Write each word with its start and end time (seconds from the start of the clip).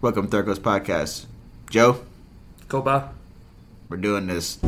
Welcome 0.00 0.24
to 0.26 0.30
Third 0.30 0.46
Coast 0.46 0.62
Podcast. 0.62 1.26
Joe, 1.68 2.00
by. 2.82 3.08
we're 3.88 3.98
doing 3.98 4.26
this. 4.26 4.58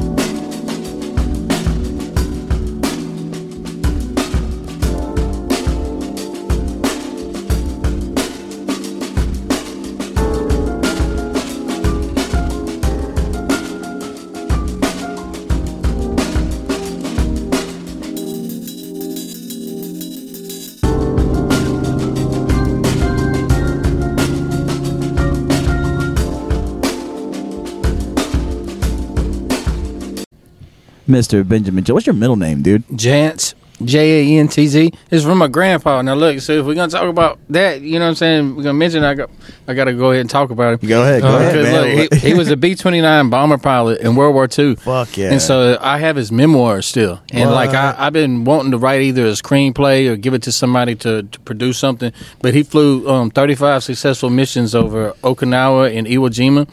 Mr. 31.12 31.46
Benjamin 31.46 31.84
Joe. 31.84 31.94
What's 31.94 32.06
your 32.06 32.14
middle 32.14 32.36
name, 32.36 32.62
dude? 32.62 32.86
Jantz. 32.88 33.54
J 33.84 34.36
A 34.36 34.38
N 34.38 34.46
T 34.46 34.68
Z. 34.68 34.92
It's 35.10 35.24
from 35.24 35.38
my 35.38 35.48
grandpa. 35.48 36.02
Now 36.02 36.14
look, 36.14 36.38
so 36.40 36.52
if 36.52 36.64
we're 36.66 36.74
gonna 36.76 36.88
talk 36.92 37.08
about 37.08 37.40
that, 37.48 37.80
you 37.80 37.98
know 37.98 38.04
what 38.04 38.10
I'm 38.10 38.14
saying? 38.14 38.54
We're 38.54 38.62
gonna 38.62 38.74
mention 38.74 39.02
I 39.02 39.14
got 39.14 39.28
I 39.66 39.74
gotta 39.74 39.92
go 39.92 40.12
ahead 40.12 40.20
and 40.20 40.30
talk 40.30 40.50
about 40.50 40.80
him. 40.80 40.88
Go 40.88 41.02
ahead, 41.02 41.22
go 41.22 41.28
Uh, 41.28 41.38
ahead, 41.40 41.98
look, 41.98 42.14
he, 42.14 42.28
he 42.28 42.34
was 42.34 42.48
a 42.50 42.56
B 42.56 42.76
twenty 42.76 43.00
nine 43.00 43.28
bomber 43.28 43.58
pilot 43.58 44.00
in 44.00 44.14
World 44.14 44.34
War 44.34 44.46
II. 44.56 44.76
Fuck 44.76 45.16
yeah. 45.16 45.32
And 45.32 45.42
so 45.42 45.78
I 45.80 45.98
have 45.98 46.14
his 46.14 46.30
memoirs 46.30 46.86
still. 46.86 47.20
And 47.32 47.50
like 47.50 47.70
I, 47.70 47.96
I've 47.98 48.12
been 48.12 48.44
wanting 48.44 48.70
to 48.70 48.78
write 48.78 49.02
either 49.02 49.26
a 49.26 49.32
screenplay 49.32 50.08
or 50.08 50.14
give 50.16 50.34
it 50.34 50.42
to 50.42 50.52
somebody 50.52 50.94
to, 50.96 51.24
to 51.24 51.40
produce 51.40 51.76
something. 51.78 52.12
But 52.40 52.54
he 52.54 52.62
flew 52.62 53.08
um, 53.08 53.30
35 53.30 53.82
successful 53.82 54.30
missions 54.30 54.76
over 54.76 55.10
Okinawa 55.24 55.96
and 55.96 56.06
Iwo 56.06 56.28
Jima 56.28 56.68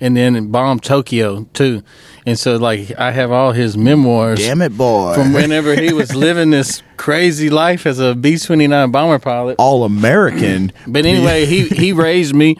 and 0.00 0.16
then 0.16 0.50
bombed 0.50 0.82
Tokyo 0.82 1.44
too. 1.52 1.82
And 2.26 2.38
so 2.38 2.56
like 2.56 2.92
I 2.98 3.10
have 3.10 3.30
all 3.30 3.52
his 3.52 3.76
memoirs 3.76 4.38
Damn 4.38 4.62
it, 4.62 4.76
boy. 4.76 5.14
from 5.14 5.32
whenever 5.34 5.74
he 5.74 5.92
was 5.92 6.14
living 6.26 6.50
this 6.50 6.82
crazy 6.96 7.50
life 7.50 7.86
as 7.86 7.98
a 7.98 8.14
B 8.14 8.38
29 8.38 8.90
bomber 8.90 9.18
pilot. 9.18 9.56
All 9.58 9.84
American. 9.84 10.72
But 10.86 11.04
anyway, 11.06 11.44
he 11.44 11.68
he 11.68 11.92
raised 11.92 12.34
me, 12.34 12.56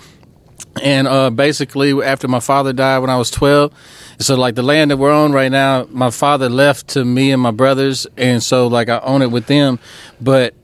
and 0.83 1.07
uh, 1.09 1.31
basically 1.31 1.93
after 2.03 2.29
my 2.29 2.41
father 2.41 2.73
died 2.73 2.99
when 2.99 3.11
I 3.11 3.17
was 3.17 3.31
twelve, 3.31 3.73
so 4.19 4.35
like 4.35 4.55
the 4.55 4.63
land 4.63 4.91
that 4.91 4.99
we're 4.99 5.13
on 5.13 5.33
right 5.33 5.51
now, 5.51 5.87
my 5.91 6.11
father 6.11 6.49
left 6.51 6.89
to 6.89 7.05
me 7.05 7.31
and 7.33 7.41
my 7.41 7.51
brothers, 7.51 8.07
and 8.17 8.43
so 8.43 8.67
like 8.67 8.89
I 8.91 8.99
own 9.01 9.23
it 9.23 9.31
with 9.31 9.47
them, 9.47 9.79
but. 10.21 10.55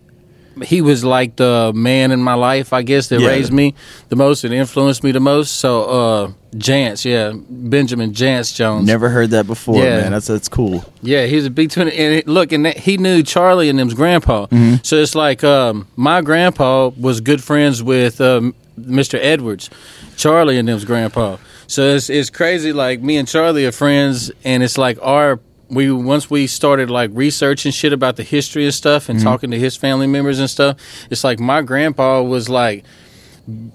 He 0.62 0.80
was 0.80 1.04
like 1.04 1.36
the 1.36 1.72
man 1.74 2.10
in 2.10 2.22
my 2.22 2.34
life, 2.34 2.72
I 2.72 2.82
guess, 2.82 3.08
that 3.08 3.20
Yeah. 3.20 3.28
raised 3.28 3.52
me 3.52 3.74
the 4.08 4.16
most 4.16 4.44
and 4.44 4.52
influenced 4.54 5.02
me 5.02 5.12
the 5.12 5.20
most. 5.20 5.56
So, 5.56 5.84
uh, 5.84 6.30
Jantz, 6.56 7.04
yeah, 7.04 7.32
Benjamin 7.48 8.12
Jantz 8.12 8.54
Jones. 8.54 8.86
Never 8.86 9.08
heard 9.08 9.30
that 9.30 9.46
before, 9.46 9.76
Yeah. 9.82 10.00
man. 10.02 10.12
That's 10.12 10.26
that's 10.26 10.48
cool. 10.48 10.84
Yeah, 11.02 11.26
he's 11.26 11.46
a 11.46 11.50
big 11.50 11.70
twenty. 11.70 11.92
And 11.96 12.14
it- 12.16 12.28
look, 12.28 12.52
and 12.52 12.66
that, 12.66 12.76
he 12.78 12.96
knew 12.96 13.22
Charlie 13.22 13.68
and 13.68 13.78
them's 13.78 13.94
grandpa. 13.94 14.46
So 14.82 14.96
it's 14.96 15.14
like 15.14 15.44
um, 15.44 15.86
my 15.96 16.20
grandpa 16.22 16.88
was 16.98 17.20
good 17.20 17.42
friends 17.42 17.82
with 17.82 18.20
um, 18.20 18.54
Mr. 18.80 19.18
Edwards, 19.20 19.70
Charlie 20.16 20.58
and 20.58 20.68
them's 20.68 20.84
grandpa. 20.84 21.36
So 21.66 21.82
it's 21.94 22.10
it's 22.10 22.30
crazy. 22.30 22.72
Like 22.72 23.00
me 23.00 23.16
and 23.16 23.28
Charlie 23.28 23.64
are 23.66 23.72
friends, 23.72 24.32
and 24.44 24.62
it's 24.62 24.76
like 24.76 24.98
our 25.02 25.38
we 25.70 25.90
once 25.92 26.28
we 26.30 26.46
started 26.46 26.90
like 26.90 27.10
researching 27.14 27.72
shit 27.72 27.92
about 27.92 28.16
the 28.16 28.22
history 28.24 28.64
and 28.64 28.74
stuff, 28.74 29.08
and 29.08 29.20
talking 29.20 29.50
to 29.52 29.58
his 29.58 29.76
family 29.76 30.06
members 30.06 30.38
and 30.38 30.50
stuff. 30.50 30.76
It's 31.10 31.24
like 31.24 31.38
my 31.40 31.62
grandpa 31.62 32.22
was 32.22 32.48
like 32.48 32.84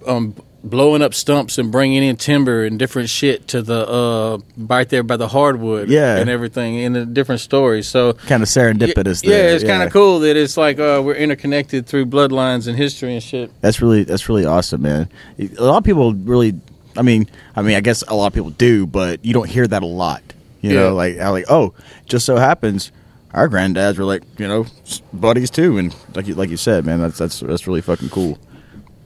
um, 0.06 0.36
blowing 0.64 1.02
up 1.02 1.14
stumps 1.14 1.58
and 1.58 1.72
bringing 1.72 2.03
in 2.03 2.16
timber 2.18 2.66
and 2.66 2.80
different 2.80 3.09
shit 3.09 3.47
to 3.50 3.62
the 3.62 3.88
uh, 3.88 4.38
right 4.58 4.88
there 4.90 5.03
by 5.03 5.18
the 5.18 5.28
hardwood, 5.28 5.90
Yeah. 5.90 6.18
and 6.18 6.30
everything 6.30 6.75
in 6.75 6.94
the 6.94 7.06
different 7.06 7.42
stories. 7.42 7.88
So 7.88 8.14
Kind 8.14 8.44
of 8.44 8.50
serendipitous. 8.50 9.24
yeah, 9.24 9.30
there. 9.38 9.56
it's 9.56 9.64
kind 9.64 9.84
of 9.84 9.91
cool 9.91 10.20
that 10.20 10.36
it's 10.36 10.58
like 10.58 10.80
uh, 10.80 11.02
we're 11.03 11.16
interconnected 11.16 11.86
through 11.88 12.08
bloodlines 12.08 12.68
and 12.68 12.78
history 12.78 13.14
and 13.14 13.24
shit. 13.24 13.52
That's 13.62 13.81
really 13.81 14.03
that's 14.03 14.28
really 14.30 14.46
awesome, 14.46 14.81
man. 14.81 15.09
A 15.40 15.64
lot 15.64 15.78
of 15.78 15.84
people 15.84 16.14
really. 16.14 16.53
I 16.97 17.02
mean, 17.02 17.28
I 17.58 17.62
mean, 17.62 17.75
I 17.75 17.81
guess 17.81 18.03
a 18.08 18.16
lot 18.16 18.28
of 18.28 18.34
people 18.34 18.52
do, 18.52 18.86
but 18.88 19.24
you 19.25 19.34
don't 19.34 19.50
hear 19.50 19.68
that 19.68 19.84
a 19.84 19.86
lot. 19.86 20.22
You 20.66 20.74
Yeah. 20.76 20.80
know, 20.81 20.96
like 20.96 21.18
how 21.18 21.31
like 21.31 21.46
oh, 21.50 21.74
just 22.06 22.26
so 22.26 22.38
happens 22.38 22.92
our 23.34 23.50
granddads 23.50 23.98
were 23.98 24.06
like 24.06 24.24
you 24.38 24.48
know 24.48 24.66
buddies 25.14 25.50
too, 25.50 25.78
and 25.78 25.94
like 26.16 26.26
you 26.28 26.36
like 26.36 26.50
you 26.50 26.58
said, 26.58 26.86
man, 26.86 27.00
that's 27.02 27.18
that's 27.18 27.40
that's 27.42 27.68
really 27.68 27.81
fucking 27.81 28.09
cool. 28.09 28.40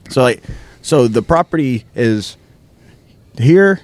So 0.08 0.22
like, 0.22 0.42
so 0.82 1.08
the 1.08 1.22
property 1.22 1.84
is 1.94 2.36
here 3.38 3.80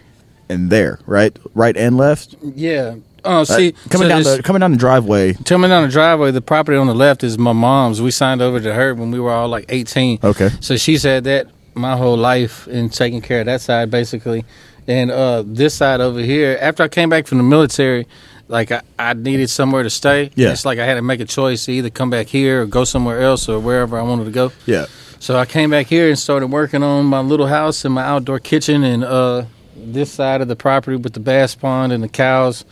and 0.49 0.71
there, 0.71 1.01
right, 1.07 1.37
right 1.55 1.77
and 1.77 1.97
left. 1.97 2.37
Yeah. 2.43 2.97
Oh, 3.25 3.43
see, 3.43 3.71
Uh, 3.71 3.89
coming 3.91 4.07
so 4.07 4.09
down 4.09 4.23
the 4.23 4.43
coming 4.45 4.61
down 4.61 4.71
the 4.71 4.79
driveway. 4.79 5.33
Coming 5.33 5.69
down 5.71 5.83
the 5.83 5.89
driveway, 5.89 6.31
the 6.31 6.41
property 6.41 6.79
on 6.79 6.87
the 6.87 6.95
left 6.95 7.25
is 7.25 7.37
my 7.39 7.53
mom's. 7.53 8.01
We 8.01 8.13
signed 8.13 8.41
over 8.41 8.61
to 8.61 8.73
her 8.73 8.95
when 8.95 9.11
we 9.11 9.19
were 9.19 9.33
all 9.33 9.49
like 9.49 9.65
18. 9.69 10.21
Okay. 10.23 10.51
So 10.61 10.77
she's 10.77 11.03
had 11.03 11.25
that 11.25 11.49
my 11.75 11.97
whole 11.97 12.17
life 12.17 12.69
and 12.69 12.93
taking 12.93 13.21
care 13.21 13.41
of 13.41 13.47
that 13.47 13.61
side 13.61 13.91
basically. 13.91 14.45
And 14.89 15.11
uh, 15.11 15.43
this 15.45 15.75
side 15.75 16.01
over 16.01 16.21
here, 16.21 16.59
after 16.61 16.83
I 16.83 16.89
came 16.89 17.09
back 17.09 17.27
from 17.27 17.39
the 17.39 17.45
military, 17.45 18.07
like 18.49 18.71
I, 18.71 18.83
I 18.99 19.15
needed 19.15 19.51
somewhere 19.51 19.83
to 19.83 19.91
stay. 19.91 20.31
Yeah. 20.35 20.53
It's 20.53 20.65
like 20.65 20.79
I 20.79 20.85
had 20.87 20.95
to 20.95 21.03
make 21.03 21.21
a 21.21 21.25
choice 21.25 21.65
to 21.65 21.73
either 21.73 21.91
come 21.91 22.11
back 22.11 22.29
here 22.29 22.63
or 22.63 22.67
go 22.67 22.85
somewhere 22.85 23.21
else 23.21 23.49
or 23.49 23.59
wherever 23.59 23.99
I 23.99 24.03
wanted 24.03 24.25
to 24.25 24.31
go. 24.31 24.53
Yeah. 24.65 24.87
So 25.19 25.37
I 25.37 25.47
came 25.47 25.71
back 25.71 25.87
here 25.87 26.09
and 26.09 26.19
started 26.19 26.49
working 26.49 26.83
on 26.83 27.07
my 27.07 27.21
little 27.21 27.47
house 27.47 27.85
and 27.85 27.95
my 27.95 28.03
outdoor 28.05 28.39
kitchen 28.39 28.85
and 28.85 29.03
uh, 29.03 29.47
this 29.75 30.13
side 30.13 30.41
of 30.41 30.49
the 30.49 30.57
property 30.57 30.97
with 30.97 31.15
the 31.15 31.21
bass 31.21 31.55
pond 31.55 31.93
and 31.93 32.03
the 32.03 32.09
cows 32.09 32.65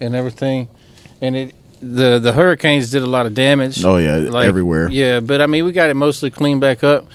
and 0.00 0.14
everything. 0.14 0.68
And 1.20 1.36
it 1.36 1.54
the 1.80 2.18
the 2.18 2.32
hurricanes 2.32 2.90
did 2.90 3.02
a 3.02 3.06
lot 3.06 3.26
of 3.26 3.34
damage. 3.34 3.84
Oh, 3.84 3.98
yeah, 3.98 4.16
everywhere. 4.42 4.88
Yeah, 4.90 5.20
but 5.20 5.40
I 5.40 5.46
mean 5.46 5.64
we 5.64 5.72
got 5.72 5.90
it 5.90 5.94
mostly 5.94 6.30
cleaned 6.30 6.60
back 6.60 6.82
up. 6.82 7.06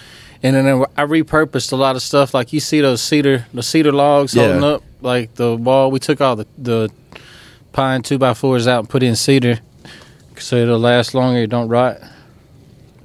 And 0.43 0.55
then 0.55 0.67
I 0.97 1.03
repurposed 1.05 1.71
a 1.71 1.75
lot 1.77 1.95
of 1.95 2.01
stuff 2.01 2.33
like 2.33 2.51
you 2.51 2.59
see 2.59 2.81
those 2.81 3.01
cedar 3.01 3.45
the 3.53 3.63
cedar 3.63 3.93
logs 3.93 4.35
Yeah. 4.35 4.43
holding 4.47 4.63
up 4.63 4.83
like 5.01 5.35
the 5.35 5.55
wall. 5.55 5.89
We 5.89 5.99
took 5.99 6.19
all 6.21 6.35
the 6.35 6.45
the 6.57 6.89
pine 7.71 8.01
two 8.03 8.17
by 8.17 8.33
fours 8.33 8.67
out 8.67 8.79
and 8.79 8.89
put 8.89 9.01
in 9.03 9.15
cedar 9.15 9.59
so 10.37 10.57
it'll 10.57 10.79
last 10.79 11.13
longer. 11.13 11.39
It 11.43 11.49
don't 11.49 11.69
rot. 11.69 11.99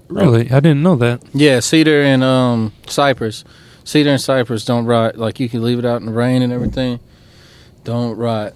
Really? 0.09 0.51
I 0.51 0.61
didn't 0.61 0.83
know 0.83 0.97
that. 0.97 1.23
Yeah, 1.35 1.61
cedar 1.61 2.03
and 2.03 2.25
um, 2.25 2.73
cypress. 2.87 3.45
Cedar 3.85 4.11
and 4.11 4.21
cypress 4.21 4.65
don't 4.65 4.87
rot. 4.87 5.17
Like 5.17 5.39
you 5.39 5.49
can 5.49 5.63
leave 5.63 5.79
it 5.79 5.85
out 5.85 6.01
in 6.01 6.07
the 6.07 6.13
rain 6.13 6.43
and 6.43 6.53
everything. 6.53 6.99
Don't 7.85 8.17
rot. 8.17 8.55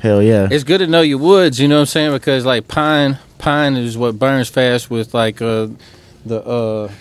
Hell 0.00 0.22
yeah. 0.22 0.48
It's 0.50 0.64
good 0.64 0.78
to 0.78 0.86
know 0.86 1.00
your 1.02 1.18
woods. 1.18 1.60
You 1.60 1.68
know 1.68 1.76
what 1.76 1.80
I'm 1.82 1.86
saying? 1.86 2.12
Because 2.12 2.44
like 2.46 2.68
pine, 2.68 3.18
pine 3.38 3.74
is 3.76 3.96
what 3.98 4.18
burns 4.18 4.48
fast 4.48 4.90
with 4.90 5.12
like 5.14 5.42
uh, 5.42 5.68
the 6.24 6.42
uh, 6.44 6.92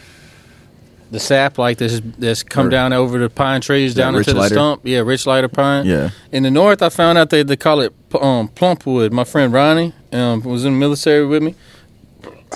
the 1.14 1.20
sap 1.20 1.58
like 1.58 1.78
this 1.78 2.02
that's 2.18 2.44
come 2.44 2.68
Or- 2.68 2.70
down 2.70 2.92
over 2.92 3.18
the 3.20 3.30
pine 3.30 3.62
trees 3.62 3.94
down 3.94 4.16
into 4.16 4.34
the 4.34 4.40
lighter. 4.40 4.56
stump. 4.56 4.82
Yeah, 4.84 5.00
rich 5.00 5.26
lighter 5.26 5.48
pine. 5.48 5.86
yeah. 5.86 6.10
In 6.32 6.44
the 6.44 6.52
north, 6.52 6.82
I 6.82 6.90
found 6.90 7.18
out 7.18 7.30
they, 7.30 7.44
they 7.44 7.56
call 7.56 7.80
it 7.82 7.94
um, 8.20 8.48
plump 8.50 8.86
wood. 8.86 9.14
My 9.14 9.24
friend 9.24 9.54
Ronnie 9.54 9.94
um, 10.12 10.42
was 10.44 10.66
in 10.66 10.74
the 10.74 10.80
military 10.80 11.26
with 11.26 11.42
me. 11.44 11.56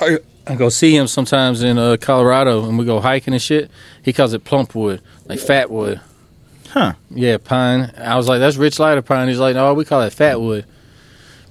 I, 0.02 0.18
I 0.48 0.56
go 0.56 0.70
see 0.70 0.96
him 0.96 1.08
sometimes 1.08 1.62
in 1.64 1.78
uh, 1.78 1.98
Colorado, 2.00 2.68
and 2.68 2.78
we 2.80 2.86
go 2.86 3.00
hiking 3.00 3.34
and 3.34 3.42
shit. 3.42 3.70
He 4.02 4.12
calls 4.14 4.34
it 4.34 4.44
plump 4.44 4.74
wood, 4.76 5.02
like 5.28 5.40
fat 5.40 5.70
wood. 5.70 6.02
Huh. 6.70 6.94
Yeah, 7.12 7.38
pine. 7.38 7.92
I 7.98 8.16
was 8.18 8.28
like, 8.28 8.40
that's 8.40 8.58
rich 8.58 8.80
lighter 8.80 9.02
pine. 9.02 9.28
He's 9.28 9.40
like, 9.40 9.56
no, 9.56 9.74
we 9.74 9.86
call 9.86 10.02
it 10.02 10.14
fat 10.14 10.42
wood. 10.42 10.66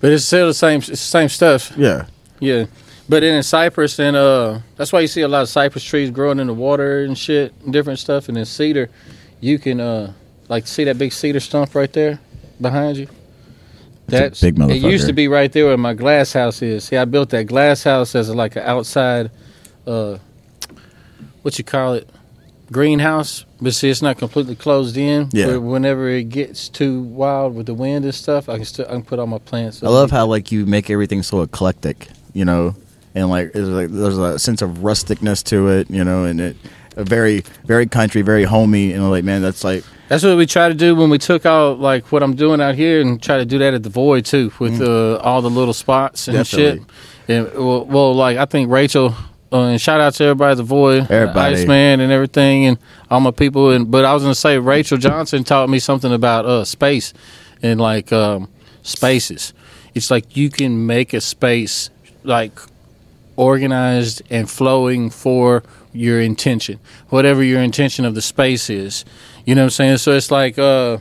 But 0.00 0.12
it's 0.12 0.24
still 0.24 0.46
the 0.48 0.54
same. 0.54 0.78
It's 0.78 0.88
the 0.88 0.96
same 0.96 1.28
stuff. 1.28 1.72
Yeah. 1.76 2.06
Yeah. 2.40 2.66
But 3.08 3.20
then 3.20 3.34
in 3.36 3.42
cypress 3.42 3.98
and 4.00 4.16
uh, 4.16 4.58
that's 4.76 4.92
why 4.92 5.00
you 5.00 5.06
see 5.06 5.20
a 5.20 5.28
lot 5.28 5.42
of 5.42 5.48
cypress 5.48 5.84
trees 5.84 6.10
growing 6.10 6.40
in 6.40 6.48
the 6.48 6.54
water 6.54 7.04
and 7.04 7.16
shit, 7.16 7.54
and 7.64 7.72
different 7.72 8.00
stuff. 8.00 8.28
And 8.28 8.36
then 8.36 8.44
cedar, 8.44 8.90
you 9.40 9.58
can 9.58 9.80
uh, 9.80 10.12
like 10.48 10.66
see 10.66 10.84
that 10.84 10.98
big 10.98 11.12
cedar 11.12 11.40
stump 11.40 11.74
right 11.74 11.92
there 11.92 12.18
behind 12.60 12.96
you. 12.96 13.08
That's 14.06 14.42
a 14.42 14.52
big 14.52 14.70
It 14.70 14.82
used 14.82 15.06
to 15.06 15.12
be 15.12 15.28
right 15.28 15.52
there 15.52 15.66
where 15.66 15.76
my 15.76 15.94
glass 15.94 16.32
house 16.32 16.62
is. 16.62 16.84
See, 16.84 16.96
I 16.96 17.04
built 17.04 17.30
that 17.30 17.44
glass 17.44 17.82
house 17.82 18.14
as 18.14 18.32
like 18.32 18.56
an 18.56 18.62
outside, 18.62 19.30
uh, 19.86 20.18
what 21.42 21.58
you 21.58 21.64
call 21.64 21.94
it, 21.94 22.08
greenhouse. 22.70 23.44
But 23.60 23.74
see, 23.74 23.88
it's 23.88 24.02
not 24.02 24.18
completely 24.18 24.54
closed 24.54 24.96
in. 24.96 25.28
Yeah. 25.32 25.56
Whenever 25.56 26.08
it 26.08 26.28
gets 26.28 26.68
too 26.68 27.02
wild 27.02 27.54
with 27.54 27.66
the 27.66 27.74
wind 27.74 28.04
and 28.04 28.14
stuff, 28.14 28.48
I 28.48 28.56
can 28.56 28.64
still 28.64 28.86
I 28.86 28.92
can 28.92 29.02
put 29.02 29.18
all 29.18 29.26
my 29.26 29.38
plants. 29.38 29.82
I 29.82 29.88
love 29.88 30.10
how 30.10 30.26
like 30.26 30.52
you 30.52 30.66
make 30.66 30.88
everything 30.88 31.22
so 31.22 31.42
eclectic, 31.42 32.08
you 32.32 32.44
know, 32.44 32.76
and 33.16 33.30
like 33.30 33.52
there's 33.52 33.68
like 33.68 33.88
there's 33.88 34.18
a 34.18 34.38
sense 34.38 34.62
of 34.62 34.70
rusticness 34.78 35.42
to 35.44 35.68
it, 35.68 35.90
you 35.90 36.04
know, 36.04 36.24
and 36.24 36.40
it 36.40 36.56
a 36.96 37.02
very 37.04 37.42
very 37.64 37.86
country, 37.86 38.22
very 38.22 38.44
homey, 38.44 38.92
and 38.92 39.10
like 39.10 39.24
man, 39.24 39.42
that's 39.42 39.64
like 39.64 39.84
That's 40.08 40.22
what 40.22 40.36
we 40.36 40.46
try 40.46 40.68
to 40.68 40.74
do 40.74 40.94
when 40.94 41.10
we 41.10 41.18
took 41.18 41.46
out 41.46 41.80
like 41.80 42.12
what 42.12 42.22
I'm 42.22 42.36
doing 42.36 42.60
out 42.60 42.74
here, 42.74 43.00
and 43.00 43.20
try 43.20 43.38
to 43.38 43.46
do 43.46 43.58
that 43.58 43.74
at 43.74 43.82
the 43.82 43.88
void 43.88 44.26
too, 44.26 44.52
with 44.58 44.80
uh, 44.80 45.16
all 45.16 45.42
the 45.42 45.50
little 45.50 45.74
spots 45.74 46.28
and. 46.28 46.36
Definitely. 46.36 46.80
shit. 46.80 46.90
And 47.28 47.52
well, 47.54 47.84
well, 47.84 48.14
like 48.14 48.36
I 48.36 48.44
think 48.44 48.70
Rachel 48.70 49.14
uh, 49.52 49.62
and 49.68 49.80
shout 49.80 50.00
out 50.00 50.14
to 50.14 50.24
everybody, 50.24 50.52
at 50.52 50.56
the 50.56 50.62
void, 50.62 51.10
Everybody. 51.10 51.56
Iceman, 51.56 52.00
and 52.00 52.12
everything, 52.12 52.66
and 52.66 52.78
all 53.10 53.20
my 53.20 53.30
people. 53.30 53.70
And 53.70 53.90
but 53.90 54.04
I 54.04 54.12
was 54.12 54.22
gonna 54.22 54.34
say 54.34 54.58
Rachel 54.58 54.98
Johnson 54.98 55.42
taught 55.42 55.68
me 55.68 55.78
something 55.78 56.12
about 56.12 56.44
uh, 56.44 56.64
space 56.64 57.14
and 57.62 57.80
like 57.80 58.12
um, 58.12 58.48
spaces. 58.82 59.54
It's 59.94 60.10
like 60.10 60.36
you 60.36 60.50
can 60.50 60.86
make 60.86 61.14
a 61.14 61.20
space 61.20 61.90
like 62.22 62.58
organized 63.36 64.22
and 64.30 64.48
flowing 64.50 65.10
for 65.10 65.62
your 65.92 66.20
intention, 66.20 66.78
whatever 67.08 67.42
your 67.42 67.60
intention 67.62 68.04
of 68.04 68.14
the 68.14 68.22
space 68.22 68.68
is. 68.70 69.04
You 69.44 69.54
know 69.54 69.62
what 69.62 69.66
I'm 69.66 69.70
saying? 69.70 69.98
So 69.98 70.12
it's 70.12 70.30
like 70.30 70.58
uh, 70.58 70.98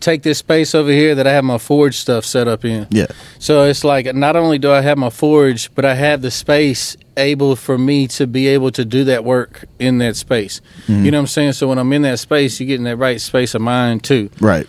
take 0.00 0.22
this 0.22 0.38
space 0.38 0.74
over 0.74 0.90
here 0.90 1.14
that 1.14 1.26
I 1.26 1.32
have 1.32 1.44
my 1.44 1.58
forge 1.58 1.96
stuff 1.96 2.24
set 2.24 2.48
up 2.48 2.64
in. 2.64 2.86
Yeah. 2.90 3.06
So 3.38 3.64
it's 3.64 3.84
like 3.84 4.12
not 4.14 4.36
only 4.36 4.58
do 4.58 4.70
I 4.72 4.80
have 4.80 4.98
my 4.98 5.10
forge, 5.10 5.72
but 5.74 5.84
I 5.84 5.94
have 5.94 6.22
the 6.22 6.30
space 6.30 6.96
able 7.16 7.56
for 7.56 7.76
me 7.78 8.06
to 8.08 8.26
be 8.26 8.46
able 8.48 8.70
to 8.72 8.84
do 8.84 9.04
that 9.04 9.24
work 9.24 9.64
in 9.78 9.98
that 9.98 10.16
space. 10.16 10.60
You 10.86 11.10
know 11.10 11.18
what 11.18 11.22
I'm 11.22 11.26
saying? 11.26 11.52
So 11.54 11.68
when 11.68 11.78
I'm 11.78 11.92
in 11.92 12.02
that 12.02 12.18
space, 12.20 12.60
you 12.60 12.66
get 12.66 12.76
in 12.76 12.84
that 12.84 12.96
right 12.96 13.20
space 13.20 13.54
of 13.54 13.60
mind 13.62 14.04
too. 14.04 14.30
Right. 14.40 14.66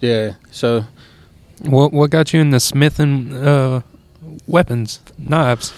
Yeah. 0.00 0.34
So 0.50 0.84
What 1.60 1.92
what 1.92 2.10
got 2.10 2.32
you 2.34 2.40
into 2.40 2.58
smithing 2.58 3.32
uh, 3.34 3.82
weapons, 4.46 5.00
knives? 5.18 5.72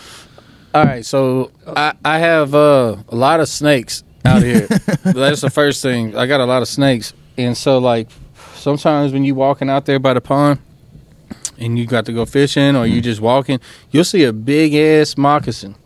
all 0.74 0.84
right, 0.84 1.06
so 1.06 1.52
I 1.66 1.94
I 2.04 2.18
have 2.18 2.54
uh, 2.54 2.96
a 3.08 3.16
lot 3.16 3.40
of 3.40 3.48
snakes 3.48 4.02
out 4.24 4.42
here. 4.42 4.66
That's 5.04 5.40
the 5.40 5.50
first 5.50 5.82
thing. 5.82 6.16
I 6.16 6.26
got 6.26 6.40
a 6.40 6.46
lot 6.46 6.62
of 6.62 6.68
snakes, 6.68 7.12
and 7.38 7.56
so 7.56 7.78
like 7.78 8.08
sometimes 8.54 9.12
when 9.12 9.24
you 9.24 9.34
walking 9.34 9.70
out 9.70 9.86
there 9.86 9.98
by 9.98 10.14
the 10.14 10.20
pond. 10.20 10.60
And 11.56 11.78
you 11.78 11.86
got 11.86 12.04
to 12.06 12.12
go 12.12 12.24
fishing, 12.26 12.74
or 12.74 12.84
you 12.84 13.00
just 13.00 13.20
walking, 13.20 13.60
you'll 13.92 14.02
see 14.02 14.24
a 14.24 14.32
big 14.32 14.74
ass 14.74 15.16
moccasin, 15.16 15.76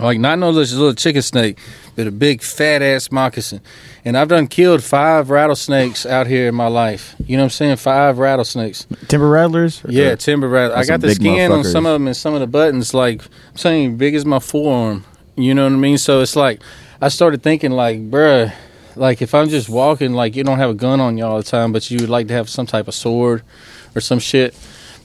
like 0.00 0.18
not 0.18 0.36
no 0.40 0.50
little, 0.50 0.78
little 0.78 0.94
chicken 0.94 1.22
snake, 1.22 1.60
but 1.94 2.08
a 2.08 2.10
big 2.10 2.42
fat 2.42 2.82
ass 2.82 3.12
moccasin. 3.12 3.60
And 4.06 4.16
I've 4.16 4.28
done 4.28 4.46
killed 4.46 4.84
five 4.84 5.30
rattlesnakes 5.30 6.06
out 6.06 6.28
here 6.28 6.46
in 6.46 6.54
my 6.54 6.68
life. 6.68 7.16
You 7.26 7.36
know 7.36 7.42
what 7.42 7.46
I'm 7.46 7.50
saying? 7.50 7.76
Five 7.78 8.18
rattlesnakes. 8.18 8.86
Timber 9.08 9.28
rattlers. 9.28 9.82
Yeah, 9.88 10.10
Or- 10.10 10.16
timber 10.16 10.48
rattle. 10.48 10.76
I 10.76 10.84
got 10.84 11.00
the 11.00 11.12
skin 11.12 11.50
on 11.50 11.64
some 11.64 11.86
of 11.86 11.92
them 11.94 12.06
and 12.06 12.16
some 12.16 12.32
of 12.32 12.38
the 12.38 12.46
buttons, 12.46 12.94
like 12.94 13.22
I'm 13.24 13.56
saying, 13.56 13.96
big 13.96 14.14
as 14.14 14.24
my 14.24 14.38
forearm. 14.38 15.04
You 15.34 15.54
know 15.54 15.64
what 15.64 15.72
I 15.72 15.76
mean? 15.76 15.98
So 15.98 16.20
it's 16.20 16.36
like 16.36 16.60
I 17.02 17.08
started 17.08 17.42
thinking, 17.42 17.72
like, 17.72 18.08
bruh, 18.08 18.52
like 18.94 19.22
if 19.22 19.34
I'm 19.34 19.48
just 19.48 19.68
walking, 19.68 20.12
like 20.12 20.36
you 20.36 20.44
don't 20.44 20.58
have 20.58 20.70
a 20.70 20.74
gun 20.74 21.00
on 21.00 21.18
you 21.18 21.24
all 21.26 21.38
the 21.38 21.42
time, 21.42 21.72
but 21.72 21.90
you 21.90 21.98
would 21.98 22.08
like 22.08 22.28
to 22.28 22.34
have 22.34 22.48
some 22.48 22.64
type 22.64 22.86
of 22.86 22.94
sword 22.94 23.42
or 23.96 24.00
some 24.00 24.20
shit. 24.20 24.54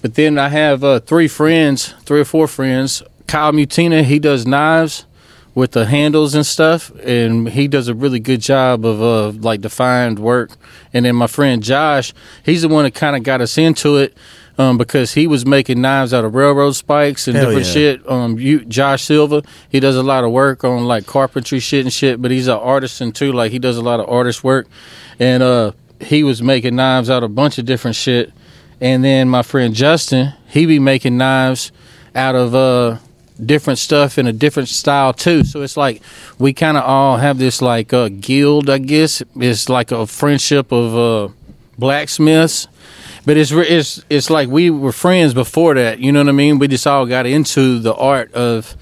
But 0.04 0.14
then 0.14 0.38
I 0.38 0.50
have 0.50 0.84
uh, 0.84 1.00
three 1.00 1.28
friends, 1.28 1.96
three 2.06 2.20
or 2.20 2.26
four 2.26 2.48
friends. 2.48 3.02
Kyle 3.26 3.52
Mutina, 3.52 4.04
he 4.04 4.20
does 4.20 4.46
knives 4.46 5.06
with 5.54 5.72
the 5.72 5.86
handles 5.86 6.34
and 6.34 6.46
stuff, 6.46 6.92
and 7.04 7.50
he 7.50 7.68
does 7.68 7.88
a 7.88 7.94
really 7.94 8.20
good 8.20 8.42
job 8.42 8.86
of 8.86 9.02
uh, 9.02 9.32
like 9.40 9.62
defined 9.62 10.20
work. 10.20 10.52
And 10.94 11.06
then 11.06 11.16
my 11.16 11.28
friend 11.28 11.62
Josh, 11.62 12.14
he's 12.44 12.62
the 12.62 12.70
one 12.70 12.86
that 12.86 12.94
kind 12.94 13.16
of 13.16 13.24
got 13.24 13.42
us 13.42 13.58
into 13.58 13.98
it 13.98 14.16
um, 14.58 14.78
because 14.78 15.14
he 15.14 15.28
was 15.28 15.46
making 15.46 15.82
knives 15.82 16.14
out 16.14 16.24
of 16.24 16.34
railroad 16.34 16.72
spikes 16.74 17.28
and 17.28 17.36
Hell 17.36 17.48
different 17.48 17.68
yeah. 17.68 17.74
shit. 17.74 18.10
Um, 18.10 18.40
you, 18.40 18.64
Josh 18.66 19.04
Silva, 19.04 19.44
he 19.70 19.80
does 19.80 19.96
a 19.96 20.04
lot 20.04 20.24
of 20.24 20.32
work 20.32 20.64
on 20.64 20.86
like 20.86 21.06
carpentry 21.06 21.60
shit 21.60 21.86
and 21.86 21.94
shit, 21.94 22.22
but 22.22 22.32
he's 22.32 22.48
an 22.48 22.58
artisan 22.58 23.12
too. 23.12 23.34
Like 23.34 23.52
he 23.52 23.60
does 23.60 23.78
a 23.78 23.82
lot 23.82 24.00
of 24.00 24.10
artist 24.10 24.44
work, 24.44 24.68
and 25.20 25.44
uh, 25.44 25.74
he 26.00 26.24
was 26.24 26.42
making 26.42 26.76
knives 26.76 27.10
out 27.10 27.24
of 27.24 27.32
a 27.32 27.34
bunch 27.34 27.58
of 27.58 27.66
different 27.66 27.96
shit. 27.96 28.32
And 28.80 29.04
then 29.04 29.30
my 29.30 29.44
friend 29.44 29.76
Justin, 29.76 30.34
he 30.48 30.66
be 30.66 30.80
making 30.80 31.18
knives 31.18 31.72
out 32.16 32.36
of 32.36 32.56
uh 32.56 32.98
different 33.44 33.80
stuff 33.80 34.18
in 34.18 34.28
a 34.28 34.34
different 34.34 34.70
style 34.70 35.14
too. 35.14 35.44
So 35.44 35.62
it's 35.62 35.78
like 35.78 36.02
we 36.40 36.54
kind 36.54 36.78
of 36.78 36.84
all 36.84 37.18
have 37.18 37.38
this 37.38 37.62
like 37.62 37.94
uh 37.94 38.10
guild, 38.10 38.70
I 38.70 38.78
guess. 38.80 39.22
It's 39.36 39.70
like 39.70 39.92
a 39.92 40.06
friendship 40.08 40.72
of 40.72 40.96
uh 40.98 41.34
blacksmiths. 41.78 42.68
But 43.26 43.38
it's 43.38 43.52
it's 43.52 44.04
it's 44.10 44.30
like 44.30 44.50
we 44.50 44.70
were 44.70 44.92
friends 44.92 45.34
before 45.34 45.76
that, 45.76 46.00
you 46.00 46.12
know 46.12 46.20
what 46.22 46.30
I 46.30 46.34
mean? 46.34 46.58
We 46.60 46.68
just 46.68 46.88
all 46.88 47.06
got 47.06 47.26
into 47.28 47.80
the 47.80 47.94
art 47.94 48.34
of 48.34 48.76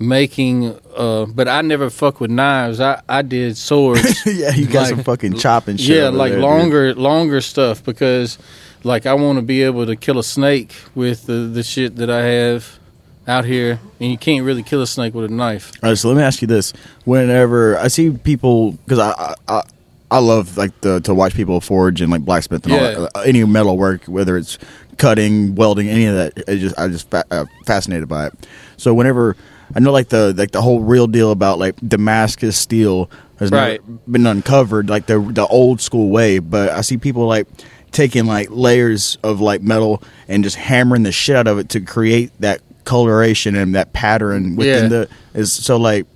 making 0.00 0.76
uh 0.96 1.24
but 1.26 1.46
I 1.46 1.62
never 1.62 1.88
fuck 1.90 2.20
with 2.20 2.30
knives. 2.30 2.80
I 2.80 3.00
I 3.08 3.22
did 3.22 3.56
swords. 3.56 4.26
yeah, 4.26 4.52
you 4.52 4.66
got 4.66 4.80
Like- 4.82 4.88
some 4.90 5.04
fucking 5.04 5.34
chopping 5.38 5.76
shit. 5.76 5.96
Yeah, 5.96 6.08
like 6.08 6.32
there, 6.32 6.40
dude. 6.40 6.48
longer, 6.48 6.94
longer 6.94 7.40
stuff 7.40 7.84
because, 7.84 8.38
like, 8.82 9.06
I 9.06 9.14
want 9.14 9.38
to 9.38 9.42
be 9.42 9.62
able 9.62 9.86
to 9.86 9.94
kill 9.96 10.18
a 10.18 10.24
snake 10.24 10.74
with 10.96 11.26
the 11.26 11.34
the 11.52 11.62
shit 11.62 11.94
that 11.96 12.10
I 12.10 12.22
have 12.24 12.78
out 13.26 13.44
here, 13.44 13.80
and 14.00 14.10
you 14.10 14.18
can't 14.18 14.44
really 14.44 14.62
kill 14.62 14.82
a 14.82 14.86
snake 14.86 15.14
with 15.14 15.24
a 15.30 15.34
knife. 15.34 15.72
All 15.82 15.90
right, 15.90 15.98
so 15.98 16.08
let 16.08 16.16
me 16.16 16.22
ask 16.22 16.42
you 16.42 16.48
this: 16.48 16.72
Whenever 17.04 17.78
I 17.78 17.88
see 17.88 18.10
people, 18.10 18.72
because 18.72 18.98
I, 18.98 19.10
I 19.10 19.34
I 19.48 19.62
I 20.10 20.18
love 20.18 20.56
like 20.56 20.78
the, 20.80 21.00
to 21.02 21.14
watch 21.14 21.34
people 21.34 21.60
forge 21.60 22.00
and 22.00 22.10
like 22.10 22.22
blacksmith 22.22 22.64
and 22.64 22.72
all 22.74 22.80
that, 22.80 23.26
any 23.26 23.44
metal 23.44 23.76
work, 23.76 24.04
whether 24.04 24.36
it's 24.36 24.58
cutting, 24.98 25.54
welding, 25.54 25.88
any 25.88 26.04
of 26.06 26.14
that. 26.14 26.32
It 26.48 26.58
just 26.58 26.78
I 26.78 26.88
just 26.88 27.10
fa- 27.10 27.24
uh, 27.30 27.46
fascinated 27.66 28.08
by 28.08 28.26
it. 28.26 28.46
So 28.76 28.94
whenever 28.94 29.36
I 29.74 29.80
know 29.80 29.90
like 29.92 30.08
the 30.10 30.32
like 30.36 30.50
the 30.52 30.62
whole 30.62 30.80
real 30.80 31.06
deal 31.06 31.30
about 31.30 31.58
like 31.58 31.76
Damascus 31.86 32.56
steel 32.56 33.10
has 33.40 33.50
Right. 33.50 33.80
been 34.10 34.26
uncovered 34.26 34.88
like 34.88 35.06
the 35.06 35.18
the 35.18 35.46
old 35.46 35.80
school 35.80 36.10
way, 36.10 36.38
but 36.38 36.70
I 36.70 36.82
see 36.82 36.96
people 36.98 37.26
like 37.26 37.48
taking 37.90 38.26
like 38.26 38.48
layers 38.50 39.16
of 39.24 39.40
like 39.40 39.62
metal 39.62 40.02
and 40.28 40.44
just 40.44 40.56
hammering 40.56 41.02
the 41.04 41.12
shit 41.12 41.34
out 41.36 41.46
of 41.48 41.58
it 41.58 41.68
to 41.70 41.80
create 41.80 42.30
that 42.40 42.60
coloration 42.84 43.54
and 43.56 43.74
that 43.74 43.92
pattern 43.92 44.56
within 44.56 44.84
Yeah. 44.84 44.88
the 44.88 45.08
is 45.34 45.52
so 45.52 45.76
like 45.76 46.06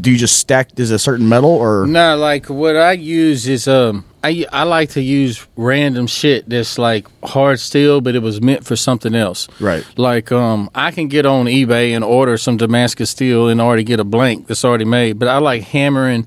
do 0.00 0.10
you 0.10 0.16
just 0.16 0.38
stack 0.38 0.70
is 0.80 0.90
a 0.90 0.98
certain 0.98 1.28
metal 1.28 1.50
or 1.50 1.86
No, 1.86 2.16
like 2.16 2.48
what 2.48 2.74
I 2.74 2.92
use 2.92 3.46
is 3.46 3.68
um, 3.68 4.06
I 4.22 4.46
I 4.50 4.62
like 4.62 4.88
to 4.90 5.02
use 5.02 5.46
random 5.56 6.06
shit 6.06 6.48
that's 6.48 6.78
like 6.78 7.06
hard 7.22 7.60
steel, 7.60 8.00
but 8.00 8.14
it 8.14 8.20
was 8.22 8.40
meant 8.40 8.64
for 8.64 8.76
something 8.76 9.14
else. 9.14 9.46
Right. 9.60 9.84
Like 9.98 10.32
um, 10.32 10.70
I 10.74 10.90
can 10.90 11.08
get 11.08 11.26
on 11.26 11.44
eBay 11.44 11.90
and 11.94 12.02
order 12.02 12.38
some 12.38 12.56
Damascus 12.56 13.10
steel 13.10 13.48
and 13.48 13.60
already 13.60 13.84
get 13.84 14.00
a 14.00 14.04
blank 14.04 14.46
that's 14.46 14.64
already 14.64 14.86
made. 14.86 15.18
But 15.18 15.28
I 15.28 15.36
like 15.36 15.64
hammering 15.64 16.26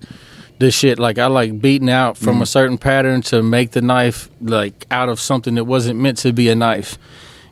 this 0.60 0.76
shit. 0.76 1.00
Like 1.00 1.18
I 1.18 1.26
like 1.26 1.60
beating 1.60 1.90
out 1.90 2.16
from 2.16 2.44
a 2.44 2.46
certain 2.46 2.78
pattern 2.78 3.24
to 3.24 3.42
make 3.42 3.72
the 3.72 3.82
knife 3.82 4.30
like 4.40 4.86
out 4.92 5.10
of 5.10 5.20
something 5.20 5.56
that 5.56 5.64
wasn't 5.64 6.00
meant 6.00 6.20
to 6.20 6.32
be 6.32 6.50
a 6.50 6.56
knife. 6.56 7.00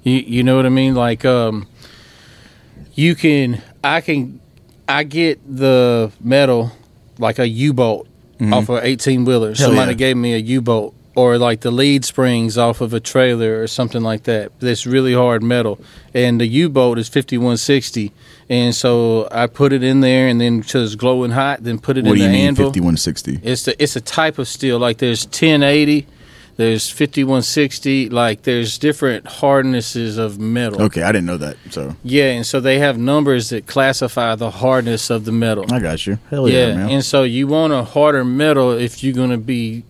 You 0.04 0.18
you 0.20 0.44
know 0.44 0.56
what 0.56 0.68
I 0.68 0.70
mean? 0.70 0.94
Like 0.94 1.26
um, 1.26 1.66
you 2.96 3.14
can 3.16 3.62
I 3.84 4.02
can 4.02 4.40
I 4.88 5.04
get 5.04 5.40
the 5.46 6.12
metal 6.20 6.72
like 7.20 7.40
a 7.40 7.48
U 7.48 7.74
bolt 7.74 8.08
mm-hmm. 8.40 8.54
off 8.54 8.70
of 8.70 8.84
eighteen 8.84 9.26
wheeler. 9.26 9.56
Somebody 9.56 9.92
yeah. 9.92 9.98
gave 9.98 10.18
me 10.18 10.34
a 10.34 10.40
U 10.40 10.62
bolt. 10.62 10.94
Or 11.18 11.38
like 11.38 11.62
the 11.62 11.72
leaf 11.72 12.04
springs 12.04 12.58
off 12.58 12.82
of 12.82 12.94
a 12.94 13.00
trailer 13.00 13.62
or 13.62 13.68
something 13.68 14.02
like 14.02 14.24
that. 14.24 14.52
That's 14.60 14.86
really 14.86 15.14
hard 15.14 15.42
metal, 15.44 15.80
and 16.14 16.42
the 16.42 16.46
U 16.46 16.68
bolt 16.68 16.98
is 16.98 17.08
fifty 17.08 17.38
one 17.38 17.56
sixty, 17.56 18.12
and 18.50 18.76
so 18.76 19.26
I 19.32 19.48
put 19.48 19.72
it 19.72 19.82
in 19.82 20.02
there, 20.02 20.28
and 20.28 20.42
then 20.42 20.62
till 20.62 20.84
it's 20.84 20.96
glowing 20.96 21.32
hot, 21.32 21.64
then 21.64 21.80
put 21.80 21.98
it 21.98 22.04
what 22.04 22.20
in 22.20 22.34
the 22.34 22.38
anvil. 22.38 22.66
fifty 22.66 22.82
one 22.82 22.98
sixty? 22.98 23.40
It's 23.44 23.64
the 23.64 23.82
it's 23.82 23.96
a 23.96 24.02
type 24.02 24.38
of 24.40 24.50
steel. 24.50 24.78
Like 24.78 24.98
there's 24.98 25.24
1080, 25.24 26.06
there's 26.58 26.90
5160. 26.90 28.10
Like 28.10 28.44
there's 28.44 28.78
different 28.78 29.28
hardnesses 29.28 30.18
of 30.18 30.40
metal. 30.40 30.82
Okay, 30.84 31.02
I 31.02 31.12
didn't 31.12 31.26
know 31.26 31.38
that. 31.38 31.58
So 31.72 31.96
Yeah, 32.04 32.32
and 32.32 32.46
so 32.46 32.60
they 32.60 32.80
have 32.80 32.98
numbers 32.98 33.50
that 33.50 33.68
classify 33.68 34.36
the 34.36 34.52
hardness 34.52 35.10
of 35.10 35.26
the 35.26 35.32
metal. 35.32 35.66
I 35.72 35.80
got 35.80 36.06
you. 36.08 36.20
Hell 36.30 36.48
yeah, 36.48 36.68
yeah, 36.68 36.76
man. 36.76 36.90
and 36.90 37.06
so 37.06 37.24
you 37.24 37.48
want 37.48 37.74
a 37.74 37.84
harder 37.84 38.24
metal 38.24 38.72
if 38.72 39.04
you're 39.04 39.14
gonna 39.16 39.38
be 39.38 39.84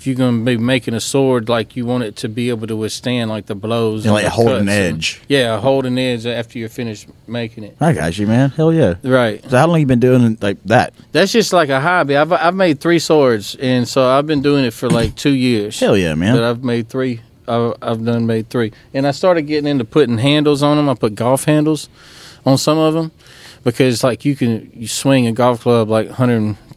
if 0.00 0.06
you're 0.06 0.16
gonna 0.16 0.42
be 0.42 0.56
making 0.56 0.94
a 0.94 1.00
sword. 1.00 1.50
Like 1.50 1.76
you 1.76 1.84
want 1.84 2.04
it 2.04 2.16
to 2.16 2.28
be 2.28 2.48
able 2.48 2.66
to 2.68 2.74
withstand 2.74 3.28
like 3.28 3.44
the 3.44 3.54
blows. 3.54 4.06
And, 4.06 4.14
like 4.14 4.24
hold 4.24 4.48
an 4.48 4.52
cuts 4.52 4.60
and- 4.60 4.70
edge. 4.70 5.20
yeah, 5.28 5.60
hold 5.60 5.84
an 5.84 5.98
edge 5.98 6.24
after 6.24 6.58
you're 6.58 6.70
finished 6.70 7.06
making 7.26 7.64
it. 7.64 7.76
I 7.80 7.92
got 7.92 8.16
you, 8.16 8.26
man. 8.26 8.48
Hell 8.48 8.72
yeah. 8.72 8.94
Right. 9.02 9.44
So 9.50 9.58
how 9.58 9.66
long 9.66 9.78
you 9.78 9.84
been 9.84 10.00
doing 10.00 10.38
like 10.40 10.56
that? 10.64 10.94
That's 11.12 11.30
just 11.32 11.52
like 11.52 11.68
a 11.68 11.80
hobby. 11.82 12.16
I've 12.16 12.32
I've 12.32 12.54
made 12.54 12.80
three 12.80 12.98
swords, 12.98 13.56
and 13.56 13.86
so 13.86 14.08
I've 14.08 14.26
been 14.26 14.40
doing 14.40 14.64
it 14.64 14.72
for 14.72 14.88
like 14.88 15.16
two 15.16 15.34
years. 15.34 15.78
Hell 15.78 15.98
yeah, 15.98 16.14
man. 16.14 16.34
But 16.34 16.44
I've 16.44 16.64
made 16.64 16.88
three. 16.88 17.20
I've, 17.46 17.74
I've 17.82 18.02
done 18.02 18.26
made 18.26 18.48
three, 18.48 18.72
and 18.94 19.06
I 19.06 19.10
started 19.10 19.42
getting 19.42 19.68
into 19.68 19.84
putting 19.84 20.16
handles 20.16 20.62
on 20.62 20.78
them. 20.78 20.88
I 20.88 20.94
put 20.94 21.14
golf 21.14 21.44
handles 21.44 21.90
on 22.46 22.56
some 22.56 22.78
of 22.78 22.94
them 22.94 23.12
because 23.64 24.02
like 24.02 24.24
you 24.24 24.34
can 24.34 24.70
you 24.74 24.88
swing 24.88 25.26
a 25.26 25.32
golf 25.32 25.60
club 25.60 25.90
like 25.90 26.08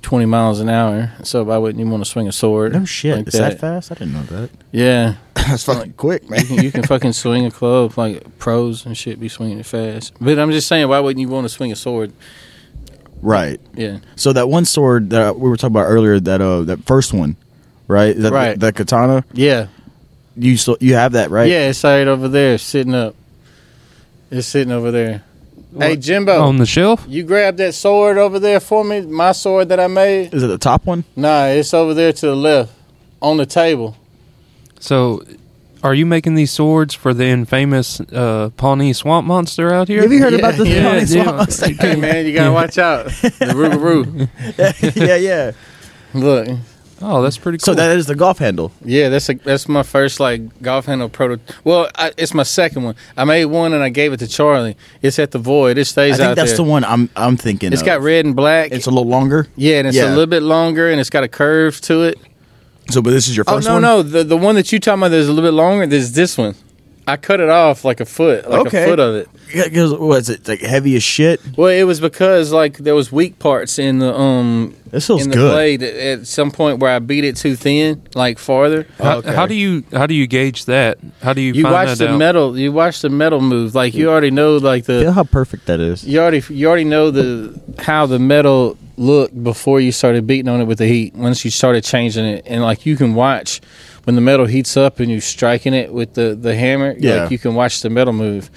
120 0.04 0.26
miles 0.26 0.60
an 0.60 0.70
hour. 0.70 1.12
So 1.24 1.44
why 1.46 1.58
wouldn't 1.58 1.84
you 1.84 1.90
want 1.90 2.04
to 2.04 2.10
swing 2.10 2.28
a 2.28 2.32
sword? 2.34 2.74
no 2.74 2.84
shit. 2.84 3.16
like 3.16 3.28
Is 3.28 3.34
that 3.34 3.60
fast? 3.60 3.92
I 3.92 3.96
didn't 3.96 4.14
know 4.14 4.24
that. 4.24 4.50
Yeah, 4.72 5.16
That's 5.34 5.64
fucking 5.64 5.94
quick, 5.94 6.30
man. 6.30 6.42
you 6.42 6.46
can, 6.46 6.64
you 6.64 6.72
can 6.72 6.84
fucking 6.88 7.14
swing 7.14 7.46
a 7.46 7.52
club 7.52 7.98
like 7.98 8.38
pros 8.38 8.86
and 8.86 8.98
shit. 8.98 9.20
Be 9.20 9.30
swinging 9.30 9.60
it 9.60 9.66
fast. 9.66 10.14
But 10.20 10.38
I'm 10.40 10.52
just 10.52 10.68
saying, 10.68 10.88
why 10.90 11.00
wouldn't 11.00 11.22
you 11.22 11.30
want 11.30 11.46
to 11.46 11.50
swing 11.50 11.72
a 11.72 11.76
sword? 11.76 12.12
right. 13.22 13.62
Yeah. 13.76 14.00
So 14.18 14.34
that 14.34 14.50
one 14.50 14.66
sword 14.66 15.12
that 15.12 15.40
we 15.40 15.50
were 15.50 15.56
talking 15.56 15.74
about 15.74 15.86
earlier, 15.86 16.20
that 16.20 16.42
uh, 16.42 16.64
that 16.64 16.86
first 16.86 17.14
one, 17.14 17.38
right? 17.88 18.16
Is 18.16 18.24
that 18.24 18.34
Right. 18.34 18.60
The, 18.60 18.74
katana. 18.74 19.24
Yeah. 19.32 19.68
You 20.36 20.58
still 20.58 20.78
you 20.82 20.96
have 20.96 21.14
that, 21.14 21.30
right? 21.30 21.50
Yeah, 21.50 21.70
it's 21.70 21.84
right 21.84 22.06
over 22.08 22.28
there, 22.28 22.58
sitting 22.58 22.94
up. 22.94 23.16
It's 24.30 24.48
sitting 24.48 24.74
over 24.74 24.92
there. 24.92 25.24
Hey 25.78 25.96
Jimbo, 25.98 26.42
on 26.42 26.58
the 26.58 26.66
shelf. 26.66 27.06
you 27.08 27.24
grab 27.24 27.58
that 27.58 27.74
sword 27.74 28.18
over 28.18 28.40
there 28.40 28.60
for 28.60 28.84
me. 28.84 29.02
My 29.02 29.32
sword 29.32 29.70
that 29.70 29.80
I 29.80 29.88
made. 29.88 30.34
Is 30.34 30.44
it 30.44 30.48
the 30.48 30.58
top 30.58 30.86
one? 30.86 31.04
Nah, 31.16 31.46
it's 31.48 31.74
over 31.74 31.94
there 31.94 32.14
to 32.14 32.26
the 32.28 32.36
left 32.36 32.72
on 33.22 33.38
the 33.38 33.46
table. 33.46 33.96
So, 34.80 35.24
are 35.82 35.94
you 35.94 36.06
making 36.06 36.36
these 36.36 36.52
swords 36.52 36.94
for 36.94 37.14
the 37.14 37.26
infamous 37.26 38.00
uh, 38.02 38.50
Pawnee 38.58 38.94
swamp 38.94 39.26
monster 39.28 39.74
out 39.74 39.88
here? 39.88 40.02
Have 40.02 40.12
you 40.12 40.20
heard 40.22 40.34
Yeah, 40.34 40.40
about 40.40 40.56
the 40.58 40.68
yeah, 40.68 40.84
Pawnee 40.84 41.00
yeah. 41.06 41.46
Swamp? 41.46 41.80
Hey 41.80 41.96
man, 41.96 42.26
you 42.26 42.34
gotta 42.34 42.52
watch 42.52 42.78
out. 42.78 43.06
The 43.06 43.54
Rougarou. 43.54 44.30
yeah, 44.96 45.16
yeah. 45.16 45.52
Look, 46.14 46.48
Oh, 47.02 47.22
that's 47.22 47.38
pretty 47.38 47.58
cool. 47.58 47.66
So 47.66 47.74
that 47.74 47.96
is 47.98 48.06
the 48.08 48.16
golf 48.16 48.38
handle. 48.38 48.72
yeah, 48.84 49.10
that's 49.10 49.30
a, 49.30 49.34
that's 49.34 49.68
my 49.68 49.84
first 49.84 50.20
like 50.20 50.62
golf 50.62 50.86
handle 50.86 51.10
proto. 51.10 51.40
Well, 51.64 51.90
I, 51.96 52.12
it's 52.18 52.34
my 52.34 52.44
second 52.44 52.84
one. 52.84 52.96
I 53.18 53.26
made 53.26 53.46
one 53.46 53.74
and 53.74 53.84
I 53.84 53.90
gave 53.90 54.14
it 54.14 54.18
to 54.18 54.28
Charlie. 54.28 54.78
It's 55.02 55.20
at 55.20 55.32
the 55.32 55.40
void. 55.40 55.78
It 55.78 55.86
stays 55.86 56.14
I 56.16 56.18
think 56.18 56.30
out 56.30 56.36
that's 56.36 56.52
there. 56.52 56.58
the 56.58 56.64
one 56.64 56.84
I'm 56.86 57.10
I'm 57.16 57.36
thinking. 57.38 57.74
It's 57.74 57.82
of. 57.82 57.86
got 57.88 58.02
red 58.02 58.26
and 58.26 58.36
black. 58.36 58.72
It's 58.72 58.86
a 58.88 58.92
little 58.92 59.08
longer. 59.10 59.48
yeah, 59.56 59.80
and 59.80 59.88
it's 59.88 59.98
yeah. 59.98 60.08
a 60.08 60.12
little 60.12 60.28
bit 60.28 60.44
longer, 60.44 60.90
and 60.90 61.00
it's 61.02 61.10
got 61.10 61.24
a 61.24 61.28
curve 61.28 61.82
to 61.82 62.04
it. 62.04 62.18
So, 62.90 63.02
but 63.02 63.12
this 63.12 63.28
is 63.28 63.36
your 63.36 63.46
Oh 63.48 63.56
first 63.56 63.68
no, 63.68 63.74
one. 63.74 63.82
no, 63.82 63.96
no, 63.98 64.04
the 64.04 64.24
the 64.24 64.38
one 64.38 64.56
that 64.56 64.72
you 64.72 64.80
talking 64.80 65.00
about 65.02 65.10
that's 65.10 65.28
a 65.28 65.32
little 65.32 65.50
bit 65.50 65.56
longer. 65.56 65.86
There's 65.88 66.12
this 66.14 66.38
one. 66.38 66.56
I 67.06 67.18
cut 67.18 67.40
it 67.42 67.50
off 67.50 67.84
like 67.84 68.00
a 68.00 68.06
foot, 68.06 68.50
like 68.50 68.68
Okay. 68.68 68.84
a 68.84 68.88
foot 68.88 69.00
of 69.00 69.16
it. 69.16 69.28
Yeah, 69.54 69.68
'cause 69.68 69.94
what 69.94 70.20
is 70.22 70.30
it 70.30 70.48
like 70.48 70.62
heavy 70.62 70.96
as 70.96 71.04
shit? 71.04 71.42
Well, 71.58 71.68
it 71.70 71.84
was 71.84 72.00
because 72.00 72.52
like 72.52 72.78
there 72.78 72.96
was 72.96 73.12
weak 73.12 73.40
parts 73.40 73.78
in 73.78 74.00
the 74.00 74.16
um 74.18 74.74
This 74.90 75.08
feels 75.08 75.24
in 75.24 75.30
the 75.30 75.36
good. 75.36 75.52
blade 75.52 75.84
at, 75.84 75.96
at 75.96 76.28
some 76.28 76.50
point 76.50 76.80
where 76.80 76.92
I 76.96 77.00
beat 77.00 77.24
it 77.26 77.36
too 77.36 77.56
thin, 77.56 78.02
like 78.16 78.40
farther. 78.40 78.88
how, 79.00 79.18
okay. 79.18 79.34
how 79.36 79.46
do 79.46 79.54
you 79.54 79.84
how 79.94 80.08
do 80.08 80.14
you 80.14 80.28
gauge 80.28 80.66
that? 80.66 80.98
How 81.22 81.34
do 81.34 81.42
you, 81.42 81.54
You 81.54 81.64
find 81.64 81.74
watch 81.74 81.88
that 81.90 81.98
the 81.98 82.12
out? 82.12 82.18
metal. 82.18 82.58
You 82.58 82.72
watch 82.72 83.02
the 83.02 83.10
metal 83.10 83.42
move. 83.42 83.76
Like 83.76 83.94
you 83.94 84.10
already 84.10 84.32
know, 84.32 84.58
like 84.58 84.86
Feel 84.86 85.04
the 85.04 85.12
how 85.14 85.24
perfect 85.24 85.66
that 85.66 85.80
is. 85.82 86.04
you 86.06 86.20
already 86.20 86.42
you 86.54 86.68
already 86.68 86.86
know 86.86 87.12
the 87.12 87.60
how 87.80 88.06
the 88.06 88.20
metal 88.20 88.78
looked 88.96 89.44
before 89.44 89.80
you 89.82 89.92
started 89.92 90.26
beating 90.26 90.48
on 90.48 90.62
it 90.62 90.66
with 90.66 90.78
the 90.78 90.86
heat. 90.88 91.14
Once 91.16 91.44
you 91.44 91.52
started 91.52 91.84
changing 91.84 92.26
it, 92.26 92.44
and 92.48 92.62
like 92.62 92.86
you 92.86 92.96
can 92.96 93.14
watch 93.14 93.60
when 94.06 94.16
the 94.16 94.22
metal 94.22 94.46
heats 94.46 94.76
up 94.76 95.00
and 95.00 95.10
you're 95.12 95.22
striking 95.22 95.74
it 95.74 95.94
with 95.94 96.14
the 96.14 96.36
the 96.36 96.56
hammer. 96.56 96.96
Yeah. 96.98 97.24
like 97.24 97.32
you 97.32 97.40
can 97.40 97.56
watch 97.56 97.82
the 97.82 97.90
metal 97.90 98.14
move. 98.14 98.50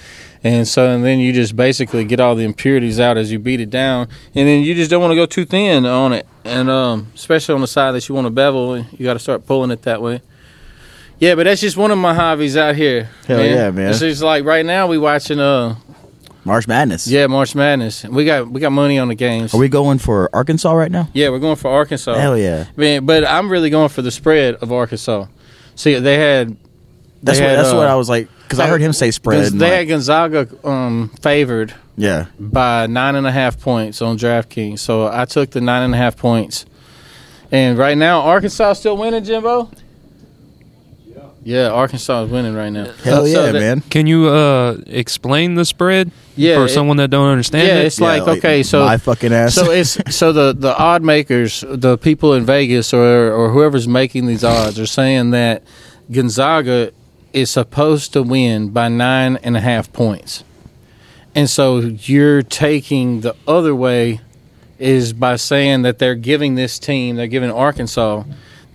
And 0.45 0.69
so, 0.69 0.89
and 0.89 1.05
then 1.05 1.19
you 1.19 1.33
just 1.33 1.57
basically 1.57 2.05
get 2.05 2.21
all 2.21 2.37
the 2.37 2.45
impurities 2.45 3.01
out 3.01 3.17
as 3.17 3.33
you 3.33 3.39
beat 3.41 3.59
it 3.61 3.71
down, 3.71 4.07
and 4.33 4.47
then 4.47 4.63
you 4.63 4.75
just 4.77 4.91
don't 4.91 5.01
want 5.01 5.11
to 5.11 5.17
go 5.17 5.27
too 5.27 5.45
thin 5.45 5.85
on 5.87 6.13
it, 6.13 6.25
and 6.45 6.71
um, 6.71 7.11
especially 7.17 7.57
on 7.57 7.63
the 7.63 7.67
side 7.67 7.93
that 7.93 8.09
you 8.09 8.15
want 8.15 8.27
to 8.27 8.31
bevel, 8.31 8.79
you 8.79 8.99
got 9.05 9.15
to 9.15 9.19
start 9.19 9.45
pulling 9.45 9.73
it 9.73 9.83
that 9.83 10.01
way. 10.01 10.21
Yeah, 11.19 11.35
but 11.35 11.45
that's 11.45 11.61
just 11.63 11.77
one 11.77 11.91
of 11.91 11.99
my 11.99 12.15
hobbies 12.15 12.57
out 12.57 12.77
here. 12.77 13.09
Hell 13.27 13.45
yeah, 13.45 13.71
man. 13.73 13.91
It's 13.91 13.99
just 14.01 14.23
like 14.23 14.45
right 14.45 14.65
now 14.65 14.87
we 14.87 14.99
watching 14.99 15.41
uh 15.41 15.75
March 16.45 16.69
Madness. 16.69 17.09
yeah 17.09 17.27
March 17.27 17.55
Madness. 17.57 18.05
We 18.05 18.25
got 18.25 18.49
we 18.49 18.61
got 18.61 18.71
money 18.71 18.99
on 19.01 19.09
the 19.09 19.15
games. 19.17 19.53
Are 19.53 19.59
we 19.59 19.69
going 19.69 19.99
for 19.99 20.31
Arkansas 20.33 20.73
right 20.73 20.93
now? 20.93 21.09
yeah, 21.13 21.31
we're 21.31 21.41
going 21.41 21.57
for 21.57 21.71
Arkansas. 21.73 22.15
Hell 22.15 22.37
yeah. 22.39 22.67
Man, 22.77 23.05
but 23.07 23.25
I'm 23.25 23.49
really 23.51 23.71
going 23.71 23.89
for 23.89 24.03
the 24.03 24.11
spread 24.13 24.57
of 24.57 24.71
Arkansas. 24.71 25.27
See, 25.77 25.99
they 25.99 26.19
had 26.19 26.57
That's 27.23 27.39
they 27.39 27.45
what 27.45 27.51
had, 27.51 27.59
that's 27.59 27.73
uh, 27.73 27.77
what 27.77 27.87
I 27.87 27.95
was 27.95 28.09
like 28.09 28.29
because 28.43 28.61
I 28.61 28.67
heard 28.67 28.81
him 28.81 28.93
say 28.93 29.11
spread. 29.11 29.53
They 29.53 29.59
like- 29.59 29.73
had 29.73 29.89
Gonzaga 29.89 30.49
um, 30.65 31.11
favored 31.21 31.75
yeah. 31.97 32.27
by 32.39 32.87
nine 32.87 33.17
and 33.17 33.27
a 33.27 33.33
half 33.33 33.61
points 33.61 34.03
on 34.03 34.19
DraftKings. 34.19 34.79
So 34.79 35.07
I 35.07 35.25
took 35.25 35.51
the 35.51 35.61
nine 35.61 35.83
and 35.83 35.95
a 35.95 35.97
half 35.97 36.17
points. 36.17 36.67
And 37.53 37.79
right 37.79 37.97
now, 37.97 38.23
Arkansas 38.23 38.75
still 38.75 38.97
winning, 38.97 39.23
Jimbo. 39.25 39.71
Yeah, 41.47 41.69
Arkansas 41.71 42.25
is 42.25 42.31
winning 42.33 42.57
right 42.57 42.71
now. 42.71 42.87
Hell 43.05 43.25
So 43.25 43.25
yeah, 43.27 43.53
that- 43.53 43.61
man. 43.61 43.81
Can 43.89 44.09
you 44.09 44.27
uh, 44.27 44.79
explain 44.89 45.55
the 45.55 45.65
spread 45.65 46.11
Yeah, 46.35 46.57
for 46.57 46.65
it- 46.65 46.71
someone 46.71 46.97
that 46.97 47.09
don't 47.09 47.29
understand 47.29 47.69
Yeah, 47.69 47.77
it? 47.77 47.85
it's 47.87 48.01
like, 48.01 48.23
okay, 48.27 48.65
so 48.65 48.85
my 48.85 48.97
fucking 48.97 49.33
ass. 49.33 49.55
so 49.55 49.71
it's 49.71 49.97
so 50.15 50.33
the 50.33 50.53
the 50.53 50.77
odd 50.77 51.05
makers, 51.05 51.63
the 51.69 51.99
people 51.99 52.35
in 52.35 52.45
Vegas 52.45 52.93
or 52.93 53.31
or 53.33 53.51
whoever's 53.51 53.87
making 53.87 54.27
these 54.27 54.43
odds 54.43 54.81
are 54.81 54.87
saying 54.87 55.31
that 55.31 55.63
Gonzaga 56.11 56.91
is 57.33 57.49
supposed 57.51 58.13
to 58.15 58.25
win 58.25 58.71
by 58.71 58.89
nine 58.89 59.39
and 59.45 59.57
a 59.57 59.61
half 59.61 59.93
points, 59.93 60.43
and 61.35 61.49
so 61.49 61.79
you're 61.79 62.43
taking 62.43 63.21
the 63.21 63.37
other 63.47 63.73
way 63.75 64.21
is 64.81 65.13
by 65.13 65.37
saying 65.37 65.83
that 65.83 65.99
they're 66.01 66.15
giving 66.17 66.57
this 66.57 66.79
team, 66.81 67.15
they're 67.17 67.27
giving 67.29 67.51
Arkansas 67.53 68.25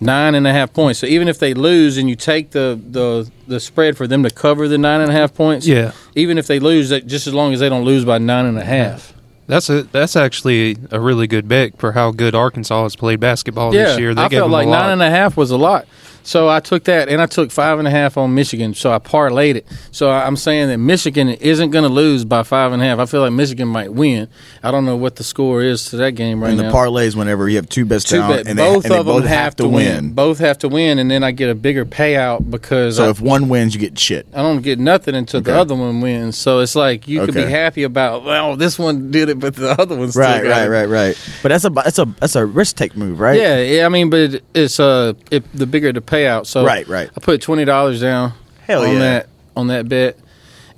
nine 0.02 0.34
and 0.34 0.46
a 0.46 0.52
half 0.52 0.72
points. 0.72 0.98
So 1.00 1.06
even 1.06 1.28
if 1.28 1.38
they 1.38 1.54
lose 1.54 1.96
and 1.96 2.08
you 2.08 2.16
take 2.16 2.50
the 2.50 2.78
the 2.90 3.30
the 3.46 3.60
spread 3.60 3.96
for 3.96 4.06
them 4.06 4.22
to 4.22 4.30
cover 4.30 4.68
the 4.68 4.78
nine 4.78 5.00
and 5.00 5.10
a 5.10 5.14
half 5.14 5.34
points, 5.34 5.66
Yeah, 5.66 5.92
even 6.14 6.38
if 6.38 6.46
they 6.46 6.58
lose, 6.58 6.88
that 6.90 7.06
just 7.06 7.26
as 7.26 7.34
long 7.34 7.52
as 7.52 7.60
they 7.60 7.68
don't 7.68 7.84
lose 7.84 8.04
by 8.04 8.18
nine 8.18 8.46
and 8.46 8.58
a 8.58 8.64
half. 8.64 9.12
that's 9.46 9.68
a 9.70 9.82
that's 9.84 10.16
actually 10.16 10.76
a 10.90 11.00
really 11.00 11.26
good 11.26 11.48
bet 11.48 11.78
for 11.78 11.92
how 11.92 12.10
good 12.10 12.34
Arkansas 12.34 12.82
has 12.84 12.96
played 12.96 13.20
basketball 13.20 13.70
this 13.72 13.98
year. 13.98 14.14
They 14.14 14.22
I 14.22 14.28
felt 14.28 14.50
like 14.50 14.68
nine 14.68 14.90
and 14.90 15.02
a 15.02 15.10
half 15.10 15.36
was 15.36 15.50
a 15.50 15.56
lot. 15.58 15.86
So 16.22 16.48
I 16.48 16.60
took 16.60 16.84
that 16.84 17.08
and 17.08 17.20
I 17.20 17.26
took 17.26 17.50
five 17.50 17.78
and 17.78 17.86
a 17.88 17.90
half 17.90 18.16
on 18.16 18.34
Michigan. 18.34 18.74
So 18.74 18.92
I 18.92 18.98
parlayed 18.98 19.56
it. 19.56 19.66
So 19.90 20.10
I'm 20.10 20.36
saying 20.36 20.68
that 20.68 20.78
Michigan 20.78 21.28
isn't 21.28 21.70
going 21.70 21.84
to 21.84 21.88
lose 21.88 22.24
by 22.24 22.42
five 22.42 22.72
and 22.72 22.82
a 22.82 22.84
half. 22.84 22.98
I 22.98 23.06
feel 23.06 23.20
like 23.22 23.32
Michigan 23.32 23.68
might 23.68 23.92
win. 23.92 24.28
I 24.62 24.70
don't 24.70 24.84
know 24.84 24.96
what 24.96 25.16
the 25.16 25.24
score 25.24 25.62
is 25.62 25.86
to 25.86 25.96
that 25.98 26.12
game 26.12 26.42
right 26.42 26.54
now. 26.54 26.62
and 26.64 26.72
the 26.72 26.76
parlays 26.76 27.16
whenever 27.16 27.48
you 27.48 27.56
have 27.56 27.68
two 27.68 27.84
best 27.84 28.08
Two 28.08 28.18
talent 28.18 28.44
bet- 28.44 28.50
and 28.50 28.58
they, 28.58 28.62
both 28.64 28.84
and 28.84 28.94
they 28.94 28.98
of 28.98 29.06
them 29.06 29.14
both 29.16 29.26
have, 29.26 29.56
to 29.56 29.68
win. 29.68 30.12
Both 30.12 30.38
have 30.38 30.58
to 30.58 30.68
win, 30.68 30.98
and 30.98 31.10
then 31.10 31.22
I 31.24 31.30
get 31.32 31.50
a 31.50 31.54
bigger 31.54 31.84
payout 31.84 32.50
because 32.50 32.96
So 32.96 33.06
I, 33.06 33.10
if 33.10 33.20
one 33.20 33.48
wins, 33.48 33.74
you 33.74 33.80
get 33.80 33.98
shit. 33.98 34.26
I 34.34 34.42
don't 34.42 34.62
get 34.62 34.78
nothing 34.78 35.14
until 35.14 35.40
the 35.40 35.56
other 35.56 35.74
one 35.74 36.00
wins. 36.00 36.36
So 36.38 36.60
it's 36.60 36.74
like 36.74 37.08
you 37.08 37.24
could 37.24 37.34
be 37.34 37.42
happy 37.44 37.82
about 37.82 38.24
well, 38.24 38.56
this 38.56 38.78
one 38.78 39.10
did 39.10 39.28
it, 39.28 39.38
but 39.38 39.56
the 39.56 39.70
other 39.70 39.96
one 39.96 40.10
still 40.10 40.22
Right, 40.22 40.44
right, 40.44 40.68
right, 40.68 40.88
right. 40.88 41.30
But 41.42 41.48
that's 41.48 41.64
a 41.64 41.70
that's 41.70 41.98
a 41.98 42.04
that's 42.20 42.36
a 42.36 42.46
risk 42.46 42.76
take 42.76 42.96
move, 42.96 43.18
right? 43.20 43.38
Yeah, 43.40 43.60
yeah. 43.60 43.86
I 43.86 43.88
mean, 43.88 44.10
but 44.10 44.42
it's 44.54 44.78
uh, 44.78 45.14
it, 45.30 45.44
the 45.52 45.66
bigger 45.66 45.92
the 45.92 46.00
payout. 46.12 46.46
So 46.46 46.64
Right, 46.64 46.86
right. 46.88 47.10
I 47.16 47.20
put 47.20 47.40
twenty 47.40 47.64
dollars 47.64 48.00
down. 48.00 48.32
Hell 48.66 48.82
on 48.82 48.92
yeah. 48.92 48.98
that 48.98 49.28
on 49.56 49.66
that 49.68 49.88
bet, 49.88 50.16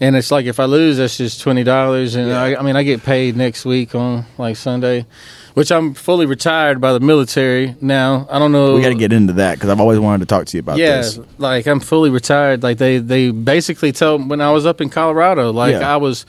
and 0.00 0.16
it's 0.16 0.30
like 0.30 0.46
if 0.46 0.58
I 0.60 0.64
lose, 0.64 0.96
that's 0.98 1.16
just 1.18 1.40
twenty 1.40 1.64
dollars, 1.64 2.14
and 2.14 2.28
Yeah. 2.28 2.42
I, 2.42 2.58
I 2.58 2.62
mean 2.62 2.76
I 2.76 2.82
get 2.82 3.02
paid 3.02 3.36
next 3.36 3.64
week 3.64 3.94
on 3.94 4.24
like 4.38 4.56
Sunday, 4.56 5.06
which 5.54 5.70
I'm 5.70 5.94
fully 5.94 6.26
retired 6.26 6.80
by 6.80 6.92
the 6.92 7.00
military 7.00 7.76
now. 7.80 8.26
I 8.30 8.38
don't 8.38 8.52
know. 8.52 8.74
We 8.74 8.82
got 8.82 8.88
to 8.88 8.94
get 8.94 9.12
into 9.12 9.34
that 9.34 9.54
because 9.56 9.70
I've 9.70 9.80
always 9.80 9.98
wanted 9.98 10.20
to 10.20 10.26
talk 10.26 10.46
to 10.46 10.56
you 10.56 10.60
about 10.60 10.78
yeah, 10.78 10.96
this. 10.98 11.18
like 11.38 11.66
I'm 11.66 11.80
fully 11.80 12.10
retired. 12.10 12.62
Like 12.62 12.78
they 12.78 12.98
they 12.98 13.30
basically 13.30 13.92
told 13.92 14.28
when 14.28 14.40
I 14.40 14.50
was 14.50 14.64
up 14.66 14.80
in 14.80 14.88
Colorado, 14.90 15.52
like 15.52 15.72
Yeah. 15.72 15.92
I 15.94 15.96
was. 15.98 16.24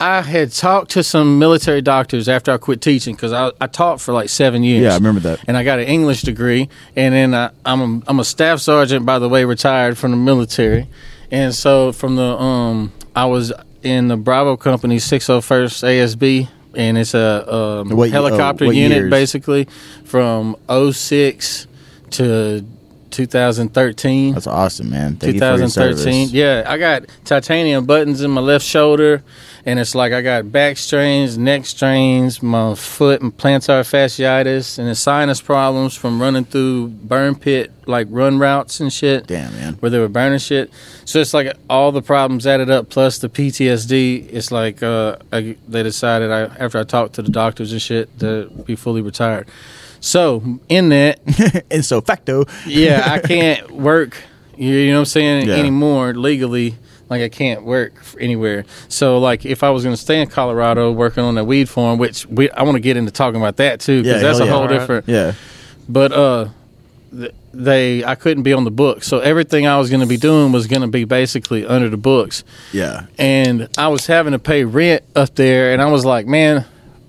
I 0.00 0.22
had 0.22 0.50
talked 0.52 0.90
to 0.92 1.02
some 1.02 1.38
military 1.38 1.80
doctors 1.80 2.28
after 2.28 2.50
I 2.52 2.56
quit 2.58 2.80
teaching 2.80 3.14
because 3.14 3.32
I, 3.32 3.52
I 3.60 3.66
taught 3.68 4.00
for 4.00 4.12
like 4.12 4.28
seven 4.28 4.62
years 4.64 4.82
Yeah, 4.82 4.92
I 4.92 4.96
remember 4.96 5.20
that. 5.20 5.40
and 5.46 5.56
I 5.56 5.64
got 5.64 5.78
an 5.78 5.86
English 5.86 6.22
degree, 6.22 6.68
and 6.96 7.14
then 7.14 7.34
I, 7.34 7.50
I'm 7.64 7.80
a, 7.80 8.02
I'm 8.08 8.20
a 8.20 8.24
staff 8.24 8.60
sergeant, 8.60 9.06
by 9.06 9.18
the 9.18 9.28
way, 9.28 9.44
retired 9.44 9.96
from 9.96 10.10
the 10.10 10.16
military, 10.16 10.88
and 11.30 11.54
so 11.54 11.92
from 11.92 12.16
the 12.16 12.22
um 12.38 12.92
I 13.16 13.26
was 13.26 13.52
in 13.82 14.08
the 14.08 14.16
Bravo 14.16 14.56
Company 14.56 14.96
601st 14.96 16.16
ASB, 16.16 16.48
and 16.74 16.98
it's 16.98 17.14
a 17.14 17.54
um, 17.54 17.90
What- 17.90 18.10
helicopter 18.10 18.64
uh, 18.66 18.70
unit 18.70 18.98
years? 18.98 19.10
basically 19.10 19.68
from 20.04 20.56
06 20.68 21.66
to 22.12 22.64
2013. 23.14 24.34
That's 24.34 24.46
awesome, 24.46 24.90
man. 24.90 25.16
Thank 25.16 25.34
you 25.34 25.40
for 25.40 25.46
your 25.46 25.56
2013. 25.68 25.96
service. 25.96 26.32
Yeah, 26.32 26.64
I 26.66 26.78
got 26.78 27.04
titanium 27.24 27.86
buttons 27.86 28.20
in 28.22 28.30
my 28.30 28.40
left 28.40 28.64
shoulder, 28.64 29.22
and 29.64 29.78
it's 29.78 29.94
like 29.94 30.12
I 30.12 30.20
got 30.20 30.50
back 30.50 30.76
strains, 30.76 31.38
neck 31.38 31.64
strains, 31.66 32.42
my 32.42 32.74
foot 32.74 33.22
and 33.22 33.36
plantar 33.36 33.82
fasciitis, 33.82 34.78
and 34.78 34.88
the 34.88 34.94
sinus 34.94 35.40
problems 35.40 35.94
from 35.94 36.20
running 36.20 36.44
through 36.44 36.88
burn 36.88 37.36
pit 37.36 37.70
like 37.86 38.08
run 38.10 38.38
routes 38.38 38.80
and 38.80 38.92
shit. 38.92 39.26
Damn, 39.26 39.52
man. 39.54 39.74
Where 39.74 39.90
they 39.90 39.98
were 39.98 40.08
burning 40.08 40.38
shit, 40.38 40.70
so 41.04 41.20
it's 41.20 41.34
like 41.34 41.56
all 41.70 41.92
the 41.92 42.02
problems 42.02 42.46
added 42.46 42.70
up 42.70 42.88
plus 42.88 43.18
the 43.18 43.28
PTSD. 43.28 44.28
It's 44.32 44.50
like 44.50 44.82
uh, 44.82 45.16
I, 45.32 45.56
they 45.68 45.82
decided 45.82 46.30
I, 46.30 46.42
after 46.62 46.78
I 46.78 46.84
talked 46.84 47.14
to 47.14 47.22
the 47.22 47.30
doctors 47.30 47.72
and 47.72 47.80
shit 47.80 48.18
to 48.18 48.50
be 48.66 48.74
fully 48.74 49.02
retired. 49.02 49.48
So 50.04 50.42
in 50.68 50.90
that, 50.90 51.64
and 51.70 51.82
so 51.84 52.00
facto, 52.02 52.44
yeah, 52.66 53.02
I 53.10 53.18
can't 53.26 53.70
work. 53.70 54.16
You, 54.56 54.88
know 54.88 54.92
what 54.94 54.98
I'm 55.00 55.04
saying 55.06 55.48
Yeah. 55.48 55.54
anymore 55.56 56.12
legally. 56.14 56.76
Like 57.08 57.22
I 57.22 57.28
can't 57.28 57.64
work 57.64 57.92
anywhere. 58.20 58.64
So 58.88 59.18
like 59.18 59.44
if 59.46 59.62
I 59.62 59.70
was 59.70 59.82
going 59.82 59.94
to 59.96 60.00
stay 60.00 60.20
in 60.20 60.28
Colorado 60.28 60.92
working 60.92 61.22
on 61.24 61.34
the 61.36 61.44
weed 61.44 61.68
farm, 61.68 61.98
which 61.98 62.26
we 62.26 62.50
I 62.50 62.62
want 62.64 62.76
to 62.76 62.80
get 62.80 62.96
into 62.96 63.10
talking 63.12 63.40
about 63.40 63.56
that 63.56 63.80
too 63.80 64.02
because 64.02 64.20
Yeah, 64.22 64.28
that's 64.28 64.40
a 64.40 64.44
yeah. 64.44 64.50
whole 64.52 64.68
different. 64.68 65.08
yeah, 65.08 65.32
But 65.88 66.12
uh, 66.12 66.48
they 67.52 68.04
I 68.04 68.14
couldn't 68.14 68.42
be 68.42 68.52
on 68.52 68.64
the 68.64 68.70
books, 68.70 69.06
so 69.06 69.20
everything 69.20 69.66
I 69.66 69.78
was 69.78 69.88
going 69.90 70.00
to 70.00 70.06
be 70.06 70.16
doing 70.16 70.52
was 70.52 70.66
going 70.66 70.82
to 70.82 70.88
be 70.88 71.04
basically 71.04 71.64
under 71.66 71.88
the 71.88 71.96
books 71.96 72.42
yeah, 72.72 73.06
and 73.18 73.68
I 73.78 73.88
was 73.88 74.06
having 74.06 74.32
to 74.32 74.38
pay 74.38 74.64
rent 74.64 75.02
up 75.14 75.34
there, 75.34 75.72
and 75.72 75.80
I 75.80 75.86
was 75.90 76.04
like, 76.04 76.26
man, 76.26 76.64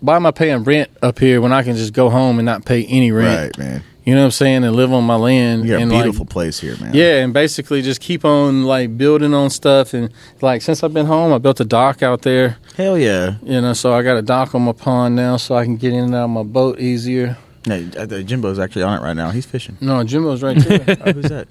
why 0.06 0.16
am 0.16 0.26
I 0.26 0.32
paying 0.32 0.64
rent 0.64 0.90
up 1.02 1.20
here 1.20 1.42
when 1.42 1.52
I 1.52 1.64
can 1.64 1.76
just 1.76 1.94
go 1.94 2.10
home 2.10 2.40
and 2.40 2.46
not 2.46 2.66
pay 2.66 2.86
any 2.86 3.12
rent? 3.12 3.58
right, 3.58 3.58
man. 3.58 3.84
You 4.06 4.14
know 4.14 4.22
what 4.22 4.26
I'm 4.26 4.32
saying? 4.32 4.64
And 4.64 4.76
live 4.76 4.94
on 4.94 5.04
my 5.04 5.16
land. 5.16 5.64
You 5.64 5.70
got 5.72 5.80
a 5.80 5.82
and 5.82 5.92
like, 5.92 6.04
beautiful 6.04 6.28
place 6.28 6.60
here, 6.60 6.78
man. 6.78 6.94
yeah, 6.94 7.24
and 7.24 7.34
basically 7.34 7.82
just 7.82 8.02
keep 8.02 8.24
on 8.24 8.64
like 8.64 8.96
building 9.00 9.34
on 9.34 9.50
stuff 9.50 9.96
and 9.96 10.12
like 10.42 10.62
since 10.62 10.84
I've 10.84 10.94
been 10.94 11.08
home, 11.08 11.34
I 11.34 11.40
built 11.40 11.60
a 11.60 11.66
dock 11.66 12.04
out 12.04 12.22
there. 12.22 12.58
Hell 12.78 13.00
yeah. 13.00 13.38
You 13.42 13.62
know, 13.62 13.74
so 13.74 13.94
I 13.94 14.04
got 14.04 14.16
a 14.18 14.22
dock 14.22 14.54
on 14.54 14.62
my 14.62 14.74
pond 14.74 15.16
now, 15.16 15.38
so 15.38 15.56
I 15.56 15.64
can 15.64 15.78
get 15.78 15.92
in 15.92 16.06
and 16.06 16.16
out 16.16 16.26
of 16.26 16.30
my 16.30 16.44
boat 16.44 16.80
easier. 16.80 17.38
Yeah, 17.66 17.78
uh, 17.98 18.06
Jimbo's 18.06 18.60
actually 18.60 18.84
on 18.84 19.00
it 19.00 19.02
right 19.04 19.16
now. 19.16 19.32
He's 19.32 19.48
fishing. 19.48 19.76
No, 19.82 20.04
Jimbo's 20.04 20.44
right 20.44 20.56
there. 20.56 20.98
oh, 21.04 21.12
who's 21.12 21.30
that? 21.30 21.48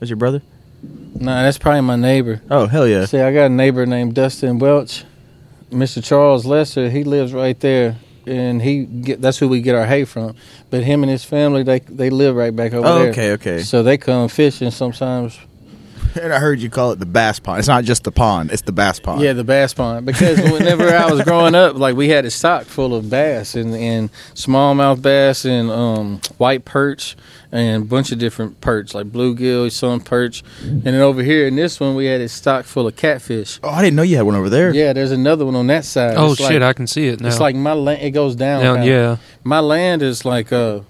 That's 0.00 0.10
your 0.10 0.16
brother? 0.16 0.42
nah, 0.82 1.42
that's 1.42 1.58
probably 1.58 1.82
my 1.82 1.94
neighbor. 1.94 2.42
Oh, 2.50 2.66
hell 2.66 2.88
yeah. 2.88 3.04
See, 3.04 3.20
I 3.20 3.32
got 3.32 3.46
a 3.46 3.48
neighbor 3.48 3.86
named 3.86 4.14
Dustin 4.14 4.58
Welch. 4.58 5.04
Mr. 5.72 6.02
Charles 6.04 6.44
Lester, 6.46 6.88
he 6.90 7.02
lives 7.04 7.32
right 7.32 7.58
there, 7.60 7.96
and 8.26 8.60
he 8.62 8.84
get, 8.84 9.20
that's 9.20 9.38
who 9.38 9.48
we 9.48 9.60
get 9.60 9.74
our 9.74 9.86
hay 9.86 10.04
from. 10.04 10.34
But 10.70 10.84
him 10.84 11.02
and 11.02 11.10
his 11.10 11.24
family, 11.24 11.62
they 11.62 11.80
they 11.80 12.10
live 12.10 12.36
right 12.36 12.54
back 12.54 12.72
over 12.74 12.86
Oh, 12.86 12.98
there. 13.00 13.10
okay, 13.10 13.32
okay. 13.32 13.62
So 13.62 13.82
they 13.82 13.96
come 13.98 14.28
fishing 14.28 14.70
sometimes. 14.70 15.38
And 16.22 16.32
I 16.32 16.38
heard 16.38 16.60
you 16.60 16.70
call 16.70 16.92
it 16.92 16.98
the 16.98 17.06
bass 17.06 17.38
pond. 17.38 17.58
It's 17.58 17.68
not 17.68 17.84
just 17.84 18.04
the 18.04 18.12
pond; 18.12 18.50
it's 18.50 18.62
the 18.62 18.72
bass 18.72 19.00
pond. 19.00 19.22
Yeah, 19.22 19.32
the 19.32 19.44
bass 19.44 19.72
pond. 19.74 20.06
Because 20.06 20.38
whenever 20.52 20.88
I 20.94 21.10
was 21.10 21.22
growing 21.22 21.54
up, 21.54 21.76
like 21.76 21.96
we 21.96 22.08
had 22.08 22.24
a 22.24 22.30
stock 22.30 22.64
full 22.64 22.94
of 22.94 23.08
bass 23.08 23.54
and, 23.54 23.74
and 23.74 24.12
smallmouth 24.34 25.00
bass 25.00 25.44
and 25.44 25.70
um, 25.70 26.20
white 26.38 26.64
perch 26.64 27.16
and 27.50 27.82
a 27.82 27.86
bunch 27.86 28.12
of 28.12 28.18
different 28.18 28.60
perch 28.60 28.94
like 28.94 29.06
bluegill, 29.06 29.70
sun 29.70 30.00
perch, 30.00 30.42
and 30.62 30.82
then 30.82 30.94
over 30.94 31.22
here 31.22 31.46
in 31.46 31.56
this 31.56 31.78
one 31.80 31.94
we 31.94 32.06
had 32.06 32.20
a 32.20 32.28
stock 32.28 32.64
full 32.64 32.86
of 32.86 32.96
catfish. 32.96 33.60
Oh, 33.62 33.70
I 33.70 33.82
didn't 33.82 33.96
know 33.96 34.02
you 34.02 34.16
had 34.16 34.26
one 34.26 34.34
over 34.34 34.48
there. 34.48 34.74
Yeah, 34.74 34.92
there's 34.92 35.12
another 35.12 35.44
one 35.44 35.54
on 35.54 35.66
that 35.68 35.84
side. 35.84 36.14
Oh 36.16 36.32
It's 36.32 36.40
shit, 36.40 36.60
like, 36.60 36.62
I 36.62 36.72
can 36.72 36.86
see 36.86 37.08
it 37.08 37.20
now. 37.20 37.28
It's 37.28 37.40
like 37.40 37.56
my 37.56 37.74
land. 37.74 38.02
It 38.02 38.10
goes 38.10 38.34
down. 38.36 38.62
Now, 38.62 38.76
now. 38.76 38.82
yeah. 38.82 39.16
my 39.44 39.60
land 39.60 40.02
is 40.02 40.24
like 40.24 40.52
uh 40.52 40.80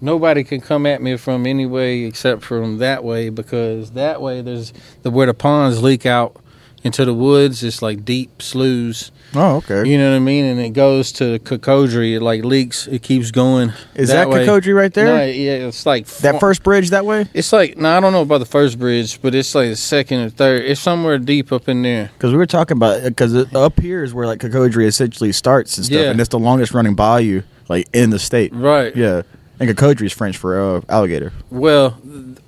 nobody 0.00 0.44
can 0.44 0.60
come 0.60 0.86
at 0.86 1.00
me 1.02 1.16
from 1.16 1.46
any 1.46 1.66
way 1.66 2.04
except 2.04 2.42
from 2.42 2.78
that 2.78 3.04
way 3.04 3.28
because 3.30 3.92
that 3.92 4.20
way 4.20 4.40
there's 4.42 4.72
the 5.02 5.10
where 5.10 5.26
the 5.26 5.34
ponds 5.34 5.82
leak 5.82 6.04
out 6.06 6.36
into 6.82 7.02
the 7.06 7.14
woods 7.14 7.64
it's 7.64 7.80
like 7.80 8.04
deep 8.04 8.42
sloughs 8.42 9.10
Oh, 9.36 9.56
okay. 9.56 9.88
you 9.88 9.96
know 9.98 10.10
what 10.10 10.16
i 10.16 10.20
mean 10.20 10.44
and 10.44 10.60
it 10.60 10.74
goes 10.74 11.10
to 11.12 11.38
Cocodrie. 11.38 12.14
it 12.16 12.20
like 12.20 12.44
leaks 12.44 12.86
it 12.86 13.02
keeps 13.02 13.30
going 13.30 13.72
Is 13.94 14.10
that, 14.10 14.28
way. 14.28 14.46
Cocodrie 14.46 14.76
right 14.76 14.92
there? 14.92 15.06
no, 15.06 15.24
yeah 15.24 15.66
it's 15.66 15.86
like 15.86 16.06
that 16.18 16.38
first 16.40 16.62
bridge 16.62 16.90
that 16.90 17.06
way? 17.06 17.26
it's 17.32 17.52
like 17.54 17.78
no 17.78 17.96
i 17.96 18.00
don't 18.00 18.12
know 18.12 18.20
about 18.20 18.38
the 18.38 18.44
first 18.46 18.78
bridge 18.78 19.20
but 19.22 19.34
it's 19.34 19.54
like 19.54 19.70
the 19.70 19.76
second 19.76 20.20
or 20.20 20.28
third 20.28 20.62
it's 20.66 20.78
somewhere 20.80 21.18
deep 21.18 21.52
up 21.52 21.68
in 21.70 21.80
there 21.82 22.10
Because 22.18 22.32
we 22.32 22.36
were 22.38 22.44
talking 22.46 22.76
about 22.76 23.02
because 23.02 23.34
up 23.54 23.80
here 23.80 24.04
is 24.04 24.12
where 24.12 24.26
like 24.26 24.40
Cocodrie 24.40 24.84
essentially 24.86 25.32
starts 25.32 25.78
and 25.78 25.86
stuff, 25.86 25.98
Yeah. 25.98 26.10
and 26.10 26.20
it's 26.20 26.28
the 26.28 26.38
longest 26.38 26.74
running 26.74 26.94
bayou 26.94 27.42
like 27.70 27.88
in 27.94 28.10
the 28.10 28.18
state. 28.18 28.52
right 28.54 28.94
Yeah, 28.94 29.22
and 29.68 29.78
Cocodrie 29.78 30.06
is 30.06 30.12
French 30.12 30.36
for 30.36 30.58
uh, 30.76 30.80
alligator. 30.88 31.32
well 31.50 31.96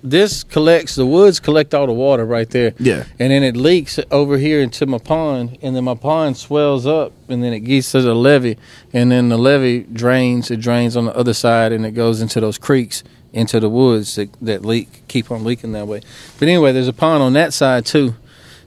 this 0.03 0.45
collects 0.45 0.95
the 0.95 1.05
woods 1.07 1.41
collect 1.41 1.75
all 1.75 1.87
the 1.87 1.93
water 1.93 2.25
right 2.25 2.49
there 2.51 2.73
Yeah. 2.79 3.05
and 3.19 3.31
then 3.33 3.43
it 3.43 3.57
leaks 3.57 3.99
over 4.11 4.39
here 4.39 4.61
into 4.61 4.87
my 4.87 4.99
pond, 4.99 5.59
and 5.63 5.75
then 5.75 5.83
my 5.85 5.95
pond 5.97 6.37
swells 6.37 6.87
up, 6.87 7.13
and 7.29 7.43
then 7.43 7.53
it 7.53 7.61
gets 7.61 7.91
to 7.93 8.01
the 8.03 8.15
levee, 8.15 8.57
and 8.93 9.11
then 9.11 9.29
the 9.31 9.37
levee 9.39 9.81
drains. 9.93 10.51
It 10.51 10.61
drains 10.61 10.97
on 10.97 11.07
the 11.07 11.17
other 11.17 11.35
side, 11.35 11.73
and 11.73 11.85
it 11.85 11.91
goes 11.93 12.21
into 12.21 12.41
those 12.41 12.57
creeks, 12.59 13.03
into 13.33 13.59
the 13.59 13.69
woods 13.69 14.15
that, 14.15 14.29
that 14.43 14.65
leak, 14.65 15.03
keep 15.09 15.31
on 15.33 15.43
leaking 15.45 15.73
that 15.73 15.89
way. 15.89 16.03
But 16.39 16.47
anyway, 16.49 16.71
there's 16.73 16.87
a 16.89 16.93
pond 16.93 17.23
on 17.23 17.33
that 17.33 17.53
side 17.53 17.85
too, 17.85 18.15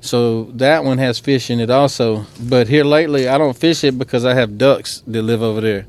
so 0.02 0.44
that 0.56 0.84
one 0.84 0.98
has 0.98 1.20
fish 1.20 1.50
in 1.50 1.60
it 1.62 1.70
also. 1.70 2.26
But 2.42 2.68
here 2.68 2.84
lately, 2.84 3.30
I 3.30 3.38
don't 3.38 3.56
fish 3.56 3.84
it 3.86 3.98
because 3.98 4.26
I 4.26 4.34
have 4.34 4.58
ducks 4.58 5.04
that 5.08 5.22
live 5.22 5.42
over 5.42 5.62
there. 5.62 5.86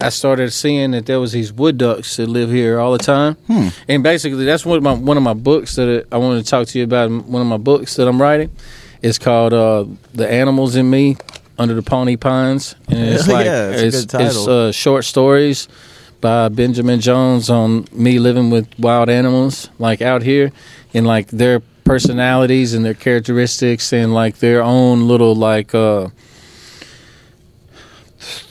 I 0.00 0.08
started 0.08 0.50
seeing 0.52 0.92
that 0.92 1.06
there 1.06 1.20
was 1.20 1.32
these 1.32 1.52
wood 1.52 1.76
ducks 1.78 2.16
that 2.16 2.28
live 2.28 2.50
here 2.50 2.78
all 2.80 2.92
the 2.92 2.98
time, 3.04 3.34
Hmm. 3.46 3.68
and 3.88 4.02
basically 4.02 4.44
that's 4.44 4.64
one 4.64 4.78
of 4.78 4.82
my 4.82 4.94
one 4.94 5.16
of 5.16 5.22
my 5.22 5.34
books 5.34 5.76
that 5.76 6.06
I 6.10 6.16
wanted 6.16 6.44
to 6.44 6.50
talk 6.50 6.66
to 6.68 6.78
you 6.78 6.84
about. 6.84 7.10
One 7.10 7.42
of 7.42 7.48
my 7.48 7.58
books 7.58 7.96
that 7.96 8.08
I'm 8.08 8.20
writing, 8.20 8.50
it's 9.02 9.18
called 9.18 9.52
uh, 9.52 9.84
"The 10.14 10.30
Animals 10.30 10.74
in 10.76 10.88
Me 10.88 11.16
Under 11.58 11.74
the 11.74 11.82
Pawnee 11.82 12.16
Pines," 12.16 12.74
and 12.88 12.98
it's 13.14 13.26
Yeah, 13.28 13.34
like 13.34 13.46
it's 13.46 13.82
a 13.82 13.86
it's, 13.86 14.04
title. 14.06 14.26
it's 14.28 14.48
uh, 14.48 14.72
short 14.72 15.04
stories 15.04 15.68
by 16.20 16.48
Benjamin 16.48 17.00
Jones 17.00 17.48
on 17.50 17.86
me 17.92 18.18
living 18.18 18.50
with 18.50 18.66
wild 18.78 19.08
animals, 19.10 19.68
like 19.78 20.00
out 20.02 20.22
here, 20.22 20.50
and 20.94 21.06
like 21.06 21.28
their 21.28 21.60
personalities 21.84 22.72
and 22.74 22.84
their 22.84 22.94
characteristics 22.94 23.92
and 23.92 24.14
like 24.14 24.38
their 24.38 24.62
own 24.62 25.06
little 25.08 25.34
like. 25.34 25.74
uh 25.74 26.08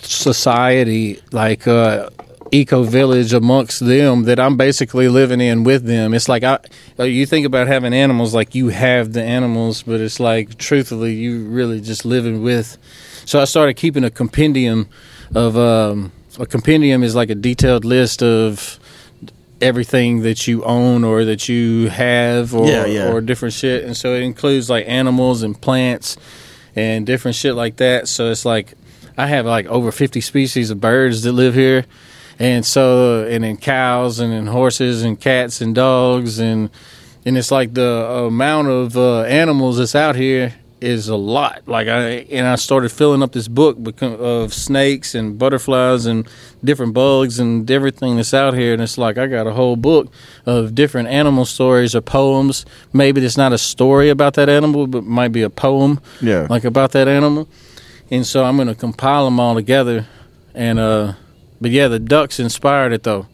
society 0.09 1.21
like 1.31 1.67
uh 1.67 2.09
eco 2.51 2.81
village 2.81 3.31
amongst 3.31 3.79
them 3.79 4.23
that 4.23 4.39
I'm 4.39 4.57
basically 4.57 5.07
living 5.07 5.39
in 5.39 5.63
with 5.63 5.83
them. 5.85 6.15
It's 6.15 6.27
like 6.27 6.43
I 6.43 6.57
uh, 6.97 7.03
you 7.03 7.25
think 7.27 7.45
about 7.45 7.67
having 7.67 7.93
animals 7.93 8.33
like 8.33 8.55
you 8.55 8.69
have 8.69 9.13
the 9.13 9.21
animals, 9.23 9.83
but 9.83 10.01
it's 10.01 10.19
like 10.19 10.57
truthfully 10.57 11.13
you 11.13 11.45
really 11.45 11.79
just 11.79 12.05
living 12.05 12.41
with. 12.41 12.77
So 13.25 13.39
I 13.39 13.45
started 13.45 13.75
keeping 13.75 14.03
a 14.03 14.09
compendium 14.09 14.89
of 15.35 15.55
um 15.57 16.11
a 16.39 16.45
compendium 16.47 17.03
is 17.03 17.13
like 17.13 17.29
a 17.29 17.35
detailed 17.35 17.85
list 17.85 18.23
of 18.23 18.79
everything 19.61 20.21
that 20.21 20.47
you 20.47 20.63
own 20.63 21.03
or 21.03 21.25
that 21.25 21.47
you 21.49 21.89
have 21.89 22.55
or 22.55 22.65
Yeah, 22.67 22.85
yeah. 22.85 23.11
or 23.11 23.19
different 23.21 23.53
shit 23.53 23.83
and 23.83 23.95
so 23.95 24.13
it 24.15 24.23
includes 24.23 24.69
like 24.69 24.85
animals 24.87 25.43
and 25.43 25.59
plants 25.59 26.15
and 26.77 27.05
different 27.05 27.35
shit 27.35 27.55
like 27.55 27.75
that 27.77 28.07
so 28.07 28.31
it's 28.31 28.45
like 28.45 28.73
I 29.19 29.27
have 29.27 29.45
like 29.45 29.65
over 29.67 29.91
50 29.91 30.21
species 30.21 30.71
of 30.71 30.79
birds 30.79 31.23
that 31.23 31.33
live 31.33 31.53
here. 31.53 31.85
And 32.39 32.65
so 32.65 33.25
and 33.27 33.43
then 33.43 33.57
cows 33.57 34.19
and 34.19 34.31
then 34.31 34.47
horses 34.47 35.03
and 35.03 35.19
cats 35.19 35.59
and 35.61 35.75
dogs 35.75 36.39
and 36.39 36.69
and 37.25 37.37
it's 37.37 37.51
like 37.51 37.73
the 37.73 37.91
amount 38.27 38.69
of 38.69 38.95
uh, 38.95 39.23
animals 39.23 39.77
that's 39.77 39.93
out 39.93 40.15
here 40.15 40.53
is 40.79 41.09
a 41.09 41.15
lot. 41.17 41.61
Like 41.67 41.89
i 41.89 42.01
and 42.37 42.47
i 42.47 42.55
started 42.55 42.89
filling 42.93 43.21
up 43.21 43.33
this 43.33 43.49
book 43.49 43.77
of 44.01 44.53
snakes 44.53 45.13
and 45.15 45.37
butterflies 45.37 46.05
and 46.05 46.25
different 46.63 46.93
bugs 46.93 47.39
and 47.39 47.69
everything 47.69 48.15
that's 48.15 48.33
out 48.33 48.53
here. 48.53 48.71
And 48.71 48.81
it's 48.81 48.97
like 48.97 49.17
i 49.17 49.27
got 49.27 49.45
a 49.45 49.51
whole 49.51 49.75
book 49.75 50.07
of 50.45 50.73
different 50.73 51.09
animal 51.09 51.43
stories 51.43 51.93
or 51.93 51.99
poems. 52.01 52.65
Maybe 52.93 53.19
it's 53.25 53.35
not 53.35 53.51
a 53.51 53.57
story 53.57 54.07
about 54.09 54.35
that 54.35 54.47
animal 54.47 54.87
but 54.87 55.03
might 55.03 55.33
be 55.33 55.41
a 55.41 55.49
poem 55.49 55.99
Yeah. 56.21 56.47
like 56.49 56.63
about 56.63 56.93
that 56.93 57.09
animal 57.09 57.49
and 58.11 58.25
so 58.25 58.43
i'm 58.43 58.55
going 58.55 58.67
to 58.67 58.75
compile 58.75 59.25
them 59.25 59.39
all 59.39 59.55
together 59.55 60.05
and 60.53 60.79
uh 60.79 61.13
but 61.61 61.71
yeah 61.71 61.87
the 61.87 61.99
ducks 61.99 62.39
inspired 62.39 62.93
it 62.93 63.03
though 63.03 63.25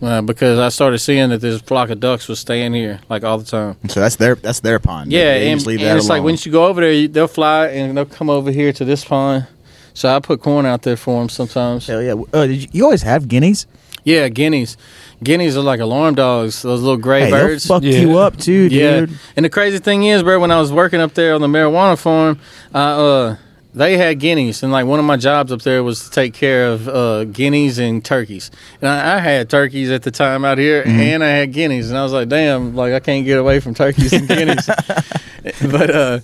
uh, 0.00 0.22
because 0.22 0.60
I 0.60 0.68
started 0.68 0.98
seeing 1.00 1.30
that 1.30 1.40
this 1.40 1.60
flock 1.60 1.90
of 1.90 1.98
ducks 1.98 2.28
was 2.28 2.38
staying 2.38 2.72
here 2.72 3.00
like 3.08 3.24
all 3.24 3.36
the 3.36 3.44
time. 3.44 3.76
So 3.88 3.98
that's 3.98 4.14
their 4.14 4.36
that's 4.36 4.60
their 4.60 4.78
pond. 4.78 5.10
Yeah, 5.10 5.34
They 5.36 5.50
and, 5.50 5.58
just 5.58 5.66
leave 5.66 5.80
and 5.80 5.88
that 5.88 5.96
it's 5.96 6.08
like 6.08 6.18
alone. 6.20 6.24
when 6.26 6.36
you 6.38 6.52
go 6.52 6.66
over 6.66 6.80
there, 6.80 6.92
you, 6.92 7.08
they'll 7.08 7.26
fly 7.26 7.66
and 7.66 7.96
they'll 7.96 8.04
come 8.06 8.30
over 8.30 8.52
here 8.52 8.72
to 8.74 8.84
this 8.84 9.04
pond. 9.04 9.48
So 9.94 10.08
I 10.08 10.20
put 10.20 10.40
corn 10.40 10.66
out 10.66 10.82
there 10.82 10.96
for 10.96 11.18
them 11.18 11.28
sometimes. 11.28 11.88
Hell 11.88 12.00
yeah! 12.00 12.14
Uh, 12.32 12.46
did 12.46 12.62
you, 12.62 12.68
you 12.70 12.84
always 12.84 13.02
have 13.02 13.26
guineas? 13.26 13.66
Yeah, 14.04 14.28
guineas. 14.28 14.76
Guineas 15.20 15.56
are 15.56 15.62
like 15.62 15.80
alarm 15.80 16.14
dogs. 16.14 16.62
Those 16.62 16.80
little 16.80 16.96
gray 16.96 17.22
Hey, 17.24 17.30
birds. 17.32 17.64
they'll 17.64 17.78
fuck 17.80 17.82
Yeah. 17.82 17.98
you 17.98 18.18
up 18.18 18.36
too, 18.36 18.68
dude. 18.68 18.78
Yeah, 19.10 19.16
and 19.34 19.44
the 19.44 19.50
crazy 19.50 19.80
thing 19.80 20.04
is, 20.04 20.22
bro, 20.22 20.38
when 20.38 20.52
I 20.52 20.60
was 20.60 20.70
working 20.72 21.00
up 21.00 21.14
there 21.14 21.34
on 21.34 21.40
the 21.40 21.48
marijuana 21.48 21.98
farm, 21.98 22.38
I, 22.72 22.82
uh, 22.92 23.36
they 23.74 23.96
had 23.98 24.18
guineas, 24.18 24.62
and 24.62 24.72
like 24.72 24.86
one 24.86 24.98
of 24.98 25.04
my 25.04 25.16
jobs 25.16 25.52
up 25.52 25.62
there 25.62 25.82
was 25.84 26.04
to 26.04 26.10
take 26.10 26.34
care 26.34 26.68
of 26.68 26.88
uh, 26.88 27.24
guineas 27.24 27.78
and 27.78 28.04
turkeys. 28.04 28.50
And 28.80 28.88
I, 28.88 29.16
I 29.16 29.18
had 29.20 29.50
turkeys 29.50 29.90
at 29.90 30.02
the 30.02 30.10
time 30.10 30.44
out 30.44 30.58
here, 30.58 30.82
Mm-hmm. 30.82 31.00
and 31.00 31.24
I 31.24 31.28
had 31.28 31.52
guineas, 31.52 31.90
and 31.90 31.98
I 31.98 32.02
was 32.02 32.12
like, 32.12 32.28
damn, 32.28 32.74
like 32.74 32.92
I 32.94 33.00
can't 33.00 33.24
get 33.24 33.38
away 33.38 33.60
from 33.60 33.74
turkeys 33.74 34.12
and 34.12 34.26
guineas. 34.26 34.66
but 35.70 35.90
uh, 35.90 36.20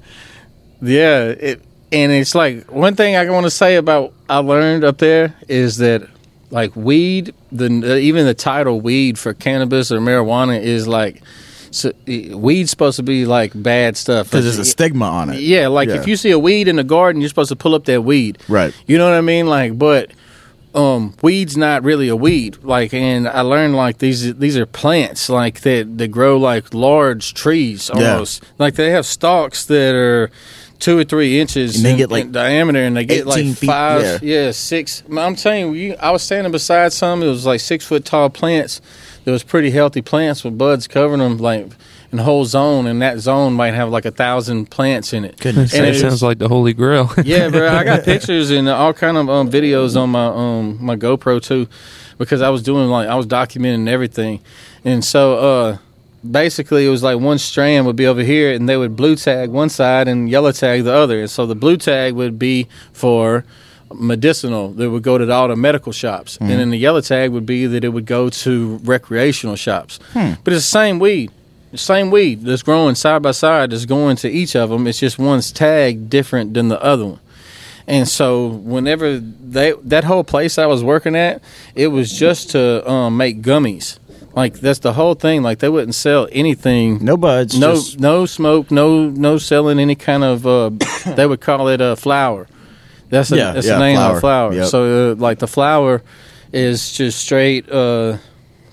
yeah, 0.82 1.24
it 1.28 1.62
and 1.92 2.10
it's 2.12 2.34
like 2.34 2.70
one 2.72 2.96
thing 2.96 3.14
I 3.14 3.28
want 3.30 3.44
to 3.44 3.50
say 3.50 3.76
about 3.76 4.12
I 4.28 4.38
learned 4.38 4.82
up 4.84 4.98
there 4.98 5.34
is 5.48 5.76
that 5.78 6.08
like 6.50 6.74
weed, 6.74 7.34
the 7.52 7.98
even 7.98 8.26
the 8.26 8.34
title 8.34 8.80
weed 8.80 9.18
for 9.18 9.34
cannabis 9.34 9.92
or 9.92 9.98
marijuana 10.00 10.60
is 10.60 10.88
like. 10.88 11.22
So, 11.74 11.92
weed's 12.06 12.70
supposed 12.70 12.96
to 12.96 13.02
be 13.02 13.26
like 13.26 13.52
bad 13.54 13.96
stuff 13.96 14.26
Because 14.30 14.44
there's 14.44 14.58
a 14.58 14.64
stigma 14.64 15.06
on 15.06 15.30
it. 15.30 15.40
yeah, 15.40 15.66
like 15.68 15.88
Yeah. 15.88 15.96
if 15.96 16.06
you 16.06 16.16
see 16.16 16.30
a 16.30 16.38
weed 16.38 16.68
in 16.68 16.76
the 16.76 16.84
garden, 16.84 17.20
you're 17.20 17.28
supposed 17.28 17.48
to 17.50 17.56
pull 17.56 17.74
up 17.74 17.84
that 17.86 18.02
weed. 18.02 18.38
Right. 18.48 18.72
You 18.86 18.96
know 18.98 19.04
what 19.04 19.14
I 19.14 19.20
mean? 19.22 19.46
Like, 19.46 19.76
but 19.78 20.10
um, 20.74 21.14
weed's 21.22 21.56
not 21.56 21.84
really 21.84 22.08
a 22.08 22.16
weed. 22.16 22.58
Like, 22.62 22.92
and 22.94 23.28
I 23.28 23.42
learned 23.42 23.76
like 23.76 23.98
these 23.98 24.34
these 24.36 24.56
are 24.56 24.66
plants 24.66 25.28
like 25.28 25.60
that 25.60 25.98
that 25.98 26.08
grow 26.08 26.36
like 26.36 26.74
large 26.74 27.34
trees 27.34 27.90
Yeah. 27.94 28.12
almost. 28.12 28.42
Like 28.58 28.74
they 28.74 28.90
have 28.90 29.06
stalks 29.06 29.64
that 29.66 29.94
are 29.94 30.30
two 30.80 30.98
or 30.98 31.04
three 31.04 31.38
inches 31.40 31.76
And 31.76 31.84
they 31.84 31.92
in, 31.92 31.96
get, 31.96 32.10
like, 32.10 32.24
in 32.24 32.32
diameter, 32.32 32.80
and 32.80 32.96
they 32.96 33.04
get 33.04 33.26
like 33.26 33.38
18 33.38 33.54
feet, 33.54 33.66
five, 33.68 34.02
yeah. 34.02 34.18
yeah, 34.46 34.50
six. 34.50 35.02
I'm 35.16 35.36
telling 35.36 35.74
you, 35.76 35.94
I 36.00 36.10
was 36.10 36.22
standing 36.22 36.50
beside 36.52 36.92
some. 36.92 37.22
It 37.22 37.26
was 37.28 37.46
like 37.46 37.60
six 37.60 37.86
foot 37.86 38.04
tall 38.04 38.28
plants. 38.28 38.80
There 39.24 39.32
was 39.32 39.42
pretty 39.42 39.70
healthy 39.70 40.02
plants 40.02 40.44
with 40.44 40.56
buds 40.58 40.86
covering 40.86 41.20
them, 41.20 41.38
like 41.38 41.66
in 42.12 42.18
the 42.18 42.22
whole 42.24 42.44
zone. 42.44 42.86
And 42.86 43.00
that 43.02 43.18
zone 43.18 43.54
might 43.54 43.74
have 43.74 43.88
like 43.88 44.04
a 44.04 44.10
thousand 44.10 44.70
plants 44.70 45.12
in 45.12 45.24
it. 45.24 45.38
Goodness. 45.38 45.74
And 45.74 45.86
it 45.86 45.94
sounds 45.96 46.12
was- 46.14 46.22
like 46.22 46.38
the 46.38 46.48
Holy 46.48 46.74
Grail. 46.74 47.10
yeah, 47.24 47.48
bro. 47.48 47.68
I 47.68 47.84
got 47.84 48.04
pictures 48.12 48.50
and 48.50 48.68
all 48.68 48.92
kind 48.92 49.16
of 49.16 49.28
um, 49.30 49.50
videos 49.50 50.00
on 50.00 50.10
my 50.10 50.26
um 50.26 50.78
my 50.84 50.96
GoPro 50.96 51.42
too. 51.42 51.66
because 52.18 52.42
I 52.42 52.50
was 52.50 52.62
doing 52.62 52.88
like 52.90 53.08
I 53.08 53.14
was 53.14 53.26
documenting 53.26 53.88
everything, 53.88 54.40
and 54.84 55.04
so 55.04 55.38
uh, 55.38 55.78
basically 56.28 56.86
it 56.86 56.90
was 56.90 57.02
like 57.02 57.18
one 57.18 57.38
strand 57.38 57.86
would 57.86 57.96
be 57.96 58.06
over 58.06 58.22
here, 58.22 58.52
and 58.52 58.68
they 58.68 58.76
would 58.76 58.94
blue 58.94 59.16
tag 59.16 59.50
one 59.50 59.68
side 59.68 60.06
and 60.06 60.28
yellow 60.30 60.52
tag 60.52 60.84
the 60.84 60.92
other, 60.92 61.20
and 61.20 61.30
so 61.30 61.46
the 61.46 61.54
blue 61.56 61.76
tag 61.76 62.12
would 62.14 62.38
be 62.38 62.68
for 62.92 63.44
medicinal 63.94 64.70
that 64.70 64.90
would 64.90 65.02
go 65.02 65.18
to 65.18 65.30
all 65.32 65.48
the 65.48 65.56
medical 65.56 65.92
shops, 65.92 66.36
and 66.40 66.50
then 66.50 66.70
the 66.70 66.78
yellow 66.78 67.00
tag 67.00 67.30
would 67.30 67.46
be 67.46 67.66
that 67.66 67.84
it 67.84 67.88
would 67.90 68.06
go 68.06 68.28
to 68.30 68.76
recreational 68.84 69.56
shops. 69.56 69.98
But 70.12 70.52
it's 70.52 70.64
the 70.66 70.78
same 70.78 70.98
weed. 70.98 71.30
The 71.72 71.78
same 71.78 72.10
weed 72.12 72.42
that's 72.44 72.62
growing 72.62 72.94
side 72.94 73.22
by 73.22 73.32
side 73.32 73.70
that's 73.70 73.84
going 73.84 74.16
to 74.18 74.28
each 74.30 74.54
of 74.54 74.70
them. 74.70 74.86
It's 74.86 75.00
just 75.00 75.18
one's 75.18 75.50
tag 75.50 76.08
different 76.08 76.54
than 76.54 76.68
the 76.68 76.80
other 76.80 77.04
one. 77.06 77.20
And 77.86 78.08
so 78.08 78.46
whenever 78.46 79.18
they 79.18 79.72
that 79.84 80.04
whole 80.04 80.24
place 80.24 80.56
I 80.56 80.66
was 80.66 80.82
working 80.84 81.16
at, 81.16 81.42
it 81.74 81.88
was 81.88 82.12
just 82.16 82.50
to 82.50 82.88
um, 82.90 83.16
make 83.16 83.42
gummies. 83.42 83.98
Like 84.34 84.54
that's 84.60 84.78
the 84.78 84.92
whole 84.94 85.14
thing. 85.14 85.42
Like 85.42 85.58
they 85.58 85.68
wouldn't 85.68 85.94
sell 85.94 86.26
anything. 86.32 87.04
No 87.04 87.16
buds. 87.16 87.58
no 87.58 87.74
just- 87.74 88.00
no 88.00 88.24
smoke. 88.26 88.70
No 88.70 89.08
no 89.10 89.36
selling 89.38 89.78
any 89.78 89.96
kind 89.96 90.24
of. 90.24 90.46
Uh, 90.46 90.70
they 91.14 91.26
would 91.26 91.40
call 91.40 91.68
it 91.68 91.80
a 91.80 91.94
flower. 91.96 92.46
That's 93.10 93.30
a, 93.32 93.36
Yeah, 93.36 93.52
that's 93.52 93.66
yeah, 93.66 93.74
the 93.74 93.80
name 93.80 93.98
of 93.98 94.14
the 94.14 94.20
flower. 94.20 94.52
Yep. 94.54 94.66
So 94.68 95.12
uh, 95.12 95.14
like 95.16 95.38
the 95.38 95.46
flower 95.48 96.02
is 96.52 96.92
just 96.92 97.18
straight 97.20 97.68
uh, 97.70 98.18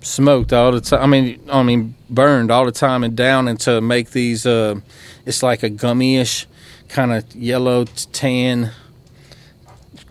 smoked 0.02 0.54
all 0.54 0.72
the 0.72 0.82
time. 0.82 1.02
I 1.02 1.08
mean 1.08 1.40
I 1.52 1.64
mean 1.64 1.96
burned 2.10 2.52
all 2.52 2.66
the 2.66 2.72
time 2.72 3.04
and 3.04 3.16
down 3.16 3.48
and 3.48 3.60
to 3.62 3.82
make 3.82 4.12
these. 4.12 4.46
Uh, 4.46 4.80
it's 5.26 5.44
like 5.44 5.64
a 5.64 5.70
gummyish 5.70 6.46
kind 6.90 7.14
of 7.14 7.24
yellow 7.36 7.86
tan 8.12 8.72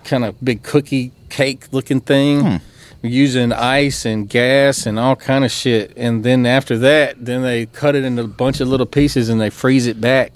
kind 0.04 0.24
of 0.24 0.42
big 0.42 0.62
cookie 0.62 1.12
cake 1.28 1.64
looking 1.72 2.00
thing 2.00 2.40
Hmm. 2.40 2.56
using 3.02 3.52
ice 3.52 4.04
and 4.04 4.28
gas 4.28 4.86
and 4.86 4.98
all 4.98 5.14
kind 5.16 5.44
of 5.44 5.50
shit 5.50 5.92
and 5.96 6.24
then 6.24 6.46
after 6.46 6.78
that 6.78 7.22
then 7.24 7.42
they 7.42 7.66
cut 7.66 7.94
it 7.94 8.04
into 8.04 8.22
a 8.22 8.26
bunch 8.26 8.60
of 8.60 8.68
little 8.68 8.86
pieces 8.86 9.28
and 9.28 9.40
they 9.40 9.50
freeze 9.50 9.86
it 9.86 10.00
back 10.00 10.32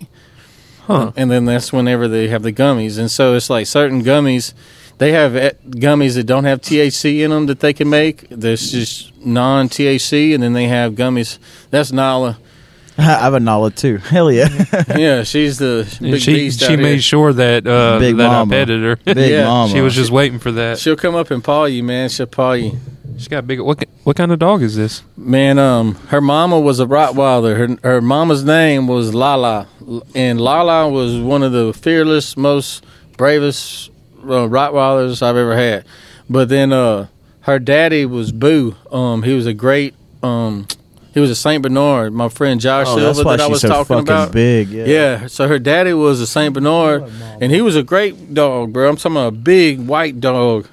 Huh. 0.86 1.12
and 1.16 1.30
then 1.30 1.44
that's 1.46 1.72
whenever 1.72 2.08
they 2.08 2.28
have 2.28 2.42
the 2.42 2.52
gummies 2.52 2.98
and 2.98 3.10
so 3.10 3.34
it's 3.34 3.48
like 3.48 3.66
certain 3.66 4.02
gummies 4.02 4.52
they 4.98 5.12
have 5.12 5.32
gummies 5.32 6.14
that 6.14 6.24
don't 6.24 6.44
have 6.44 6.60
THC 6.60 7.20
in 7.24 7.30
them 7.30 7.46
that 7.46 7.60
they 7.60 7.72
can 7.72 7.88
make 7.90 8.28
there's 8.28 8.70
just 8.70 9.16
non 9.24 9.68
THC 9.68 10.34
and 10.34 10.42
then 10.42 10.52
they 10.52 10.68
have 10.68 10.92
gummies 10.92 11.38
that's 11.70 11.90
Nala 11.90 12.38
I 12.98 13.02
have 13.02 13.34
a 13.34 13.40
Nala 13.40 13.72
too. 13.72 13.96
Hell 13.96 14.30
yeah. 14.30 14.46
yeah 14.96 15.22
she's 15.24 15.58
the 15.58 15.84
big 16.00 16.20
she 16.20 16.34
beast 16.34 16.60
she 16.60 16.74
out 16.74 16.78
made 16.78 16.92
here. 16.92 17.00
sure 17.00 17.32
that 17.32 17.66
uh, 17.66 17.98
Big 17.98 18.16
that 18.18 18.28
mama. 18.28 18.54
I 18.54 18.58
petted 18.58 18.82
her. 18.84 18.96
Big 19.14 19.32
Yeah. 19.32 19.46
mama. 19.46 19.72
she 19.72 19.80
was 19.80 19.94
just 19.96 20.12
waiting 20.12 20.38
for 20.38 20.52
that. 20.52 20.78
she'll 20.78 20.94
come 20.94 21.16
up 21.16 21.30
and 21.32 21.42
paw 21.42 21.64
you 21.64 21.82
man 21.82 22.08
she'll 22.08 22.26
paw 22.26 22.52
you 22.52 22.78
She's 23.16 23.28
got 23.28 23.46
big. 23.46 23.60
What 23.60 23.84
what 24.04 24.16
kind 24.16 24.32
of 24.32 24.38
dog 24.38 24.62
is 24.62 24.76
this? 24.76 25.02
Man, 25.16 25.58
um, 25.58 25.94
her 26.08 26.20
mama 26.20 26.58
was 26.58 26.80
a 26.80 26.86
Rottweiler. 26.86 27.56
Her 27.82 27.90
her 27.94 28.00
mama's 28.00 28.44
name 28.44 28.86
was 28.88 29.14
Lala, 29.14 29.68
and 30.14 30.40
Lala 30.40 30.88
was 30.90 31.18
one 31.20 31.42
of 31.42 31.52
the 31.52 31.72
fearless, 31.72 32.36
most 32.36 32.84
bravest 33.16 33.90
uh, 34.22 34.48
Rottweilers 34.48 35.22
I've 35.22 35.36
ever 35.36 35.56
had. 35.56 35.84
But 36.28 36.48
then, 36.48 36.72
uh, 36.72 37.06
her 37.42 37.58
daddy 37.58 38.04
was 38.06 38.32
Boo. 38.32 38.74
Um, 38.90 39.22
he 39.22 39.34
was 39.34 39.46
a 39.46 39.54
great. 39.54 39.94
Um, 40.22 40.66
he 41.12 41.20
was 41.20 41.30
a 41.30 41.36
Saint 41.36 41.62
Bernard. 41.62 42.12
My 42.12 42.28
friend 42.28 42.60
Josh 42.60 42.88
Oh, 42.88 42.96
that's 42.98 43.18
Silva 43.18 43.28
why 43.28 43.36
that 43.36 43.44
I 43.44 43.46
was 43.48 43.60
so 43.60 43.68
talking 43.68 43.84
fucking 43.98 44.02
about. 44.08 44.32
big. 44.32 44.68
Yeah. 44.70 44.84
Yeah, 44.86 45.26
so 45.28 45.46
her 45.46 45.60
daddy 45.60 45.92
was 45.92 46.20
a 46.20 46.26
Saint 46.26 46.54
Bernard, 46.54 47.04
and 47.40 47.52
he 47.52 47.60
was 47.62 47.76
a 47.76 47.84
great 47.84 48.34
dog, 48.34 48.72
bro. 48.72 48.88
I'm 48.88 48.96
talking 48.96 49.12
about 49.12 49.28
a 49.28 49.30
big 49.36 49.86
white 49.86 50.18
dog, 50.20 50.66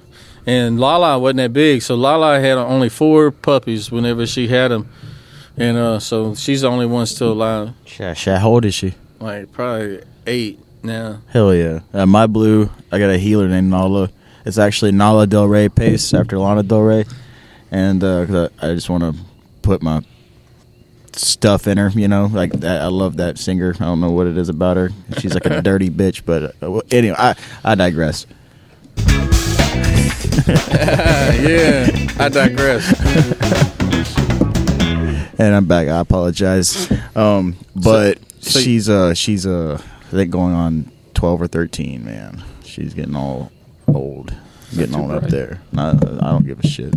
and 0.45 0.79
Lala 0.79 1.19
wasn't 1.19 1.37
that 1.37 1.53
big, 1.53 1.81
so 1.81 1.95
Lala 1.95 2.39
had 2.39 2.57
only 2.57 2.89
four 2.89 3.31
puppies 3.31 3.91
whenever 3.91 4.25
she 4.25 4.47
had 4.47 4.69
them, 4.71 4.89
and 5.57 5.77
uh, 5.77 5.99
so 5.99 6.33
she's 6.35 6.61
the 6.61 6.67
only 6.69 6.85
one 6.85 7.05
still 7.05 7.31
alive. 7.33 7.73
Sha- 7.85 8.13
How 8.37 8.49
old 8.49 8.65
is 8.65 8.73
she? 8.73 8.93
Like 9.19 9.51
probably 9.51 10.01
eight 10.25 10.59
now. 10.83 11.21
Hell 11.29 11.53
yeah. 11.53 11.81
Uh, 11.93 12.05
my 12.05 12.25
blue, 12.27 12.69
I 12.91 12.97
got 12.99 13.09
a 13.11 13.17
heeler 13.17 13.47
named 13.47 13.69
Nala. 13.69 14.09
It's 14.45 14.57
actually 14.57 14.91
Nala 14.91 15.27
Del 15.27 15.47
Rey 15.47 15.69
Pace 15.69 16.13
after 16.15 16.39
Lana 16.39 16.63
Del 16.63 16.81
Rey. 16.81 17.05
And 17.69 18.03
uh 18.03 18.25
'cause 18.25 18.49
I, 18.61 18.71
I 18.71 18.73
just 18.75 18.89
want 18.89 19.03
to 19.03 19.21
put 19.61 19.83
my 19.83 20.01
stuff 21.13 21.67
in 21.67 21.77
her, 21.77 21.89
you 21.89 22.07
know? 22.07 22.25
Like, 22.25 22.63
I 22.65 22.87
love 22.87 23.17
that 23.17 23.37
singer. 23.37 23.75
I 23.79 23.83
don't 23.85 24.01
know 24.01 24.09
what 24.11 24.25
it 24.27 24.37
is 24.37 24.49
about 24.49 24.77
her. 24.77 24.89
She's 25.19 25.33
like 25.35 25.45
a 25.45 25.61
dirty 25.69 25.89
bitch, 25.91 26.23
but 26.25 26.55
uh, 26.63 26.79
anyway, 26.89 27.15
I, 27.19 27.35
I 27.63 27.75
digress. 27.75 28.25
yeah, 30.47 31.87
I 32.19 32.29
digress. 32.29 32.91
And 35.39 35.55
I'm 35.55 35.65
back. 35.65 35.87
I 35.87 35.99
apologize. 35.99 36.91
Um, 37.15 37.55
but 37.75 38.19
so- 38.41 38.59
she's 38.59 38.89
uh 38.89 39.13
she's 39.13 39.45
uh 39.45 39.81
I 39.81 40.11
think 40.11 40.29
going 40.31 40.53
on 40.53 40.91
12 41.13 41.41
or 41.41 41.47
13, 41.47 42.03
man. 42.05 42.43
She's 42.63 42.93
getting 42.93 43.15
all 43.15 43.51
old. 43.87 44.33
Getting 44.75 44.95
all 44.95 45.11
up 45.11 45.23
there. 45.23 45.61
I, 45.75 45.89
I 45.89 45.93
don't 45.93 46.45
give 46.45 46.59
a 46.59 46.67
shit. 46.67 46.93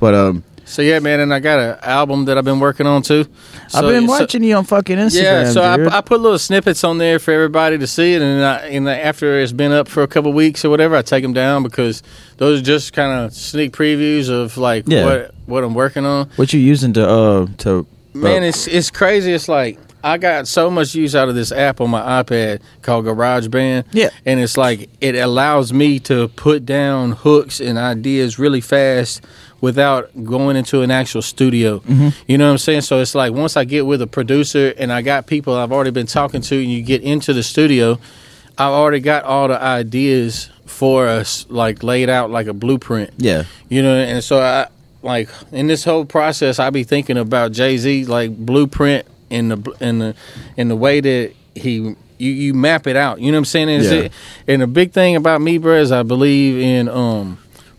But 0.00 0.14
um 0.14 0.44
So 0.68 0.82
yeah, 0.82 0.98
man, 0.98 1.20
and 1.20 1.32
I 1.32 1.38
got 1.40 1.58
an 1.58 1.78
album 1.82 2.26
that 2.26 2.36
I've 2.36 2.44
been 2.44 2.60
working 2.60 2.86
on 2.86 3.02
too. 3.02 3.24
I've 3.64 3.70
So- 3.72 3.88
been 3.88 4.06
so- 4.06 4.18
watching 4.20 4.42
you 4.44 4.54
on 4.56 4.64
fucking 4.64 4.98
Instagram. 4.98 5.22
Yeah, 5.22 5.50
so 5.50 5.62
I. 5.62 5.98
I 5.98 6.00
put 6.02 6.20
little 6.20 6.38
snippets 6.38 6.84
on 6.84 6.98
there 6.98 7.18
for 7.18 7.32
everybody 7.32 7.78
to 7.78 7.86
see 7.86 8.12
it, 8.14 8.22
and, 8.22 8.44
I, 8.44 8.56
and 8.68 8.88
after 8.88 9.40
it's 9.40 9.52
been 9.52 9.72
up 9.72 9.88
for 9.88 10.02
a 10.02 10.06
couple 10.06 10.32
weeks 10.32 10.64
or 10.64 10.70
whatever, 10.70 10.94
I 10.96 11.02
take 11.02 11.22
them 11.22 11.32
down 11.32 11.62
because 11.62 12.02
those 12.36 12.60
are 12.60 12.64
just 12.64 12.92
kind 12.92 13.24
of 13.24 13.32
sneak 13.32 13.72
previews 13.72 14.28
of 14.30 14.56
like 14.58 14.84
Yeah. 14.86 15.04
what 15.06 15.34
what 15.46 15.64
I'm 15.64 15.74
working 15.74 16.04
on. 16.04 16.28
what 16.36 16.52
you 16.52 16.60
using 16.60 16.92
to 16.92 17.08
uh 17.08 17.46
to 17.58 17.86
Man, 18.14 18.42
uh, 18.42 18.46
it's 18.46 18.66
it's 18.66 18.90
crazy. 18.90 19.32
It's 19.32 19.48
like 19.48 19.78
I 20.04 20.16
got 20.18 20.46
so 20.46 20.70
much 20.70 20.94
use 20.94 21.16
out 21.16 21.28
of 21.28 21.34
this 21.34 21.50
app 21.50 21.80
on 21.80 21.90
my 21.90 22.22
iPad 22.22 22.60
called 22.82 23.04
GarageBand. 23.06 23.84
Yeah. 23.92 24.10
and 24.24 24.38
it's 24.38 24.56
like 24.56 24.88
it 25.00 25.14
allows 25.16 25.72
me 25.72 25.98
to 26.00 26.28
put 26.28 26.64
down 26.66 27.12
hooks 27.12 27.58
and 27.60 27.76
ideas 27.78 28.38
really 28.38 28.60
fast 28.60 29.22
without 29.60 30.10
going 30.24 30.56
into 30.56 30.82
an 30.82 30.90
actual 30.90 31.22
studio. 31.22 31.82
You 32.26 32.38
know 32.38 32.46
what 32.46 32.52
I'm 32.52 32.58
saying? 32.58 32.82
So 32.82 33.00
it's 33.00 33.14
like 33.14 33.32
once 33.32 33.56
I 33.56 33.64
get 33.64 33.86
with 33.86 34.00
a 34.02 34.06
producer 34.06 34.72
and 34.78 34.92
I 34.92 35.02
got 35.02 35.26
people 35.26 35.54
I've 35.54 35.72
already 35.72 35.90
been 35.90 36.06
talking 36.06 36.40
to, 36.42 36.56
and 36.56 36.70
you 36.70 36.82
get 36.82 37.02
into 37.02 37.32
the 37.32 37.42
studio, 37.42 37.98
I've 38.56 38.72
already 38.72 39.00
got 39.00 39.24
all 39.24 39.48
the 39.48 39.60
ideas 39.60 40.50
for 40.66 41.06
us 41.08 41.46
like 41.48 41.82
laid 41.82 42.08
out 42.08 42.30
like 42.30 42.46
a 42.46 42.52
blueprint. 42.52 43.10
yeah. 43.18 43.44
You 43.68 43.82
know, 43.82 43.96
and 43.96 44.22
so 44.22 44.40
I 44.40 44.68
like 45.02 45.28
in 45.52 45.66
this 45.66 45.84
whole 45.84 46.04
process, 46.04 46.58
I 46.58 46.70
be 46.70 46.84
thinking 46.84 47.16
about 47.16 47.52
Jay 47.52 47.76
Z 47.78 48.04
like 48.06 48.36
blueprint 48.36 49.06
in 49.30 49.48
the 49.48 49.76
in 49.80 49.98
the 49.98 50.14
in 50.56 50.68
the 50.68 50.76
way 50.76 51.00
that 51.00 51.32
he 51.54 51.94
you 52.18 52.30
you 52.32 52.54
map 52.54 52.86
it 52.86 52.96
out. 52.96 53.20
You 53.20 53.30
know 53.32 53.36
what 53.38 53.40
I'm 53.40 53.44
saying? 53.46 53.68
And, 53.70 53.84
Yeah. 53.84 54.08
and 54.48 54.62
the 54.62 54.66
big 54.66 54.92
thing 54.92 55.16
about 55.16 55.40
me, 55.40 55.58
bro, 55.58 55.76
is 55.80 55.92
I 55.92 56.02
believe 56.02 56.58
in 56.60 56.88
um 56.88 57.38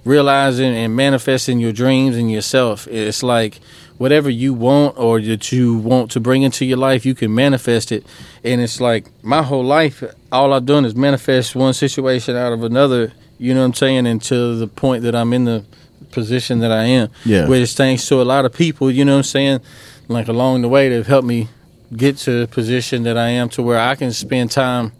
realizing 0.10 0.76
and 0.76 0.96
manifesting 0.96 1.60
your 1.60 1.72
dreams 1.72 2.18
and 2.18 2.32
yourself. 2.32 2.88
It's 2.88 3.22
like 3.22 3.60
whatever 4.00 4.30
you 4.30 4.54
want 4.54 4.98
or 4.98 5.22
that 5.22 5.52
you 5.52 5.78
want 5.78 6.10
to 6.12 6.20
bring 6.20 6.42
into 6.42 6.66
your 6.66 6.78
life, 6.78 7.06
you 7.06 7.14
can 7.14 7.34
manifest 7.36 7.92
it. 7.92 8.04
And 8.44 8.60
it's 8.60 8.82
like 8.82 9.06
my 9.24 9.44
whole 9.44 9.64
life, 9.64 10.04
all 10.32 10.52
I've 10.54 10.66
done 10.66 10.84
is 10.86 10.96
manifest 10.96 11.56
one 11.56 11.74
situation 11.74 12.36
out 12.36 12.54
of 12.54 12.64
another. 12.64 13.14
You 13.38 13.54
know 13.54 13.60
what 13.60 13.68
I'm 13.68 13.74
saying? 13.76 14.08
Until 14.08 14.58
the 14.58 14.68
point 14.68 15.04
that 15.04 15.16
I'm 15.16 15.32
in 15.32 15.46
the 15.46 15.64
position 16.12 16.60
that 16.60 16.72
I 16.72 16.86
am. 16.86 17.10
Yeah. 17.24 17.48
Which 17.48 17.74
thanks 17.74 18.08
to 18.08 18.22
a 18.22 18.24
lot 18.24 18.46
of 18.46 18.54
people, 18.54 18.90
you 18.90 19.06
know 19.06 19.14
what 19.14 19.20
I'm 19.20 19.24
saying? 19.24 19.60
Like 20.08 20.28
along 20.28 20.64
the 20.64 20.70
way, 20.70 20.90
they've 20.90 21.06
helped 21.06 21.28
me 21.28 21.50
get 21.96 22.18
to 22.18 22.42
the 22.42 22.48
position 22.48 23.04
that 23.04 23.18
I 23.18 23.30
am 23.30 23.50
to 23.50 23.62
where 23.62 23.80
I 23.80 23.96
can 23.96 24.12
spend 24.12 24.52
time 24.52 24.92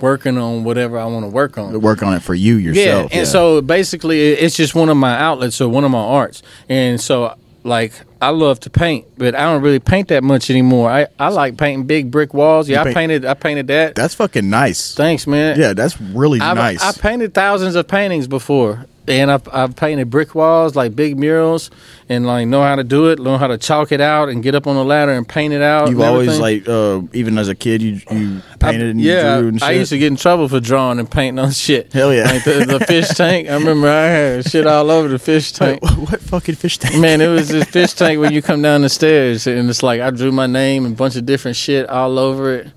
working 0.00 0.38
on 0.38 0.64
whatever 0.64 0.98
I 0.98 1.06
want 1.06 1.24
to 1.24 1.28
work 1.28 1.58
on. 1.58 1.80
Work 1.80 2.02
on 2.02 2.14
it 2.14 2.22
for 2.22 2.34
you 2.34 2.56
yourself. 2.56 3.12
Yeah, 3.12 3.18
and 3.20 3.28
so 3.28 3.60
basically, 3.60 4.20
it's 4.32 4.56
just 4.56 4.74
one 4.74 4.88
of 4.88 4.96
my 4.96 5.16
outlets 5.18 5.60
or 5.60 5.68
one 5.68 5.84
of 5.84 5.90
my 5.90 5.98
arts. 5.98 6.42
And 6.68 7.00
so, 7.00 7.34
like, 7.64 7.92
I 8.20 8.30
love 8.30 8.60
to 8.60 8.70
paint, 8.70 9.06
but 9.16 9.34
I 9.34 9.40
don't 9.44 9.62
really 9.62 9.78
paint 9.78 10.08
that 10.08 10.24
much 10.24 10.50
anymore. 10.50 10.90
I, 10.90 11.06
I 11.18 11.28
like 11.28 11.56
painting 11.56 11.86
big 11.86 12.10
brick 12.10 12.34
walls. 12.34 12.68
Yeah, 12.68 12.82
You 12.84 12.90
I 12.90 12.94
painted 12.94 13.24
I 13.24 13.34
painted 13.34 13.66
that. 13.68 13.94
that's 13.94 14.14
fucking 14.14 14.48
nice. 14.48 14.94
Thanks, 14.94 15.26
man. 15.26 15.58
Yeah, 15.58 15.72
that's 15.72 16.00
really 16.00 16.40
I've, 16.40 16.56
nice. 16.56 16.82
I 16.82 16.92
painted 17.00 17.34
thousands 17.34 17.74
of 17.76 17.86
paintings 17.86 18.26
before, 18.26 18.86
and 19.08 19.30
I've, 19.30 19.48
I've 19.52 19.76
painted 19.76 20.10
brick 20.10 20.34
walls, 20.34 20.76
like 20.76 20.94
big 20.94 21.18
murals, 21.18 21.70
and 22.08 22.26
like 22.26 22.46
know 22.46 22.62
how 22.62 22.76
to 22.76 22.84
do 22.84 23.10
it, 23.10 23.18
learn 23.18 23.38
how 23.38 23.46
to 23.48 23.58
chalk 23.58 23.92
it 23.92 24.00
out, 24.00 24.28
and 24.28 24.42
get 24.42 24.54
up 24.54 24.66
on 24.66 24.76
the 24.76 24.84
ladder 24.84 25.12
and 25.12 25.28
paint 25.28 25.52
it 25.54 25.62
out. 25.62 25.88
You've 25.88 26.00
always 26.00 26.38
like 26.38 26.68
uh 26.68 27.02
even 27.12 27.38
as 27.38 27.48
a 27.48 27.54
kid 27.54 27.82
you 27.82 28.00
you 28.10 28.42
I- 28.52 28.56
painted 28.58 28.90
and 28.90 29.00
yeah, 29.00 29.36
you 29.36 29.40
drew 29.40 29.48
and 29.48 29.60
shit. 29.60 29.68
I 29.68 29.72
used 29.72 29.90
to 29.90 29.98
get 29.98 30.08
in 30.08 30.16
trouble 30.16 30.48
for 30.48 30.60
drawing 30.60 30.98
and 30.98 31.10
painting 31.10 31.38
on 31.38 31.50
shit. 31.52 31.92
Hell 31.92 32.12
yeah. 32.12 32.24
like 32.24 32.44
the, 32.44 32.64
the 32.78 32.84
fish 32.86 33.08
tank. 33.08 33.48
I 33.48 33.54
remember 33.54 33.88
I 33.88 34.04
had 34.06 34.44
shit 34.50 34.66
all 34.66 34.90
over 34.90 35.08
the 35.08 35.18
fish 35.18 35.52
tank. 35.52 35.82
what 36.10 36.20
fucking 36.20 36.54
fish 36.56 36.78
tank? 36.78 37.00
Man, 37.00 37.20
it 37.20 37.28
was 37.28 37.48
this 37.48 37.68
fish 37.68 37.94
tank 37.94 38.20
when 38.20 38.32
you 38.32 38.42
come 38.42 38.62
down 38.62 38.82
the 38.82 38.88
stairs, 38.88 39.46
and 39.46 39.68
it's 39.68 39.82
like 39.82 40.00
I 40.00 40.10
drew 40.10 40.32
my 40.32 40.46
name 40.46 40.84
and 40.84 40.94
a 40.94 40.96
bunch 40.96 41.16
of 41.16 41.26
different 41.26 41.56
shit 41.56 41.88
all 41.88 42.18
over 42.18 42.54
it. 42.54 42.68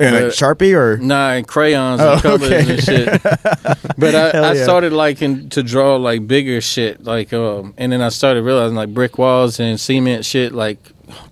And 0.00 0.14
like 0.14 0.24
Sharpie 0.32 0.74
or 0.74 0.96
Nah, 0.96 1.32
and 1.32 1.46
crayons 1.46 2.00
Oh, 2.00 2.12
and 2.14 2.22
colors 2.22 2.42
okay. 2.50 2.72
and 2.74 2.82
shit. 2.82 3.22
But 3.98 4.14
I, 4.14 4.30
Hell 4.30 4.44
I 4.44 4.54
started 4.56 4.92
liking 4.94 5.50
to 5.50 5.62
draw 5.62 5.96
like 5.96 6.26
bigger 6.26 6.60
shit, 6.62 7.04
like 7.04 7.32
um, 7.34 7.74
and 7.76 7.92
then 7.92 8.00
I 8.00 8.08
started 8.08 8.42
realizing 8.44 8.76
like 8.76 8.94
brick 8.94 9.18
walls 9.18 9.60
and 9.60 9.78
cement 9.78 10.24
shit 10.24 10.52
like 10.52 10.78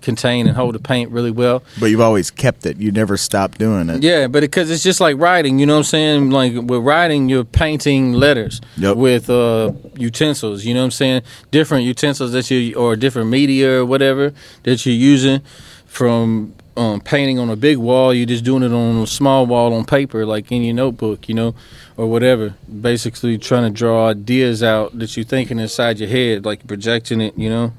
contain 0.02 0.46
and 0.48 0.56
hold 0.56 0.74
the 0.74 0.78
paint 0.80 1.10
really 1.12 1.30
well. 1.30 1.62
but 1.80 1.86
you've 1.86 2.00
always 2.00 2.30
kept 2.32 2.66
it. 2.66 2.78
You 2.78 2.90
never 2.90 3.16
stopped 3.16 3.58
doing 3.58 3.88
it. 3.88 4.02
Yeah, 4.02 4.26
but 4.26 4.40
because 4.40 4.70
it's 4.72 4.82
just 4.82 5.00
like 5.00 5.16
writing, 5.18 5.58
you 5.60 5.66
know 5.66 5.74
what 5.74 5.78
I'm 5.78 5.84
saying? 5.84 6.30
Like 6.30 6.52
with 6.54 6.82
writing, 6.82 7.28
you're 7.28 7.44
painting 7.44 8.12
letters 8.12 8.60
Yep. 8.76 8.96
with 8.96 9.30
uh, 9.30 9.72
utensils. 9.96 10.64
You 10.64 10.74
know 10.74 10.80
what 10.80 10.86
I'm 10.86 10.90
saying? 10.90 11.22
Different 11.52 11.84
utensils 11.84 12.32
that 12.32 12.50
you 12.50 12.74
or 12.74 12.96
different 12.96 13.30
media 13.30 13.80
or 13.80 13.86
whatever 13.86 14.32
that 14.64 14.84
you're 14.84 14.94
using 14.94 15.40
from 15.86 16.54
um, 16.78 17.00
painting 17.00 17.38
on 17.38 17.50
a 17.50 17.56
big 17.56 17.76
wall. 17.78 18.14
You're 18.14 18.26
just 18.26 18.44
doing 18.44 18.62
it 18.62 18.72
on 18.72 19.02
a 19.02 19.06
small 19.06 19.46
wall 19.46 19.74
on 19.74 19.84
paper, 19.84 20.24
like 20.24 20.50
in 20.52 20.62
your 20.62 20.74
notebook, 20.74 21.28
you 21.28 21.34
know, 21.34 21.54
or 21.96 22.06
whatever. 22.06 22.54
Basically, 22.80 23.36
trying 23.38 23.64
to 23.64 23.70
draw 23.70 24.08
ideas 24.08 24.62
out 24.62 24.98
that 24.98 25.16
you're 25.16 25.24
thinking 25.26 25.58
inside 25.58 25.98
your 25.98 26.08
head, 26.08 26.44
like 26.44 26.66
projecting 26.66 27.20
it, 27.20 27.36
you 27.36 27.50
know. 27.50 27.72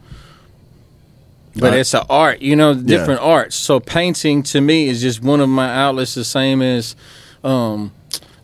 But 1.55 1.73
Uh, 1.73 1.77
it's 1.77 1.93
an 1.93 2.03
art, 2.09 2.41
you 2.41 2.55
know, 2.55 2.73
different 2.75 3.21
arts. 3.21 3.55
So 3.55 3.79
painting 3.79 4.43
to 4.43 4.61
me 4.61 4.87
is 4.87 5.01
just 5.01 5.23
one 5.23 5.41
of 5.41 5.49
my 5.49 5.73
outlets, 5.73 6.13
the 6.13 6.23
same 6.23 6.61
as 6.61 6.95
um, 7.43 7.91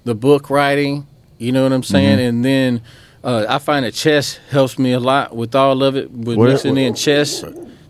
the 0.05 0.15
book 0.15 0.49
writing. 0.49 1.05
You 1.37 1.51
know 1.51 1.63
what 1.63 1.71
I'm 1.73 1.83
saying? 1.83 2.17
Mm-hmm. 2.17 2.27
And 2.29 2.45
then 2.45 2.81
uh, 3.23 3.45
I 3.47 3.59
find 3.59 3.85
that 3.85 3.93
chess 3.93 4.39
helps 4.49 4.79
me 4.79 4.93
a 4.93 4.99
lot 4.99 5.35
with 5.35 5.53
all 5.53 5.83
of 5.83 5.95
it, 5.95 6.09
with 6.11 6.37
What- 6.37 6.49
mixing 6.49 6.77
in 6.77 6.95
chess, 6.95 7.43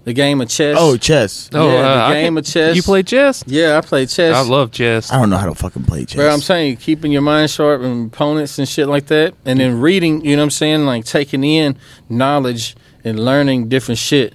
the 0.05 0.13
game 0.13 0.39
of 0.39 0.47
chess. 0.47 0.77
Oh, 0.79 0.95
chess. 0.97 1.49
Oh, 1.53 1.67
Yeah, 1.67 1.81
the 1.81 1.87
uh, 1.87 2.07
I 2.07 2.13
game 2.13 2.33
can- 2.33 2.37
of 2.37 2.45
chess. 2.45 2.75
You 2.75 2.81
play 2.83 3.03
chess? 3.03 3.43
yeah, 3.47 3.77
I 3.77 3.81
play 3.81 4.05
chess. 4.05 4.33
I 4.35 4.41
love 4.41 4.71
chess. 4.71 5.11
I 5.11 5.19
don't 5.19 5.29
know 5.29 5.37
how 5.37 5.49
to 5.49 5.55
fucking 5.55 5.83
play 5.83 6.05
chess. 6.05 6.15
Bro, 6.15 6.29
I'm 6.31 6.41
saying 6.41 6.77
keeping 6.77 7.11
your 7.11 7.21
mind 7.21 7.51
sharp 7.51 7.81
and 7.81 8.13
opponents 8.13 8.57
and 8.57 8.67
shit 8.69 8.87
like 8.87 9.07
that, 9.07 9.33
and 9.45 9.59
then 9.59 9.81
reading. 9.81 10.23
You 10.23 10.35
know 10.37 10.41
what 10.43 10.45
I'm 10.45 10.51
saying? 10.51 10.85
Like 10.85 11.03
taking 11.05 11.43
in 11.43 11.77
knowledge 12.07 12.75
and 13.03 13.19
learning 13.23 13.67
different 13.69 13.97
shit. 13.99 14.33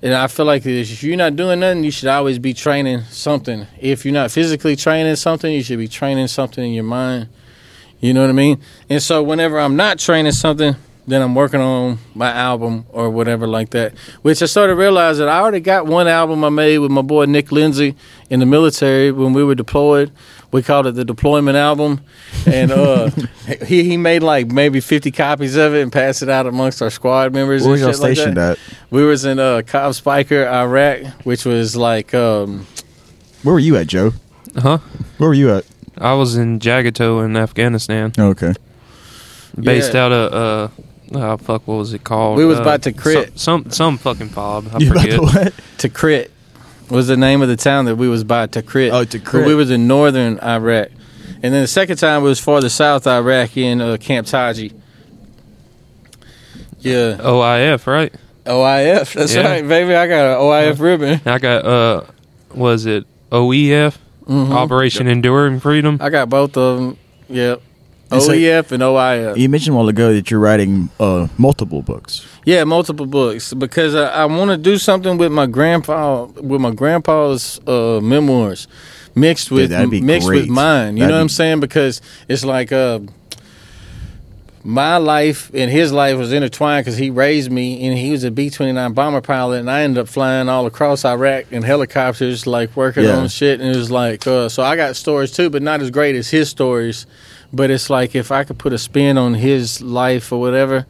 And 0.00 0.14
I 0.14 0.28
feel 0.28 0.46
like 0.46 0.64
if 0.64 1.02
you're 1.02 1.16
not 1.16 1.34
doing 1.34 1.58
nothing, 1.58 1.82
you 1.82 1.90
should 1.90 2.08
always 2.08 2.38
be 2.38 2.54
training 2.54 3.02
something. 3.10 3.66
If 3.80 4.04
you're 4.04 4.14
not 4.14 4.30
physically 4.30 4.76
training 4.76 5.16
something, 5.16 5.52
you 5.52 5.62
should 5.62 5.78
be 5.78 5.88
training 5.88 6.28
something 6.28 6.62
in 6.64 6.72
your 6.72 6.84
mind. 6.84 7.28
You 7.98 8.14
know 8.14 8.20
what 8.20 8.30
I 8.30 8.34
mean? 8.34 8.60
And 8.88 9.02
so 9.02 9.24
whenever 9.24 9.58
I'm 9.58 9.74
not 9.74 9.98
training 9.98 10.30
something, 10.32 10.76
then 11.08 11.22
I'm 11.22 11.34
working 11.34 11.60
on 11.60 11.98
my 12.14 12.30
album 12.30 12.84
or 12.90 13.08
whatever 13.10 13.46
like 13.46 13.70
that. 13.70 13.96
Which 14.22 14.42
I 14.42 14.46
started 14.46 14.74
to 14.74 14.76
realize 14.78 15.18
that 15.18 15.28
I 15.28 15.38
already 15.40 15.60
got 15.60 15.86
one 15.86 16.06
album 16.06 16.44
I 16.44 16.50
made 16.50 16.78
with 16.78 16.90
my 16.90 17.02
boy 17.02 17.24
Nick 17.24 17.50
Lindsay 17.50 17.96
in 18.30 18.40
the 18.40 18.46
military 18.46 19.10
when 19.10 19.32
we 19.32 19.42
were 19.42 19.54
deployed. 19.54 20.12
We 20.52 20.62
called 20.62 20.86
it 20.86 20.92
the 20.94 21.04
deployment 21.04 21.56
album, 21.58 22.00
and 22.46 22.70
uh, 22.70 23.10
he 23.66 23.84
he 23.84 23.96
made 23.98 24.22
like 24.22 24.46
maybe 24.46 24.80
50 24.80 25.10
copies 25.10 25.56
of 25.56 25.74
it 25.74 25.82
and 25.82 25.92
passed 25.92 26.22
it 26.22 26.28
out 26.30 26.46
amongst 26.46 26.80
our 26.80 26.88
squad 26.90 27.34
members. 27.34 27.62
Where 27.64 27.72
and 27.72 27.72
was 27.72 27.80
y'all 27.82 27.92
shit 27.92 28.00
like 28.00 28.16
stationed 28.16 28.36
that. 28.38 28.52
at? 28.52 28.58
We 28.90 29.04
was 29.04 29.24
in 29.26 29.38
uh, 29.38 29.62
COB 29.66 29.92
Speicher, 29.92 30.46
Iraq, 30.50 31.12
which 31.24 31.44
was 31.44 31.76
like 31.76 32.14
um, 32.14 32.66
Where 33.42 33.52
were 33.54 33.58
you 33.60 33.76
at, 33.76 33.88
Joe? 33.88 34.12
Huh? 34.56 34.78
Where 35.18 35.28
were 35.28 35.34
you 35.34 35.50
at? 35.54 35.66
I 35.98 36.14
was 36.14 36.36
in 36.36 36.60
Jagato 36.60 37.22
in 37.24 37.36
Afghanistan, 37.36 38.12
Oh, 38.18 38.28
okay. 38.28 38.54
based 39.60 39.92
Yeah. 39.94 40.04
out 40.04 40.12
of 40.12 40.32
uh, 40.32 40.82
oh 41.14 41.36
fuck, 41.38 41.66
what 41.66 41.76
was 41.76 41.92
it 41.94 42.04
called? 42.04 42.36
We 42.38 42.44
was 42.44 42.58
Uh, 42.58 42.62
about 42.62 42.82
to 42.82 42.92
crit. 42.92 43.38
some 43.38 43.64
some, 43.64 43.70
some 43.70 43.98
fucking 43.98 44.28
fob. 44.30 44.68
I 44.74 44.78
You 44.78 44.90
about 44.90 45.04
to 45.10 45.18
what? 45.20 45.54
Tikrit 45.78 46.28
was 46.90 47.06
the 47.08 47.16
name 47.16 47.42
of 47.42 47.48
the 47.48 47.56
town 47.56 47.84
that 47.86 47.96
we 47.96 48.08
was 48.08 48.24
by 48.24 48.46
to 48.46 48.62
crit. 48.62 48.92
Oh, 48.92 49.04
Tikrit. 49.04 49.32
But 49.32 49.46
we 49.46 49.54
was 49.54 49.70
in 49.70 49.86
northern 49.86 50.38
Iraq, 50.40 50.88
and 51.42 51.52
then 51.54 51.62
the 51.62 51.66
second 51.68 51.96
time 51.98 52.22
was 52.22 52.38
farther 52.40 52.68
south 52.68 53.06
Iraq 53.06 53.56
in 53.56 53.80
uh, 53.80 53.96
Camp 53.98 54.26
Taji. 54.26 54.72
Yeah, 56.80 57.16
OIF, 57.18 57.86
right? 57.86 58.12
OIF. 58.46 59.12
That's 59.14 59.34
Yeah. 59.34 59.42
right, 59.48 59.66
baby. 59.68 59.94
I 59.94 60.06
got 60.06 60.36
an 60.36 60.40
OIF 60.40 60.80
ribbon. 60.80 61.20
I 61.26 61.38
got 61.38 61.64
uh, 61.64 62.02
was 62.54 62.86
it 62.86 63.04
OEF? 63.30 63.96
Mhm. 64.28 64.52
Operation 64.52 65.06
Enduring 65.08 65.58
Freedom. 65.58 65.98
I 66.00 66.10
got 66.10 66.28
both 66.28 66.56
of 66.56 66.78
them. 66.78 66.96
Yep. 67.30 67.62
And 68.10 68.22
so- 68.22 68.32
OEF 68.32 68.72
and 68.72 68.82
OIF. 68.82 69.36
You 69.36 69.48
mentioned 69.48 69.74
a 69.74 69.78
while 69.78 69.88
ago 69.88 70.12
that 70.14 70.30
you're 70.30 70.40
writing 70.40 70.88
uh, 70.98 71.28
multiple 71.36 71.82
books. 71.82 72.26
Yeah, 72.44 72.64
multiple 72.64 73.06
books 73.06 73.52
because 73.52 73.94
I, 73.94 74.22
I 74.22 74.24
want 74.24 74.50
to 74.50 74.56
do 74.56 74.78
something 74.78 75.18
with 75.18 75.30
my 75.30 75.46
grandpa, 75.46 76.24
with 76.24 76.60
my 76.60 76.70
grandpa's 76.70 77.60
uh, 77.66 78.00
memoirs, 78.02 78.66
mixed 79.14 79.50
with 79.50 79.70
that'd 79.70 79.90
mixed 80.02 80.28
great. 80.28 80.42
with 80.42 80.48
mine. 80.48 80.96
You 80.96 81.00
That'd 81.02 81.10
know 81.10 81.16
what 81.16 81.22
I'm 81.22 81.28
saying? 81.28 81.60
Because 81.60 82.00
it's 82.28 82.44
like 82.44 82.72
uh, 82.72 83.00
my 84.64 84.96
life 84.96 85.50
and 85.54 85.70
his 85.70 85.92
life 85.92 86.16
was 86.18 86.32
intertwined 86.32 86.84
because 86.84 86.98
he 86.98 87.10
raised 87.10 87.50
me 87.50 87.86
and 87.88 87.96
he 87.96 88.10
was 88.10 88.24
a 88.24 88.30
B 88.30 88.50
twenty 88.50 88.72
nine 88.72 88.92
bomber 88.92 89.20
pilot 89.20 89.60
and 89.60 89.70
I 89.70 89.82
ended 89.82 89.98
up 90.02 90.08
flying 90.08 90.48
all 90.48 90.66
across 90.66 91.04
Iraq 91.04 91.50
in 91.52 91.62
helicopters, 91.62 92.46
like 92.46 92.76
working 92.76 93.04
Yeah. 93.04 93.16
on 93.18 93.28
shit. 93.28 93.60
And 93.60 93.74
it 93.74 93.78
was 93.78 93.90
like, 93.90 94.26
uh, 94.26 94.48
so 94.48 94.62
I 94.62 94.76
got 94.76 94.96
stories 94.96 95.30
too, 95.32 95.48
but 95.50 95.62
not 95.62 95.80
as 95.80 95.90
great 95.90 96.16
as 96.16 96.28
his 96.30 96.48
stories. 96.48 97.06
But 97.52 97.70
it's 97.70 97.88
like 97.88 98.14
if 98.14 98.30
I 98.30 98.44
could 98.44 98.58
put 98.58 98.72
a 98.72 98.78
spin 98.78 99.16
on 99.16 99.34
his 99.34 99.80
life 99.80 100.32
or 100.32 100.40
whatever. 100.40 100.86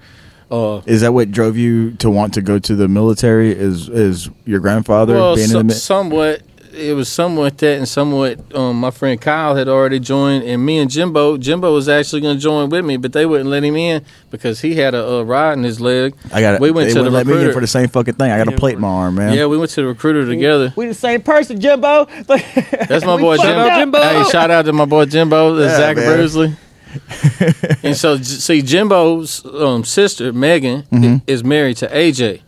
Uh, 0.50 0.81
Is 0.87 1.02
that 1.02 1.12
what 1.12 1.31
drove 1.31 1.57
you 1.59 1.90
to 1.98 2.09
want 2.11 2.33
to 2.35 2.40
go 2.40 2.59
to 2.59 2.74
the 2.74 2.88
military? 2.88 3.52
Is 3.52 3.88
is 3.90 4.31
your 4.46 4.61
grandfather 4.61 5.14
well, 5.14 5.37
being 5.37 5.48
so- 5.48 5.61
in 5.61 5.66
the 5.68 5.74
mi- 5.74 5.78
somewhat. 5.78 6.42
It 6.72 6.94
was 6.94 7.09
somewhat 7.09 7.59
that, 7.59 7.78
and 7.78 7.88
somewhat. 7.88 8.54
Um, 8.54 8.78
my 8.81 8.90
friend 8.90 9.20
Kyle 9.20 9.57
had 9.57 9.68
already 9.68 9.98
joined, 9.98 10.44
and 10.44 10.64
me 10.64 10.78
and 10.78 10.90
Jimbo. 10.90 11.37
Jimbo 11.38 11.72
was 11.72 11.88
actually 11.88 12.20
going 12.20 12.37
to 12.37 12.42
join 12.42 12.68
with 12.70 12.85
me, 12.85 12.96
but 12.96 13.12
they 13.12 13.26
wouldn't 13.26 13.48
let 13.50 13.64
him 13.64 13.74
in 13.76 14.04
because 14.31 14.61
he 14.61 14.74
had 14.74 14.94
a, 14.94 15.02
a 15.04 15.24
rod 15.24 15.57
in 15.59 15.64
his 15.64 15.81
leg. 15.81 16.14
I 16.33 16.40
got. 16.40 16.61
we 16.61 16.70
went 16.70 16.88
they 16.88 16.94
to 16.94 17.02
the 17.02 17.11
wouldn't 17.11 17.14
let 17.14 17.26
me 17.26 17.33
in 17.33 17.38
recruiter. 17.38 17.54
for 17.54 17.61
the 17.61 17.66
same 17.66 17.88
fucking 17.88 18.14
thing. 18.14 18.31
I 18.31 18.38
got 18.38 18.52
a 18.52 18.57
plate 18.57 18.74
in 18.74 18.81
my 18.81 18.88
arm, 18.88 19.14
man. 19.16 19.33
Yeah, 19.35 19.46
we 19.46 19.57
went 19.59 19.70
to 19.72 19.81
the 19.83 19.87
recruiter 19.88 20.26
together. 20.26 20.72
we 20.76 20.87
the 20.87 20.94
same 20.94 21.22
person, 21.22 21.61
Jimbo. 21.61 22.04
That's 22.26 23.04
my 23.04 23.16
boy 23.18 23.37
Jimbo. 23.38 23.68
Jimbo. 23.70 24.02
Hey, 24.02 24.24
shout 24.31 24.50
out 24.50 24.64
to 24.66 24.72
my 24.72 24.85
boy 24.85 25.07
Jimbo, 25.07 25.54
that's 25.54 25.72
Yeah, 25.72 25.78
Zach 25.78 25.96
man. 25.96 26.18
Brusley. 26.18 26.57
and 27.85 27.96
so, 27.96 28.16
see, 28.18 28.62
Jimbo's 28.62 29.44
um, 29.44 29.85
sister 29.85 30.33
Megan 30.33 30.83
Mm-hmm. 30.92 31.16
is 31.26 31.44
married 31.44 31.76
to 31.78 31.88
AJ. 31.88 32.40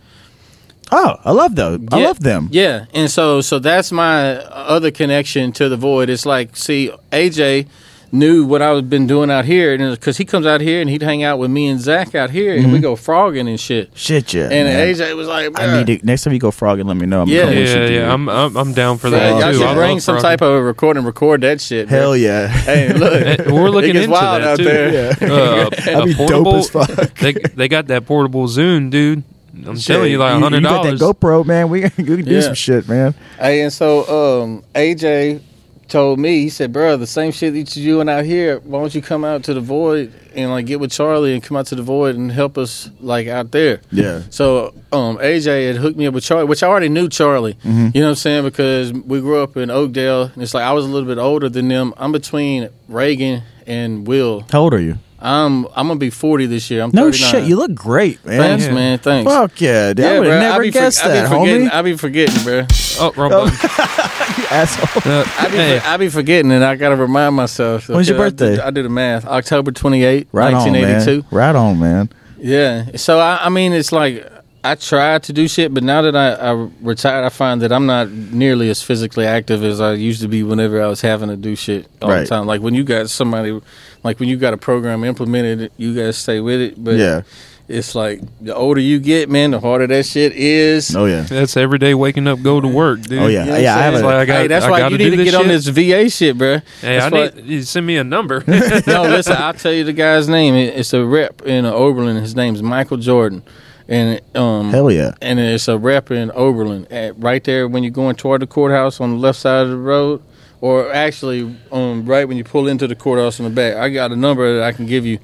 Oh, 0.93 1.17
I 1.25 1.33
love 1.33 1.55
those. 1.57 1.81
I 1.93 2.03
love 2.03 2.21
them. 2.21 2.49
Yeah, 2.51 2.87
and 2.95 3.11
so 3.11 3.41
so 3.41 3.59
that's 3.59 3.93
my 3.93 4.37
other 4.37 4.91
connection 4.91 5.53
to 5.53 5.69
the 5.69 5.77
void. 5.77 6.11
It's 6.11 6.27
like, 6.27 6.57
see, 6.57 6.91
AJ 7.13 7.69
knew 8.13 8.45
what 8.45 8.61
I 8.61 8.73
was 8.73 8.83
been 8.83 9.07
doing 9.07 9.31
out 9.31 9.45
here, 9.45 9.73
and 9.73 9.95
because 9.95 10.17
he 10.17 10.25
comes 10.25 10.45
out 10.45 10.61
here 10.61 10.81
and 10.81 10.91
he'd 10.91 11.01
hang 11.01 11.23
out 11.23 11.39
with 11.39 11.49
me 11.49 11.69
and 11.69 11.81
Zach 11.81 12.13
out 12.17 12.31
here, 12.31 12.57
and 12.57 12.73
we 12.73 12.81
go 12.81 12.97
frogging 12.97 13.47
and 13.49 13.61
shit. 13.61 13.91
Shit, 13.97 14.35
yeah. 14.35 14.49
And 14.51 14.67
Mm-hmm. 14.69 15.01
man. 15.01 15.13
AJ 15.13 15.17
was 15.17 15.29
like, 15.29 15.57
I 15.57 15.85
need 15.85 16.01
to 16.01 16.05
next 16.05 16.25
time 16.25 16.33
you 16.33 16.41
go 16.41 16.51
frogging, 16.51 16.87
let 16.89 16.97
me 16.97 17.07
know. 17.07 17.23
I'm 17.23 17.29
Yeah. 17.29 17.43
coming 17.45 17.59
with 17.61 17.69
you, 17.69 17.83
Yeah, 17.83 17.89
yeah, 18.07 18.13
I'm, 18.13 18.29
I'm 18.29 18.57
I'm 18.57 18.73
down 18.73 18.99
for 18.99 19.11
Yeah, 19.11 19.19
that 19.19 19.41
y'all 19.41 19.53
too. 19.53 19.59
should 19.59 19.67
I 19.69 19.75
bring 19.75 19.93
love 19.93 20.03
some 20.03 20.17
frogging. 20.17 20.23
type 20.23 20.43
of 20.43 20.65
record 20.65 20.97
and 20.97 21.07
record 21.07 21.41
that 21.43 21.61
shit. 21.61 21.89
bro. 21.89 21.99
Hell 21.99 22.17
yeah. 22.17 22.49
Hey, 22.71 22.93
look, 22.93 23.47
We're 23.47 23.71
looking 23.71 23.91
it 23.91 23.93
gets 23.93 24.05
into 24.07 24.11
wild 24.11 24.43
that 24.43 24.49
out 24.49 24.57
too. 24.59 24.65
there. 24.65 25.11
Uh, 25.13 25.71
That'd 25.71 25.95
a 25.95 26.05
be 26.07 26.15
portable, 26.15 26.45
dope 26.53 26.55
as 26.57 26.71
fuck. 26.71 27.15
They 27.15 27.33
they 27.33 27.69
got 27.69 27.87
that 27.87 28.07
portable 28.07 28.49
Zune, 28.49 28.91
dude. 28.91 29.23
I'm 29.55 29.77
telling 29.77 30.11
you, 30.13 30.19
like 30.19 30.35
you, 30.37 30.41
hundred 30.41 30.59
you 30.59 30.63
got 30.63 30.83
that. 30.85 30.95
GoPro, 30.99 31.45
man. 31.45 31.69
We, 31.69 31.83
we 31.85 31.89
can 31.91 32.05
do 32.25 32.35
Yeah. 32.35 32.41
some 32.41 32.55
shit, 32.55 32.89
man. 32.89 33.15
Hey, 33.39 33.63
and 33.63 33.73
so 33.73 34.43
um, 34.43 34.65
AJ 34.75 35.43
told 35.89 36.19
me, 36.21 36.43
he 36.43 36.49
said, 36.49 36.73
"Bro, 36.73 36.99
the 36.99 37.07
same 37.07 37.33
shit 37.33 37.53
that 37.55 37.77
you're 37.77 37.97
doing 37.97 38.09
out 38.09 38.25
here. 38.25 38.61
Why 38.61 38.79
don't 38.81 38.95
you 38.95 39.03
come 39.03 39.25
out 39.25 39.43
to 39.45 39.55
the 39.55 39.61
void 39.61 40.13
and 40.37 40.51
like 40.51 40.67
get 40.67 40.79
with 40.79 40.93
Charlie 40.93 41.35
and 41.35 41.43
come 41.43 41.57
out 41.57 41.67
to 41.67 41.75
the 41.75 41.83
void 41.83 42.15
and 42.15 42.31
help 42.31 42.57
us 42.57 42.89
like 43.01 43.27
out 43.27 43.51
there?" 43.51 43.81
Yeah. 43.91 44.23
So 44.31 44.73
um, 44.93 45.19
AJ 45.19 45.67
had 45.67 45.77
hooked 45.77 45.97
me 45.97 46.07
up 46.07 46.15
with 46.15 46.23
Charlie, 46.25 46.45
which 46.45 46.63
I 46.63 46.69
already 46.69 46.89
knew 46.89 47.09
Charlie. 47.09 47.55
Mm-hmm. 47.55 47.89
You 47.93 48.01
know 48.03 48.07
what 48.07 48.11
I'm 48.11 48.15
saying? 48.15 48.45
Because 48.45 48.93
we 48.93 49.21
grew 49.21 49.43
up 49.43 49.57
in 49.57 49.69
Oakdale, 49.71 50.31
and 50.33 50.43
it's 50.43 50.55
like 50.55 50.63
I 50.65 50.73
was 50.73 50.85
a 50.85 50.89
little 50.89 51.09
bit 51.09 51.19
older 51.19 51.49
than 51.49 51.67
them. 51.69 51.93
I'm 51.97 52.13
between 52.13 52.69
Reagan 52.89 53.43
and 53.67 54.07
Will. 54.07 54.45
How 54.53 54.61
old 54.63 54.75
are 54.75 54.81
you? 54.81 54.97
I'm 55.23 55.67
I'm 55.77 55.87
gonna 55.89 55.97
be 55.97 56.11
40 56.11 56.47
this 56.47 56.71
year. 56.71 56.83
I'm 56.83 56.91
No 56.95 57.11
39. 57.11 57.31
shit. 57.31 57.45
You 57.49 57.57
look 57.57 57.75
great, 57.75 58.25
man. 58.25 58.39
Thanks, 58.41 58.65
Yeah. 58.67 58.75
man. 58.75 58.99
Thanks. 58.99 59.31
Fuck 59.31 59.61
yeah, 59.61 59.93
dude. 59.93 60.07
I 60.07 60.19
would 60.19 60.29
have 60.29 60.41
never 60.43 60.63
be, 60.63 60.71
guessed 60.71 61.05
I 61.05 61.09
that, 61.09 61.29
forgetting. 61.29 61.69
homie. 61.69 61.73
I 61.73 61.83
be 61.83 61.97
forgetting, 61.97 62.43
bro. 62.43 62.67
Oh, 63.01 63.13
wrong 63.17 63.31
button. 63.31 63.53
you 64.39 64.45
asshole. 64.51 65.13
Uh, 65.13 65.25
I 65.39 65.49
be, 65.51 65.57
hey, 65.57 65.79
I 65.81 65.97
be 65.99 66.09
forgetting, 66.09 66.53
and 66.53 66.65
I 66.65 66.77
gotta 66.77 66.97
remind 66.97 67.35
myself. 67.37 67.89
When's 67.89 68.09
your 68.09 68.17
Okay, 68.17 68.25
I 68.27 68.29
did- 68.31 68.37
birthday? 68.39 68.63
I, 68.63 68.71
did 68.71 68.85
the 68.85 68.89
math. 68.89 69.27
October 69.27 69.73
28, 69.73 70.29
Right 70.33 70.55
on, 70.55 70.63
1982. 70.63 71.17
man. 71.23 71.25
Right 71.31 71.55
on, 71.57 71.79
man. 71.79 72.09
Yeah. 72.39 72.87
So 72.97 73.19
I, 73.19 73.41
I 73.45 73.49
mean, 73.51 73.73
it's 73.75 73.93
like 73.93 74.27
I 74.65 74.75
tried 74.75 75.23
to 75.25 75.33
do 75.33 75.49
shit, 75.49 75.73
but 75.73 75.83
now 75.83 76.03
that 76.03 76.17
I, 76.17 76.33
I 76.33 76.69
retired, 76.83 77.25
I 77.25 77.29
find 77.31 77.61
that 77.63 77.73
I'm 77.73 77.87
not 77.87 78.11
nearly 78.11 78.69
as 78.71 78.83
physically 78.83 79.27
active 79.27 79.63
as 79.65 79.81
I 79.81 79.93
used 79.95 80.21
to 80.23 80.29
be 80.29 80.43
whenever 80.43 80.83
I 80.83 80.87
was 80.87 81.01
having 81.01 81.29
to 81.29 81.37
do 81.37 81.57
shit 81.57 81.87
all 82.03 82.11
Right. 82.11 82.21
the 82.21 82.27
time. 82.27 82.47
Like 82.47 82.61
when 82.61 82.75
you 82.75 82.85
got 82.85 83.09
somebody, 83.11 83.59
like 84.03 84.21
when 84.21 84.29
you 84.29 84.37
got 84.37 84.55
a 84.55 84.57
program 84.57 85.05
implemented, 85.05 85.73
you 85.77 85.95
gotta 85.95 86.13
stay 86.13 86.41
with 86.41 86.61
it. 86.61 86.83
But 86.83 86.97
Yeah. 86.97 87.23
it's 87.69 87.95
like 87.95 88.21
the 88.41 88.55
older 88.55 88.81
you 88.81 88.99
get, 88.99 89.29
man, 89.29 89.51
the 89.53 89.61
harder 89.61 89.87
that 89.87 90.07
shit 90.07 90.33
is. 90.33 90.95
Oh 90.97 91.05
yeah. 91.07 91.23
That's 91.23 91.57
every 91.57 91.79
day 91.79 91.95
waking 91.95 92.27
up, 92.27 92.43
go 92.43 92.61
to 92.61 92.67
work, 92.69 93.03
dude. 93.03 93.19
Oh, 93.21 93.27
yeah. 93.29 93.45
You 93.45 93.51
know 93.53 93.57
Yeah, 93.59 93.77
I 93.77 93.87
I'm 93.87 93.93
have 93.95 94.03
a- 94.03 94.07
Like, 94.07 94.15
I 94.17 94.25
got- 94.27 94.41
hey, 94.41 94.47
that's 94.49 94.65
I 94.65 94.71
why 94.71 94.89
you 94.89 94.99
need 94.99 95.11
to 95.11 95.17
this 95.17 95.31
get 95.31 95.35
on 95.41 95.49
this 95.49 95.67
VA 95.69 96.09
shit, 96.11 96.37
bro. 96.39 96.59
Hey, 96.81 96.99
I 96.99 97.09
That's 97.11 97.37
need 97.37 97.45
you 97.47 97.63
send 97.63 97.87
me 97.87 97.97
a 97.97 98.05
number. 98.05 98.43
no, 98.47 98.57
listen, 99.03 99.37
I'll 99.37 99.55
tell 99.55 99.73
you 99.73 99.85
the 99.85 99.93
guy's 99.93 100.29
name. 100.29 100.55
It's 100.55 100.93
a 100.93 101.05
rep 101.05 101.43
in 101.43 101.65
uh, 101.65 101.73
Oberlin. 101.73 102.17
His 102.17 102.35
name's 102.35 102.63
Michael 102.63 102.97
Jordan, 102.97 103.43
and 103.89 104.21
um, 104.37 104.71
Hell 104.71 104.91
yeah. 104.91 105.13
and 105.21 105.39
it's 105.39 105.69
a 105.69 105.77
rep 105.79 106.11
in 106.11 106.31
Oberlin, 106.35 106.87
at, 106.91 107.19
right 107.23 107.43
there 107.45 107.69
when 107.69 107.83
you're 107.85 107.91
going 107.93 108.17
toward 108.17 108.41
the 108.43 108.47
courthouse 108.47 109.01
on 109.01 109.11
the 109.11 109.17
left 109.17 109.39
side 109.39 109.63
of 109.65 109.69
the 109.71 109.77
road, 109.77 110.23
or 110.61 110.93
actually 110.93 111.57
um, 111.73 112.05
right 112.05 112.27
when 112.29 112.37
you 112.37 112.45
pull 112.45 112.69
into 112.69 112.87
the 112.87 112.95
courthouse 112.95 113.39
in 113.39 113.45
the 113.45 113.51
back. 113.51 113.77
I 113.77 113.89
got 113.89 114.13
a 114.13 114.17
number 114.17 114.57
that 114.57 114.63
I 114.63 114.73
can 114.73 114.87
give 114.87 115.07
you. 115.07 115.19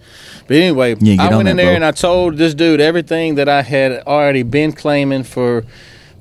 But 0.47 0.57
anyway, 0.57 0.97
Yeah, 1.01 1.23
I 1.23 1.37
went 1.37 1.49
in 1.49 1.57
that, 1.57 1.63
there 1.63 1.73
bro. 1.73 1.75
and 1.77 1.85
I 1.85 1.91
told 1.91 2.37
this 2.39 2.55
dude 2.55 2.81
everything 2.81 3.35
that 3.35 3.49
I 3.49 3.63
had 3.63 4.03
already 4.07 4.43
been 4.43 4.73
claiming 4.73 5.25
for 5.25 5.65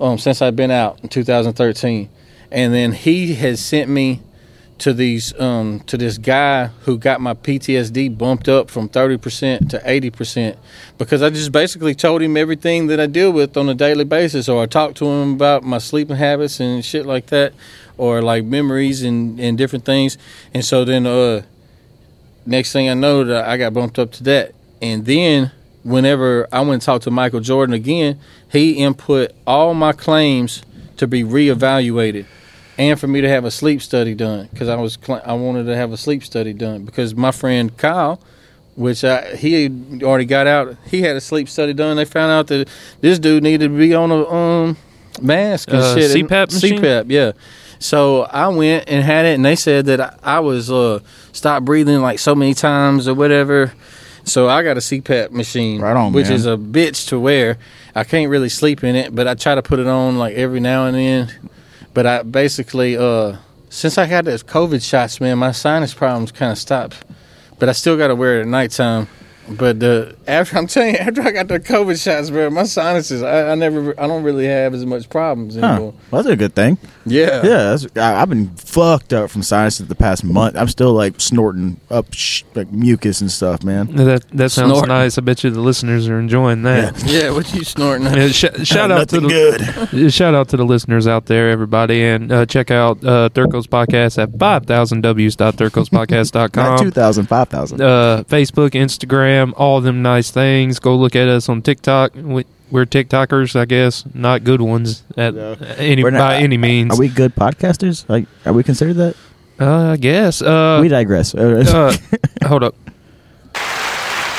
um, 0.02 0.18
since 0.18 0.42
I've 0.42 0.56
been 0.56 0.72
out 0.72 1.00
in 1.04 1.10
2013, 1.10 2.10
and 2.52 2.74
then 2.74 2.92
he 2.92 3.36
has 3.36 3.64
sent 3.64 3.90
me 3.90 4.22
to 4.78 4.94
these 4.94 5.38
um, 5.40 5.80
to 5.88 5.96
this 5.98 6.18
guy 6.18 6.66
who 6.82 6.98
got 6.98 7.22
my 7.22 7.34
PTSD 7.34 8.18
bumped 8.18 8.50
up 8.50 8.70
from 8.70 8.90
30% 8.90 9.70
to 9.70 9.80
80% 9.80 10.58
because 10.98 11.22
I 11.22 11.30
just 11.30 11.54
basically 11.54 11.96
told 11.96 12.22
him 12.22 12.36
everything 12.36 12.88
that 12.88 13.00
I 13.00 13.06
deal 13.06 13.32
with 13.32 13.56
on 13.56 13.70
a 13.70 13.74
daily 13.74 14.04
basis 14.04 14.50
or 14.50 14.62
I 14.64 14.66
talked 14.66 14.98
to 14.98 15.06
him 15.06 15.34
about 15.36 15.64
my 15.64 15.78
sleeping 15.78 16.18
habits 16.18 16.60
and 16.60 16.84
shit 16.84 17.06
like 17.06 17.28
that 17.28 17.54
or 17.98 18.22
like 18.22 18.44
memories 18.44 19.04
and, 19.04 19.40
and 19.40 19.58
different 19.58 19.86
things 19.86 20.18
and 20.54 20.64
so 20.66 20.84
then 20.86 21.06
uh 21.06 21.42
next 22.46 22.72
thing 22.74 22.90
I 22.90 22.94
know 22.94 23.24
that 23.24 23.48
I 23.48 23.58
got 23.58 23.74
bumped 23.74 23.98
up 24.00 24.12
to 24.14 24.24
that 24.24 24.54
and 24.82 25.06
then 25.06 25.52
whenever 25.84 26.48
I 26.52 26.60
went 26.62 26.74
and 26.74 26.82
talked 26.82 27.04
to 27.06 27.12
Michael 27.12 27.40
Jordan 27.40 27.74
again 27.74 28.20
he 28.52 28.74
input 28.74 29.32
all 29.48 29.74
my 29.74 29.92
claims 29.94 30.62
to 30.98 31.08
be 31.08 31.24
reevaluated 31.24 32.26
and 32.78 33.00
for 33.00 33.08
me 33.08 33.22
to 33.22 33.30
have 33.30 33.46
a 33.46 33.52
sleep 33.52 33.82
study 33.82 34.14
done 34.16 34.48
because 34.52 34.68
I 34.70 34.76
was 34.76 34.98
cl- 35.02 35.22
I 35.26 35.34
wanted 35.34 35.66
to 35.66 35.76
have 35.76 35.92
a 35.92 35.98
sleep 35.98 36.24
study 36.24 36.54
done 36.54 36.84
because 36.84 37.16
my 37.16 37.32
friend 37.32 37.76
Kyle, 37.78 38.20
which 38.76 39.04
I, 39.06 39.36
he 39.38 39.70
already 40.04 40.26
got 40.26 40.46
out, 40.48 40.76
he 40.86 41.02
had 41.02 41.16
a 41.16 41.22
sleep 41.22 41.48
study 41.48 41.72
done. 41.74 41.96
They 41.96 42.04
found 42.04 42.34
out 42.34 42.48
that 42.48 42.68
this 43.00 43.18
dude 43.18 43.44
needed 43.44 43.70
to 43.70 43.78
be 43.78 43.94
on 43.94 44.12
a 44.12 44.28
um 44.30 44.78
mask 45.22 45.70
and 45.70 45.78
Uh, 45.78 45.96
shit. 45.96 46.12
CPAP 46.28 46.52
machine? 46.54 46.82
CPAP, 46.82 47.06
yeah. 47.08 47.32
So 47.86 48.24
I 48.24 48.48
went 48.48 48.86
and 48.90 49.04
had 49.04 49.28
it, 49.28 49.36
and 49.36 49.46
they 49.46 49.56
said 49.56 49.86
that 49.86 50.20
I, 50.24 50.40
was 50.40 50.72
uh 50.72 51.02
stopped 51.34 51.66
breathing 51.66 52.02
like 52.02 52.18
so 52.18 52.34
many 52.34 52.56
times 52.56 53.08
or 53.08 53.14
whatever. 53.14 53.74
So 54.24 54.50
I 54.50 54.64
got 54.64 54.76
a 54.76 54.80
CPAP 54.80 55.30
machine, 55.30 55.82
Right 55.82 55.96
on, 55.96 56.12
which 56.12 56.30
man. 56.30 56.34
is 56.34 56.48
a 56.48 56.58
bitch 56.58 57.10
to 57.10 57.20
wear. 57.20 57.60
I 57.94 58.04
can't 58.04 58.32
really 58.32 58.50
sleep 58.50 58.84
in 58.84 58.96
it, 58.96 59.14
but 59.14 59.28
I 59.28 59.36
try 59.36 59.54
to 59.54 59.62
put 59.62 59.78
it 59.78 59.86
on 59.86 60.18
like 60.18 60.34
every 60.34 60.60
now 60.60 60.88
and 60.88 60.98
then. 60.98 61.32
But 61.94 62.08
I 62.08 62.24
basically, 62.24 62.98
uh, 62.98 63.38
since 63.70 64.00
I 64.00 64.08
got 64.10 64.26
those 64.26 64.42
COVID 64.42 64.84
shots, 64.84 65.22
man, 65.22 65.38
my 65.38 65.52
sinus 65.52 65.94
problems 65.94 66.32
kind 66.32 66.52
of 66.52 66.58
stopped. 66.58 67.06
But 67.60 67.70
I 67.70 67.74
still 67.74 67.98
got 67.98 68.08
to 68.08 68.16
wear 68.16 68.40
it 68.40 68.42
at 68.42 68.48
nighttime. 68.48 69.08
But 69.48 69.80
the 69.80 70.16
after 70.28 70.58
I'm 70.58 70.66
telling 70.68 70.94
you, 70.94 71.00
after 71.00 71.22
I 71.22 71.32
got 71.32 71.48
the 71.48 71.60
COVID 71.60 72.02
shots, 72.04 72.30
bro, 72.32 72.50
my 72.50 72.64
sinuses, 72.64 73.22
I, 73.22 73.52
I 73.52 73.56
never, 73.56 73.94
I 74.00 74.08
don't 74.08 74.24
really 74.24 74.48
have 74.48 74.74
as 74.74 74.86
much 74.86 75.08
problems 75.10 75.56
Huh. 75.56 75.78
Well, 75.82 75.94
that's 76.12 76.28
a 76.28 76.36
good 76.36 76.56
thing. 76.56 76.78
Yeah, 77.06 77.42
Yeah, 77.46 77.76
that's, 77.76 77.86
I, 77.96 78.22
I've 78.22 78.30
been 78.30 78.50
fucked 78.56 79.14
up 79.14 79.30
from 79.30 79.44
sinuses 79.44 79.88
the 79.88 79.94
past 79.96 80.24
month. 80.24 80.58
I'm 80.58 80.68
still 80.68 80.94
like 80.94 81.22
snorting 81.22 81.80
up 81.92 82.08
sh- 82.12 82.42
like 82.56 82.72
mucus 82.72 83.22
and 83.22 83.32
stuff, 83.32 83.62
man. 83.64 83.96
that 83.98 84.28
that 84.32 84.50
sounds 84.50 84.72
Snorting. 84.72 84.88
nice. 84.88 85.18
I 85.18 85.22
bet 85.22 85.44
you 85.44 85.52
the 85.52 85.60
listeners 85.62 86.08
are 86.08 86.18
enjoying 86.20 86.64
that. 86.64 87.04
yeah. 87.06 87.30
What 87.30 87.54
you 87.54 87.64
snorting? 87.64 88.08
Yeah, 88.08 88.30
sh- 88.30 88.46
shout 88.64 88.90
out 88.90 89.10
to 89.10 89.20
the 89.20 89.28
good. 89.92 90.12
shout 90.14 90.34
out 90.34 90.50
to 90.50 90.58
the 90.58 90.66
listeners 90.66 91.06
out 91.08 91.28
there, 91.28 91.52
everybody, 91.52 92.04
and 92.04 92.32
uh, 92.32 92.46
check 92.48 92.72
out 92.72 93.04
uh, 93.04 93.30
Thurko's 93.30 93.68
podcast 93.68 94.18
at 94.22 94.38
five 94.40 94.66
thousand 94.66 95.02
Not 95.02 95.10
W's.thurkospodcast.com. 95.16 96.80
2,000, 96.80 97.26
5,000. 97.28 97.82
uh, 97.82 98.24
Facebook, 98.28 98.72
Instagram, 98.72 99.35
all 99.58 99.82
them 99.82 100.02
nice 100.02 100.32
things. 100.32 100.80
Go 100.80 100.96
look 100.96 101.16
at 101.16 101.28
us 101.28 101.50
on 101.50 101.62
TikTok. 101.62 102.14
We, 102.16 102.46
we're 102.72 102.86
TikTokers, 102.86 103.56
I 103.56 103.66
guess, 103.66 104.04
not 104.14 104.44
good 104.44 104.62
ones 104.62 105.04
at 105.18 105.34
No. 105.36 105.54
any 105.78 106.02
not- 106.04 106.14
by 106.14 106.38
any 106.38 106.58
means. 106.58 106.94
Are 106.96 107.00
we 107.00 107.08
good 107.10 107.36
podcasters? 107.36 108.08
Like, 108.10 108.26
are 108.46 108.54
we 108.54 108.64
considered 108.64 108.96
that? 108.96 109.16
Uh, 109.60 109.92
I 109.92 109.98
guess. 109.98 110.42
Uh, 110.42 110.80
we 110.82 110.88
digress. 110.90 111.34
uh, 111.36 111.96
hold 112.44 112.64
up. 112.64 112.76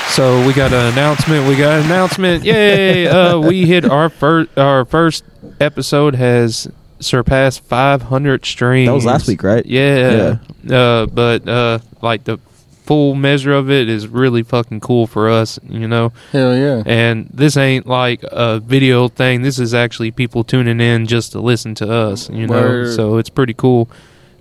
So 0.09 0.47
we 0.47 0.55
got 0.55 0.73
an 0.73 0.93
announcement. 0.93 1.47
We 1.47 1.57
got 1.57 1.81
an 1.81 1.87
announcement. 1.87 2.43
Yay! 2.45 3.07
Uh, 3.07 3.39
we 3.39 3.67
hit 3.67 3.85
our 3.85 4.09
first. 4.09 4.57
Our 4.57 4.85
first 4.87 5.25
episode 5.61 6.15
has 6.15 6.69
surpassed 7.01 7.63
500 7.65 8.47
streams. 8.47 8.89
that 8.89 8.95
was 8.95 9.05
last 9.05 9.29
week, 9.29 9.43
right? 9.43 9.65
Yeah. 9.67 10.39
Uh, 10.71 11.05
but 11.07 11.47
uh, 11.47 11.79
like 12.01 12.25
the 12.25 12.39
full 12.87 13.17
measure 13.17 13.53
of 13.53 13.69
it 13.69 13.89
is 13.89 14.07
really 14.07 14.45
fucking 14.45 14.81
cool 14.81 15.07
for 15.09 15.29
us, 15.29 15.59
you 15.69 15.89
know. 15.89 16.13
Hell 16.31 16.57
yeah. 16.57 16.83
And 16.87 17.29
this 17.35 17.57
ain't 17.57 17.87
like 17.87 18.23
a 18.23 18.61
video 18.61 19.09
thing. 19.09 19.43
This 19.43 19.59
is 19.59 19.75
actually 19.75 20.13
people 20.13 20.45
tuning 20.45 20.81
in 20.81 21.07
just 21.07 21.33
to 21.33 21.41
listen 21.41 21.75
to 21.77 21.93
us, 21.93 22.31
you 22.31 22.47
know. 22.47 22.61
Word. 22.61 22.95
So 22.95 23.19
it's 23.19 23.29
pretty 23.29 23.55
cool, 23.55 23.91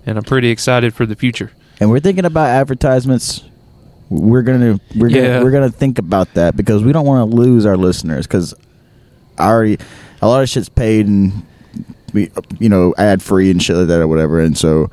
and 0.06 0.16
I'm 0.16 0.24
pretty 0.24 0.48
excited 0.48 0.94
for 0.94 1.04
the 1.04 1.16
future. 1.16 1.50
And 1.80 1.90
we're 1.90 2.00
thinking 2.00 2.24
about 2.24 2.48
advertisements. 2.48 3.44
We're 4.08 4.42
gonna 4.42 4.78
we're 4.94 5.08
gonna 5.08 5.42
we're 5.42 5.50
gonna 5.50 5.70
think 5.70 5.98
about 5.98 6.32
that 6.34 6.56
because 6.56 6.84
we 6.84 6.92
don't 6.92 7.06
want 7.06 7.28
to 7.28 7.36
lose 7.36 7.66
our 7.66 7.76
listeners 7.76 8.26
because 8.26 8.54
I 9.36 9.48
already 9.48 9.78
a 10.22 10.28
lot 10.28 10.44
of 10.44 10.48
shit's 10.48 10.68
paid 10.68 11.08
and 11.08 11.44
we 12.14 12.30
you 12.60 12.68
know 12.68 12.94
ad 12.96 13.20
free 13.20 13.50
and 13.50 13.60
shit 13.60 13.74
like 13.74 13.88
that 13.88 14.00
or 14.00 14.06
whatever, 14.06 14.40
and 14.40 14.56
so 14.56 14.90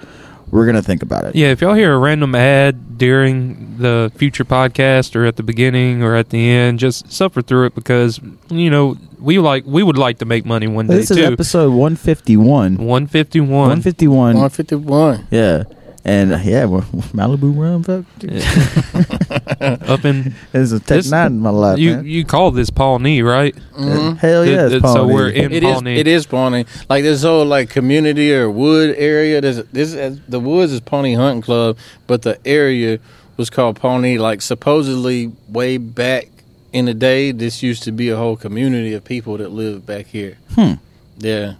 we're 0.54 0.68
gonna 0.68 0.84
think 0.84 1.02
about 1.02 1.26
it. 1.26 1.36
Yeah, 1.36 1.48
if 1.50 1.62
y'all 1.62 1.74
hear 1.74 1.94
a 1.94 1.98
random 1.98 2.36
ad 2.36 2.98
during 3.00 3.78
the 3.80 4.12
future 4.16 4.46
podcast 4.46 5.16
or 5.16 5.26
at 5.26 5.36
the 5.36 5.42
beginning 5.44 6.04
or 6.04 6.16
at 6.16 6.30
the 6.30 6.48
end, 6.48 6.78
just 6.78 7.12
suffer 7.12 7.42
through 7.42 7.66
it 7.66 7.76
because 7.76 8.20
you 8.50 8.70
know 8.70 8.96
we 9.20 9.40
like 9.40 9.66
we 9.66 9.82
would 9.82 9.98
like 9.98 10.20
to 10.20 10.26
make 10.26 10.46
money 10.46 10.68
one 10.68 10.86
day 10.86 10.98
This 10.98 11.10
is 11.10 11.18
too. 11.18 11.24
episode 11.26 11.72
one 11.74 11.96
fifty 11.96 12.38
one. 12.38 12.78
One 12.78 13.08
fifty 13.08 13.40
one. 13.40 13.70
One 13.70 13.82
fifty 13.82 14.06
one. 14.08 14.36
151. 14.36 15.28
Yeah. 15.32 15.64
And 16.06 16.34
uh, 16.34 16.40
yeah, 16.44 16.66
well, 16.66 16.82
Malibu 17.16 17.58
rum, 17.58 17.82
fuck. 17.82 18.04
Up 19.62 20.06
in 20.06 20.34
There's 20.52 20.72
a 20.72 20.80
Tech 20.80 20.88
This- 20.98 21.12
Nine 21.12 21.28
in 21.34 21.40
my 21.40 21.50
life, 21.50 21.80
you 21.80 21.96
man. 21.98 22.06
you 22.06 22.26
call 22.26 22.52
this 22.52 22.70
Pawnee, 22.70 23.22
right? 23.22 23.56
Mhm. 23.78 24.18
Hell 24.18 24.46
yeah, 24.46 24.68
Th- 24.68 24.72
it's 24.74 24.84
th- 24.84 24.94
so 24.94 25.02
Pawnee. 25.02 25.14
we're 25.14 25.30
in 25.30 25.52
It 25.52 25.64
is. 25.64 25.74
Pawnee. 25.74 26.00
It 26.00 26.08
is 26.08 26.26
Pawnee. 26.26 26.66
Like 26.90 27.04
this 27.04 27.24
whole 27.24 27.46
like 27.46 27.70
community 27.70 28.34
or 28.34 28.50
wood 28.50 28.96
area. 28.98 29.42
There's 29.42 29.64
this. 29.72 29.94
is- 29.94 30.20
The 30.28 30.40
woods 30.40 30.72
is 30.72 30.80
Pawnee 30.82 31.16
Hunting 31.16 31.42
Club, 31.42 31.78
but 32.08 32.22
the 32.24 32.38
area 32.46 33.00
was 33.38 33.50
called 33.50 33.76
Pawnee. 33.78 34.18
Like 34.18 34.42
supposedly 34.42 35.32
way 35.50 35.78
back 35.78 36.30
in 36.72 36.86
the 36.86 36.94
day, 36.94 37.32
this 37.32 37.62
used 37.62 37.84
to 37.84 37.92
be 37.92 38.10
a 38.10 38.18
whole 38.18 38.36
community 38.36 38.94
of 38.94 39.04
people 39.04 39.38
that 39.38 39.52
lived 39.52 39.86
back 39.86 40.08
here. 40.08 40.38
Hmm. 40.56 40.74
Yeah, 41.20 41.54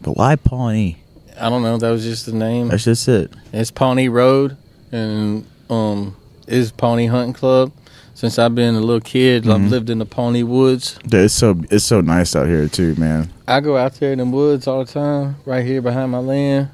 But 0.00 0.16
why 0.16 0.36
Pawnee? 0.36 0.98
I 1.40 1.48
don't 1.48 1.62
know. 1.62 1.76
That 1.78 1.90
was 1.90 2.04
just 2.04 2.26
the 2.26 2.32
name. 2.32 2.68
That's 2.68 2.84
just 2.84 3.08
it. 3.08 3.32
It's 3.52 3.70
Pawnee 3.72 4.08
Road, 4.08 4.56
and 4.92 5.44
um, 5.68 6.14
is 6.46 6.72
Pawnee 6.72 7.06
Hunting 7.06 7.32
Club. 7.34 7.72
Since 8.14 8.38
I've 8.38 8.54
been 8.54 8.74
a 8.74 8.80
little 8.80 9.00
kid, 9.00 9.44
Mhm. 9.44 9.54
I've 9.54 9.70
lived 9.70 9.88
in 9.90 9.98
the 9.98 10.04
Pawnee 10.06 10.42
Woods. 10.42 10.98
Dude, 11.06 11.22
it's 11.24 11.34
so 11.34 11.56
it's 11.70 11.84
so 11.84 12.00
nice 12.00 12.36
out 12.36 12.46
here 12.46 12.68
too, 12.68 12.94
man. 12.96 13.30
I 13.48 13.60
go 13.60 13.76
out 13.76 13.94
there 13.98 14.12
in 14.12 14.18
the 14.18 14.24
woods 14.26 14.66
all 14.66 14.84
the 14.84 14.92
time, 14.92 15.36
right 15.46 15.64
here 15.64 15.80
behind 15.80 16.12
my 16.12 16.18
land. 16.18 16.68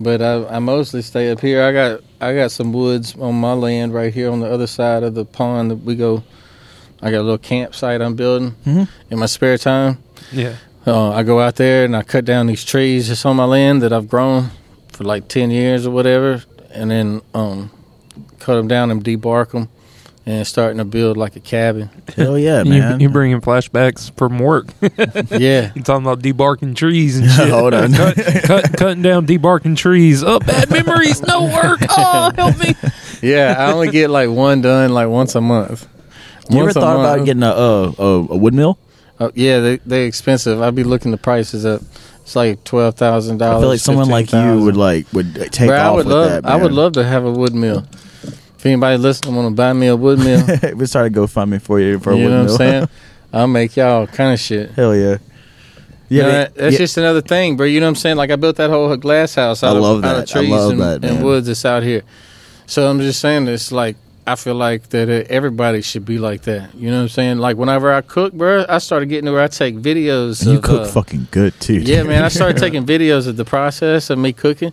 But 0.00 0.20
I, 0.20 0.44
I 0.56 0.58
mostly 0.58 1.02
stay 1.02 1.30
up 1.30 1.40
here. 1.40 1.62
I 1.62 1.72
got 1.72 2.00
I 2.20 2.34
got 2.34 2.50
some 2.50 2.72
woods 2.72 3.14
on 3.20 3.36
my 3.36 3.52
land 3.52 3.94
right 3.94 4.12
here 4.12 4.30
on 4.30 4.40
the 4.40 4.48
other 4.50 4.66
side 4.66 5.02
of 5.04 5.14
the 5.14 5.24
pond 5.24 5.70
that 5.70 5.84
we 5.84 5.94
go. 5.94 6.22
I 7.00 7.10
got 7.10 7.18
a 7.20 7.22
little 7.22 7.38
campsite 7.38 8.00
I'm 8.02 8.14
building 8.16 8.54
Mhm. 8.66 8.88
in 9.10 9.18
my 9.18 9.26
spare 9.26 9.56
time. 9.58 9.98
Yeah. 10.32 10.54
Uh, 10.86 11.10
I 11.10 11.22
go 11.22 11.40
out 11.40 11.56
there 11.56 11.84
and 11.84 11.96
I 11.96 12.02
cut 12.02 12.24
down 12.24 12.46
these 12.48 12.64
trees 12.64 13.06
just 13.08 13.24
on 13.24 13.36
my 13.36 13.44
land 13.44 13.80
that 13.82 13.92
I've 13.92 14.08
grown 14.08 14.50
for 14.88 15.04
like 15.04 15.28
ten 15.28 15.50
years 15.50 15.86
or 15.86 15.90
whatever, 15.92 16.42
and 16.74 16.90
then 16.90 17.20
um, 17.32 17.70
cut 18.44 18.56
them 18.56 18.68
down 18.68 18.90
and 18.90 19.02
debark 19.02 19.50
them, 19.52 19.68
and 20.26 20.46
starting 20.46 20.78
to 20.78 20.84
build 20.84 21.16
like 21.16 21.36
a 21.36 21.40
cabin. 21.40 21.90
Hell 22.16 22.38
yeah, 22.38 22.62
You, 22.62 22.70
man. 22.70 23.00
you 23.00 23.08
bringing 23.08 23.40
flashbacks 23.40 24.10
from 24.16 24.38
work. 24.38 24.66
yeah, 25.30 25.72
you 25.74 25.82
talking 25.82 26.04
about 26.06 26.20
debarking 26.20 26.74
trees 26.76 27.18
and 27.18 27.30
shit. 27.30 27.48
Hold 27.50 27.74
on. 27.74 27.92
cut, 27.92 28.16
cut, 28.44 28.76
cutting 28.76 29.02
down 29.02 29.26
debarking 29.26 29.76
trees. 29.76 30.22
Oh, 30.22 30.38
bad 30.40 30.70
memories, 30.70 31.22
no 31.22 31.44
work. 31.44 31.80
Oh, 31.90 32.30
help 32.36 32.58
me. 32.58 32.74
yeah. 33.22 33.54
I 33.58 33.72
only 33.72 33.90
get 33.90 34.10
like 34.10 34.28
one 34.30 34.60
done 34.62 34.92
like 34.92 35.08
once 35.08 35.34
a 35.34 35.40
month. 35.40 35.86
you 36.50 36.56
ever 36.56 36.64
Once 36.66 36.76
a 36.76 36.80
thought 36.80 36.96
month. 36.98 37.16
about 37.16 37.26
getting 37.26 37.42
a 37.42 37.50
uh, 37.50 37.92
a, 37.98 38.04
a 38.32 38.36
wood 38.36 38.54
mill? 38.54 38.78
Oh, 39.20 39.30
yeah, 39.34 39.60
they 39.60 39.76
they 39.78 40.06
expensive. 40.06 40.60
I'd 40.60 40.74
be 40.74 40.82
looking 40.84 41.10
the 41.12 41.16
prices 41.16 41.64
up. 41.64 41.82
It's 42.22 42.34
like 42.34 42.64
twelve 42.64 42.94
thousand 42.96 43.38
dollars. 43.38 43.58
I 43.58 43.60
feel 43.60 43.68
like 43.68 43.80
someone 43.80 44.08
like 44.08 44.32
you 44.32 44.64
would 44.64 44.76
like 44.76 45.06
would 45.12 45.34
take 45.52 45.68
Bro, 45.68 45.76
I 45.76 45.84
off 45.86 45.96
would 45.96 46.06
with 46.06 46.14
love. 46.16 46.42
that. 46.42 46.46
I 46.50 46.56
would 46.56 46.72
love 46.72 46.94
to 46.94 47.04
have 47.04 47.24
a 47.24 47.30
wood 47.30 47.54
mill. 47.54 47.84
If 48.64 48.68
anybody 48.68 48.96
listening 48.96 49.36
want 49.36 49.48
to 49.50 49.54
buy 49.54 49.74
me 49.74 49.88
a 49.88 49.94
wood 49.96 50.18
mill, 50.20 50.42
we 50.76 50.86
started 50.86 51.12
GoFundMe 51.12 51.60
for 51.60 51.78
you 51.78 51.98
for 51.98 52.12
a 52.12 52.16
you 52.16 52.24
wood 52.24 52.30
know 52.30 52.42
what 52.44 52.50
I'm 52.52 52.56
saying? 52.56 52.88
I'll 53.34 53.46
make 53.46 53.76
y'all 53.76 54.06
kind 54.06 54.32
of 54.32 54.40
shit. 54.40 54.70
Hell 54.70 54.96
yeah. 54.96 55.18
Yeah, 56.08 56.22
Yeah, 56.22 56.26
that- 56.28 56.54
that's 56.54 56.72
yeah. 56.72 56.78
just 56.78 56.96
another 56.96 57.20
thing, 57.20 57.58
bro. 57.58 57.66
You 57.66 57.80
know 57.80 57.84
what 57.84 57.90
I'm 57.90 57.96
saying? 57.96 58.16
Like 58.16 58.30
I 58.30 58.36
built 58.36 58.56
that 58.56 58.70
whole 58.70 58.96
glass 58.96 59.34
house 59.34 59.62
I 59.62 59.68
out, 59.68 59.76
love 59.76 59.98
of, 59.98 60.04
out 60.06 60.16
of 60.16 60.26
that. 60.28 60.34
I 60.34 60.40
trees 60.40 60.50
love 60.50 60.72
and, 60.72 60.80
that, 60.80 61.04
and 61.04 61.16
man. 61.16 61.22
woods 61.22 61.46
that's 61.46 61.62
out 61.66 61.82
here. 61.82 62.04
So 62.66 62.88
I'm 62.88 63.00
just 63.00 63.20
saying 63.20 63.48
it's 63.48 63.70
like 63.70 63.96
I 64.26 64.34
feel 64.34 64.54
like 64.54 64.88
that 64.88 65.10
uh, 65.10 65.26
everybody 65.28 65.82
should 65.82 66.06
be 66.06 66.16
like 66.16 66.44
that. 66.44 66.74
You 66.74 66.90
know 66.90 66.96
what 66.96 67.02
I'm 67.02 67.08
saying? 67.10 67.38
Like 67.40 67.58
whenever 67.58 67.92
I 67.92 68.00
cook, 68.00 68.32
bro, 68.32 68.64
I 68.66 68.78
started 68.78 69.10
getting 69.10 69.26
to 69.26 69.32
where 69.32 69.42
I 69.42 69.48
take 69.48 69.74
videos. 69.74 70.40
And 70.40 70.52
you 70.52 70.56
of, 70.56 70.64
cook 70.64 70.80
uh, 70.80 70.86
fucking 70.86 71.28
good 71.32 71.52
too. 71.60 71.80
Yeah, 71.80 72.02
man. 72.04 72.24
I 72.24 72.28
started 72.28 72.56
taking 72.60 72.86
videos 72.86 73.26
of 73.26 73.36
the 73.36 73.44
process 73.44 74.08
of 74.08 74.18
me 74.18 74.32
cooking, 74.32 74.72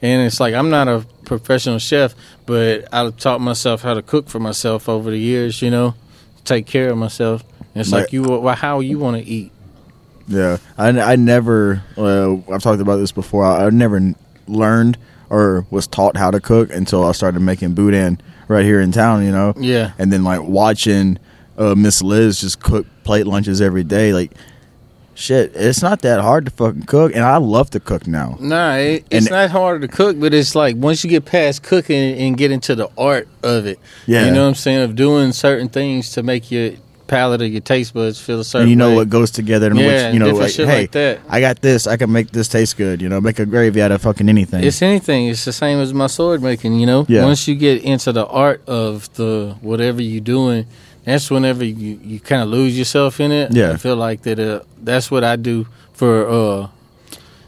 and 0.00 0.24
it's 0.24 0.38
like 0.38 0.54
I'm 0.54 0.70
not 0.70 0.86
a 0.86 1.04
professional 1.38 1.78
chef, 1.78 2.14
but 2.46 2.86
I 2.92 3.08
taught 3.10 3.40
myself 3.40 3.82
how 3.82 3.94
to 3.94 4.02
cook 4.02 4.28
for 4.28 4.38
myself 4.38 4.88
over 4.88 5.10
the 5.10 5.18
years. 5.18 5.62
You 5.62 5.70
know, 5.70 5.94
take 6.44 6.66
care 6.66 6.90
of 6.90 6.98
myself. 6.98 7.42
And 7.74 7.80
it's 7.80 7.90
Like- 7.92 8.04
like 8.04 8.12
you, 8.12 8.22
well, 8.22 8.54
how 8.54 8.80
you 8.80 8.98
want 8.98 9.16
to 9.22 9.28
eat. 9.28 9.50
Yeah, 10.28 10.58
I, 10.78 10.88
I 10.88 11.16
never. 11.16 11.82
Uh, 11.96 12.34
I've 12.52 12.62
talked 12.62 12.80
about 12.80 12.96
this 12.96 13.12
before. 13.12 13.44
I, 13.44 13.66
I 13.66 13.70
never 13.70 14.14
learned 14.46 14.96
or 15.30 15.66
was 15.70 15.86
taught 15.86 16.16
how 16.16 16.30
to 16.30 16.40
cook 16.40 16.70
until 16.72 17.04
I 17.04 17.12
started 17.12 17.40
making 17.40 17.74
boudin 17.74 18.20
right 18.48 18.64
here 18.64 18.80
in 18.80 18.92
town. 18.92 19.24
You 19.24 19.32
know, 19.32 19.54
Yeah. 19.58 19.92
and 19.98 20.12
then 20.12 20.22
like 20.24 20.42
watching 20.42 21.18
uh, 21.58 21.74
Miss 21.74 22.02
Liz 22.02 22.40
just 22.40 22.60
cook 22.62 22.86
plate 23.04 23.26
lunches 23.26 23.60
every 23.60 23.82
day. 23.84 24.12
Like, 24.12 24.32
shit, 25.14 25.52
it's 25.54 25.82
not 25.82 26.00
that 26.02 26.20
hard 26.20 26.44
to 26.46 26.50
fucking 26.50 26.82
cook, 26.84 27.14
and 27.14 27.24
I 27.24 27.36
love 27.38 27.70
to 27.70 27.80
cook 27.80 28.06
now. 28.06 28.36
Nah, 28.40 28.74
it, 28.76 29.04
it's 29.10 29.26
And- 29.26 29.30
not 29.30 29.50
hard 29.50 29.82
to 29.82 29.88
cook, 29.88 30.18
but 30.18 30.32
it's 30.34 30.54
like 30.54 30.76
once 30.76 31.04
you 31.04 31.10
get 31.10 31.24
past 31.24 31.62
cooking 31.62 32.14
and 32.18 32.36
get 32.36 32.50
into 32.50 32.74
the 32.74 32.88
art 32.96 33.28
of 33.42 33.66
it, 33.66 33.78
Yeah. 34.06 34.26
you 34.26 34.32
know 34.32 34.42
what 34.42 34.48
I'm 34.48 34.54
saying, 34.54 34.82
of 34.82 34.94
doing 34.96 35.32
certain 35.32 35.68
things 35.68 36.10
to 36.12 36.22
make 36.22 36.50
your 36.50 36.72
palate 37.08 37.42
or 37.42 37.46
your 37.46 37.60
taste 37.60 37.92
buds 37.92 38.18
feel 38.18 38.40
a 38.40 38.44
certain 38.44 38.62
And 38.62 38.70
you 38.70 38.76
know 38.76 38.90
way. 38.90 38.96
what 38.96 39.10
goes 39.10 39.30
together, 39.30 39.66
and 39.66 39.78
Yeah, 39.78 40.06
which 40.06 40.14
you 40.14 40.18
know, 40.20 40.30
like, 40.30 40.50
shit 40.50 40.66
hey, 40.66 40.80
like 40.82 40.92
that. 40.92 41.18
I 41.28 41.40
got 41.40 41.60
this. 41.60 41.86
I 41.86 41.98
can 41.98 42.10
make 42.10 42.30
this 42.30 42.48
taste 42.48 42.78
good. 42.78 43.02
You 43.02 43.10
know, 43.10 43.20
make 43.20 43.38
a 43.38 43.44
gravy 43.44 43.82
out 43.82 43.92
of 43.92 44.00
fucking 44.00 44.30
anything. 44.30 44.64
It's 44.64 44.80
anything. 44.80 45.26
It's 45.26 45.44
the 45.44 45.52
same 45.52 45.78
as 45.78 45.92
my 45.92 46.06
sword 46.06 46.42
making. 46.42 46.78
You 46.80 46.86
know, 46.86 47.04
Yeah. 47.08 47.24
once 47.24 47.46
you 47.46 47.54
get 47.54 47.82
into 47.82 48.12
the 48.12 48.24
art 48.26 48.62
of 48.66 49.12
the 49.14 49.56
whatever 49.60 50.00
you're 50.00 50.22
doing, 50.22 50.64
that's 51.04 51.30
whenever 51.30 51.64
you, 51.64 51.98
you 52.02 52.20
kind 52.20 52.42
of 52.42 52.48
lose 52.48 52.76
yourself 52.78 53.20
in 53.20 53.32
it. 53.32 53.52
Yeah. 53.52 53.72
I 53.72 53.76
feel 53.76 53.96
like 53.96 54.22
that. 54.22 54.38
Uh, 54.38 54.60
that's 54.82 55.10
what 55.10 55.24
I 55.24 55.36
do 55.36 55.66
for. 55.92 56.28
uh 56.28 56.68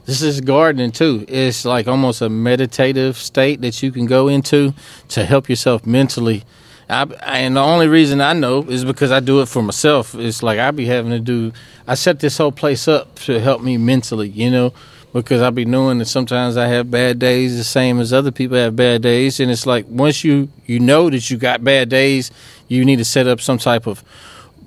This 0.06 0.20
is 0.22 0.40
gardening 0.40 0.92
too. 0.92 1.24
It's 1.28 1.64
like 1.64 1.88
almost 1.88 2.20
a 2.22 2.28
meditative 2.28 3.16
state 3.16 3.60
that 3.62 3.82
you 3.82 3.90
can 3.92 4.06
go 4.06 4.28
into 4.28 4.74
to 5.08 5.24
help 5.24 5.48
yourself 5.48 5.86
mentally. 5.86 6.44
I, 6.88 7.04
and 7.22 7.56
the 7.56 7.60
only 7.62 7.88
reason 7.88 8.20
I 8.20 8.34
know 8.34 8.62
is 8.68 8.84
because 8.84 9.10
I 9.10 9.20
do 9.20 9.40
it 9.40 9.48
for 9.48 9.62
myself. 9.62 10.14
It's 10.14 10.42
like 10.42 10.58
I 10.58 10.70
be 10.70 10.84
having 10.84 11.12
to 11.12 11.18
do. 11.20 11.52
I 11.86 11.94
set 11.94 12.20
this 12.20 12.36
whole 12.36 12.52
place 12.52 12.86
up 12.86 13.14
to 13.20 13.40
help 13.40 13.62
me 13.62 13.78
mentally, 13.78 14.28
you 14.28 14.50
know, 14.50 14.74
because 15.14 15.40
I 15.40 15.50
be 15.50 15.64
knowing 15.64 15.98
that 15.98 16.06
sometimes 16.06 16.56
I 16.56 16.66
have 16.66 16.90
bad 16.90 17.20
days, 17.20 17.56
the 17.56 17.64
same 17.64 18.00
as 18.00 18.12
other 18.12 18.32
people 18.32 18.56
have 18.56 18.74
bad 18.74 19.02
days, 19.02 19.38
and 19.38 19.50
it's 19.50 19.64
like 19.64 19.86
once 19.88 20.24
you 20.24 20.48
you 20.66 20.80
know 20.80 21.08
that 21.08 21.30
you 21.30 21.36
got 21.36 21.62
bad 21.62 21.88
days, 21.88 22.30
you 22.68 22.84
need 22.84 22.96
to 22.96 23.04
set 23.04 23.26
up 23.28 23.40
some 23.40 23.58
type 23.58 23.86
of 23.86 24.02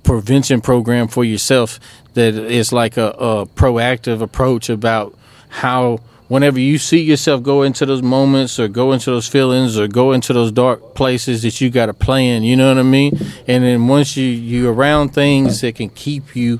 prevention 0.04 0.62
program 0.62 1.10
for 1.10 1.26
yourself 1.26 1.80
that 2.14 2.34
is 2.34 2.72
like 2.72 2.95
a, 2.95 3.10
a 3.10 3.45
proactive 3.45 4.22
approach 4.22 4.70
about 4.70 5.14
how 5.50 6.00
whenever 6.30 6.60
you 6.60 6.78
see 6.78 7.02
yourself 7.02 7.43
go 7.43 7.64
into 7.64 7.86
those 7.86 8.02
moments 8.02 8.58
or 8.58 8.70
go 8.70 8.93
into 8.93 9.12
those 9.12 9.28
feelings 9.28 9.78
or 9.78 9.88
go 9.88 10.14
into 10.14 10.32
those 10.32 10.52
dark 10.52 10.95
places 10.95 11.41
that 11.41 11.60
you 11.60 11.70
got 11.70 11.89
a 11.89 11.93
plan 11.93 12.43
you 12.43 12.56
know 12.56 12.70
what 12.70 12.78
i 12.78 12.84
mean? 12.84 13.18
And 13.48 13.64
then 13.64 13.88
once 13.88 14.16
you 14.16 14.26
you 14.26 14.70
around 14.70 15.10
things 15.10 15.62
that 15.62 15.76
can 15.76 15.89
keep 15.89 16.36
you 16.36 16.60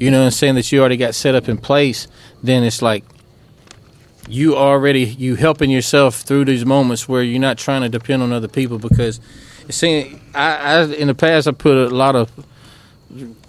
you 0.00 0.10
know 0.10 0.20
what 0.20 0.26
i'm 0.26 0.30
saying? 0.30 0.54
That 0.54 0.70
you 0.72 0.80
already 0.80 0.96
got 0.96 1.14
set 1.14 1.34
up 1.34 1.48
in 1.48 1.58
place 1.58 2.08
then 2.42 2.64
it's 2.64 2.82
like 2.82 3.04
you 4.28 4.56
already 4.56 5.04
you 5.04 5.36
helping 5.36 5.70
yourself 5.70 6.16
through 6.16 6.44
these 6.44 6.64
moments 6.66 7.08
where 7.08 7.22
you're 7.22 7.40
not 7.40 7.58
trying 7.58 7.82
to 7.82 7.88
depend 7.88 8.22
on 8.22 8.32
other 8.32 8.48
people 8.48 8.78
because 8.78 9.20
seeing 9.70 10.20
I, 10.34 10.56
I 10.56 10.82
in 10.84 11.08
the 11.08 11.14
past 11.14 11.46
I 11.46 11.52
put 11.52 11.76
a 11.76 11.94
lot 11.94 12.16
of 12.16 12.30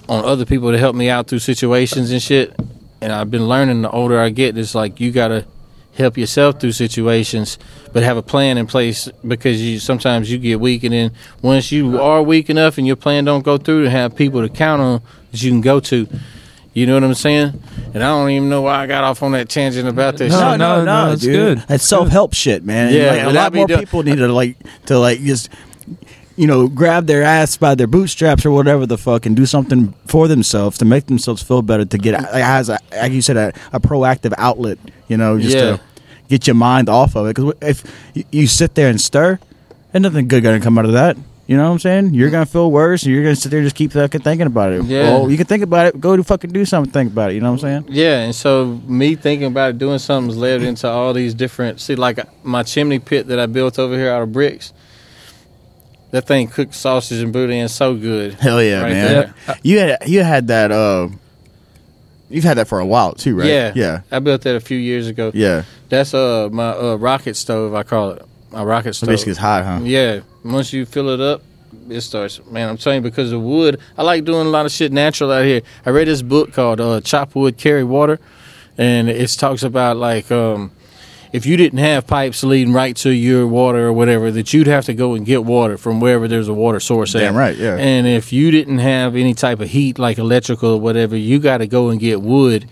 on 0.10 0.24
other 0.24 0.46
people 0.46 0.72
to 0.72 0.78
help 0.78 0.96
me 0.96 1.10
out 1.10 1.28
through 1.28 1.40
situations 1.40 2.12
and 2.12 2.22
shit. 2.22 2.56
And 3.02 3.12
I've 3.12 3.30
been 3.30 3.48
learning 3.48 3.82
the 3.82 3.92
older 3.92 4.20
I 4.20 4.30
get 4.30 4.58
it's 4.58 4.76
like 4.76 5.00
you 5.00 5.12
gotta 5.12 5.46
help 5.96 6.16
yourself 6.16 6.60
through 6.60 6.72
situations 6.72 7.58
but 7.92 8.04
have 8.04 8.18
a 8.18 8.22
plan 8.22 8.60
in 8.60 8.68
place 8.68 9.10
because 9.28 9.60
you 9.60 9.80
sometimes 9.80 10.32
you 10.32 10.38
get 10.38 10.60
weak 10.60 10.84
and 10.84 10.94
then 10.94 11.12
once 11.42 11.72
you 11.72 12.00
are 12.00 12.22
weak 12.22 12.52
enough 12.52 12.78
and 12.78 12.86
your 12.86 12.96
plan 12.96 13.26
don't 13.26 13.44
go 13.44 13.58
through 13.58 13.84
to 13.84 13.90
have 13.90 14.16
people 14.16 14.42
to 14.42 14.50
count 14.50 14.80
on 14.80 15.02
that 15.32 15.42
you 15.42 15.50
can 15.50 15.62
go 15.62 15.80
to 15.80 16.08
you 16.78 16.86
know 16.86 16.94
what 16.94 17.04
I'm 17.04 17.14
saying? 17.16 17.60
And 17.94 18.04
I 18.04 18.08
don't 18.10 18.30
even 18.30 18.50
know 18.50 18.62
why 18.62 18.84
I 18.84 18.86
got 18.88 19.04
off 19.04 19.24
on 19.24 19.32
that 19.32 19.50
tangent 19.50 19.88
about 19.88 20.18
this. 20.18 20.32
No, 20.32 20.52
shit. 20.52 20.60
no, 20.60 20.84
no, 20.86 21.12
it's 21.14 21.22
dude. 21.24 21.34
good. 21.34 21.68
That's 21.68 21.84
self 21.84 22.10
help 22.10 22.34
shit, 22.36 22.64
man. 22.64 22.94
Yeah, 22.94 23.12
Like, 23.12 23.24
a 23.24 23.30
lot 23.32 23.54
I 23.54 23.56
more 23.56 23.68
do- 23.68 23.78
people 23.80 24.04
need 24.04 24.18
to 24.18 24.28
like 24.28 24.58
to 24.86 25.00
like 25.00 25.20
just 25.22 25.50
you 26.36 26.46
know 26.46 26.68
grab 26.68 27.08
their 27.08 27.24
ass 27.24 27.58
by 27.58 27.74
their 27.74 27.88
bootstraps 27.88 28.46
or 28.46 28.52
whatever 28.52 28.86
the 28.86 28.98
fuck 28.98 29.26
and 29.26 29.36
do 29.36 29.48
something 29.48 29.94
for 30.06 30.28
themselves 30.28 30.78
to 30.78 30.86
make 30.86 31.08
themselves 31.08 31.42
feel 31.42 31.64
better 31.64 31.84
to 31.86 31.98
get 31.98 32.14
like, 32.22 32.44
as 32.44 32.70
a, 32.70 32.78
like 32.92 33.12
you 33.12 33.24
said 33.24 33.38
a, 33.38 33.54
a 33.74 33.80
proactive 33.80 34.34
outlet. 34.38 34.78
You 35.08 35.18
know, 35.18 35.40
just 35.40 35.56
Yeah. 35.56 35.78
to 35.78 35.82
get 36.30 36.46
your 36.46 36.56
mind 36.56 36.90
off 36.90 37.16
of 37.16 37.26
it. 37.26 37.36
Because 37.36 37.54
if 37.62 38.10
you, 38.14 38.24
you 38.32 38.46
sit 38.48 38.76
there 38.76 38.90
and 38.90 39.02
stir, 39.02 39.40
ain't 39.96 40.04
nothing 40.04 40.28
good 40.28 40.44
gonna 40.44 40.60
come 40.60 40.78
out 40.78 40.86
of 40.86 40.92
that. 40.94 41.18
You 41.48 41.56
know 41.56 41.64
what 41.68 41.72
I'm 41.72 41.80
saying? 41.80 42.14
You're 42.14 42.30
gonna 42.30 42.46
feel 42.46 42.70
worse, 42.70 43.04
and 43.04 43.14
you're 43.14 43.24
gonna 43.24 43.36
sit 43.38 43.50
there 43.50 43.60
and 43.60 43.66
just 43.66 43.76
keep 43.76 43.94
fucking 43.94 44.20
thinking 44.20 44.48
about 44.48 44.74
it. 44.74 44.84
Yeah. 44.84 45.04
Well, 45.12 45.32
you 45.32 45.38
can 45.38 45.46
think 45.46 45.64
about 45.64 45.88
it. 45.88 46.00
Go 46.00 46.18
to 46.18 46.24
fucking 46.24 46.52
do 46.52 46.66
something. 46.66 46.92
Think 46.92 47.14
about 47.14 47.32
it. 47.32 47.36
You 47.36 47.40
know 47.42 47.52
what 47.54 47.64
I'm 47.64 47.84
saying? 47.86 47.96
Yeah, 47.96 48.20
and 48.24 48.36
so 48.36 48.82
me 48.86 49.16
thinking 49.16 49.48
about 49.48 49.78
doing 49.78 50.00
something's 50.00 50.36
led 50.36 50.62
into 50.62 50.90
all 50.90 51.14
these 51.14 51.34
different. 51.34 51.80
See, 51.80 51.96
like 51.96 52.20
my 52.44 52.64
chimney 52.64 53.00
pit 53.00 53.28
that 53.28 53.40
I 53.40 53.46
built 53.46 53.80
over 53.80 53.96
here 53.96 54.10
out 54.12 54.24
of 54.24 54.34
bricks. 54.34 54.74
That 56.12 56.26
thing 56.28 56.48
cooked 56.48 56.74
sausage 56.74 57.22
and 57.22 57.32
boudin 57.32 57.68
so 57.70 57.96
good. 57.96 58.34
Hell 58.36 58.62
yeah, 58.62 58.82
Right 58.82 58.92
man! 58.92 59.34
You 59.64 59.80
had 59.80 59.98
you 60.06 60.24
had 60.24 60.48
that. 60.48 60.72
Uh, 60.72 61.10
you've 62.30 62.44
had 62.44 62.58
that 62.58 62.68
for 62.68 62.80
a 62.80 62.86
while 62.86 63.14
too, 63.14 63.36
right? 63.38 63.48
Yeah, 63.48 63.72
yeah, 63.74 64.02
I 64.12 64.20
built 64.20 64.42
that 64.42 64.56
a 64.56 64.60
few 64.62 64.78
years 64.78 65.08
ago. 65.08 65.32
yeah. 65.34 65.64
That's 65.90 66.14
uh 66.14 66.50
my 66.52 66.72
uh, 66.72 66.96
rocket 66.96 67.36
stove. 67.36 67.74
I 67.74 67.84
call 67.84 68.12
it 68.12 68.26
my 68.58 68.64
rocket 68.64 68.94
stove. 68.94 69.10
basically, 69.10 69.32
it's 69.32 69.40
hot, 69.40 69.64
huh? 69.64 69.80
Yeah, 69.84 70.22
once 70.44 70.74
you 70.74 70.86
fill 70.86 71.10
it 71.10 71.22
up, 71.22 71.44
it 71.90 72.02
starts. 72.02 72.44
Man, 72.50 72.68
I'm 72.68 72.78
telling 72.78 73.04
you, 73.04 73.10
because 73.10 73.32
of 73.32 73.42
wood, 73.42 73.80
I 73.98 74.02
like 74.02 74.26
doing 74.26 74.48
a 74.48 74.50
lot 74.50 74.66
of 74.66 74.72
shit 74.72 74.92
natural 74.92 75.32
out 75.32 75.46
here. 75.46 75.62
I 75.86 75.92
read 75.92 76.08
this 76.08 76.24
book 76.24 76.54
called 76.54 76.82
uh, 76.82 77.02
"Chop 77.02 77.36
Wood, 77.36 77.58
Carry 77.58 77.84
Water," 77.84 78.20
and 78.78 79.10
it 79.10 79.30
talks 79.30 79.62
about 79.62 79.98
like 79.98 80.32
um, 80.32 80.72
if 81.32 81.46
you 81.46 81.56
didn't 81.56 81.78
have 81.80 82.08
pipes 82.08 82.44
leading 82.44 82.74
right 82.74 82.96
to 82.98 83.12
your 83.12 83.46
water 83.46 83.86
or 83.88 83.94
whatever, 83.94 84.32
that 84.32 84.54
you'd 84.54 84.66
have 84.66 84.86
to 84.86 84.96
go 84.96 85.14
and 85.14 85.24
get 85.24 85.44
water 85.44 85.78
from 85.78 86.00
wherever 86.00 86.28
there's 86.28 86.48
a 86.48 86.54
water 86.54 86.80
source. 86.80 87.14
at. 87.14 87.20
Damn 87.20 87.36
right, 87.36 87.56
yeah. 87.56 87.76
And 87.78 88.08
if 88.08 88.34
you 88.34 88.50
didn't 88.50 88.80
have 88.80 89.16
any 89.16 89.36
type 89.36 89.60
of 89.60 89.70
heat, 89.70 90.00
like 90.00 90.18
electrical 90.18 90.72
or 90.72 90.80
whatever, 90.80 91.16
you 91.16 91.38
got 91.38 91.60
to 91.60 91.68
go 91.68 91.90
and 91.90 92.00
get 92.00 92.22
wood 92.22 92.68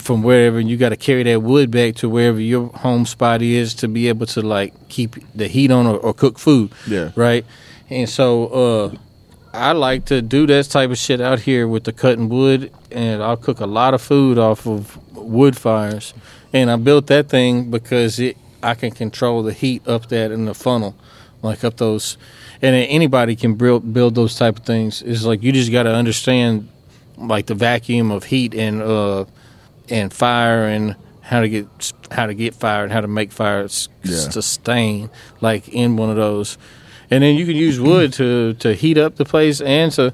from 0.00 0.22
wherever, 0.22 0.58
and 0.58 0.68
you 0.68 0.76
got 0.76 0.90
to 0.90 0.96
carry 0.96 1.22
that 1.24 1.42
wood 1.42 1.70
back 1.70 1.96
to 1.96 2.08
wherever 2.08 2.40
your 2.40 2.68
home 2.68 3.06
spot 3.06 3.42
is 3.42 3.74
to 3.74 3.88
be 3.88 4.08
able 4.08 4.26
to 4.26 4.42
like 4.42 4.88
keep 4.88 5.16
the 5.34 5.48
heat 5.48 5.70
on 5.70 5.86
or, 5.86 5.96
or 5.98 6.14
cook 6.14 6.38
food. 6.38 6.72
Yeah. 6.86 7.12
Right. 7.14 7.44
And 7.90 8.08
so 8.08 8.46
uh, 8.46 8.96
I 9.52 9.72
like 9.72 10.06
to 10.06 10.22
do 10.22 10.46
that 10.46 10.66
type 10.66 10.90
of 10.90 10.98
shit 10.98 11.20
out 11.20 11.40
here 11.40 11.66
with 11.66 11.84
the 11.84 11.92
cutting 11.92 12.28
wood, 12.28 12.72
and 12.90 13.22
I'll 13.22 13.36
cook 13.36 13.60
a 13.60 13.66
lot 13.66 13.94
of 13.94 14.02
food 14.02 14.38
off 14.38 14.66
of 14.66 14.96
wood 15.16 15.56
fires. 15.56 16.14
And 16.52 16.70
I 16.70 16.76
built 16.76 17.06
that 17.08 17.28
thing 17.28 17.70
because 17.70 18.18
it 18.18 18.36
I 18.62 18.74
can 18.74 18.90
control 18.90 19.42
the 19.42 19.52
heat 19.52 19.86
up 19.86 20.08
that 20.08 20.30
in 20.30 20.44
the 20.46 20.54
funnel, 20.54 20.96
like 21.42 21.64
up 21.64 21.76
those. 21.76 22.16
And 22.60 22.74
anybody 22.74 23.36
can 23.36 23.54
build 23.54 23.92
build 23.92 24.14
those 24.14 24.34
type 24.34 24.58
of 24.58 24.64
things. 24.64 25.02
It's 25.02 25.24
like 25.24 25.42
you 25.42 25.52
just 25.52 25.70
got 25.70 25.84
to 25.84 25.94
understand 25.94 26.68
like 27.16 27.46
the 27.46 27.54
vacuum 27.54 28.10
of 28.10 28.24
heat 28.24 28.54
and 28.54 28.80
uh 28.82 29.24
and 29.90 30.12
fire 30.12 30.64
and 30.66 30.96
how 31.22 31.40
to 31.40 31.48
get 31.48 31.66
how 32.10 32.26
to 32.26 32.34
get 32.34 32.54
fire 32.54 32.82
and 32.84 32.92
how 32.92 33.00
to 33.00 33.08
make 33.08 33.32
fire 33.32 33.64
s- 33.64 33.88
Yeah. 34.02 34.16
sustain 34.30 35.10
like 35.40 35.68
in 35.68 35.96
one 35.96 36.10
of 36.10 36.16
those 36.16 36.56
and 37.10 37.22
then 37.22 37.36
you 37.36 37.44
can 37.46 37.56
use 37.56 37.78
wood 37.80 38.12
to 38.14 38.54
to 38.54 38.74
heat 38.74 38.96
up 38.98 39.16
the 39.16 39.24
place 39.24 39.60
and 39.60 39.92
to 39.92 40.12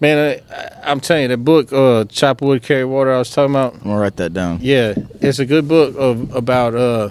man 0.00 0.40
I, 0.50 0.70
i'm 0.84 1.00
telling 1.00 1.22
you 1.22 1.28
that 1.28 1.38
book 1.38 1.72
uh 1.72 2.04
chop 2.04 2.40
wood 2.40 2.62
carry 2.62 2.84
water 2.84 3.12
i 3.12 3.18
was 3.18 3.30
talking 3.30 3.52
about 3.54 3.74
I'm 3.74 3.80
gonna 3.80 3.98
write 4.00 4.16
that 4.16 4.32
down. 4.32 4.58
yeah 4.62 4.94
it's 5.20 5.38
a 5.38 5.46
good 5.46 5.68
book 5.68 5.94
of 5.98 6.34
about 6.34 6.74
uh 6.74 7.10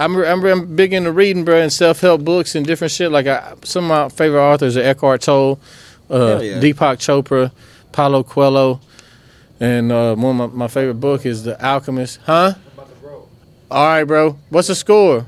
I'm, 0.00 0.14
I'm, 0.16 0.44
I'm 0.44 0.76
big 0.76 0.92
into 0.92 1.10
reading, 1.10 1.44
bro, 1.44 1.56
and 1.60 1.72
self 1.72 2.00
help 2.02 2.22
books 2.24 2.54
and 2.54 2.64
different 2.64 2.92
shit. 2.92 3.10
Like 3.10 3.26
I, 3.26 3.54
some 3.64 3.82
of 3.82 3.88
my 3.88 4.08
favorite 4.08 4.40
authors 4.40 4.76
are 4.76 4.80
Eckhart 4.82 5.22
Tolle, 5.22 5.58
uh, 6.08 6.38
yeah. 6.40 6.60
Deepak 6.60 6.98
Chopra, 6.98 7.50
Paulo 7.90 8.22
Coelho, 8.22 8.78
and 9.60 9.92
uh, 9.92 10.14
one 10.14 10.40
of 10.40 10.52
my, 10.52 10.58
my 10.58 10.68
favorite 10.68 10.94
book 10.94 11.26
is 11.26 11.44
The 11.44 11.62
Alchemist. 11.64 12.20
Huh? 12.24 12.54
All 13.70 13.86
right, 13.86 14.04
bro. 14.04 14.38
What's 14.48 14.68
the 14.68 14.74
score? 14.74 15.26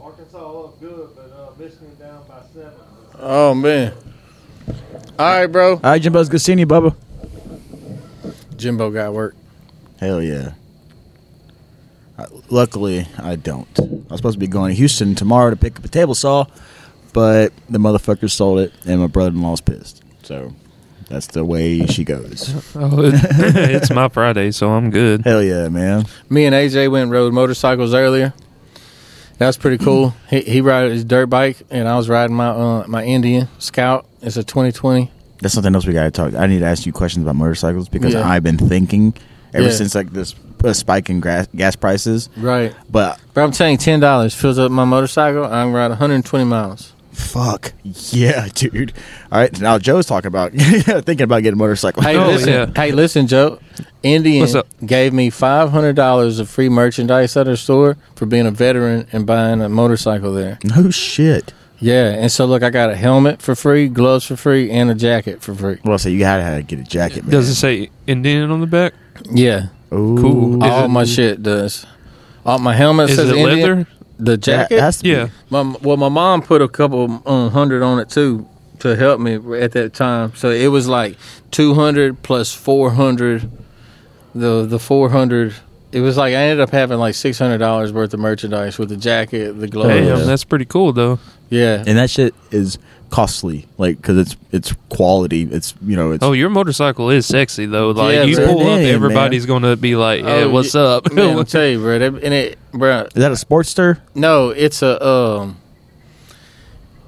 Arkansas 0.00 0.64
up 0.64 0.80
good, 0.80 1.10
but 1.14 1.30
uh, 1.36 1.50
Michigan 1.58 1.94
down 1.98 2.24
by 2.26 2.40
seven. 2.54 2.72
Oh 3.18 3.52
man. 3.54 3.92
All 5.18 5.26
right, 5.26 5.46
bro. 5.46 5.74
All 5.74 5.80
right, 5.82 6.00
Jimbo's 6.00 6.28
good 6.28 6.40
seeing 6.40 6.58
you, 6.58 6.66
Bubba. 6.66 6.94
Jimbo 8.56 8.90
got 8.90 9.12
work. 9.12 9.34
Hell 10.00 10.22
yeah. 10.22 10.52
Uh, 12.18 12.26
luckily, 12.48 13.06
I 13.18 13.36
don't. 13.36 13.68
I 13.78 13.82
was 13.82 14.18
supposed 14.18 14.36
to 14.36 14.38
be 14.38 14.46
going 14.46 14.70
to 14.70 14.76
Houston 14.76 15.14
tomorrow 15.14 15.50
to 15.50 15.56
pick 15.56 15.78
up 15.78 15.84
a 15.84 15.88
table 15.88 16.14
saw, 16.14 16.46
but 17.12 17.52
the 17.68 17.78
motherfucker 17.78 18.30
sold 18.30 18.60
it, 18.60 18.72
and 18.86 19.00
my 19.00 19.06
brother-in-law's 19.08 19.60
pissed. 19.60 20.02
So 20.22 20.54
that's 21.08 21.28
the 21.28 21.44
way 21.44 21.86
she 21.86 22.04
goes. 22.04 22.54
Oh, 22.76 23.00
it, 23.04 23.14
it's 23.74 23.90
my 23.90 24.08
Friday, 24.08 24.50
so 24.50 24.70
I'm 24.70 24.90
good. 24.90 25.22
Hell 25.22 25.42
yeah, 25.42 25.68
man. 25.68 26.04
Me 26.28 26.44
and 26.46 26.54
AJ 26.54 26.90
went 26.90 27.04
and 27.04 27.12
rode 27.12 27.32
motorcycles 27.32 27.94
earlier. 27.94 28.34
That 29.38 29.46
was 29.46 29.56
pretty 29.56 29.82
cool. 29.82 30.14
he 30.30 30.40
he 30.40 30.60
rode 30.60 30.92
his 30.92 31.04
dirt 31.04 31.26
bike, 31.26 31.58
and 31.70 31.88
I 31.88 31.96
was 31.96 32.08
riding 32.08 32.34
my 32.36 32.48
uh, 32.48 32.84
my 32.86 33.04
Indian 33.04 33.48
Scout. 33.58 34.06
It's 34.22 34.36
a 34.36 34.44
2020. 34.44 35.10
That's 35.40 35.52
something 35.54 35.74
else 35.74 35.86
we 35.86 35.92
got 35.92 36.04
to 36.04 36.10
talk. 36.10 36.34
I 36.34 36.46
need 36.46 36.60
to 36.60 36.64
ask 36.64 36.86
you 36.86 36.92
questions 36.92 37.22
about 37.24 37.36
motorcycles 37.36 37.88
because 37.90 38.14
Yeah. 38.14 38.26
I've 38.26 38.42
been 38.42 38.56
thinking 38.56 39.12
ever 39.52 39.66
Yeah. 39.66 39.72
since 39.72 39.94
like 39.94 40.10
this 40.10 40.34
uh, 40.64 40.72
spike 40.72 41.10
in 41.10 41.20
gas, 41.20 41.46
gas 41.54 41.76
prices. 41.76 42.30
Right. 42.38 42.74
But 42.90 43.20
But 43.34 43.42
I'm 43.44 43.52
telling 43.52 43.72
you, 43.72 43.78
ten 43.78 44.00
dollars 44.00 44.34
fills 44.34 44.58
up 44.58 44.70
my 44.70 44.84
motorcycle. 44.86 45.44
I 45.44 45.64
can 45.64 45.72
ride 45.74 45.88
120 45.90 46.44
miles. 46.46 46.92
Fuck 47.16 47.72
yeah, 47.82 48.48
dude. 48.54 48.92
All 49.32 49.40
right, 49.40 49.60
now 49.60 49.78
Joe's 49.78 50.06
talking 50.06 50.28
about 50.28 50.52
thinking 50.54 51.22
about 51.22 51.42
getting 51.42 51.54
a 51.54 51.56
motorcycle. 51.56 52.02
Hey, 52.02 52.16
Oh, 52.16 52.26
listen. 52.28 52.48
yeah. 52.52 52.66
Hey, 52.76 52.92
listen, 52.92 53.26
Joe. 53.26 53.58
Indian 54.02 54.40
What's 54.42 54.54
up? 54.54 54.66
gave 54.84 55.12
me 55.12 55.30
five 55.30 55.70
hundred 55.70 55.96
dollars 55.96 56.38
of 56.38 56.48
free 56.48 56.68
merchandise 56.68 57.36
at 57.36 57.46
their 57.46 57.56
store 57.56 57.96
for 58.14 58.26
being 58.26 58.46
a 58.46 58.50
veteran 58.50 59.06
and 59.12 59.26
buying 59.26 59.60
a 59.62 59.68
motorcycle 59.68 60.32
there. 60.32 60.58
no 60.64 60.90
shit. 60.90 61.52
Yeah, 61.78 62.10
and 62.12 62.32
so 62.32 62.46
look, 62.46 62.62
I 62.62 62.70
got 62.70 62.88
a 62.90 62.96
helmet 62.96 63.42
for 63.42 63.54
free, 63.54 63.88
gloves 63.88 64.24
for 64.24 64.36
free, 64.36 64.70
and 64.70 64.90
a 64.90 64.94
jacket 64.94 65.42
for 65.42 65.54
free. 65.54 65.78
Well, 65.84 65.98
so 65.98 66.08
you 66.08 66.18
gotta 66.18 66.42
have 66.42 66.56
to 66.58 66.62
get 66.62 66.78
a 66.78 66.88
jacket, 66.88 67.24
man. 67.24 67.32
Does 67.32 67.48
it 67.50 67.54
say 67.56 67.90
Indian 68.06 68.50
on 68.50 68.60
the 68.60 68.66
back? 68.66 68.94
Yeah, 69.30 69.66
Ooh. 69.92 70.16
Cool. 70.18 70.64
Is 70.64 70.70
all 70.70 70.84
it- 70.84 70.88
my 70.88 71.04
shit 71.04 71.42
does. 71.42 71.84
All 72.46 72.58
my 72.60 72.74
helmet 72.74 73.10
Is 73.10 73.16
says 73.16 73.28
it 73.30 73.36
Indian. 73.36 73.60
leather? 73.60 73.86
The 74.18 74.32
That 74.32 74.40
jacket. 74.40 74.80
has 74.80 74.96
to 74.98 75.02
be. 75.02 75.10
Yeah. 75.10 75.28
My, 75.50 75.62
well, 75.82 75.96
my 75.96 76.08
mom 76.08 76.42
put 76.42 76.62
a 76.62 76.68
couple 76.68 77.22
um, 77.26 77.50
hundred 77.50 77.82
on 77.82 77.98
it 77.98 78.08
too 78.08 78.48
to 78.78 78.96
help 78.96 79.20
me 79.20 79.34
at 79.58 79.72
that 79.72 79.92
time. 79.94 80.34
So 80.36 80.50
it 80.50 80.68
was 80.68 80.88
like 80.88 81.16
two 81.50 81.74
hundred 81.74 82.22
plus 82.22 82.52
four 82.54 82.90
hundred. 82.92 83.50
The 84.34 84.64
the 84.66 84.78
four 84.78 85.10
hundred. 85.10 85.54
It 85.92 86.00
was 86.00 86.16
like 86.16 86.34
I 86.34 86.38
ended 86.38 86.60
up 86.60 86.70
having 86.70 86.98
like 86.98 87.14
six 87.14 87.38
hundred 87.38 87.58
dollars 87.58 87.92
worth 87.92 88.12
of 88.12 88.20
merchandise 88.20 88.78
with 88.78 88.88
the 88.90 88.96
jacket, 88.96 89.52
the 89.52 89.68
gloves. 89.68 89.94
Damn, 89.94 90.26
that's 90.26 90.44
pretty 90.44 90.64
cool 90.66 90.92
though. 90.92 91.18
Yeah, 91.50 91.84
and 91.86 91.96
that 91.98 92.10
shit 92.10 92.34
is 92.50 92.78
costly, 93.10 93.66
like 93.78 93.96
because 93.98 94.18
it's 94.18 94.36
it's 94.52 94.72
quality. 94.88 95.42
It's 95.42 95.74
you 95.84 95.96
know 95.96 96.10
it's 96.12 96.24
Oh, 96.24 96.32
your 96.32 96.50
motorcycle 96.50 97.08
is 97.10 97.24
sexy 97.26 97.66
though. 97.66 97.90
Like 97.90 98.14
Yeah, 98.14 98.22
you 98.24 98.36
man. 98.36 98.46
pull 98.48 98.60
up, 98.66 98.78
Hey, 98.80 98.90
everybody's 98.92 99.46
gonna 99.46 99.76
be 99.76 99.94
like, 99.96 100.24
"Hey, 100.24 100.42
Oh, 100.44 100.50
what's 100.50 100.74
y- 100.74 100.80
up?" 100.80 101.12
Man, 101.12 101.36
I'll 101.38 101.44
tell 101.44 101.66
you, 101.66 101.78
bro. 101.78 101.98
that- 102.00 102.22
And 102.24 102.34
it, 102.34 102.58
bro. 102.72 103.02
is 103.02 103.12
that 103.14 103.30
a 103.30 103.34
Sportster? 103.36 104.00
No, 104.14 104.50
it's 104.50 104.82
a 104.82 105.04
um. 105.06 105.56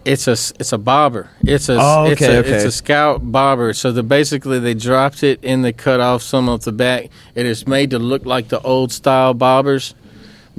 It's 0.04 0.26
a 0.26 0.32
it's 0.32 0.72
a 0.72 0.78
bobber. 0.78 1.28
It's 1.42 1.68
a 1.68 1.76
Oh, 1.78 2.04
it's 2.06 2.22
okay, 2.22 2.36
a 2.36 2.38
okay. 2.40 2.50
it's 2.52 2.64
a 2.64 2.72
scout 2.72 3.30
bobber. 3.30 3.74
So 3.74 3.92
the 3.92 4.02
basically 4.02 4.58
they 4.58 4.72
dropped 4.72 5.22
it 5.22 5.40
and 5.42 5.62
they 5.64 5.72
cut 5.72 6.00
off 6.00 6.22
some 6.22 6.48
of 6.48 6.64
the 6.64 6.72
back. 6.72 7.08
It 7.34 7.44
is 7.44 7.66
made 7.66 7.90
to 7.90 7.98
look 7.98 8.24
like 8.24 8.48
the 8.48 8.60
old 8.62 8.90
style 8.90 9.34
bobbers, 9.34 9.92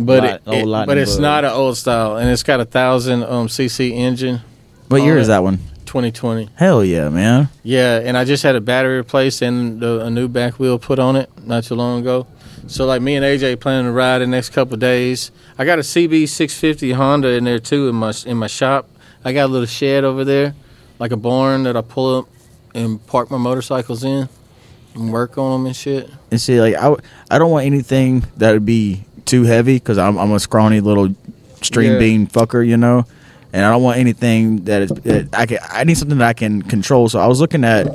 but 0.05 0.23
Lot- 0.23 0.33
it, 0.35 0.41
old 0.47 0.69
it- 0.83 0.87
but 0.87 0.97
it's 0.97 1.17
not 1.17 1.45
an 1.45 1.51
old 1.51 1.77
style, 1.77 2.17
and 2.17 2.29
it's 2.29 2.43
got 2.43 2.59
a 2.59 2.65
thousand 2.65 3.23
um 3.23 3.47
cc 3.47 3.91
engine. 3.91 4.41
What 4.87 5.01
year 5.03 5.15
yeah. 5.15 5.21
is 5.21 5.27
that 5.27 5.43
one? 5.43 5.59
2020. 5.85 6.49
Hell 6.55 6.83
yeah, 6.83 7.09
man. 7.09 7.49
Yeah, 7.63 7.99
and 8.03 8.15
I 8.15 8.23
just 8.23 8.43
had 8.43 8.55
a 8.55 8.61
battery 8.61 8.97
replaced 8.97 9.41
and 9.41 9.79
the, 9.79 10.05
a 10.05 10.09
new 10.11 10.27
back 10.27 10.59
wheel 10.59 10.77
put 10.77 10.99
on 10.99 11.15
it 11.15 11.29
not 11.45 11.63
too 11.63 11.73
long 11.73 12.01
ago. 12.01 12.27
So 12.67 12.85
like 12.85 13.01
me 13.01 13.15
and 13.15 13.25
AJ 13.25 13.59
planning 13.59 13.85
to 13.85 13.91
ride 13.91 14.19
the 14.19 14.27
next 14.27 14.51
couple 14.51 14.75
of 14.75 14.79
days. 14.79 15.31
I 15.57 15.65
got 15.65 15.79
a 15.79 15.81
CB 15.81 16.29
650 16.29 16.91
Honda 16.91 17.29
in 17.29 17.43
there 17.43 17.57
too 17.57 17.89
in 17.89 17.95
my 17.95 18.13
in 18.25 18.37
my 18.37 18.45
shop. 18.45 18.87
I 19.25 19.33
got 19.33 19.45
a 19.45 19.51
little 19.51 19.65
shed 19.65 20.03
over 20.03 20.23
there, 20.23 20.53
like 20.99 21.11
a 21.11 21.17
barn 21.17 21.63
that 21.63 21.75
I 21.75 21.81
pull 21.81 22.19
up 22.19 22.27
and 22.75 23.05
park 23.07 23.31
my 23.31 23.37
motorcycles 23.37 24.03
in 24.03 24.29
and 24.93 25.11
work 25.11 25.37
on 25.39 25.51
them 25.53 25.65
and 25.65 25.75
shit. 25.75 26.09
And 26.29 26.39
see, 26.39 26.61
like 26.61 26.75
I, 26.75 26.95
I 27.31 27.39
don't 27.39 27.49
want 27.51 27.65
anything 27.65 28.25
that 28.37 28.51
would 28.51 28.65
be 28.65 29.03
too 29.29 29.43
heavy 29.43 29.75
because 29.75 29.97
I'm 29.97 30.17
I'm 30.17 30.31
a 30.31 30.39
scrawny 30.39 30.79
little 30.81 31.13
stream 31.61 31.93
Yeah. 31.93 31.99
bean 31.99 32.27
fucker, 32.27 32.65
you 32.65 32.77
know. 32.77 33.05
And 33.51 33.65
I 33.65 33.71
don't 33.71 33.81
want 33.81 33.97
anything 33.97 34.65
that 34.65 34.83
is 34.83 34.89
that 34.91 35.29
I 35.33 35.45
can. 35.47 35.57
I 35.71 35.83
need 35.83 35.97
something 35.97 36.17
that 36.19 36.27
I 36.27 36.33
can 36.33 36.61
control. 36.61 37.09
So 37.09 37.19
I 37.19 37.25
was 37.27 37.39
looking 37.41 37.63
at, 37.63 37.87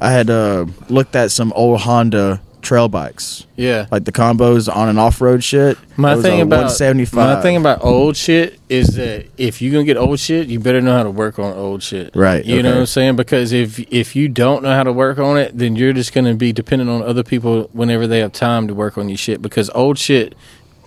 I 0.00 0.12
had 0.12 0.30
uh, 0.30 0.66
looked 0.88 1.16
at 1.16 1.32
some 1.32 1.52
old 1.54 1.80
Honda 1.80 2.40
trail 2.62 2.88
bikes, 2.88 3.44
Yeah. 3.56 3.86
like 3.90 4.04
the 4.04 4.12
combos 4.12 4.72
on 4.72 4.88
and 4.90 4.98
off 5.00 5.20
road 5.22 5.42
shit. 5.42 5.78
My 5.96 6.14
thing 6.14 6.42
about 6.42 6.68
175. 6.70 7.36
my 7.36 7.42
thing 7.42 7.56
about 7.56 7.82
old 7.82 8.16
shit 8.18 8.60
is 8.68 8.94
that 8.96 9.26
if 9.38 9.60
you're 9.62 9.72
gonna 9.72 9.84
get 9.84 9.96
old 9.96 10.20
shit, 10.20 10.46
you 10.48 10.60
better 10.60 10.80
know 10.82 10.92
how 10.96 11.02
to 11.02 11.10
work 11.10 11.38
on 11.40 11.54
old 11.56 11.82
shit. 11.82 12.14
Right, 12.14 12.44
You 12.44 12.62
know 12.62 12.70
what 12.72 12.78
I'm 12.80 12.86
saying? 12.86 13.16
Because 13.16 13.50
if 13.52 13.80
if 13.90 14.14
you 14.14 14.28
don't 14.28 14.62
know 14.62 14.72
how 14.72 14.84
to 14.84 14.92
work 14.92 15.18
on 15.18 15.38
it, 15.38 15.56
then 15.58 15.74
you're 15.74 15.94
just 15.94 16.12
gonna 16.12 16.34
be 16.34 16.52
dependent 16.52 16.88
on 16.90 17.02
other 17.02 17.22
people 17.24 17.68
whenever 17.72 18.06
they 18.06 18.18
have 18.20 18.32
time 18.32 18.68
to 18.68 18.74
work 18.74 18.96
on 18.98 19.08
your 19.08 19.18
shit. 19.18 19.40
Because 19.42 19.70
old 19.74 19.98
shit 19.98 20.34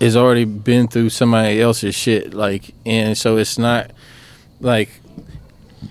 has 0.00 0.16
already 0.16 0.44
been 0.44 0.88
through 0.88 1.10
somebody 1.10 1.60
else's 1.60 1.94
shit. 1.94 2.34
Like, 2.34 2.74
and 2.84 3.16
so 3.16 3.36
it's 3.36 3.58
not 3.58 3.90
like 4.60 4.90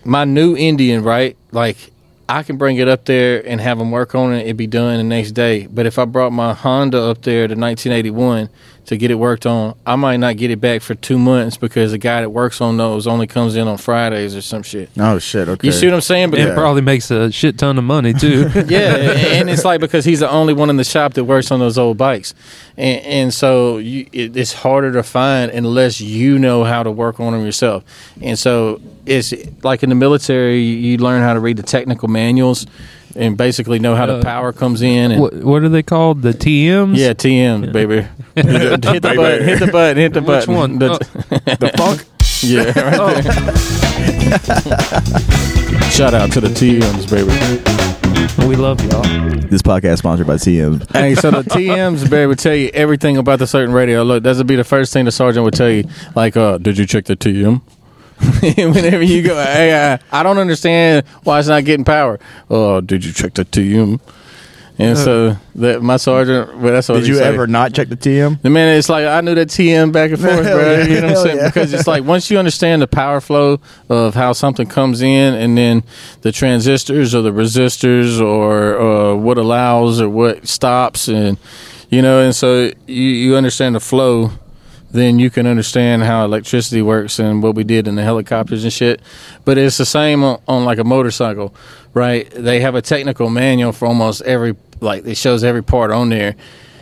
my 0.04 0.26
new 0.26 0.56
Indian, 0.56 1.04
right? 1.04 1.38
Like 1.52 1.92
I 2.28 2.44
can 2.44 2.58
bring 2.58 2.78
it 2.78 2.88
up 2.88 3.06
there 3.06 3.46
and 3.46 3.60
have 3.62 3.78
them 3.78 3.92
work 3.92 4.16
on 4.16 4.34
it. 4.34 4.42
It'd 4.42 4.58
be 4.58 4.68
done 4.68 4.98
the 4.98 5.04
next 5.04 5.32
day. 5.32 5.68
But 5.68 5.86
if 5.86 6.00
I 6.00 6.06
brought 6.06 6.32
my 6.32 6.54
Honda 6.54 7.02
up 7.02 7.22
there 7.22 7.48
to 7.48 7.56
1981 7.56 8.50
to 8.86 8.98
get 8.98 9.12
it 9.12 9.16
worked 9.16 9.46
on, 9.46 9.76
I 9.86 9.96
might 9.96 10.18
not 10.18 10.38
get 10.38 10.52
it 10.52 10.60
back 10.60 10.82
for 10.82 10.94
two 10.96 11.18
months 11.18 11.56
because 11.58 11.92
the 11.92 11.98
guy 11.98 12.22
that 12.22 12.30
works 12.30 12.60
on 12.60 12.78
those 12.78 13.08
only 13.08 13.28
comes 13.28 13.56
in 13.56 13.68
on 13.68 13.78
Fridays 13.78 14.36
or 14.36 14.42
some 14.42 14.64
shit. 14.64 14.90
oh 15.00 15.20
shit, 15.20 15.48
okay. 15.48 15.68
You 15.68 15.72
see 15.72 15.88
what 15.88 15.96
I'm 15.96 16.02
saying? 16.02 16.32
But 16.32 16.40
It 16.40 16.44
Because, 16.44 16.58
probably 16.58 16.82
makes 16.82 17.10
a 17.10 17.32
shit 17.32 17.58
ton 17.58 17.78
of 17.78 17.84
money 17.84 18.14
too. 18.14 18.50
yeah, 18.68 18.96
and 18.96 19.50
it's 19.50 19.64
like 19.64 19.80
because 19.80 20.04
he's 20.06 20.20
the 20.20 20.30
only 20.30 20.54
one 20.54 20.70
in 20.70 20.78
the 20.78 20.84
shop 20.84 21.14
that 21.14 21.24
works 21.24 21.52
on 21.52 21.60
those 21.60 21.78
old 21.78 21.98
bikes, 21.98 22.34
and, 22.78 23.02
and 23.06 23.34
so 23.34 23.78
you, 23.78 24.08
it, 24.12 24.36
it's 24.36 24.54
harder 24.54 24.92
to 24.92 25.04
find 25.04 25.52
unless 25.52 26.02
you 26.02 26.38
know 26.38 26.64
how 26.64 26.84
to 26.84 26.92
work 26.92 27.20
on 27.20 27.34
them 27.34 27.46
yourself. 27.46 27.84
And 28.22 28.38
so 28.38 28.82
it's 29.06 29.34
like 29.64 29.84
in 29.84 29.90
the 29.90 29.96
military, 29.96 30.60
you, 30.60 30.76
you 30.76 30.98
learn 30.98 31.22
how 31.22 31.34
to 31.34 31.40
read 31.40 31.58
the 31.58 31.64
technical 31.64 32.08
manuals 32.08 32.66
and 33.16 33.38
basically 33.38 33.80
know 33.80 33.96
how 33.96 34.06
the 34.06 34.18
Uh, 34.18 34.22
power 34.24 34.52
comes 34.54 34.82
in. 34.82 35.12
And 35.12 35.22
what, 35.22 35.34
what 35.36 35.64
are 35.64 35.70
they 35.70 35.84
called? 35.84 36.22
The 36.22 36.34
TMs? 36.34 36.98
yeah, 36.98 37.14
TM 37.14 37.72
baby, 37.72 38.02
hit 38.36 38.46
the, 38.82 38.92
hit 38.92 39.02
the 39.02 39.14
button, 39.16 39.44
hit 39.48 39.60
the 39.60 39.68
button, 39.68 39.98
hit 39.98 40.14
the 40.14 40.22
Which 40.22 40.46
button. 40.48 40.56
one? 40.56 40.80
The- 40.80 40.94
Oh. 40.94 40.98
the 41.60 41.72
funk. 41.78 42.06
yeah, 42.42 42.80
right 42.80 43.00
Oh, 43.00 43.14
there. 43.22 43.34
Shout 45.92 46.14
out 46.14 46.32
to 46.34 46.42
the 46.42 46.48
TMs, 46.50 47.10
baby. 47.10 47.30
we 48.48 48.56
love 48.56 48.82
y'all. 48.92 49.04
This 49.48 49.62
podcast 49.62 50.00
sponsored 50.00 50.26
by 50.28 50.36
TMs. 50.36 50.92
Hey, 50.92 51.14
so 51.16 51.30
the 51.32 51.44
TMs, 51.44 52.10
baby, 52.10 52.26
would 52.26 52.40
tell 52.40 52.56
you 52.56 52.70
everything 52.74 53.18
about 53.18 53.38
the 53.40 53.46
certain 53.48 53.74
radio. 53.74 54.02
Look, 54.04 54.24
that 54.24 54.36
would 54.38 54.48
be 54.48 54.56
the 54.56 54.64
first 54.64 54.92
thing 54.94 55.06
the 55.06 55.12
sergeant 55.12 55.44
would 55.44 55.54
tell 55.54 55.70
you. 55.70 55.84
Like, 56.16 56.36
uh, 56.36 56.58
did 56.58 56.78
you 56.80 56.86
check 56.88 57.06
the 57.06 57.16
TM? 57.16 57.62
Whenever 58.58 59.04
you 59.04 59.22
go, 59.22 59.36
hey, 59.36 59.94
uh, 59.94 59.98
I 60.12 60.24
don't 60.24 60.38
understand 60.38 61.06
why 61.24 61.40
it's 61.40 61.48
not 61.48 61.66
getting 61.66 61.86
power. 61.86 62.20
Oh, 62.50 62.82
did 62.82 63.04
you 63.06 63.12
check 63.14 63.34
the 63.34 63.46
TM? 63.46 64.00
And 64.80 64.98
so 64.98 65.38
that 65.56 65.84
my 65.84 65.98
sergeant, 65.98 66.58
well, 66.58 66.74
that's 66.74 66.90
what 66.90 66.96
Did 66.96 67.08
you 67.08 67.20
ever 67.20 67.46
not 67.46 67.74
check 67.74 67.90
the 67.90 67.96
TM? 67.96 68.42
The 68.42 68.50
man, 68.50 68.76
it's 68.76 68.90
like 68.90 69.06
I 69.06 69.22
knew 69.22 69.36
that 69.36 69.50
TM 69.50 69.92
back 69.92 70.10
and 70.12 70.20
forth, 70.22 70.42
bro. 70.42 70.72
yeah. 70.80 70.84
You 70.86 71.02
know 71.02 71.08
what 71.10 71.18
I'm 71.18 71.24
saying? 71.24 71.38
yeah. 71.38 71.48
Because 71.48 71.74
it's 71.74 71.86
like 71.86 72.04
once 72.04 72.32
you 72.32 72.40
understand 72.40 72.82
the 72.82 72.88
power 72.88 73.22
flow 73.22 73.60
of 73.88 74.16
how 74.16 74.34
something 74.34 74.68
comes 74.68 75.04
in, 75.04 75.36
and 75.36 75.56
then 75.56 75.84
the 76.22 76.32
transistors 76.32 77.14
or 77.14 77.22
the 77.22 77.32
resistors 77.32 78.20
or 78.20 78.80
uh, 78.80 79.16
what 79.16 79.38
allows 79.38 80.02
or 80.02 80.10
what 80.10 80.48
stops, 80.48 81.08
and 81.08 81.38
you 81.90 82.02
know, 82.02 82.22
and 82.22 82.36
so 82.36 82.72
you 82.88 83.04
you 83.04 83.36
understand 83.36 83.76
the 83.76 83.80
flow. 83.80 84.32
Then 84.94 85.18
you 85.18 85.32
can 85.32 85.48
understand 85.48 86.04
how 86.04 86.24
electricity 86.24 86.84
works 86.84 87.18
and 87.18 87.42
what 87.42 87.56
we 87.56 87.64
did 87.64 87.88
in 87.88 87.96
the 87.96 88.04
helicopters 88.04 88.64
and 88.64 88.72
shit. 88.72 89.02
But 89.44 89.58
it's 89.58 89.78
the 89.78 89.88
same 89.88 90.24
on, 90.24 90.40
on 90.48 90.66
like 90.66 90.78
a 90.78 90.84
motorcycle, 90.84 91.54
right? 91.96 92.30
They 92.30 92.60
have 92.62 92.76
a 92.76 92.82
technical 92.82 93.30
manual 93.30 93.72
for 93.72 93.88
almost 93.88 94.22
every 94.22 94.56
like 94.80 95.06
it 95.06 95.18
shows 95.18 95.44
every 95.44 95.64
part 95.64 95.92
on 95.92 96.10
there. 96.10 96.36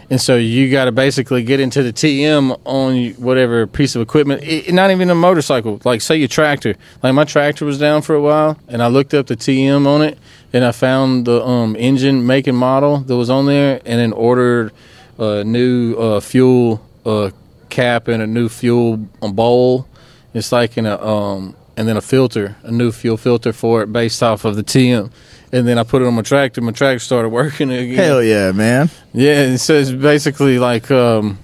And 0.09 0.19
so 0.19 0.35
you 0.35 0.69
got 0.69 0.85
to 0.85 0.91
basically 0.91 1.41
get 1.41 1.61
into 1.61 1.83
the 1.83 1.93
TM 1.93 2.59
on 2.65 3.11
whatever 3.11 3.65
piece 3.65 3.95
of 3.95 4.01
equipment, 4.01 4.43
it, 4.43 4.73
not 4.73 4.91
even 4.91 5.09
a 5.09 5.15
motorcycle. 5.15 5.79
Like 5.85 6.01
say 6.01 6.17
your 6.17 6.27
tractor. 6.27 6.75
Like 7.01 7.13
my 7.13 7.23
tractor 7.23 7.63
was 7.63 7.79
down 7.79 8.01
for 8.01 8.13
a 8.13 8.21
while, 8.21 8.57
and 8.67 8.83
I 8.83 8.87
looked 8.87 9.13
up 9.13 9.27
the 9.27 9.37
TM 9.37 9.87
on 9.87 10.01
it, 10.01 10.17
and 10.51 10.65
I 10.65 10.73
found 10.73 11.25
the 11.27 11.41
um, 11.41 11.77
engine 11.77 12.27
make 12.27 12.47
and 12.47 12.57
model 12.57 12.97
that 12.97 13.15
was 13.15 13.29
on 13.29 13.45
there, 13.45 13.79
and 13.85 13.99
then 13.99 14.11
ordered 14.11 14.73
a 15.17 15.45
new 15.45 15.95
uh, 15.95 16.19
fuel 16.19 16.85
uh, 17.05 17.31
cap 17.71 18.07
and 18.07 18.21
a 18.21 18.27
new 18.27 18.47
fuel 18.49 18.97
bowl, 18.97 19.87
It's 20.33 20.51
like 20.51 20.77
in 20.77 20.85
a 20.85 21.01
um, 21.03 21.55
and 21.75 21.87
then 21.87 21.97
a 21.97 22.01
filter, 22.01 22.55
a 22.63 22.71
new 22.71 22.91
fuel 22.91 23.17
filter 23.17 23.53
for 23.53 23.81
it 23.81 23.91
based 23.91 24.21
off 24.21 24.45
of 24.45 24.55
the 24.55 24.63
TM. 24.63 25.11
And 25.53 25.67
then 25.67 25.77
I 25.77 25.83
put 25.83 26.01
it 26.01 26.05
on 26.05 26.13
my 26.13 26.21
tractor. 26.21 26.61
My 26.61 26.71
tractor 26.71 26.99
started 26.99 27.29
working 27.29 27.71
again. 27.71 27.95
Hell 27.95 28.21
yeah, 28.23 28.51
man. 28.51 28.89
Yeah, 29.13 29.41
and 29.43 29.59
so 29.59 29.73
it's 29.73 29.91
basically 29.91 30.59
like 30.59 30.91
um, 30.91 31.39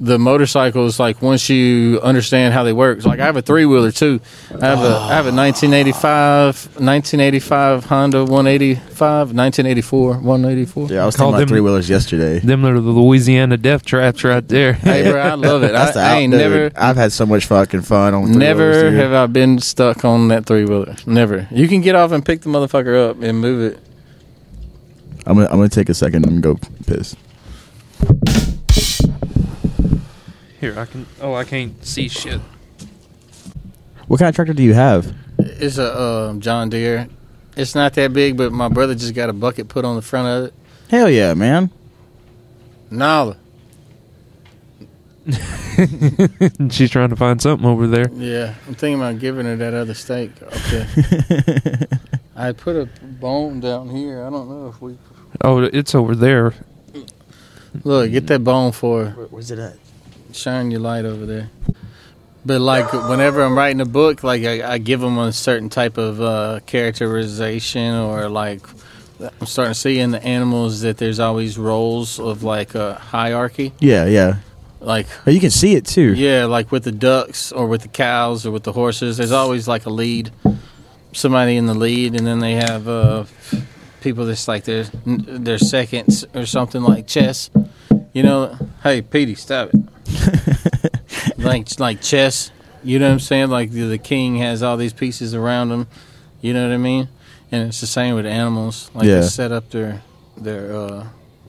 the 0.00 0.18
motorcycles. 0.18 0.98
Like 0.98 1.22
once 1.22 1.48
you 1.48 2.00
understand 2.02 2.54
how 2.54 2.64
they 2.64 2.72
work, 2.72 3.04
like 3.04 3.20
I 3.20 3.26
have 3.26 3.36
a 3.36 3.42
three 3.42 3.64
wheeler 3.66 3.92
too. 3.92 4.20
I 4.50 4.66
have 4.66 4.80
a 4.80 4.96
I 4.96 5.14
have 5.14 5.26
a 5.26 5.32
1985 5.32 6.66
1985 6.80 7.84
Honda 7.84 8.24
185 8.24 9.32
1984 9.32 10.14
184. 10.18 10.88
Yeah, 10.88 11.02
I 11.02 11.06
was 11.06 11.14
Call 11.16 11.26
talking 11.26 11.34
about 11.34 11.38
them- 11.40 11.48
three 11.48 11.60
wheelers 11.60 11.88
yesterday. 11.88 12.40
Them 12.40 12.64
are 12.66 12.74
the 12.74 12.80
Louisiana 12.80 13.56
death 13.56 13.84
traps 13.84 14.24
right 14.24 14.46
there. 14.48 14.72
Hey, 14.72 15.08
bro, 15.10 15.20
I 15.20 15.34
love 15.34 15.62
it. 15.62 15.70
I, 15.74 15.84
That's 15.84 15.94
the 15.94 16.00
I 16.00 16.10
out, 16.12 16.16
ain't 16.18 16.32
dude. 16.32 16.40
never. 16.40 16.70
I've 16.76 16.96
had 16.96 17.12
so 17.12 17.24
much 17.24 17.46
fucking 17.46 17.82
fun 17.82 18.14
on. 18.14 18.32
Never 18.32 18.72
three-wheelers, 18.72 18.92
dude. 18.94 19.00
have 19.00 19.12
I 19.12 19.26
been 19.26 19.58
stuck 19.60 20.04
on 20.04 20.28
that 20.28 20.46
three 20.46 20.64
wheeler. 20.64 20.96
Never. 21.06 21.46
You 21.52 21.68
can 21.68 21.80
get 21.80 21.94
off 21.94 22.10
and 22.12 22.24
pick 22.24 22.40
the 22.40 22.48
motherfucker 22.50 23.10
up 23.10 23.22
and 23.22 23.40
move 23.40 23.72
it. 23.72 23.78
I'm 25.26 25.34
gonna, 25.36 25.46
I'm 25.46 25.58
gonna 25.58 25.68
take 25.68 25.88
a 25.88 25.94
second 25.94 26.26
and 26.26 26.42
go 26.42 26.58
piss. 26.86 27.14
Here, 30.62 30.78
I 30.78 30.84
can. 30.84 31.06
Oh, 31.20 31.34
I 31.34 31.42
can't 31.42 31.84
see 31.84 32.06
shit. 32.06 32.40
What 34.06 34.20
kind 34.20 34.28
of 34.28 34.36
tractor 34.36 34.54
do 34.54 34.62
you 34.62 34.74
have? 34.74 35.12
It's 35.36 35.76
a 35.76 36.00
um, 36.00 36.40
John 36.40 36.70
Deere. 36.70 37.08
It's 37.56 37.74
not 37.74 37.94
that 37.94 38.12
big, 38.12 38.36
but 38.36 38.52
my 38.52 38.68
brother 38.68 38.94
just 38.94 39.12
got 39.12 39.28
a 39.28 39.32
bucket 39.32 39.66
put 39.66 39.84
on 39.84 39.96
the 39.96 40.02
front 40.02 40.28
of 40.28 40.44
it. 40.44 40.54
Hell 40.88 41.10
yeah, 41.10 41.34
man. 41.34 41.68
Nala. 42.92 43.36
She's 46.70 46.90
trying 46.92 47.08
to 47.10 47.16
find 47.16 47.42
something 47.42 47.66
over 47.66 47.88
there. 47.88 48.08
Yeah, 48.12 48.54
I'm 48.68 48.74
thinking 48.76 49.00
about 49.00 49.18
giving 49.18 49.46
her 49.46 49.56
that 49.56 49.74
other 49.74 49.94
steak. 49.94 50.30
Okay. 50.40 51.86
I 52.36 52.52
put 52.52 52.76
a 52.76 52.86
bone 53.04 53.58
down 53.58 53.88
here. 53.90 54.24
I 54.24 54.30
don't 54.30 54.48
know 54.48 54.68
if 54.68 54.80
we 54.80 54.96
Oh, 55.40 55.58
it's 55.58 55.96
over 55.96 56.14
there. 56.14 56.54
look. 57.82 58.12
Get 58.12 58.28
that 58.28 58.44
bone 58.44 58.70
for 58.70 59.06
her. 59.06 59.26
Where's 59.26 59.50
it 59.50 59.58
at? 59.58 59.76
Shine 60.36 60.70
your 60.70 60.80
light 60.80 61.04
over 61.04 61.26
there. 61.26 61.50
But 62.44 62.60
like 62.60 62.92
whenever 62.92 63.42
I'm 63.42 63.56
writing 63.56 63.80
a 63.80 63.84
book, 63.86 64.24
like 64.24 64.42
I, 64.42 64.72
I 64.74 64.78
give 64.78 65.00
them 65.00 65.16
a 65.18 65.32
certain 65.32 65.68
type 65.68 65.96
of 65.96 66.20
uh, 66.20 66.60
characterization, 66.66 67.94
or 67.94 68.28
like 68.28 68.62
I'm 69.20 69.46
starting 69.46 69.74
to 69.74 69.78
see 69.78 69.98
in 70.00 70.10
the 70.10 70.22
animals 70.24 70.80
that 70.80 70.96
there's 70.98 71.20
always 71.20 71.56
roles 71.56 72.18
of 72.18 72.42
like 72.42 72.74
a 72.74 72.94
hierarchy. 72.94 73.72
Yeah, 73.78 74.06
yeah. 74.06 74.36
Like 74.80 75.06
Oh, 75.26 75.30
you 75.30 75.38
can 75.38 75.50
see 75.50 75.76
it 75.76 75.86
too. 75.86 76.12
yeah, 76.14 76.46
like 76.46 76.72
with 76.72 76.82
the 76.82 76.90
ducks 76.90 77.52
or 77.52 77.68
with 77.68 77.82
the 77.82 77.88
cows 77.88 78.44
or 78.44 78.50
with 78.50 78.64
the 78.64 78.72
horses, 78.72 79.16
there's 79.18 79.30
always 79.30 79.68
like 79.68 79.86
a 79.86 79.90
lead, 79.90 80.32
somebody 81.12 81.56
in 81.56 81.66
the 81.66 81.74
lead, 81.74 82.16
and 82.16 82.26
then 82.26 82.40
they 82.40 82.54
have 82.54 82.88
uh, 82.88 83.24
people 84.00 84.26
that's 84.26 84.48
like 84.48 84.64
their 84.64 84.82
their 85.06 85.58
seconds 85.58 86.24
or 86.34 86.44
something 86.46 86.82
like 86.82 87.06
chess. 87.06 87.50
You 88.12 88.24
know, 88.24 88.58
hey 88.82 89.02
Petey, 89.02 89.36
stop 89.36 89.70
it. 89.72 89.80
like 91.38 91.78
like 91.78 92.00
chess. 92.00 92.50
You 92.84 92.98
know 92.98 93.06
what 93.06 93.12
I'm 93.14 93.20
saying? 93.20 93.50
Like 93.50 93.70
the, 93.70 93.82
the 93.82 93.98
king 93.98 94.36
has 94.36 94.62
all 94.62 94.76
these 94.76 94.92
pieces 94.92 95.34
around 95.34 95.70
him. 95.70 95.86
You 96.40 96.52
know 96.54 96.66
what 96.66 96.74
I 96.74 96.78
mean? 96.78 97.08
And 97.52 97.68
it's 97.68 97.80
the 97.80 97.86
same 97.86 98.14
with 98.14 98.26
animals. 98.26 98.90
Like 98.94 99.06
Yeah. 99.06 99.20
they 99.20 99.26
set 99.26 99.52
up 99.52 99.70
their 99.70 100.02
their 100.36 100.74
uh, 100.74 101.06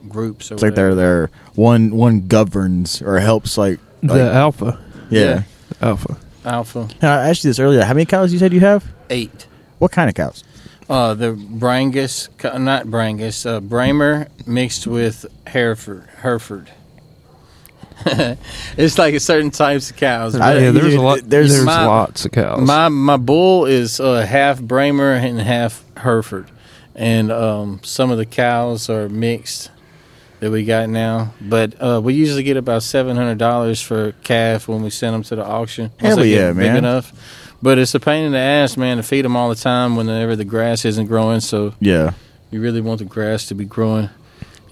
groups. 0.08 0.50
Or 0.50 0.54
It's 0.54 0.62
like 0.62 0.72
whatever. 0.72 0.94
they're 0.94 1.26
they're 1.26 1.30
one 1.54 1.96
one 1.96 2.26
governs 2.28 3.02
or 3.02 3.18
helps 3.18 3.58
like, 3.58 3.80
The 4.02 4.32
alpha. 4.32 4.78
yeah. 5.10 5.20
yeah. 5.20 5.42
Alpha. 5.80 6.16
alpha 6.44 6.88
Now, 7.02 7.18
I 7.18 7.30
asked 7.30 7.42
you 7.44 7.50
this 7.50 7.58
earlier. 7.58 7.82
How 7.82 7.94
many 7.94 8.04
cows 8.06 8.32
you 8.32 8.38
said 8.38 8.52
you 8.52 8.60
have? 8.60 8.84
eight. 9.10 9.46
What 9.78 9.90
kind 9.92 10.08
of 10.08 10.14
cows? 10.14 10.44
Uh, 10.88 11.14
the 11.14 11.32
Brangus, 11.34 12.28
not 12.60 12.86
Brangus, 12.86 13.44
uh, 13.46 13.60
Bramer 13.60 14.28
mixed 14.46 14.86
with 14.86 15.26
Hereford. 15.46 16.04
Hereford. 16.20 16.70
it's 18.76 18.98
like 18.98 19.14
a 19.14 19.20
certain 19.20 19.50
types 19.50 19.90
of 19.90 19.96
cows. 19.96 20.34
I- 20.34 20.58
yeah, 20.58 20.70
there's 20.70 20.94
a 20.94 21.00
lot. 21.00 21.20
there's- 21.24 21.50
There's, 21.52 21.64
my- 21.64 21.86
lots 21.86 22.24
of 22.24 22.32
cows. 22.32 22.60
My 22.60 22.88
my 22.88 23.16
bull 23.16 23.66
is 23.66 24.00
uh, 24.00 24.26
half 24.26 24.60
Bramer 24.60 25.16
and 25.22 25.40
half 25.40 25.84
Hereford, 25.96 26.50
and 26.94 27.30
um, 27.30 27.80
some 27.82 28.10
of 28.10 28.18
the 28.18 28.26
cows 28.26 28.90
are 28.90 29.08
mixed 29.08 29.70
that 30.40 30.50
we 30.50 30.64
got 30.64 30.88
now. 30.88 31.32
But 31.40 31.80
uh, 31.80 32.00
we 32.02 32.14
usually 32.14 32.42
get 32.42 32.56
about 32.56 32.82
seven 32.82 33.16
hundred 33.16 33.38
dollars 33.38 33.80
for 33.80 34.08
a 34.08 34.12
calf 34.12 34.68
when 34.68 34.82
we 34.82 34.90
send 34.90 35.14
them 35.14 35.22
to 35.24 35.36
the 35.36 35.44
auction. 35.44 35.90
Hell 35.98 36.16
they 36.16 36.30
get 36.30 36.40
yeah, 36.40 36.48
big 36.48 36.56
man. 36.56 36.76
enough. 36.76 37.12
But 37.62 37.78
it's 37.78 37.94
a 37.94 38.00
pain 38.00 38.26
in 38.26 38.32
the 38.32 38.38
ass, 38.38 38.76
man, 38.76 38.98
to 38.98 39.02
feed 39.02 39.24
them 39.24 39.36
all 39.36 39.48
the 39.48 39.54
time 39.54 39.96
whenever 39.96 40.36
the 40.36 40.44
grass 40.44 40.84
isn't 40.84 41.06
growing. 41.06 41.40
So 41.40 41.72
Yeah. 41.80 42.10
you 42.50 42.60
really 42.60 42.82
want 42.82 42.98
the 42.98 43.06
grass 43.06 43.46
to 43.46 43.54
be 43.54 43.64
growing. 43.64 44.10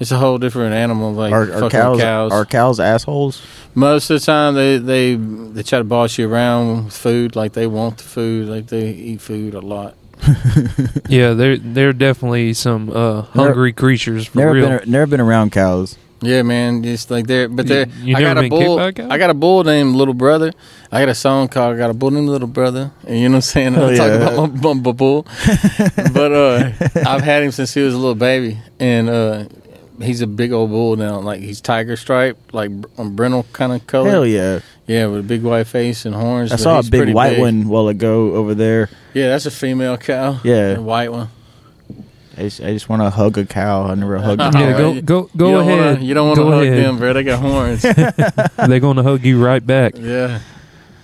It's 0.03 0.11
a 0.11 0.19
whole 0.19 0.37
different 0.39 0.75
animal, 0.75 1.13
like 1.15 1.33
Are, 1.33 1.47
fucking 1.47 1.63
are 1.65 1.71
cows, 1.71 2.01
cows. 2.01 2.33
are 2.33 2.45
cows 2.45 2.81
assholes? 2.81 3.41
Most 3.75 4.11
of 4.11 4.19
the 4.21 4.27
time, 4.27 4.55
they 4.55 4.77
they 4.79 5.15
they 5.15 5.63
try 5.63 5.79
to 5.79 5.85
boss 5.85 6.19
you 6.19 6.29
around 6.29 6.85
with 6.87 6.93
food. 6.97 7.37
Like 7.37 7.53
they 7.53 7.67
want 7.69 7.99
the 7.99 8.05
food. 8.05 8.49
Like 8.49 8.67
they 8.67 8.91
eat 8.91 9.21
food 9.21 9.55
a 9.55 9.61
lot. 9.61 9.95
yeah, 11.09 11.33
they're 11.35 11.57
they're 11.57 11.93
definitely 11.93 12.53
some 12.55 12.91
uh, 12.91 13.23
hungry 13.23 13.73
creatures 13.73 14.27
for 14.27 14.39
Never 14.39 14.53
real. 14.53 14.79
been 14.79 14.91
never 14.91 15.07
been 15.07 15.21
around 15.21 15.53
cows. 15.53 15.97
Yeah, 16.21 16.43
man. 16.43 16.85
Just 16.85 17.11
like 17.11 17.27
they're, 17.27 17.49
but 17.49 17.65
You- 17.67 17.69
they're. 17.69 17.87
you 18.03 18.17
I 18.17 18.21
got 18.21 18.39
a 18.39 18.49
bull. 18.49 18.59
kicked 18.79 18.97
by 18.99 19.05
a 19.05 19.09
cow? 19.09 19.15
I 19.15 19.19
got 19.19 19.31
a 19.31 19.35
bull 19.35 19.65
named 19.65 19.97
Little 19.97 20.15
Brother. 20.15 20.53
I 20.93 21.01
got 21.01 21.09
a 21.09 21.15
song 21.17 21.49
called 21.49 21.75
"I 21.75 21.79
Got 21.79 21.91
a 21.91 21.95
Bull 21.95 22.11
Named 22.13 22.29
Little 22.29 22.47
Brother," 22.49 22.93
and 23.07 23.17
you 23.19 23.29
know 23.29 23.33
what 23.33 23.37
I'm 23.37 23.41
saying. 23.43 23.73
Hell 23.75 23.89
I'm 23.89 23.95
yeah. 23.97 24.19
talking 24.19 24.23
about 24.59 24.63
my, 24.63 24.73
my 24.75 24.93
bull, 24.93 25.23
but 26.13 26.33
uh, 26.33 26.71
I've 27.07 27.23
had 27.23 27.43
him 27.43 27.51
since 27.51 27.75
he 27.75 27.81
was 27.83 27.95
a 27.95 27.99
little 27.99 28.15
baby, 28.15 28.59
and 28.79 29.09
uh, 29.09 29.45
he's 30.01 30.21
a 30.21 30.27
big 30.27 30.53
old 30.53 30.71
bull 30.71 30.97
now. 30.97 31.21
Like 31.21 31.41
he's 31.41 31.61
tiger 31.61 31.97
striped, 31.97 32.55
like 32.55 32.71
um, 32.99 33.15
brindle 33.17 33.47
kind 33.53 33.73
of 33.73 33.87
color. 33.87 34.11
Hell 34.11 34.27
yeah! 34.27 34.61
Yeah, 34.87 35.07
with 35.07 35.21
a 35.21 35.23
big 35.23 35.43
white 35.43 35.67
face 35.67 36.05
and 36.07 36.15
horns. 36.15 36.53
I 36.53 36.57
saw 36.57 36.79
a 36.79 36.83
big 36.83 37.15
white 37.15 37.31
big. 37.31 37.41
one 37.41 37.69
while 37.69 37.89
ago 37.89 38.35
over 38.35 38.55
there. 38.55 38.89
Yeah, 39.15 39.29
that's 39.29 39.47
a 39.47 39.51
female 39.51 39.97
cow. 39.97 40.41
Yeah. 40.45 40.77
a 40.77 40.81
white 40.81 41.13
one. 41.13 41.29
I 42.37 42.43
just, 42.43 42.61
I 42.63 42.73
just 42.73 42.89
want 42.89 43.03
to 43.03 43.11
hug 43.11 43.37
a 43.37 43.45
cow. 43.45 43.85
I 43.85 43.95
never 43.95 44.19
hugged 44.19 44.41
a 44.41 44.51
cow. 44.53 44.59
yeah, 44.61 44.73
go 44.77 45.01
go 45.03 45.31
go 45.37 45.51
you 45.51 45.57
ahead. 45.59 45.95
Wanna, 45.97 46.05
you 46.07 46.15
don't 46.15 46.29
want 46.29 46.41
to 46.41 46.47
hug 46.47 46.63
ahead. 46.65 46.85
them, 46.85 46.99
bro. 46.99 47.13
They 47.13 47.23
got 47.25 47.41
horns. 47.41 47.83
They're 48.69 48.81
gonna 48.81 49.03
hug 49.03 49.25
you 49.25 49.43
right 49.45 49.65
back. 49.65 49.95
yeah. 49.97 50.41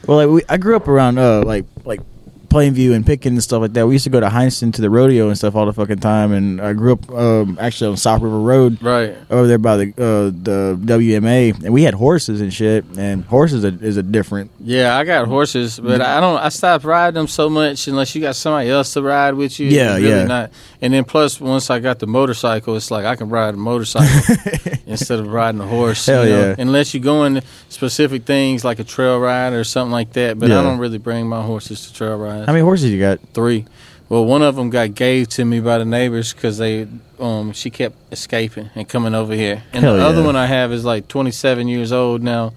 Well, 0.06 0.16
like 0.16 0.28
we, 0.28 0.42
I 0.48 0.56
grew 0.56 0.74
up 0.74 0.88
around 0.88 1.18
uh 1.18 1.42
like 1.42 1.66
like 1.84 2.00
Plainview 2.48 2.94
and 2.94 3.04
Pickens 3.04 3.32
and 3.34 3.42
stuff 3.42 3.60
like 3.60 3.72
that. 3.74 3.86
We 3.86 3.94
used 3.94 4.04
to 4.04 4.10
go 4.10 4.20
to 4.20 4.28
Hineston 4.28 4.72
to 4.74 4.80
the 4.80 4.88
rodeo 4.90 5.28
and 5.28 5.36
stuff 5.36 5.54
all 5.54 5.66
the 5.66 5.72
fucking 5.72 5.98
time. 5.98 6.32
And 6.32 6.60
I 6.60 6.72
grew 6.72 6.92
up 6.94 7.10
um 7.10 7.58
actually 7.60 7.90
on 7.90 7.96
South 7.96 8.22
River 8.22 8.38
Road 8.40 8.82
Right. 8.82 9.16
over 9.30 9.46
there 9.46 9.58
by 9.58 9.76
the 9.76 9.88
uh 9.92 10.30
the 10.32 10.78
WMA, 10.82 11.64
and 11.64 11.72
we 11.72 11.82
had 11.82 11.94
horses 11.94 12.40
and 12.40 12.52
shit. 12.52 12.84
And 12.96 13.24
horses 13.24 13.64
are, 13.64 13.76
is 13.84 13.96
a 13.96 14.02
different. 14.02 14.50
Yeah, 14.60 14.96
I 14.96 15.04
got 15.04 15.26
horses, 15.28 15.78
but 15.78 16.00
I 16.00 16.20
don't. 16.20 16.38
I 16.38 16.48
stopped 16.48 16.84
riding 16.84 17.14
them 17.14 17.28
so 17.28 17.48
much 17.50 17.86
unless 17.88 18.14
you 18.14 18.20
got 18.22 18.36
somebody 18.36 18.70
else 18.70 18.92
to 18.94 19.02
ride 19.02 19.34
with 19.34 19.60
you. 19.60 19.68
Yeah, 19.68 19.96
really 19.96 20.08
yeah. 20.08 20.24
Not. 20.24 20.50
And 20.80 20.92
then 20.94 21.04
plus, 21.04 21.40
once 21.40 21.70
I 21.70 21.80
got 21.80 21.98
the 21.98 22.06
motorcycle, 22.06 22.76
it's 22.76 22.90
like 22.90 23.04
I 23.04 23.16
can 23.16 23.28
ride 23.30 23.54
a 23.54 23.56
motorcycle 23.56 24.36
instead 24.86 25.18
of 25.18 25.26
riding 25.32 25.60
a 25.60 25.66
horse. 25.66 26.06
Hell 26.06 26.24
you 26.26 26.32
know? 26.32 26.48
yeah. 26.50 26.54
Unless 26.58 26.94
you 26.94 27.00
go 27.00 27.24
in 27.24 27.42
specific 27.68 28.24
things 28.24 28.64
like 28.64 28.78
a 28.78 28.84
trail 28.84 29.18
ride 29.18 29.52
or 29.52 29.64
something 29.64 29.92
like 29.92 30.12
that. 30.14 30.38
But 30.38 30.48
Yeah. 30.50 30.60
I 30.60 30.62
don't 30.62 30.78
really 30.78 30.98
bring 30.98 31.26
my 31.28 31.42
horses 31.42 31.86
to 31.88 31.92
trail 31.92 32.16
rides. 32.16 32.37
How 32.46 32.52
many 32.52 32.62
horses 32.62 32.90
you 32.90 33.00
got? 33.00 33.20
Three. 33.34 33.66
Well, 34.08 34.24
one 34.24 34.42
of 34.42 34.56
them 34.56 34.70
got 34.70 34.94
gave 34.94 35.28
to 35.30 35.44
me 35.44 35.60
by 35.60 35.78
the 35.78 35.84
neighbors 35.84 36.32
because 36.32 36.56
they, 36.56 36.88
um, 37.20 37.52
she 37.52 37.68
kept 37.68 37.96
escaping 38.10 38.70
and 38.74 38.88
coming 38.88 39.14
over 39.14 39.34
here. 39.34 39.62
And 39.72 39.84
Hell 39.84 39.96
the 39.96 40.02
other 40.02 40.22
one 40.22 40.34
I 40.34 40.46
have 40.46 40.72
is 40.72 40.84
like 40.84 41.08
27 41.08 41.68
years 41.68 41.92
old 41.92 42.22
now, 42.22 42.54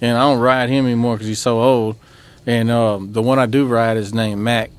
and 0.00 0.18
I 0.18 0.22
don't 0.22 0.40
ride 0.40 0.68
him 0.70 0.86
anymore 0.86 1.14
because 1.14 1.28
he's 1.28 1.38
so 1.38 1.60
old. 1.60 1.96
And 2.46 2.70
um, 2.70 3.12
the 3.12 3.22
one 3.22 3.38
I 3.38 3.46
do 3.46 3.66
ride 3.66 3.96
is 3.96 4.12
named 4.12 4.40
Mac, 4.40 4.70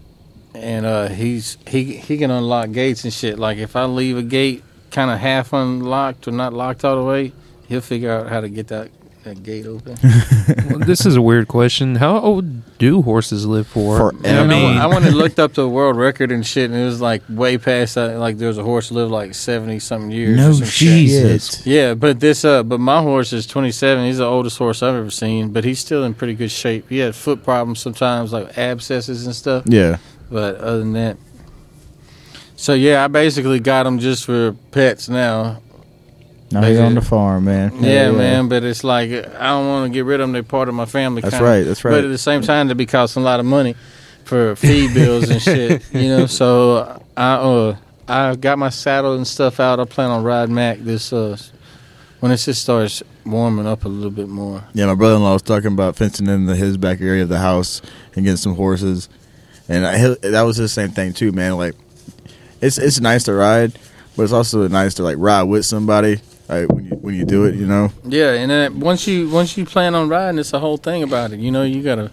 and 0.53 0.85
uh, 0.85 1.07
he's 1.07 1.57
he 1.67 1.83
he 1.97 2.17
can 2.17 2.31
unlock 2.31 2.71
gates 2.71 3.03
and 3.03 3.13
shit. 3.13 3.39
Like 3.39 3.57
if 3.57 3.75
I 3.75 3.85
leave 3.85 4.17
a 4.17 4.23
gate 4.23 4.63
kind 4.91 5.11
of 5.11 5.19
half 5.19 5.53
unlocked 5.53 6.27
or 6.27 6.31
not 6.31 6.51
locked 6.51 6.83
all 6.83 6.95
the 6.97 7.03
way, 7.03 7.31
he'll 7.67 7.81
figure 7.81 8.11
out 8.11 8.27
how 8.27 8.41
to 8.41 8.49
get 8.49 8.67
that, 8.69 8.89
that 9.23 9.43
gate 9.43 9.65
open. 9.65 9.97
Well, 10.69 10.79
this 10.79 11.05
is 11.05 11.15
a 11.15 11.21
weird 11.21 11.47
question. 11.47 11.95
How 11.95 12.19
old 12.19 12.77
do 12.77 13.01
horses 13.01 13.45
live 13.45 13.67
for? 13.67 13.97
Forever. 13.97 14.27
I 14.27 14.47
mean, 14.47 14.77
I 14.77 14.87
went 14.87 15.05
and 15.05 15.15
looked 15.15 15.39
up 15.39 15.53
the 15.53 15.67
world 15.67 15.95
record 15.95 16.31
and 16.31 16.45
shit, 16.45 16.69
and 16.69 16.79
it 16.79 16.85
was 16.85 17.01
like 17.01 17.23
way 17.29 17.57
past 17.57 17.95
that. 17.95 18.17
Like 18.17 18.37
there 18.37 18.47
was 18.47 18.57
a 18.57 18.63
horse 18.63 18.91
lived 18.91 19.11
like 19.11 19.33
seventy 19.35 19.79
something 19.79 20.11
years. 20.11 20.37
No 20.37 20.51
some 20.53 20.65
shit. 20.65 20.87
Jesus. 20.87 21.65
Yeah, 21.65 21.93
but 21.93 22.19
this, 22.19 22.45
uh, 22.45 22.63
but 22.63 22.79
my 22.79 23.01
horse 23.01 23.33
is 23.33 23.47
twenty 23.47 23.71
seven. 23.71 24.05
He's 24.05 24.17
the 24.17 24.25
oldest 24.25 24.57
horse 24.57 24.83
I've 24.83 24.95
ever 24.95 25.11
seen, 25.11 25.51
but 25.53 25.63
he's 25.63 25.79
still 25.79 26.03
in 26.03 26.13
pretty 26.13 26.33
good 26.35 26.51
shape. 26.51 26.89
He 26.89 26.99
had 26.99 27.15
foot 27.15 27.43
problems 27.43 27.79
sometimes, 27.79 28.31
like 28.33 28.57
abscesses 28.57 29.25
and 29.25 29.35
stuff. 29.35 29.63
Yeah. 29.67 29.97
But 30.29 30.55
other 30.57 30.79
than 30.79 30.93
that, 30.93 31.17
so 32.55 32.73
yeah, 32.73 33.03
I 33.03 33.07
basically 33.07 33.59
got 33.59 33.83
them 33.83 33.99
just 33.99 34.25
for 34.25 34.53
pets 34.71 35.09
now. 35.09 35.61
Now 36.51 36.63
he's 36.63 36.79
on 36.79 36.95
the 36.95 37.01
farm, 37.01 37.45
man. 37.45 37.83
Yeah, 37.83 38.11
man, 38.11 38.47
but 38.49 38.63
it's 38.63 38.83
like 38.83 39.11
I 39.11 39.47
don't 39.47 39.67
want 39.67 39.91
to 39.91 39.93
get 39.93 40.05
rid 40.05 40.19
of 40.19 40.25
them. 40.25 40.31
They're 40.31 40.43
part 40.43 40.67
of 40.67 40.75
my 40.75 40.85
family. 40.85 41.21
That's 41.21 41.35
kinda. 41.35 41.45
right, 41.45 41.63
that's 41.63 41.85
right. 41.85 41.91
But 41.91 42.05
at 42.05 42.09
the 42.09 42.17
same 42.17 42.41
time, 42.41 42.67
they 42.67 42.73
be 42.73 42.85
costing 42.87 43.21
a 43.21 43.25
lot 43.25 43.39
of 43.39 43.45
money 43.45 43.75
for 44.23 44.55
feed 44.55 44.93
bills 44.95 45.29
and 45.29 45.41
shit. 45.41 45.83
You 45.93 46.09
know, 46.09 46.25
so 46.25 47.03
I 47.15 47.33
uh 47.33 47.75
I 48.07 48.35
got 48.35 48.57
my 48.57 48.69
saddle 48.69 49.15
and 49.15 49.27
stuff 49.27 49.59
out. 49.59 49.79
I 49.79 49.85
plan 49.85 50.09
on 50.09 50.23
riding 50.23 50.55
Mac 50.55 50.79
this 50.79 51.13
uh 51.13 51.37
when 52.19 52.31
it 52.31 52.37
just 52.37 52.61
starts 52.61 53.03
warming 53.25 53.67
up 53.67 53.85
a 53.85 53.87
little 53.87 54.11
bit 54.11 54.27
more. 54.27 54.63
Yeah, 54.73 54.87
my 54.87 54.95
brother-in-law 54.95 55.33
was 55.33 55.41
talking 55.41 55.71
about 55.71 55.95
fencing 55.95 56.27
in 56.27 56.47
the, 56.47 56.55
his 56.55 56.77
back 56.77 56.99
area 56.99 57.23
of 57.23 57.29
the 57.29 57.37
house 57.37 57.81
and 58.15 58.25
getting 58.25 58.37
some 58.37 58.55
horses, 58.55 59.07
and 59.69 59.85
I, 59.85 60.15
that 60.27 60.41
was 60.41 60.57
the 60.57 60.67
same 60.67 60.89
thing 60.89 61.13
too, 61.13 61.31
man. 61.31 61.57
Like, 61.57 61.75
it's 62.59 62.77
it's 62.77 62.99
nice 62.99 63.23
to 63.25 63.33
ride, 63.33 63.77
but 64.17 64.23
it's 64.23 64.33
also 64.33 64.67
nice 64.67 64.95
to 64.95 65.03
like 65.03 65.17
ride 65.19 65.43
with 65.43 65.65
somebody. 65.65 66.19
Like 66.49 66.69
when 66.69 66.85
you 66.85 66.91
when 66.97 67.15
you 67.15 67.25
do 67.25 67.45
it, 67.45 67.55
you 67.55 67.65
know. 67.67 67.91
Yeah, 68.03 68.33
and 68.33 68.49
then 68.49 68.79
once 68.79 69.07
you 69.07 69.29
once 69.29 69.55
you 69.57 69.65
plan 69.65 69.93
on 69.95 70.09
riding, 70.09 70.39
it's 70.39 70.53
a 70.53 70.59
whole 70.59 70.77
thing 70.77 71.03
about 71.03 71.31
it. 71.31 71.39
You 71.39 71.51
know, 71.51 71.63
you 71.63 71.83
gotta 71.83 72.11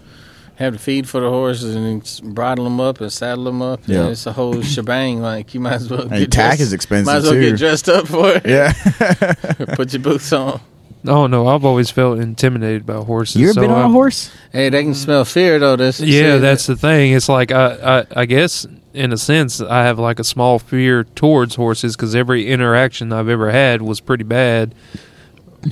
have 0.56 0.72
to 0.74 0.78
feed 0.78 1.08
for 1.08 1.20
the 1.20 1.28
horses 1.30 1.74
and 1.74 2.34
bridle 2.34 2.64
them 2.64 2.80
up 2.80 3.00
and 3.00 3.12
saddle 3.12 3.44
them 3.44 3.60
up. 3.62 3.80
Yeah. 3.86 4.04
Yeah, 4.04 4.10
it's 4.10 4.26
a 4.26 4.32
whole 4.32 4.60
shebang. 4.62 5.20
Like 5.20 5.54
you 5.54 5.60
might 5.60 5.74
as 5.74 5.90
well. 5.90 6.02
And 6.02 6.10
get 6.10 6.30
tack 6.30 6.50
dressed- 6.50 6.60
is 6.62 6.72
expensive 6.72 7.06
Might 7.06 7.16
as 7.16 7.24
well 7.24 7.32
too. 7.32 7.50
get 7.50 7.58
dressed 7.58 7.88
up 7.88 8.06
for 8.08 8.32
it. 8.34 8.46
Yeah, 8.46 8.72
Put 9.74 9.92
your 9.92 10.02
boots 10.02 10.32
on. 10.32 10.60
Oh 11.08 11.26
no, 11.28 11.46
I've 11.46 11.64
always 11.64 11.90
felt 11.90 12.18
intimidated 12.18 12.84
by 12.84 12.94
horses. 12.96 13.36
you 13.36 13.46
ever 13.46 13.54
so 13.54 13.60
been 13.62 13.70
on 13.70 13.78
a 13.78 13.82
I'm- 13.82 13.92
horse? 13.92 14.30
Hey, 14.52 14.68
they 14.70 14.82
can 14.82 14.94
smell 14.94 15.24
fear 15.24 15.58
though. 15.58 15.76
This 15.76 16.00
Yeah, 16.00 16.20
shit. 16.34 16.40
that's 16.42 16.66
the 16.66 16.76
thing. 16.76 17.12
It's 17.12 17.28
like 17.28 17.52
I, 17.52 18.00
I, 18.00 18.06
I 18.22 18.26
guess 18.26 18.66
in 18.96 19.12
a 19.12 19.16
sense, 19.16 19.60
I 19.60 19.84
have 19.84 19.98
like 19.98 20.18
a 20.18 20.24
small 20.24 20.58
fear 20.58 21.04
towards 21.04 21.54
horses 21.54 21.94
because 21.94 22.14
every 22.14 22.48
interaction 22.48 23.12
I've 23.12 23.28
ever 23.28 23.50
had 23.50 23.82
was 23.82 24.00
pretty 24.00 24.24
bad 24.24 24.74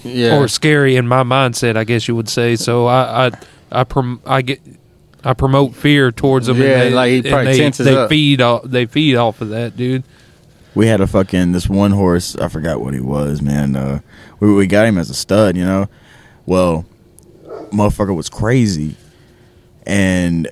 yeah. 0.03 0.37
or 0.37 0.47
scary 0.49 0.97
in 0.97 1.09
my 1.09 1.23
mindset. 1.23 1.77
I 1.77 1.85
guess 1.85 2.07
you 2.07 2.15
would 2.17 2.29
say. 2.29 2.57
So 2.57 2.87
I, 2.87 3.27
I, 3.27 3.31
I, 3.73 3.85
prom- 3.85 4.23
I 4.27 4.43
get. 4.43 4.61
I 5.27 5.33
promote 5.33 5.75
fear 5.75 6.13
towards 6.13 6.49
them. 6.49 6.59
Yeah, 6.59 6.65
and 6.65 6.81
they, 6.83 6.91
like 6.91 7.11
he 7.11 7.17
and 7.17 7.27
probably 7.29 7.53
they, 7.53 7.59
tenses 7.59 7.87
they 7.87 7.97
up. 7.97 8.11
feed 8.11 8.43
off. 8.43 8.63
They 8.65 8.85
feed 8.85 9.17
off 9.17 9.41
of 9.41 9.49
that, 9.49 9.75
dude. 9.75 10.05
We 10.75 10.87
had 10.87 11.01
a 11.01 11.07
fucking 11.07 11.53
this 11.53 11.67
one 11.67 11.93
horse. 11.93 12.37
I 12.37 12.49
forgot 12.49 12.83
what 12.83 12.93
he 12.93 13.01
was, 13.01 13.41
man. 13.41 13.75
Uh, 13.75 14.01
we 14.39 14.53
we 14.53 14.67
got 14.67 14.85
him 14.85 14.99
as 14.99 15.09
a 15.09 15.15
stud, 15.15 15.57
you 15.57 15.65
know. 15.65 15.89
Well, 16.45 16.85
motherfucker 17.71 18.15
was 18.15 18.29
crazy, 18.29 18.97
and 19.87 20.47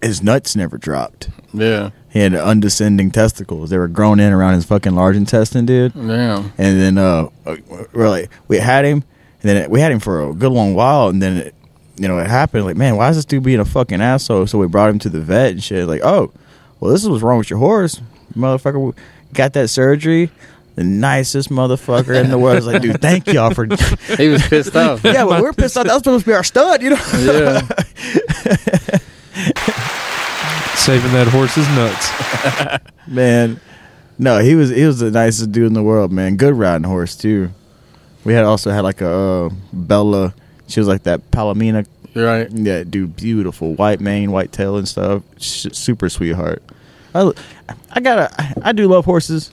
his 0.00 0.22
nuts 0.22 0.54
never 0.54 0.78
dropped. 0.78 1.30
Yeah. 1.54 1.90
He 2.10 2.20
had 2.20 2.34
undescending 2.34 3.10
testicles. 3.10 3.70
They 3.70 3.78
were 3.78 3.88
grown 3.88 4.20
in 4.20 4.32
around 4.32 4.54
his 4.54 4.64
fucking 4.64 4.94
large 4.94 5.16
intestine, 5.16 5.66
dude. 5.66 5.94
Damn. 5.94 6.52
And 6.58 6.80
then 6.80 6.98
uh, 6.98 7.28
we're 7.92 8.08
like, 8.08 8.30
we 8.46 8.58
had 8.58 8.84
him, 8.84 9.02
and 9.42 9.50
then 9.50 9.70
we 9.70 9.80
had 9.80 9.90
him 9.90 9.98
for 10.00 10.22
a 10.28 10.32
good 10.34 10.52
long 10.52 10.74
while, 10.74 11.08
and 11.08 11.20
then 11.22 11.36
it, 11.38 11.54
you 11.96 12.06
know 12.08 12.18
it 12.18 12.26
happened. 12.28 12.64
Like, 12.66 12.76
man, 12.76 12.96
why 12.96 13.08
is 13.10 13.16
this 13.16 13.24
dude 13.24 13.42
being 13.42 13.60
a 13.60 13.64
fucking 13.64 14.00
asshole? 14.00 14.46
So 14.46 14.58
we 14.58 14.66
brought 14.66 14.90
him 14.90 14.98
to 15.00 15.08
the 15.08 15.20
vet 15.20 15.52
and 15.52 15.62
shit. 15.62 15.86
Like, 15.88 16.02
oh, 16.04 16.32
well, 16.80 16.92
this 16.92 17.02
is 17.02 17.08
what's 17.08 17.22
wrong 17.22 17.38
with 17.38 17.50
your 17.50 17.58
horse, 17.58 18.00
motherfucker. 18.36 18.80
We 18.84 18.92
Got 19.32 19.52
that 19.54 19.68
surgery. 19.68 20.30
The 20.76 20.84
nicest 20.84 21.50
motherfucker 21.50 22.20
in 22.20 22.30
the 22.30 22.38
world. 22.38 22.54
I 22.54 22.56
was 22.56 22.66
like, 22.66 22.82
dude, 22.82 23.00
thank 23.00 23.26
y'all 23.28 23.52
for. 23.54 23.66
He 24.16 24.28
was 24.28 24.46
pissed 24.46 24.74
off. 24.74 25.04
yeah, 25.04 25.24
but 25.24 25.40
we're 25.42 25.52
pissed 25.52 25.76
off. 25.76 25.86
That 25.86 25.92
was 25.94 26.02
supposed 26.02 26.24
to 26.24 26.30
be 26.30 26.34
our 26.34 26.42
stud, 26.44 26.82
you 26.82 26.90
know. 26.90 27.00
Yeah. 27.18 27.60
Saving 30.84 31.12
that 31.12 31.28
horse's 31.28 31.66
nuts. 31.70 32.92
man. 33.08 33.58
No, 34.18 34.38
he 34.38 34.54
was 34.54 34.68
he 34.70 34.84
was 34.84 34.98
the 34.98 35.10
nicest 35.10 35.50
dude 35.50 35.66
in 35.66 35.72
the 35.72 35.82
world, 35.82 36.12
man. 36.12 36.36
Good 36.36 36.54
riding 36.54 36.84
horse 36.86 37.16
too. 37.16 37.50
We 38.24 38.34
had 38.34 38.44
also 38.44 38.70
had 38.70 38.82
like 38.82 39.00
a 39.00 39.08
uh, 39.10 39.50
Bella. 39.72 40.34
She 40.68 40.80
was 40.80 40.86
like 40.88 41.04
that 41.04 41.30
Palomino. 41.30 41.86
Right. 42.14 42.50
Yeah, 42.50 42.84
dude, 42.84 43.16
beautiful 43.16 43.74
white 43.74 44.00
mane, 44.00 44.30
white 44.30 44.52
tail, 44.52 44.76
and 44.76 44.86
stuff. 44.86 45.22
Sh- 45.38 45.66
super 45.72 46.08
sweetheart. 46.10 46.62
I, 47.14 47.32
I 47.90 48.00
gotta. 48.00 48.30
I, 48.40 48.54
I 48.62 48.72
do 48.72 48.86
love 48.86 49.04
horses. 49.06 49.52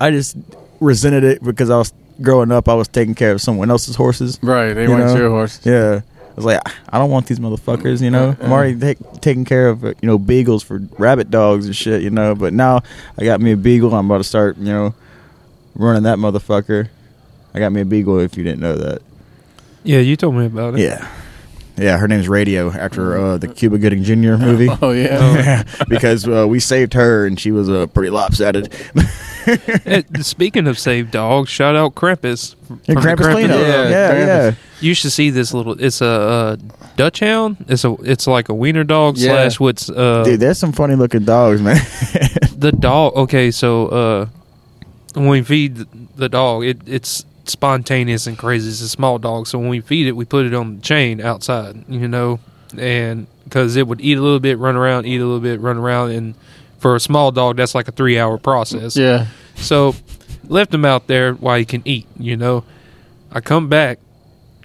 I 0.00 0.10
just 0.10 0.36
resented 0.80 1.22
it 1.24 1.42
because 1.44 1.70
I 1.70 1.78
was 1.78 1.92
growing 2.20 2.50
up. 2.52 2.68
I 2.68 2.74
was 2.74 2.88
taking 2.88 3.14
care 3.14 3.32
of 3.32 3.40
someone 3.40 3.70
else's 3.70 3.94
horses. 3.96 4.38
Right. 4.42 4.74
They 4.74 4.82
You 4.82 4.90
weren't 4.90 5.06
know? 5.06 5.16
your 5.16 5.30
horse. 5.30 5.64
Yeah. 5.64 6.00
I 6.38 6.40
was 6.40 6.44
like, 6.46 6.60
I 6.88 6.98
don't 6.98 7.10
want 7.10 7.26
these 7.26 7.40
motherfuckers, 7.40 8.00
you 8.00 8.10
know. 8.12 8.36
I'm 8.40 8.52
already 8.52 8.94
ta- 8.94 9.18
taking 9.20 9.44
care 9.44 9.70
of, 9.70 9.84
uh, 9.84 9.88
you 10.00 10.06
know, 10.06 10.18
beagles 10.18 10.62
for 10.62 10.78
rabbit 10.96 11.32
dogs 11.32 11.66
and 11.66 11.74
shit, 11.74 12.00
you 12.00 12.10
know. 12.10 12.36
But 12.36 12.52
now 12.52 12.82
I 13.18 13.24
got 13.24 13.40
me 13.40 13.50
a 13.50 13.56
beagle. 13.56 13.92
I'm 13.92 14.06
about 14.06 14.18
to 14.18 14.24
start, 14.24 14.56
you 14.56 14.66
know, 14.66 14.94
running 15.74 16.04
that 16.04 16.18
motherfucker. 16.18 16.90
I 17.54 17.58
got 17.58 17.72
me 17.72 17.80
a 17.80 17.84
beagle. 17.84 18.20
If 18.20 18.36
you 18.36 18.44
didn't 18.44 18.60
know 18.60 18.76
that, 18.76 19.02
Yeah, 19.82 19.98
you 19.98 20.14
told 20.14 20.36
me 20.36 20.46
about 20.46 20.74
it. 20.74 20.80
yeah, 20.80 21.08
yeah. 21.78 21.96
Her 21.98 22.08
name's 22.08 22.28
Radio 22.28 22.70
after 22.70 23.16
uh, 23.18 23.38
the 23.38 23.48
Cuba 23.48 23.78
Gooding 23.78 24.02
Jr. 24.04 24.36
movie. 24.36 24.68
Oh 24.82 24.90
yeah. 24.92 25.62
because 25.88 26.26
uh, 26.28 26.46
we 26.48 26.60
saved 26.60 26.94
her 26.94 27.26
and 27.26 27.38
she 27.38 27.50
was 27.52 27.68
uh, 27.68 27.86
pretty 27.88 28.10
lopsided. 28.10 28.72
Speaking 30.20 30.66
of 30.66 30.78
saved 30.78 31.10
dogs, 31.10 31.48
shout 31.50 31.74
out 31.76 31.94
Krampus. 31.94 32.54
from 32.66 32.80
the 32.86 32.94
Krampus 32.94 33.16
Krampus- 33.16 33.32
cleanup. 33.32 33.60
Yeah, 33.60 33.88
Yeah, 33.88 34.12
yeah. 34.26 34.54
You 34.80 34.94
should 34.94 35.10
see 35.12 35.30
this 35.30 35.52
little. 35.54 35.80
It's 35.82 36.00
a 36.00 36.06
uh, 36.06 36.56
Dutch 36.96 37.20
Hound. 37.20 37.64
It's 37.68 37.84
a. 37.84 37.94
It's 38.04 38.26
like 38.26 38.48
a 38.48 38.54
wiener 38.54 38.84
dog 38.84 39.16
Yeah. 39.16 39.30
slash 39.32 39.58
what's 39.60 39.90
uh 39.90 40.22
Dude, 40.24 40.38
there's 40.40 40.58
some 40.58 40.72
funny 40.72 40.94
looking 40.94 41.24
dogs, 41.24 41.60
man. 41.60 41.76
the 42.56 42.72
dog. 42.78 43.14
Okay, 43.16 43.50
so 43.50 43.86
uh, 43.88 44.26
when 45.14 45.28
we 45.28 45.42
feed 45.42 45.76
the- 45.76 45.88
the 46.16 46.28
dog, 46.28 46.64
it 46.64 46.78
it's 46.86 47.24
spontaneous 47.48 48.26
and 48.26 48.36
crazy. 48.36 48.68
It's 48.68 48.80
a 48.80 48.88
small 48.88 49.18
dog, 49.18 49.46
so 49.46 49.58
when 49.58 49.68
we 49.68 49.80
feed 49.80 50.06
it, 50.06 50.12
we 50.12 50.24
put 50.24 50.46
it 50.46 50.54
on 50.54 50.76
the 50.76 50.82
chain 50.82 51.20
outside. 51.20 51.84
You 51.88 52.08
know, 52.08 52.40
and 52.76 53.26
because 53.44 53.76
it 53.76 53.86
would 53.86 54.00
eat 54.00 54.18
a 54.18 54.20
little 54.20 54.40
bit, 54.40 54.58
run 54.58 54.76
around, 54.76 55.06
eat 55.06 55.20
a 55.20 55.24
little 55.24 55.40
bit, 55.40 55.60
run 55.60 55.78
around, 55.78 56.10
and 56.10 56.34
for 56.78 56.94
a 56.94 57.00
small 57.00 57.32
dog, 57.32 57.56
that's 57.56 57.74
like 57.74 57.88
a 57.88 57.92
three 57.92 58.18
hour 58.18 58.38
process. 58.38 58.96
Yeah. 58.96 59.26
So 59.56 59.94
left 60.48 60.72
him 60.72 60.84
out 60.84 61.06
there 61.06 61.34
while 61.34 61.58
he 61.58 61.64
can 61.64 61.82
eat, 61.84 62.06
you 62.18 62.36
know. 62.36 62.64
I 63.30 63.40
come 63.40 63.68
back, 63.68 63.98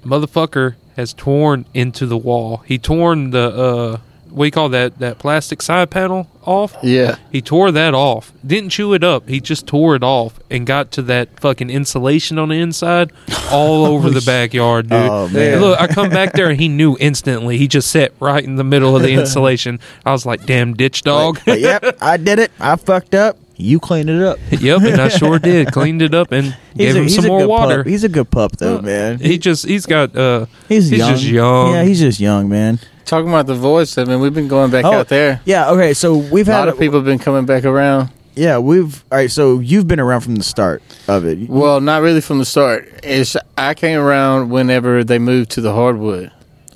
motherfucker 0.03 0.75
has 0.95 1.13
torn 1.13 1.65
into 1.73 2.05
the 2.05 2.17
wall. 2.17 2.57
He 2.65 2.77
torn 2.77 3.31
the 3.31 3.49
uh 3.49 3.97
what 4.34 4.43
do 4.43 4.45
you 4.47 4.51
call 4.51 4.69
that 4.69 4.99
that 4.99 5.19
plastic 5.19 5.61
side 5.61 5.89
panel 5.89 6.27
off? 6.43 6.75
Yeah. 6.84 7.17
He 7.31 7.41
tore 7.41 7.71
that 7.71 7.93
off. 7.93 8.31
Didn't 8.45 8.69
chew 8.71 8.93
it 8.93 9.03
up. 9.03 9.29
He 9.29 9.39
just 9.39 9.65
tore 9.67 9.95
it 9.95 10.03
off 10.03 10.39
and 10.49 10.65
got 10.65 10.91
to 10.93 11.01
that 11.03 11.39
fucking 11.39 11.69
insulation 11.69 12.38
on 12.38 12.49
the 12.49 12.55
inside 12.59 13.11
all 13.51 13.86
over 13.86 14.09
the 14.09 14.21
backyard, 14.21 14.89
dude. 14.89 14.99
Oh, 14.99 15.27
man. 15.29 15.61
Look, 15.61 15.79
I 15.79 15.88
come 15.88 16.09
back 16.09 16.34
there 16.34 16.49
and 16.49 16.59
he 16.59 16.67
knew 16.67 16.97
instantly. 16.99 17.57
He 17.57 17.67
just 17.67 17.89
sat 17.91 18.11
right 18.19 18.43
in 18.43 18.55
the 18.57 18.63
middle 18.63 18.95
of 18.95 19.01
the 19.03 19.13
insulation. 19.13 19.79
I 20.05 20.11
was 20.11 20.25
like, 20.25 20.45
"Damn 20.45 20.73
ditch 20.73 21.03
dog." 21.03 21.39
Like, 21.47 21.59
yep, 21.61 21.97
I 22.01 22.17
did 22.17 22.39
it. 22.39 22.51
I 22.59 22.75
fucked 22.75 23.15
up. 23.15 23.38
You 23.55 23.79
cleaned 23.79 24.09
it 24.09 24.21
up. 24.21 24.39
yep, 24.49 24.81
and 24.81 24.99
I 24.99 25.09
sure 25.09 25.38
did. 25.51 25.71
Cleaned 25.71 26.01
it 26.01 26.15
up 26.15 26.31
and 26.31 26.57
gave 26.75 26.95
a- 26.95 26.99
him 26.99 27.07
some 27.09 27.27
more 27.27 27.47
water. 27.47 27.84
Pup. 27.84 27.88
He's 27.88 28.03
a 28.03 28.09
good 28.09 28.29
pup, 28.31 28.53
though, 28.57 28.81
man. 28.81 29.19
He 29.19 29.38
just 29.38 29.65
he's 29.65 29.86
got 29.86 30.15
uh 30.15 30.47
He's, 30.67 30.89
he's 30.89 30.97
young. 30.99 31.11
just 31.11 31.23
young. 31.23 31.71
Yeah, 31.73 31.84
he's 31.84 31.99
just 31.99 32.19
young, 32.19 32.49
man. 32.49 32.79
Talking 33.05 33.29
about 33.29 33.47
the 33.47 33.55
voice, 33.55 33.97
I 33.97 34.05
mean, 34.05 34.19
we've 34.19 34.33
been 34.33 34.47
going 34.47 34.71
back 34.71 34.85
Oh, 34.85 34.93
out 34.93 35.07
there. 35.09 35.41
Yeah. 35.45 35.71
Okay. 35.71 35.93
So 35.93 36.15
we've 36.15 36.45
had 36.47 36.53
A 36.53 36.55
had 36.57 36.59
lot 36.65 36.67
of 36.69 36.79
people 36.79 36.97
have 36.99 37.05
been 37.05 37.19
coming 37.19 37.45
back 37.45 37.65
around. 37.65 38.09
Yeah, 38.35 38.57
we've. 38.57 39.03
All 39.11 39.17
right. 39.19 39.29
So 39.29 39.59
you've 39.59 39.87
been 39.87 39.99
around 39.99 40.21
from 40.21 40.35
the 40.35 40.43
start 40.43 40.81
of 41.07 41.25
it. 41.25 41.49
Well, 41.49 41.81
not 41.81 42.01
really 42.01 42.21
from 42.21 42.39
the 42.39 42.45
start. 42.45 42.87
It's 43.03 43.35
I 43.57 43.73
came 43.75 43.99
around 43.99 44.49
whenever 44.49 45.03
they 45.03 45.19
moved 45.19 45.51
to 45.51 45.61
the 45.61 45.73
hardwood. 45.73 46.31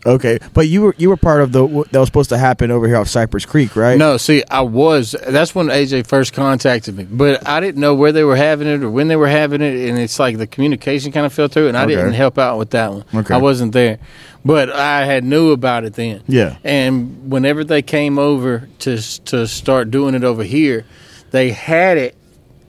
Okay, 0.08 0.40
but 0.54 0.68
you 0.70 0.82
were 0.84 0.96
you 0.98 1.10
were 1.10 1.18
part 1.18 1.42
of 1.42 1.52
the 1.52 1.68
that 1.92 2.00
was 2.00 2.08
supposed 2.08 2.30
to 2.30 2.38
happen 2.38 2.72
over 2.72 2.88
here 2.88 2.96
off 2.96 3.10
Cypress 3.10 3.46
Creek, 3.46 3.76
right? 3.76 3.98
No, 3.98 4.16
see, 4.18 4.42
I 4.50 4.62
was. 4.62 5.14
That's 5.28 5.54
when 5.54 5.68
AJ 5.68 6.08
first 6.08 6.32
contacted 6.34 6.96
me, 6.96 7.04
but 7.04 7.46
I 7.48 7.60
didn't 7.60 7.82
know 7.82 7.94
where 7.94 8.14
they 8.14 8.24
were 8.24 8.38
having 8.38 8.68
it 8.68 8.82
or 8.84 8.90
when 8.90 9.10
they 9.10 9.18
were 9.18 9.28
having 9.28 9.62
it, 9.62 9.90
and 9.90 10.00
it's 10.00 10.18
like 10.18 10.38
the 10.38 10.48
communication 10.48 11.12
kind 11.12 11.26
of 11.26 11.34
fell 11.34 11.50
through, 11.50 11.68
and 11.68 11.78
I 11.78 11.84
Okay. 11.84 11.96
didn't 11.96 12.14
help 12.14 12.38
out 12.38 12.58
with 12.58 12.70
that 12.72 12.92
one. 12.94 13.04
Okay. 13.14 13.34
I 13.34 13.38
wasn't 13.38 13.74
there, 13.74 14.00
but 14.46 14.72
I 14.72 15.06
had 15.06 15.24
knew 15.26 15.52
about 15.52 15.84
it 15.84 15.94
then. 15.96 16.22
Yeah. 16.28 16.56
And 16.64 17.30
whenever 17.30 17.64
they 17.66 17.82
came 17.82 18.18
over 18.18 18.68
to 18.80 18.98
to 19.26 19.46
start 19.46 19.92
doing 19.92 20.16
it 20.16 20.24
over 20.24 20.44
here, 20.44 20.86
they 21.32 21.52
had 21.52 21.98
it 21.98 22.16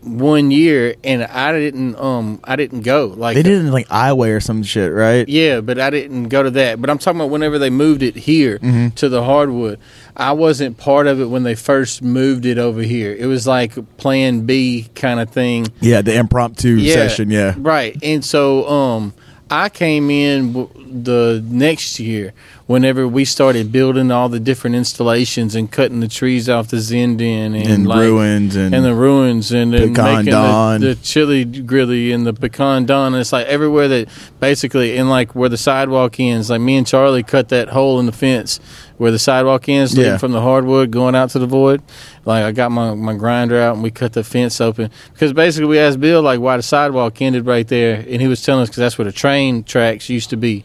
one 0.09 0.51
year, 0.51 0.95
and 1.05 1.23
I 1.25 1.53
didn't 1.53 1.97
um 1.97 2.41
I 2.45 2.57
didn't 2.57 2.83
go 2.83 3.07
like 3.17 3.35
They 3.37 3.43
did 3.43 3.53
it 3.53 3.61
in 3.67 3.73
like 3.73 3.87
Iowa 3.91 4.31
or 4.31 4.41
some 4.41 4.63
shit, 4.63 4.93
right? 4.93 5.29
yeah, 5.29 5.61
but 5.61 5.79
I 5.79 5.91
didn't 5.91 6.29
go 6.29 6.43
to 6.43 6.51
that. 6.53 6.81
But 6.81 6.91
I'm 6.91 6.99
talking 6.99 7.21
about 7.21 7.31
whenever 7.31 7.59
they 7.59 7.71
moved 7.71 8.03
it 8.03 8.17
here 8.17 8.59
Mm-hmm. 8.59 8.89
to 8.97 9.09
the 9.09 9.23
hardwood. 9.23 9.79
I 10.17 10.33
wasn't 10.33 10.79
part 10.79 11.07
of 11.07 11.21
it 11.21 11.27
when 11.27 11.45
they 11.45 11.55
first 11.55 12.03
moved 12.03 12.45
it 12.47 12.59
over 12.59 12.83
here. 12.83 13.15
It 13.15 13.27
was 13.27 13.47
like 13.47 13.73
Plan 13.99 14.47
B 14.47 14.89
kind 14.95 15.21
of 15.21 15.31
thing. 15.31 15.69
Yeah, 15.81 16.03
the 16.03 16.17
impromptu 16.17 16.81
session. 16.89 17.31
Yeah. 17.31 17.55
right. 17.59 17.97
And 18.03 18.25
so, 18.25 18.69
um, 18.69 19.15
I 19.51 19.69
came 19.69 20.11
in 20.11 20.53
w- 20.53 20.69
the 21.03 21.43
next 21.47 21.99
year 21.99 22.33
whenever 22.67 23.09
we 23.09 23.25
started 23.25 23.73
building 23.73 24.11
all 24.11 24.29
the 24.29 24.39
different 24.39 24.77
installations 24.77 25.55
and 25.55 25.73
cutting 25.73 26.01
the 26.01 26.09
trees 26.09 26.49
off 26.51 26.69
the 26.69 26.77
Zenden 26.77 27.21
and, 27.21 27.57
and 27.57 27.87
like, 27.87 28.01
ruins 28.01 28.57
and, 28.57 28.75
and 28.75 28.85
the 28.85 28.95
ruins 28.95 29.51
and 29.53 29.71
making 29.71 29.95
the, 29.95 30.79
the 30.81 30.95
chili 30.97 31.45
grilly 31.45 32.13
and 32.13 32.27
the 32.27 32.35
pecan 32.35 32.85
don. 32.85 33.15
And 33.15 33.21
it's 33.21 33.33
like 33.33 33.47
everywhere 33.47 33.89
that 33.89 34.09
basically 34.39 34.97
in 34.97 35.09
like 35.09 35.35
where 35.35 35.49
the 35.49 35.57
sidewalk 35.57 36.21
ends. 36.21 36.51
Like 36.51 36.61
me 36.61 36.77
and 36.77 36.87
Charlie 36.87 37.23
cut 37.23 37.49
that 37.49 37.69
hole 37.69 37.99
in 38.01 38.07
the 38.07 38.13
fence 38.13 38.61
where 38.99 39.11
the 39.11 39.19
sidewalk 39.19 39.69
ends, 39.69 39.97
leading 39.97 40.13
Yeah. 40.13 40.19
from 40.19 40.33
the 40.33 40.41
hardwood 40.41 40.91
going 40.91 41.15
out 41.15 41.31
to 41.31 41.39
the 41.39 41.47
void. 41.47 41.81
Like 42.25 42.45
I 42.45 42.53
got 42.53 42.71
my 42.71 42.95
my 42.95 43.15
grinder 43.15 43.59
out 43.61 43.75
and 43.75 43.83
we 43.83 43.91
cut 43.91 44.13
the 44.13 44.23
fence 44.25 44.61
open 44.61 44.91
because 45.13 45.33
basically 45.33 45.69
we 45.69 45.79
asked 45.79 46.01
Bill 46.01 46.21
like 46.21 46.41
why 46.41 46.57
the 46.57 46.63
sidewalk 46.63 47.21
ended 47.23 47.47
right 47.47 47.67
there, 47.67 48.05
and 48.09 48.21
he 48.21 48.29
was 48.29 48.43
telling 48.43 48.63
us 48.63 48.69
because 48.69 48.81
that's 48.81 48.99
where 48.99 49.07
the 49.07 49.13
train 49.13 49.65
tracks 49.65 50.09
used 50.11 50.31
to 50.31 50.37
be. 50.37 50.65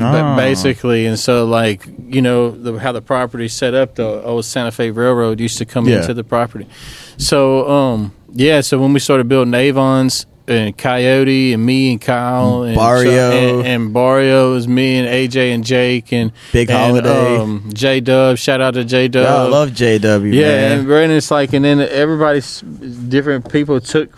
Ah. 0.00 0.12
But 0.12 0.36
basically, 0.36 1.06
and 1.06 1.18
so 1.18 1.44
like 1.44 1.86
you 2.08 2.22
know 2.22 2.50
the, 2.50 2.78
how 2.78 2.92
the 2.92 3.02
property 3.02 3.48
set 3.48 3.74
up, 3.74 3.96
the 3.96 4.22
old 4.22 4.44
Santa 4.44 4.70
Fe 4.70 4.90
Railroad 4.90 5.40
used 5.40 5.58
to 5.58 5.64
come 5.64 5.88
Yeah. 5.88 6.00
into 6.00 6.14
the 6.14 6.24
property. 6.24 6.66
So 7.16 7.68
um 7.68 8.12
yeah, 8.32 8.60
so 8.60 8.78
when 8.78 8.92
we 8.92 9.00
started 9.00 9.28
building 9.28 9.54
Avons 9.54 10.26
and 10.48 10.76
Coyote 10.76 11.52
and 11.52 11.64
me 11.64 11.92
and 11.92 12.00
Kyle 12.00 12.62
and 12.62 12.74
Barrio. 12.74 13.30
and, 13.30 13.66
and 13.66 13.92
Barrio 13.92 14.54
is 14.54 14.66
me 14.66 14.96
and 14.96 15.08
AJ 15.08 15.54
and 15.54 15.64
Jake 15.64 16.12
and 16.12 16.32
Big 16.52 16.70
and, 16.70 16.78
Holiday. 16.78 17.36
um, 17.36 17.70
J 17.72 18.00
Dub. 18.00 18.38
Shout 18.38 18.60
out 18.60 18.74
to 18.74 18.84
J 18.84 19.08
Dub. 19.08 19.26
I 19.26 19.48
love 19.48 19.70
JW. 19.70 20.32
Yeah, 20.32 20.82
man. 20.82 20.90
and 20.90 21.12
it's 21.12 21.30
like, 21.30 21.52
and 21.52 21.64
then 21.64 21.80
everybody's 21.80 22.60
different 22.62 23.50
people 23.52 23.80
took 23.80 24.10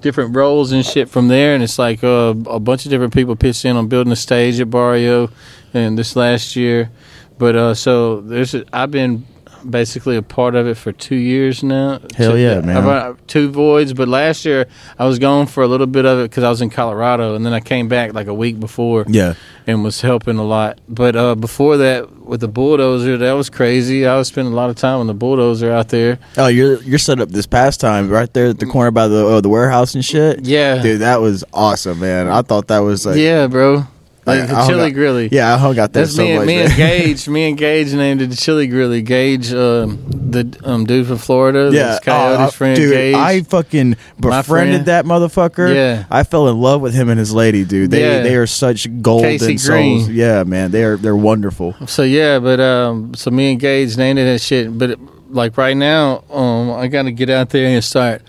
different 0.00 0.36
roles 0.36 0.70
and 0.70 0.84
shit 0.84 1.08
from 1.08 1.28
there, 1.28 1.54
and 1.54 1.62
it's 1.62 1.78
like 1.78 2.04
uh, 2.04 2.34
a 2.46 2.60
bunch 2.60 2.84
of 2.84 2.90
different 2.90 3.14
people 3.14 3.34
pitched 3.36 3.64
in 3.64 3.76
on 3.76 3.88
building 3.88 4.12
a 4.12 4.16
stage 4.16 4.60
at 4.60 4.70
Barrio, 4.70 5.30
and 5.72 5.98
this 5.98 6.14
last 6.14 6.54
year, 6.56 6.90
but 7.38 7.56
uh, 7.56 7.74
so 7.74 8.20
there's 8.20 8.54
I've 8.72 8.90
been 8.90 9.26
basically 9.68 10.16
a 10.16 10.22
part 10.22 10.54
of 10.54 10.66
it 10.66 10.76
for 10.76 10.92
two 10.92 11.16
years 11.16 11.62
now. 11.62 12.00
Hell 12.16 12.32
Two- 12.32 12.38
yeah, 12.38 12.60
man. 12.60 13.16
Two 13.26 13.50
voids, 13.50 13.92
but 13.92 14.08
last 14.08 14.44
year 14.44 14.66
I 14.98 15.06
was 15.06 15.18
gone 15.18 15.46
for 15.46 15.62
a 15.62 15.68
little 15.68 15.86
bit 15.86 16.04
of 16.04 16.18
it 16.18 16.30
because 16.30 16.44
I 16.44 16.50
was 16.50 16.60
in 16.60 16.70
Colorado, 16.70 17.34
and 17.34 17.44
then 17.44 17.52
I 17.52 17.60
came 17.60 17.88
back 17.88 18.14
like 18.14 18.26
a 18.26 18.34
week 18.34 18.60
before 18.60 19.04
yeah. 19.08 19.34
and 19.66 19.82
was 19.82 20.00
helping 20.00 20.38
a 20.38 20.44
lot. 20.44 20.78
But 20.88 21.16
uh, 21.16 21.34
before 21.34 21.76
that, 21.78 22.24
with 22.24 22.40
the 22.40 22.48
bulldozer, 22.48 23.16
that 23.18 23.32
was 23.32 23.50
crazy. 23.50 24.06
I 24.06 24.16
was 24.16 24.28
spending 24.28 24.52
a 24.52 24.56
lot 24.56 24.70
of 24.70 24.76
time 24.76 25.00
on 25.00 25.06
the 25.06 25.14
bulldozer 25.14 25.70
out 25.72 25.88
there. 25.88 26.18
Oh, 26.36 26.46
you're 26.46 26.82
you're 26.82 26.98
set 26.98 27.20
up 27.20 27.30
this 27.30 27.46
past 27.46 27.80
time 27.80 28.08
right 28.08 28.32
there 28.32 28.48
at 28.48 28.58
the 28.58 28.66
corner 28.66 28.90
by 28.90 29.08
the 29.08 29.26
uh, 29.26 29.40
the 29.40 29.48
warehouse 29.48 29.94
and 29.94 30.04
shit. 30.04 30.44
Yeah, 30.44 30.82
Dude, 30.82 31.00
that 31.00 31.20
was 31.20 31.44
awesome, 31.52 32.00
man. 32.00 32.28
I 32.28 32.42
thought 32.42 32.68
that 32.68 32.80
was 32.80 33.06
like 33.06 33.16
yeah, 33.16 33.46
bro. 33.46 33.86
Like 34.26 34.40
I- 34.42 34.46
the 34.46 34.66
chili 34.66 34.86
out- 34.88 34.94
grilly. 34.94 35.28
Yeah, 35.30 35.54
I 35.54 35.58
hung 35.58 35.78
out 35.78 35.92
there 35.92 36.04
That's 36.04 36.16
so 36.16 36.24
me, 36.24 36.36
much. 36.36 36.46
me 36.46 36.54
and 36.62 36.72
Gage. 36.76 37.28
Me 37.28 37.48
and 37.48 37.58
Gage 37.58 37.92
named 37.92 38.22
it 38.22 38.30
the 38.30 38.36
chili 38.36 38.66
grilly. 38.66 39.02
Gage, 39.02 39.52
um, 39.52 39.98
the 40.08 40.58
um, 40.64 40.84
dude 40.86 41.06
from 41.06 41.18
Florida. 41.18 41.70
Yeah, 41.72 41.98
Coyote's 42.02 42.54
I- 42.54 42.56
friend. 42.56 42.76
dude, 42.76 42.92
Gage. 42.92 43.14
I 43.14 43.42
fucking 43.42 43.96
befriended 44.18 44.46
friend. 44.46 44.86
that 44.86 45.04
motherfucker. 45.04 45.74
Yeah. 45.74 46.04
I 46.10 46.22
fell 46.22 46.48
in 46.48 46.58
love 46.58 46.80
with 46.80 46.94
him 46.94 47.08
and 47.10 47.18
his 47.18 47.32
lady, 47.34 47.64
dude. 47.64 47.90
They 47.90 48.00
Yeah. 48.00 48.22
they 48.22 48.36
are 48.36 48.46
such 48.46 48.88
golden 49.02 49.30
Casey 49.38 49.58
souls. 49.58 49.68
Green. 50.06 50.14
Yeah, 50.14 50.44
man, 50.44 50.70
they 50.70 50.84
are 50.84 50.96
they're 50.96 51.14
wonderful. 51.16 51.74
So 51.86 52.02
yeah, 52.02 52.38
but 52.38 52.60
um, 52.60 53.14
so 53.14 53.30
me 53.30 53.50
and 53.52 53.60
Gage 53.60 53.96
named 53.96 54.18
it 54.18 54.24
that 54.24 54.40
shit. 54.40 54.76
But 54.76 54.98
like 55.28 55.56
right 55.58 55.76
now, 55.76 56.24
um, 56.30 56.70
I 56.72 56.86
got 56.88 57.02
to 57.02 57.12
get 57.12 57.28
out 57.28 57.50
there 57.50 57.66
and 57.66 57.84
start 57.84 58.22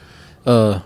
uh, 0.46 0.80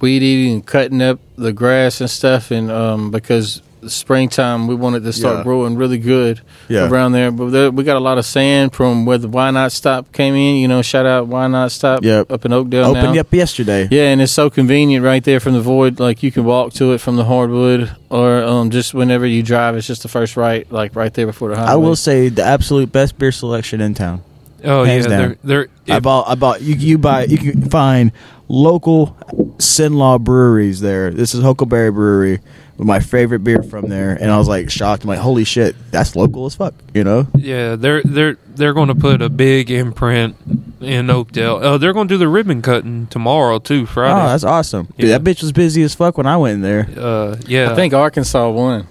weed 0.00 0.22
eating 0.22 0.54
and 0.54 0.66
cutting 0.66 1.00
up 1.02 1.20
the 1.36 1.52
grass 1.52 2.00
and 2.00 2.10
stuff, 2.10 2.50
and 2.50 2.70
um, 2.70 3.10
because 3.10 3.62
springtime 3.88 4.66
we 4.66 4.74
wanted 4.74 5.02
to 5.04 5.12
start 5.12 5.38
Yeah. 5.38 5.42
growing 5.44 5.76
really 5.76 5.98
good 5.98 6.40
Yeah. 6.68 6.88
around 6.88 7.12
there. 7.12 7.30
But 7.30 7.50
there, 7.50 7.70
we 7.70 7.84
got 7.84 7.96
a 7.96 8.00
lot 8.00 8.18
of 8.18 8.26
sand 8.26 8.72
from 8.72 9.04
where 9.06 9.18
the 9.18 9.28
Y-Not 9.28 9.72
Stop 9.72 10.12
came 10.12 10.34
in. 10.34 10.56
You 10.56 10.68
know, 10.68 10.82
shout 10.82 11.06
out 11.06 11.26
Y-Not 11.28 11.72
Stop 11.72 12.04
Yep. 12.04 12.30
up 12.30 12.44
in 12.44 12.52
Oakdale 12.52 12.86
Opened 12.86 13.14
now. 13.14 13.20
up 13.20 13.32
yesterday. 13.32 13.88
Yeah, 13.90 14.04
and 14.08 14.20
it's 14.20 14.32
so 14.32 14.50
convenient 14.50 15.04
right 15.04 15.22
there 15.24 15.40
from 15.40 15.54
the 15.54 15.60
void. 15.60 15.98
Like 16.00 16.22
you 16.22 16.30
can 16.32 16.44
walk 16.44 16.72
to 16.74 16.92
it 16.92 16.98
from 17.00 17.16
the 17.16 17.24
hardwood, 17.24 17.90
or 18.10 18.42
um, 18.42 18.70
just 18.70 18.94
whenever 18.94 19.26
you 19.26 19.42
drive, 19.42 19.76
it's 19.76 19.86
just 19.86 20.02
the 20.02 20.08
first 20.08 20.36
right, 20.36 20.70
like 20.72 20.94
right 20.96 21.12
there 21.14 21.26
before 21.26 21.50
the 21.50 21.56
highway. 21.56 21.70
I 21.72 21.76
will 21.76 21.96
say 21.96 22.28
the 22.28 22.44
absolute 22.44 22.92
best 22.92 23.18
beer 23.18 23.32
selection 23.32 23.80
in 23.80 23.94
town. 23.94 24.22
Oh 24.62 24.84
Hands 24.84 25.06
yeah, 25.06 25.10
down. 25.18 25.36
they're 25.42 25.68
they're 25.86 25.96
I 25.96 26.00
bought 26.00 26.28
I 26.28 26.34
bought 26.34 26.60
you 26.60 26.74
you 26.74 26.98
buy 26.98 27.24
you 27.24 27.38
can 27.38 27.62
find 27.70 28.12
local 28.46 29.16
Cenla 29.56 30.20
breweries 30.20 30.80
there. 30.80 31.10
This 31.10 31.34
is 31.34 31.42
Huckleberry 31.42 31.90
Brewery 31.90 32.40
with 32.80 32.86
my 32.86 32.98
favorite 32.98 33.40
beer 33.40 33.62
from 33.62 33.90
there, 33.90 34.12
and 34.12 34.30
I 34.30 34.38
was 34.38 34.48
like 34.48 34.70
shocked. 34.70 35.04
I'm 35.04 35.08
like, 35.08 35.18
holy 35.18 35.44
shit, 35.44 35.76
that's 35.90 36.16
local 36.16 36.46
as 36.46 36.54
fuck, 36.54 36.72
you 36.94 37.04
know? 37.04 37.26
yeah 37.36 37.76
they're 37.76 38.02
they're 38.02 38.38
they're 38.54 38.72
going 38.72 38.88
to 38.88 38.94
put 38.94 39.20
a 39.20 39.28
big 39.28 39.70
imprint 39.70 40.34
in 40.80 41.10
Oakdale. 41.10 41.60
Oh, 41.62 41.76
they're 41.76 41.92
going 41.92 42.08
to 42.08 42.14
do 42.14 42.18
the 42.18 42.26
ribbon 42.26 42.62
cutting 42.62 43.06
tomorrow 43.08 43.58
too, 43.58 43.84
Friday. 43.84 44.12
Oh, 44.12 44.16
Friday. 44.16 44.30
that's 44.30 44.44
awesome. 44.44 44.88
Dude, 44.96 45.10
that 45.10 45.22
bitch 45.22 45.42
was 45.42 45.52
busy 45.52 45.82
as 45.82 45.94
fuck 45.94 46.16
when 46.16 46.26
I 46.26 46.38
went 46.38 46.54
in 46.54 46.62
there. 46.62 46.88
uh, 46.96 47.36
yeah, 47.46 47.70
I 47.70 47.74
think 47.74 47.92
Arkansas 47.92 48.48
won. 48.48 48.88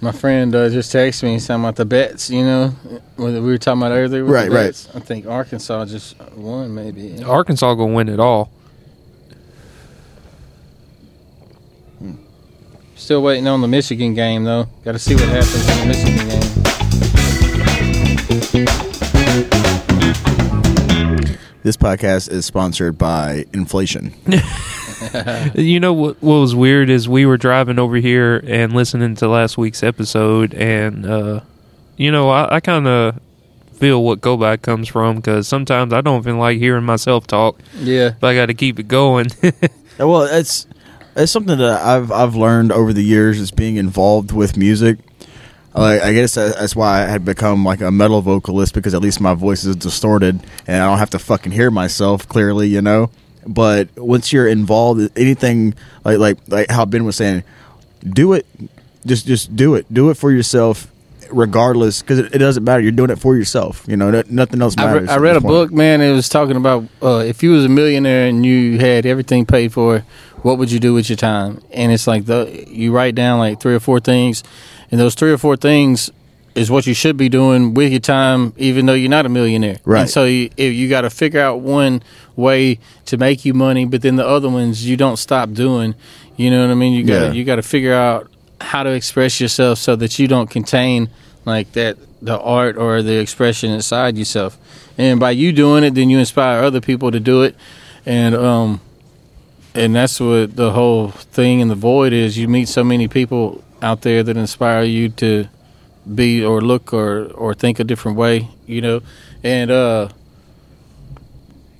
My 0.00 0.12
friend 0.12 0.54
uh, 0.54 0.70
just 0.70 0.90
texted 0.90 1.24
me 1.24 1.38
something 1.38 1.64
about 1.64 1.76
the 1.76 1.84
bets. 1.84 2.30
You 2.30 2.44
know, 2.44 2.68
what 3.16 3.32
we 3.34 3.40
were 3.40 3.58
talking 3.58 3.82
about 3.82 3.92
earlier. 3.92 4.24
Right, 4.24 4.50
right. 4.50 4.88
I 4.94 5.00
think 5.00 5.26
Arkansas 5.26 5.84
just 5.84 6.18
won, 6.34 6.74
maybe. 6.74 7.22
Arkansas 7.22 7.74
going 7.74 7.90
to 7.90 7.96
win 7.96 8.08
it 8.08 8.18
all. 8.20 8.50
Still 13.02 13.20
waiting 13.20 13.48
on 13.48 13.60
the 13.60 13.66
Michigan 13.66 14.14
game 14.14 14.44
though. 14.44 14.68
Got 14.84 14.92
to 14.92 14.98
see 15.00 15.16
what 15.16 15.24
happens 15.24 15.68
in 15.68 15.78
the 15.80 15.86
Michigan 15.86 16.28
game. 16.28 16.42
This 21.64 21.76
podcast 21.76 22.30
is 22.30 22.46
sponsored 22.46 22.96
by 22.98 23.44
inflation. 23.52 24.14
You 25.56 25.80
know 25.80 25.92
what? 25.92 26.22
What 26.22 26.36
was 26.36 26.54
weird 26.54 26.88
is 26.88 27.08
we 27.08 27.26
were 27.26 27.36
driving 27.36 27.80
over 27.80 27.96
here 27.96 28.40
and 28.46 28.72
listening 28.72 29.16
to 29.16 29.26
last 29.26 29.58
week's 29.58 29.82
episode, 29.82 30.54
and 30.54 31.04
uh, 31.04 31.40
you 31.96 32.12
know, 32.12 32.30
I, 32.30 32.54
I 32.56 32.60
kind 32.60 32.86
of 32.86 33.20
feel 33.72 34.04
what 34.04 34.20
go 34.20 34.36
back 34.36 34.62
comes 34.62 34.86
from 34.86 35.16
because 35.16 35.48
sometimes 35.48 35.92
I 35.92 36.02
don't 36.02 36.20
even 36.20 36.38
like 36.38 36.58
hearing 36.58 36.84
myself 36.84 37.26
talk, 37.26 37.58
Yeah, 37.80 38.12
but 38.20 38.28
I 38.28 38.34
got 38.36 38.46
to 38.46 38.54
keep 38.54 38.78
it 38.78 38.86
going. 38.86 39.26
Well, 39.98 40.22
it's 40.22 40.66
it's 41.16 41.32
something 41.32 41.58
that 41.58 41.80
I've 41.82 42.10
I've 42.12 42.34
learned 42.34 42.72
over 42.72 42.92
the 42.92 43.02
years 43.04 43.38
is 43.40 43.50
being 43.50 43.76
involved 43.76 44.32
with 44.32 44.56
music. 44.56 44.98
Like 45.74 46.02
I 46.02 46.12
guess 46.12 46.34
that's 46.34 46.76
why 46.76 47.02
I 47.02 47.06
had 47.06 47.24
become 47.24 47.64
like 47.64 47.80
a 47.80 47.90
metal 47.90 48.20
vocalist 48.20 48.74
because 48.74 48.92
at 48.94 49.00
least 49.00 49.20
my 49.20 49.32
voice 49.34 49.64
is 49.64 49.74
distorted 49.76 50.40
and 50.66 50.82
I 50.82 50.86
don't 50.88 50.98
have 50.98 51.10
to 51.10 51.18
fucking 51.18 51.52
hear 51.52 51.70
myself 51.70 52.28
clearly, 52.28 52.68
you 52.68 52.82
know. 52.82 53.10
But 53.46 53.88
once 53.96 54.32
you're 54.32 54.46
involved, 54.46 55.00
in 55.00 55.10
anything 55.16 55.74
like 56.04 56.18
like 56.18 56.38
like 56.48 56.70
how 56.70 56.84
Ben 56.84 57.04
was 57.04 57.16
saying, 57.16 57.42
do 58.06 58.34
it, 58.34 58.46
just 59.06 59.26
just 59.26 59.56
do 59.56 59.74
it, 59.74 59.92
do 59.92 60.10
it 60.10 60.14
for 60.18 60.30
yourself, 60.30 60.92
regardless, 61.30 62.02
because 62.02 62.18
it, 62.18 62.34
it 62.34 62.38
doesn't 62.38 62.62
matter. 62.64 62.80
You're 62.82 62.92
doing 62.92 63.10
it 63.10 63.18
for 63.18 63.34
yourself, 63.34 63.84
you 63.88 63.96
know. 63.96 64.10
no- 64.10 64.22
Nothing 64.28 64.60
else 64.62 64.76
I, 64.78 64.84
matters. 64.86 65.08
re- 65.08 65.14
I 65.14 65.16
read 65.18 65.36
a 65.36 65.40
point. 65.40 65.50
book, 65.52 65.72
man. 65.72 66.00
It 66.02 66.12
was 66.12 66.28
talking 66.28 66.56
about 66.56 66.84
uh, 67.02 67.24
if 67.26 67.42
you 67.42 67.50
was 67.52 67.64
a 67.64 67.68
millionaire 67.68 68.28
and 68.28 68.44
you 68.46 68.78
had 68.78 69.06
everything 69.06 69.44
paid 69.46 69.72
for, 69.72 70.04
what 70.42 70.58
would 70.58 70.70
you 70.70 70.78
do 70.80 70.94
with 70.94 71.08
your 71.08 71.16
time? 71.16 71.62
And 71.72 71.92
it's 71.92 72.06
like 72.06 72.26
the 72.26 72.64
you 72.68 72.92
write 72.92 73.14
down 73.14 73.38
like 73.38 73.60
three 73.60 73.74
or 73.74 73.80
four 73.80 74.00
things, 74.00 74.42
and 74.90 75.00
those 75.00 75.14
three 75.14 75.32
or 75.32 75.38
four 75.38 75.56
things 75.56 76.10
is 76.54 76.70
what 76.70 76.86
you 76.86 76.92
should 76.92 77.16
be 77.16 77.30
doing 77.30 77.72
with 77.72 77.90
your 77.90 78.00
time, 78.00 78.52
even 78.58 78.84
though 78.84 78.92
you're 78.92 79.08
not 79.08 79.24
a 79.24 79.28
millionaire. 79.30 79.78
Right. 79.86 80.02
And 80.02 80.10
so 80.10 80.24
you, 80.24 80.50
if 80.58 80.74
you 80.74 80.86
got 80.90 81.00
to 81.00 81.08
figure 81.10 81.40
out 81.40 81.60
one 81.60 82.02
way 82.36 82.78
to 83.06 83.16
make 83.16 83.46
you 83.46 83.54
money, 83.54 83.86
but 83.86 84.02
then 84.02 84.16
the 84.16 84.26
other 84.26 84.50
ones 84.50 84.86
you 84.86 84.96
don't 84.98 85.16
stop 85.16 85.52
doing. 85.52 85.94
You 86.36 86.50
know 86.50 86.60
what 86.60 86.70
I 86.70 86.74
mean? 86.74 86.92
You 86.92 87.04
got 87.04 87.18
to 87.20 87.26
Yeah. 87.28 87.32
you 87.32 87.44
got 87.44 87.56
to 87.56 87.62
figure 87.62 87.94
out 87.94 88.30
how 88.60 88.82
to 88.82 88.90
express 88.90 89.40
yourself 89.40 89.78
so 89.78 89.96
that 89.96 90.18
you 90.18 90.28
don't 90.28 90.50
contain 90.50 91.08
like 91.46 91.72
that 91.72 91.96
the 92.20 92.38
art 92.38 92.76
or 92.76 93.00
the 93.02 93.18
expression 93.18 93.70
inside 93.70 94.16
yourself. 94.18 94.58
And 94.98 95.18
by 95.18 95.30
you 95.30 95.52
doing 95.52 95.84
it, 95.84 95.94
then 95.94 96.10
you 96.10 96.18
inspire 96.18 96.62
other 96.62 96.80
people 96.82 97.10
to 97.10 97.18
do 97.18 97.42
it. 97.42 97.56
And 98.04 98.34
um 98.34 98.80
and 99.74 99.94
that's 99.94 100.20
what 100.20 100.56
the 100.56 100.72
whole 100.72 101.08
thing 101.10 101.60
in 101.60 101.68
the 101.68 101.74
void 101.74 102.12
is. 102.12 102.36
You 102.38 102.48
meet 102.48 102.68
so 102.68 102.84
many 102.84 103.08
people 103.08 103.62
out 103.80 104.02
there 104.02 104.22
that 104.22 104.36
inspire 104.36 104.84
you 104.84 105.08
to 105.08 105.48
be 106.14 106.44
or 106.44 106.60
look 106.60 106.92
or 106.92 107.24
or 107.32 107.54
think 107.54 107.78
a 107.80 107.84
different 107.84 108.16
way, 108.16 108.48
you 108.66 108.80
know. 108.80 109.00
And 109.42 109.70
uh 109.70 110.08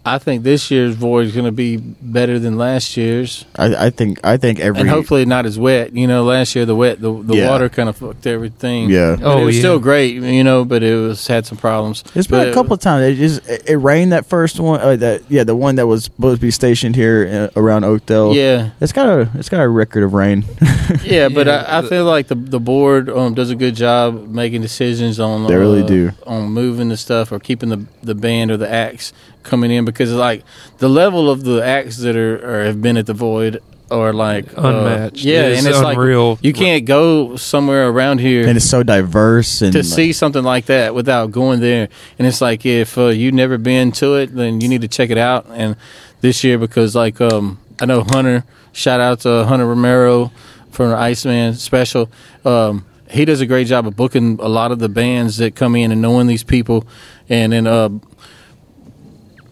I 0.04 0.18
think 0.18 0.42
this 0.42 0.68
year's 0.68 0.96
void 0.96 1.26
is 1.26 1.32
going 1.32 1.44
to 1.44 1.52
be 1.52 1.76
better 1.76 2.40
than 2.40 2.58
last 2.58 2.96
year's, 2.96 3.44
I, 3.54 3.86
I 3.86 3.90
think 3.90 4.18
I 4.24 4.36
think 4.36 4.58
every 4.58 4.80
and 4.80 4.90
hopefully 4.90 5.24
not 5.24 5.46
as 5.46 5.60
wet. 5.60 5.92
You 5.94 6.08
know, 6.08 6.24
last 6.24 6.56
year 6.56 6.66
the 6.66 6.74
wet, 6.74 7.00
the, 7.00 7.12
the 7.22 7.36
Yeah. 7.36 7.48
water 7.48 7.68
kind 7.68 7.88
of 7.88 7.96
fucked 7.98 8.26
everything. 8.26 8.90
yeah. 8.90 9.14
But 9.14 9.24
Oh, 9.24 9.42
it 9.42 9.44
was 9.44 9.54
yeah. 9.56 9.60
still 9.60 9.78
great, 9.78 10.14
you 10.16 10.42
know, 10.42 10.64
but 10.64 10.82
it 10.82 10.96
was 10.96 11.24
had 11.28 11.46
some 11.46 11.56
problems. 11.56 12.02
It's 12.16 12.26
been 12.26 12.40
But- 12.40 12.48
a 12.48 12.52
couple 12.52 12.72
of 12.74 12.80
times. 12.80 13.04
It 13.04 13.14
just 13.20 13.48
it, 13.48 13.62
it 13.70 13.76
rained 13.76 14.10
that 14.10 14.26
first 14.26 14.58
one. 14.58 14.80
Uh, 14.80 14.96
that 14.96 15.22
yeah, 15.28 15.44
the 15.44 15.54
one 15.54 15.76
that 15.76 15.86
was 15.86 16.04
supposed 16.04 16.40
to 16.40 16.46
be 16.46 16.50
stationed 16.50 16.96
here 16.96 17.50
uh, 17.54 17.60
around 17.60 17.84
Oakdale. 17.84 18.34
Yeah, 18.34 18.70
it's 18.80 18.92
got 18.92 19.06
a 19.08 19.30
it's 19.34 19.48
got 19.48 19.60
a 19.62 19.68
record 19.68 20.02
of 20.02 20.14
rain. 20.14 20.44
yeah, 21.04 21.28
but 21.28 21.46
Yeah, 21.46 21.64
I, 21.68 21.78
I 21.78 21.80
the- 21.80 21.88
feel 21.88 22.06
like 22.06 22.26
the 22.26 22.34
the 22.34 22.58
board 22.58 23.08
um, 23.08 23.34
does 23.34 23.50
a 23.50 23.54
good 23.56 23.76
job 23.76 24.26
making 24.28 24.62
decisions 24.62 25.20
on. 25.20 25.46
They 25.46 25.54
really 25.54 25.84
uh, 25.84 25.86
do. 25.86 26.10
on 26.26 26.50
moving 26.50 26.88
the 26.88 26.96
stuff 26.96 27.30
or 27.30 27.38
keeping 27.38 27.68
the 27.68 27.86
the 28.02 28.16
band 28.16 28.50
or 28.50 28.56
the 28.56 28.68
acts 28.68 29.12
coming 29.42 29.70
in 29.70 29.84
because 29.84 30.12
like 30.12 30.44
the 30.78 30.88
level 30.88 31.30
of 31.30 31.44
the 31.44 31.64
acts 31.64 31.98
that 31.98 32.16
are 32.16 32.36
or 32.62 32.64
have 32.64 32.80
been 32.82 32.96
at 32.96 33.06
the 33.06 33.14
void 33.14 33.60
are 33.90 34.12
like 34.14 34.46
uh, 34.56 34.62
Unmatched. 34.68 35.22
yeah, 35.24 35.42
It's 35.48 35.58
and 35.58 35.68
it's 35.68 35.78
unreal. 35.78 36.30
like 36.30 36.44
you 36.44 36.52
can't 36.54 36.86
go 36.86 37.36
somewhere 37.36 37.88
around 37.88 38.20
here 38.20 38.46
and 38.48 38.56
it's 38.56 38.64
so 38.68 38.82
diverse 38.82 39.60
and 39.60 39.72
to 39.74 39.80
like, 39.80 39.86
see 39.86 40.12
something 40.14 40.42
like 40.42 40.66
that 40.66 40.94
without 40.94 41.30
going 41.30 41.60
there. 41.60 41.88
And 42.18 42.26
it's 42.26 42.40
like 42.40 42.64
if 42.64 42.96
uh, 42.96 43.08
you've 43.08 43.34
never 43.34 43.58
been 43.58 43.92
to 43.92 44.14
it, 44.16 44.34
then 44.34 44.60
you 44.62 44.68
need 44.68 44.80
to 44.80 44.88
check 44.88 45.10
it 45.10 45.18
out. 45.18 45.46
And 45.50 45.76
this 46.22 46.42
year, 46.42 46.56
because 46.58 46.94
like 46.96 47.20
um, 47.20 47.58
I 47.80 47.84
know 47.84 48.02
Hunter, 48.02 48.44
shout 48.72 49.00
out 49.00 49.20
to 49.20 49.44
Hunter 49.44 49.66
Romero 49.66 50.32
from 50.70 50.90
the 50.90 50.96
Iceman 50.96 51.54
special. 51.54 52.10
Um, 52.46 52.86
he 53.10 53.26
does 53.26 53.42
a 53.42 53.46
great 53.46 53.66
job 53.66 53.86
of 53.86 53.94
booking 53.94 54.38
a 54.40 54.48
lot 54.48 54.72
of 54.72 54.78
the 54.78 54.88
bands 54.88 55.36
that 55.36 55.54
come 55.54 55.76
in 55.76 55.92
and 55.92 56.00
knowing 56.00 56.28
these 56.28 56.44
people, 56.44 56.86
and 57.28 57.52
then 57.52 57.66
uh, 57.66 57.90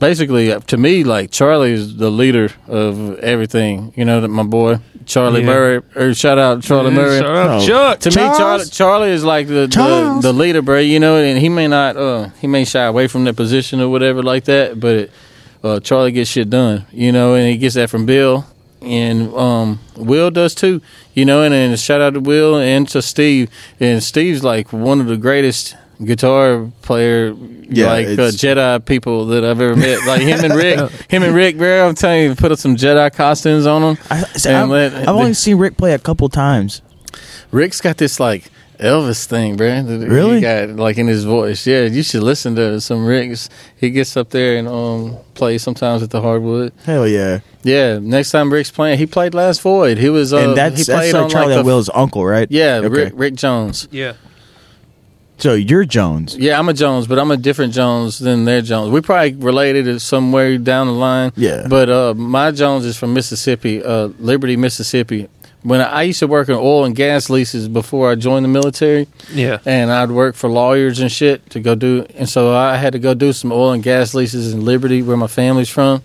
basically 0.01 0.51
uh, 0.53 0.59
to 0.61 0.77
me, 0.77 1.05
like 1.05 1.31
Charlie 1.31 1.73
is 1.73 1.97
the 1.97 2.11
leader 2.11 2.51
of 2.67 3.19
everything. 3.21 3.93
You 3.97 4.05
know 4.05 4.21
that 4.21 4.29
my 4.29 4.43
boy 4.43 4.81
Charlie 5.07 5.41
Yeah. 5.43 5.47
Murray. 5.47 5.83
Or 5.95 6.15
shout 6.15 6.39
out 6.39 6.63
Charlie 6.63 6.91
Murray. 6.91 7.19
Shout 7.21 7.37
out 7.37 7.63
Oh. 7.63 7.67
Chuck. 7.67 8.01
To 8.01 8.11
me, 8.11 8.15
Charlie, 8.37 8.65
Charlie 8.67 9.11
is 9.11 9.25
like 9.25 9.47
the, 9.47 9.67
the 9.67 10.19
the 10.23 10.33
leader, 10.33 10.63
bro. 10.63 10.79
You 10.79 10.99
know, 11.01 11.17
and 11.17 11.39
he 11.39 11.49
may 11.49 11.69
not, 11.69 11.97
uh, 11.97 12.29
he 12.41 12.47
may 12.47 12.65
shy 12.65 12.85
away 12.85 13.07
from 13.07 13.25
that 13.25 13.37
position 13.37 13.81
or 13.81 13.89
whatever 13.89 14.23
like 14.23 14.45
that, 14.45 14.81
but 14.81 15.11
uh, 15.63 15.81
Charlie 15.81 16.13
gets 16.13 16.31
shit 16.31 16.51
done. 16.51 16.87
You 16.93 17.13
know, 17.13 17.35
and 17.35 17.49
he 17.49 17.57
gets 17.59 17.75
that 17.77 17.91
from 17.91 18.07
Bill, 18.07 18.47
and 18.83 19.33
um, 19.35 19.79
Will 19.97 20.31
does 20.31 20.55
too. 20.55 20.81
You 21.15 21.25
know, 21.25 21.43
and 21.43 21.53
then 21.53 21.77
shout 21.77 22.01
out 22.01 22.15
to 22.15 22.21
Will 22.21 22.57
and 22.57 22.89
to 22.91 23.03
Steve. 23.03 23.51
And 23.81 24.03
Steve's 24.03 24.45
like 24.45 24.73
one 24.73 25.01
of 25.01 25.07
the 25.07 25.17
greatest 25.17 25.77
guitar 26.05 26.71
player, 26.83 27.35
Yeah, 27.69 27.87
like 27.87 28.07
uh, 28.09 28.31
Jedi 28.31 28.85
people 28.85 29.27
that 29.27 29.45
I've 29.45 29.61
ever 29.61 29.77
met. 29.77 30.07
Like 30.07 30.23
him 30.23 30.45
and 30.45 30.55
Rick, 30.55 30.91
him 31.09 31.23
and 31.23 31.35
Rick, 31.35 31.57
bro. 31.59 31.89
I'm 31.89 31.95
telling 31.95 32.23
you, 32.25 32.35
put 32.35 32.53
up 32.53 32.59
some 32.59 32.77
Jedi 32.77 33.13
costumes 33.15 33.67
on 33.67 33.83
them. 33.83 33.99
I, 34.11 34.23
see, 34.37 34.51
I've, 34.51 34.69
let- 34.69 34.95
I've 34.95 35.09
only 35.09 35.35
seen 35.35 35.59
Rick 35.59 35.77
play 35.77 35.93
a 35.95 35.99
couple 35.99 36.29
times. 36.29 36.83
Rick's 37.51 37.81
got 37.81 37.97
this 37.97 38.21
like 38.21 38.51
Elvis 38.79 39.27
thing, 39.27 39.57
bro. 39.57 39.83
that 39.83 40.09
Really? 40.09 40.37
He 40.37 40.41
got 40.41 40.71
like 40.71 40.97
in 40.99 41.07
his 41.07 41.25
voice. 41.25 41.67
Yeah, 41.67 41.83
you 41.83 42.03
should 42.03 42.23
listen 42.23 42.55
to 42.57 42.81
some 42.81 43.05
Rick's. 43.05 43.49
He 43.77 43.91
gets 43.91 44.17
up 44.17 44.31
there 44.31 44.57
and 44.57 44.67
um 44.69 45.19
plays 45.35 45.63
sometimes 45.63 46.03
at 46.03 46.11
the 46.11 46.21
hardwood. 46.23 46.73
Hell 46.85 47.07
yeah! 47.07 47.41
Yeah, 47.63 47.99
next 48.01 48.31
time 48.31 48.51
Rick's 48.53 48.71
playing, 48.71 48.99
he 48.99 49.07
played 49.07 49.35
last 49.35 49.61
Void. 49.61 49.99
He 49.99 50.09
was 50.09 50.33
uh, 50.33 50.39
and 50.39 50.57
that's 50.57 50.79
he 50.79 50.85
that's 50.85 50.99
played 50.99 51.13
like 51.15 51.25
on 51.25 51.31
Charlie 51.31 51.55
like 51.57 51.63
the, 51.63 51.67
Will's 51.67 51.91
uncle, 51.93 52.25
right? 52.25 52.49
Yeah, 52.51 52.77
Okay. 52.77 52.89
Rick, 52.89 53.13
Rick 53.17 53.35
Jones. 53.35 53.87
Yeah. 53.91 54.15
So 55.41 55.55
you're 55.55 55.85
Jones. 55.87 56.37
Yeah, 56.37 56.59
I'm 56.59 56.69
a 56.69 56.75
Jones, 56.75 57.07
but 57.07 57.19
I'm 57.19 57.31
a 57.31 57.37
different 57.37 57.73
Jones 57.73 58.19
than 58.19 58.45
their 58.45 58.61
Jones. 58.63 58.91
We 58.93 59.01
probably 59.01 59.35
related 59.35 59.87
to 59.87 59.99
somewhere 59.99 60.59
down 60.59 60.87
the 60.87 60.93
line. 60.93 61.33
Yeah. 61.35 61.67
But 61.69 61.89
uh, 61.89 62.15
my 62.15 62.51
Jones 62.51 62.85
is 62.85 62.97
from 62.99 63.15
Mississippi, 63.15 63.83
uh, 63.83 64.09
Liberty, 64.19 64.57
Mississippi. 64.57 65.29
When 65.63 65.81
I, 65.81 65.85
I 65.85 66.03
used 66.05 66.19
to 66.21 66.27
work 66.27 66.49
in 66.51 66.55
oil 66.57 66.85
and 66.85 66.95
gas 66.95 67.31
leases 67.31 67.69
before 67.69 68.11
I 68.11 68.15
joined 68.17 68.45
the 68.45 68.49
military, 68.51 69.09
Yeah. 69.33 69.59
and 69.65 69.91
I'd 69.91 70.11
work 70.11 70.35
for 70.35 70.49
lawyers 70.51 71.01
and 71.01 71.11
shit 71.11 71.49
to 71.51 71.61
go 71.61 71.75
do. 71.75 72.07
And 72.17 72.29
so 72.29 72.55
I 72.55 72.77
had 72.77 72.93
to 72.93 72.99
go 72.99 73.15
do 73.15 73.33
some 73.33 73.51
oil 73.51 73.73
and 73.73 73.83
gas 73.83 74.13
leases 74.15 74.53
in 74.53 74.65
Liberty, 74.65 75.03
where 75.03 75.17
my 75.17 75.27
family's 75.27 75.69
from. 75.71 76.03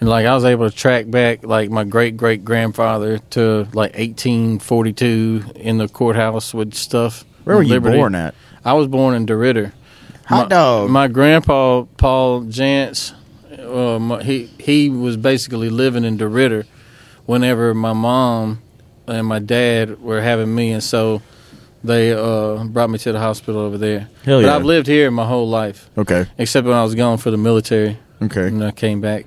And 0.00 0.10
like 0.10 0.26
I 0.26 0.34
was 0.34 0.44
able 0.44 0.68
to 0.68 0.76
track 0.76 1.10
back 1.10 1.42
like 1.42 1.70
my 1.70 1.84
great 1.84 2.18
great 2.18 2.44
grandfather 2.44 3.18
to 3.30 3.60
like 3.72 3.96
1842 3.96 5.44
in 5.56 5.78
the 5.78 5.88
courthouse 5.88 6.52
with 6.52 6.74
stuff. 6.74 7.24
Where 7.44 7.56
were 7.56 7.62
you 7.62 7.70
Liberty. 7.74 7.96
born 7.96 8.14
at? 8.14 8.34
I 8.66 8.72
was 8.72 8.88
born 8.88 9.14
in 9.14 9.26
DeRidder. 9.26 9.72
Hot 10.26 10.48
my, 10.48 10.48
dog. 10.48 10.90
My 10.90 11.06
grandpa 11.06 11.84
Paul 11.96 12.42
Jantz, 12.42 13.14
uh, 13.56 13.98
my, 14.00 14.22
he 14.24 14.46
he 14.58 14.90
was 14.90 15.16
basically 15.16 15.70
living 15.70 16.04
in 16.04 16.18
DeRidder 16.18 16.66
whenever 17.26 17.74
my 17.74 17.92
mom 17.92 18.60
and 19.06 19.24
my 19.24 19.38
dad 19.38 20.00
were 20.02 20.20
having 20.20 20.52
me, 20.52 20.72
and 20.72 20.82
so 20.82 21.22
they 21.84 22.12
uh, 22.12 22.64
brought 22.64 22.90
me 22.90 22.98
to 22.98 23.12
the 23.12 23.20
hospital 23.20 23.60
over 23.60 23.78
there. 23.78 24.08
Hell 24.24 24.40
yeah. 24.42 24.48
but. 24.48 24.56
I've 24.56 24.64
lived 24.64 24.88
here 24.88 25.12
my 25.12 25.26
whole 25.26 25.48
life, 25.48 25.88
Okay. 25.96 26.26
except 26.36 26.66
when 26.66 26.76
I 26.76 26.82
was 26.82 26.96
gone 26.96 27.18
for 27.18 27.30
the 27.30 27.36
military, 27.36 27.98
Okay. 28.20 28.48
and 28.48 28.64
I 28.64 28.72
came 28.72 29.00
back. 29.00 29.26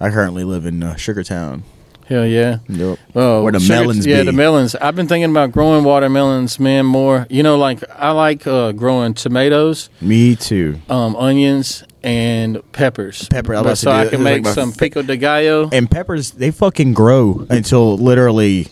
I 0.00 0.10
currently 0.10 0.42
live 0.42 0.66
in 0.66 0.82
uh, 0.82 0.94
Sugartown. 0.94 1.62
Hell 2.06 2.26
yeah! 2.26 2.58
Yep. 2.68 2.98
Oh, 3.14 3.42
Where 3.42 3.52
the 3.52 3.60
sugar- 3.60 3.80
melons 3.80 4.04
Yeah, 4.06 4.18
be. 4.20 4.24
the 4.26 4.32
melons. 4.32 4.74
I've 4.74 4.94
been 4.94 5.08
thinking 5.08 5.30
about 5.30 5.52
growing 5.52 5.84
watermelons, 5.84 6.60
man. 6.60 6.84
More, 6.84 7.26
you 7.30 7.42
know, 7.42 7.56
like 7.56 7.82
I 7.90 8.10
like 8.10 8.46
uh, 8.46 8.72
growing 8.72 9.14
tomatoes. 9.14 9.88
Me 10.02 10.36
too. 10.36 10.80
um, 10.90 11.16
onions 11.16 11.82
and 12.02 12.60
peppers. 12.72 13.26
Pepper, 13.30 13.54
I 13.54 13.62
was 13.62 13.64
about 13.64 13.70
to 13.70 13.76
so 13.76 13.90
I 13.90 14.10
can 14.10 14.18
was 14.20 14.24
like 14.32 14.42
make 14.42 14.52
some 14.54 14.72
fa- 14.72 14.78
pico 14.78 15.00
de 15.02 15.16
gallo. 15.16 15.70
And 15.72 15.90
peppers, 15.90 16.32
they 16.32 16.50
fucking 16.50 16.92
grow 16.92 17.46
until 17.48 17.96
literally, 17.96 18.68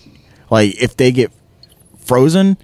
like, 0.51 0.74
if 0.83 0.99
they 0.99 1.11
get 1.12 1.33
frozen, 1.99 2.59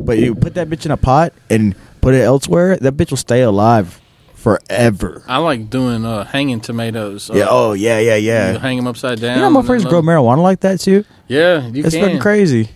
but 0.00 0.18
you 0.18 0.34
put 0.36 0.54
that 0.54 0.68
bitch 0.68 0.84
in 0.86 0.92
a 0.92 0.96
pot 0.96 1.32
and 1.50 1.74
put 2.00 2.14
it 2.14 2.20
elsewhere, 2.20 2.76
that 2.76 2.96
bitch 2.96 3.10
will 3.10 3.16
stay 3.16 3.42
alive 3.42 4.00
forever. 4.42 5.22
I 5.28 5.38
like 5.38 5.70
doing 5.70 6.04
uh, 6.04 6.24
hanging 6.24 6.60
tomatoes. 6.60 7.30
Uh, 7.30 7.34
Yeah. 7.34 7.46
Oh, 7.48 7.72
yeah, 7.72 7.98
yeah, 8.00 8.16
You 8.16 8.26
yeah. 8.28 8.58
hang 8.58 8.76
them 8.76 8.86
upside 8.86 9.20
down. 9.20 9.36
You 9.36 9.42
know, 9.42 9.50
my 9.50 9.62
motherfuckers 9.62 9.82
then 9.82 9.88
grow 9.90 10.00
let- 10.00 10.04
marijuana 10.16 10.42
like 10.42 10.60
that 10.60 10.80
too. 10.80 11.04
Yeah, 11.28 11.66
you 11.68 11.84
It's 11.84 11.94
can. 11.94 12.04
fucking 12.04 12.18
crazy. 12.20 12.68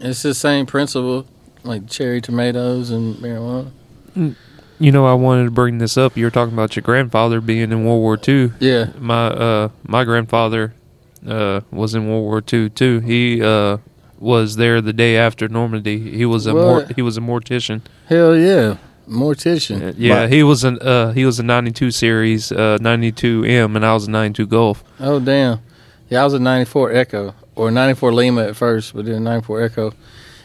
It's 0.00 0.22
the 0.22 0.34
same 0.34 0.66
principle, 0.66 1.26
like 1.62 1.88
cherry 1.88 2.20
tomatoes 2.20 2.90
and 2.90 3.16
marijuana. 3.16 3.70
You 4.78 4.92
know, 4.92 5.06
I 5.06 5.12
wanted 5.14 5.44
to 5.44 5.50
bring 5.50 5.78
this 5.78 5.96
up. 5.98 6.16
You 6.16 6.24
were 6.24 6.30
talking 6.30 6.54
about 6.54 6.74
your 6.74 6.82
grandfather 6.82 7.40
being 7.40 7.70
in 7.70 7.84
World 7.84 8.00
War 8.00 8.18
II. 8.26 8.52
Yeah. 8.60 8.88
My 8.98 9.26
uh, 9.26 9.68
my 9.86 10.04
grandfather 10.04 10.72
uh, 11.26 11.60
was 11.70 11.94
in 11.94 12.08
World 12.08 12.24
War 12.24 12.42
II 12.52 12.70
too. 12.70 13.00
He 13.00 13.42
uh, 13.42 13.76
was 14.18 14.56
there 14.56 14.80
the 14.80 14.94
day 14.94 15.16
after 15.18 15.48
Normandy. 15.48 16.10
He 16.16 16.24
was 16.24 16.46
a 16.46 16.54
mor- 16.54 16.86
he 16.96 17.02
was 17.02 17.18
a 17.18 17.20
mortician. 17.20 17.82
Hell 18.06 18.34
yeah, 18.36 18.78
mortician. 19.10 19.90
Uh, 19.90 19.92
yeah, 19.96 20.26
he 20.26 20.42
was 20.42 20.64
an 20.64 20.78
uh, 20.80 21.12
he 21.12 21.24
was 21.24 21.38
a 21.38 21.42
'92 21.42 21.90
series, 21.90 22.52
uh, 22.52 22.78
'92 22.80 23.44
M, 23.44 23.76
and 23.76 23.84
I 23.84 23.92
was 23.94 24.06
a 24.06 24.10
'92 24.10 24.46
Golf. 24.46 24.84
Oh 25.00 25.18
damn. 25.20 25.60
Yeah, 26.08 26.22
I 26.22 26.24
was 26.24 26.34
a 26.34 26.38
'94 26.38 26.92
Echo 26.92 27.34
or 27.56 27.70
'94 27.70 28.12
Lima 28.12 28.44
at 28.48 28.56
first, 28.56 28.94
but 28.94 29.04
then 29.04 29.24
'94 29.24 29.62
Echo. 29.64 29.92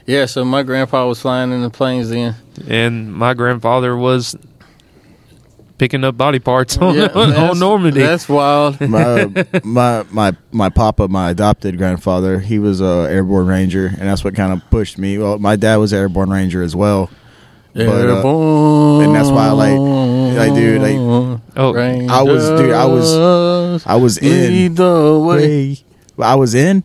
Yeah, 0.06 0.26
so 0.26 0.46
my 0.46 0.62
grandpa 0.64 1.08
was 1.08 1.20
flying 1.22 1.52
in 1.52 1.62
the 1.64 1.70
planes 1.72 2.10
then. 2.10 2.36
and 2.68 3.12
my 3.14 3.34
grandfather 3.34 3.96
was 3.98 4.36
picking 5.78 6.04
up 6.04 6.16
body 6.16 6.40
parts 6.40 6.78
on, 6.82 6.96
Yeah, 6.96 7.08
on, 7.16 7.30
that's- 7.32 7.60
Normandy. 7.60 8.02
That's 8.02 8.30
wild. 8.30 8.80
my 8.88 9.26
my 9.64 10.04
my 10.12 10.34
my 10.52 10.70
papa, 10.70 11.08
my 11.08 11.32
adopted 11.32 11.78
grandfather, 11.78 12.40
he 12.40 12.60
was 12.60 12.82
a 12.82 13.08
airborne 13.10 13.48
ranger, 13.48 13.88
and 13.88 14.02
that's 14.08 14.24
what 14.24 14.36
kind 14.36 14.54
of 14.54 14.62
pushed 14.70 14.98
me. 14.98 15.18
Well, 15.18 15.40
my 15.40 15.56
dad 15.56 15.78
was 15.78 15.92
an 15.94 16.00
airborne 16.00 16.30
ranger 16.30 16.62
as 16.62 16.76
well, 16.76 17.10
but, 17.76 18.10
uh, 18.10 18.22
and 19.02 19.14
that's 19.16 19.30
why 19.30 19.48
I 19.48 19.52
like- 19.52 19.80
like, 20.38 20.54
dude, 20.56 20.82
like, 20.82 20.96
oh, 20.98 21.74
I 22.10 22.22
was- 22.24 22.50
dude, 22.62 22.72
I 22.72 22.86
was- 22.86 23.14
I 23.86 23.96
was 23.96 24.18
in. 24.18 24.48
Lead 24.52 24.76
the 24.78 25.20
way. 25.20 25.78
Way. 26.18 26.26
I 26.26 26.36
was 26.36 26.56
in, 26.56 26.84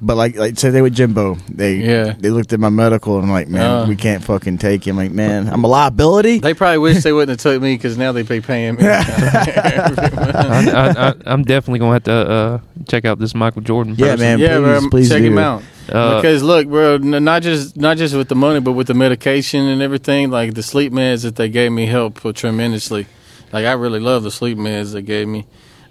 but 0.00 0.16
like 0.16 0.36
like 0.36 0.58
say 0.58 0.70
they 0.70 0.82
with 0.82 0.94
Jimbo, 0.94 1.36
they 1.50 1.76
Yeah. 1.76 2.14
they 2.18 2.30
looked 2.30 2.52
at 2.52 2.60
my 2.60 2.68
medical 2.70 3.16
and 3.16 3.24
I'm 3.26 3.30
like, 3.32 3.48
man, 3.48 3.70
Uh. 3.82 3.86
we 3.86 3.96
can't 3.96 4.22
fucking 4.22 4.58
take 4.58 4.86
him. 4.86 4.96
Like, 4.96 5.10
man, 5.12 5.48
I'm 5.48 5.64
a 5.64 5.66
liability. 5.68 6.38
They 6.38 6.54
probably 6.54 6.78
wish 6.78 7.02
they 7.02 7.12
wouldn't 7.12 7.30
have 7.40 7.52
took 7.52 7.60
me 7.62 7.74
because 7.74 7.98
now 7.98 8.12
they 8.12 8.22
be 8.22 8.40
paying 8.40 8.76
me. 8.76 8.84
I, 8.86 9.00
I, 9.94 11.08
I, 11.08 11.14
I'm 11.26 11.42
definitely 11.44 11.80
gonna 11.80 11.92
have 11.94 12.04
to 12.04 12.12
uh, 12.12 12.60
check 12.88 13.04
out 13.04 13.18
this 13.18 13.34
Michael 13.34 13.62
Jordan. 13.62 13.94
Yeah, 13.96 14.12
person. 14.16 14.20
man. 14.20 14.38
yeah, 14.38 14.56
please, 14.58 14.80
bro, 14.80 14.90
please 14.90 15.08
check 15.08 15.18
do. 15.22 15.26
him 15.28 15.38
out. 15.38 15.62
Uh, 15.90 16.16
because 16.16 16.42
look, 16.42 16.68
bro, 16.68 16.94
n- 16.96 17.24
not 17.24 17.42
just 17.42 17.76
not 17.76 17.96
just 17.96 18.14
with 18.14 18.28
the 18.28 18.34
money, 18.34 18.60
but 18.60 18.72
with 18.72 18.86
the 18.86 18.94
medication 18.94 19.66
and 19.66 19.80
everything. 19.82 20.30
Like 20.30 20.54
the 20.54 20.62
sleep 20.62 20.92
meds 20.92 21.22
that 21.22 21.36
they 21.36 21.48
gave 21.48 21.72
me 21.72 21.86
helped 21.86 22.22
tremendously. 22.36 23.06
Like 23.52 23.64
I 23.64 23.72
really 23.72 24.00
love 24.00 24.22
the 24.22 24.30
sleep 24.30 24.58
meds 24.58 24.92
they 24.92 25.02
gave 25.02 25.26
me. 25.28 25.46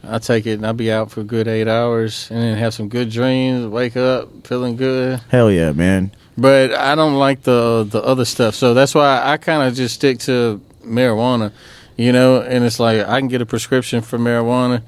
I 0.09 0.19
take 0.19 0.45
it 0.45 0.53
and 0.53 0.65
I'll 0.65 0.73
be 0.73 0.91
out 0.91 1.11
for 1.11 1.21
a 1.21 1.23
good 1.23 1.47
eight 1.47 1.67
hours 1.67 2.29
and 2.31 2.39
then 2.41 2.57
have 2.57 2.73
some 2.73 2.89
good 2.89 3.09
dreams. 3.09 3.67
Wake 3.67 3.97
up 3.97 4.29
feeling 4.47 4.75
good. 4.77 5.19
Hell 5.29 5.51
yeah, 5.51 5.71
man. 5.73 6.11
But 6.37 6.73
I 6.73 6.95
don't 6.95 7.15
like 7.15 7.41
the 7.43 7.83
the 7.89 8.01
other 8.03 8.25
stuff, 8.25 8.55
so 8.55 8.73
that's 8.73 8.93
why 8.95 9.21
I 9.23 9.37
kind 9.37 9.67
of 9.67 9.73
just 9.75 9.95
stick 9.95 10.19
to 10.19 10.61
marijuana. 10.85 11.51
you 11.97 12.11
know, 12.11 12.41
and 12.41 12.63
it's 12.63 12.79
like 12.79 13.01
I 13.07 13.19
can 13.19 13.27
get 13.27 13.41
a 13.41 13.45
prescription 13.45 14.01
for 14.01 14.19
marijuana, 14.19 14.83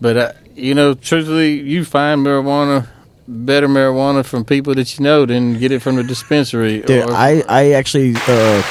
but 0.00 0.16
uh, 0.16 0.32
you 0.54 0.74
know, 0.74 0.94
truthfully, 0.94 1.60
you 1.60 1.84
find 1.84 2.24
marijuana 2.26 2.86
better 3.28 3.68
marijuana 3.68 4.24
from 4.24 4.44
people 4.44 4.74
that 4.74 4.98
you 4.98 5.04
know 5.04 5.26
than 5.26 5.58
get 5.58 5.72
it 5.72 5.80
from 5.82 5.96
the 5.96 6.02
dispensary. 6.02 6.80
Dude, 6.80 7.04
or- 7.10 7.12
I 7.12 7.42
I 7.48 7.72
actually 7.72 8.14
uh, 8.26 8.62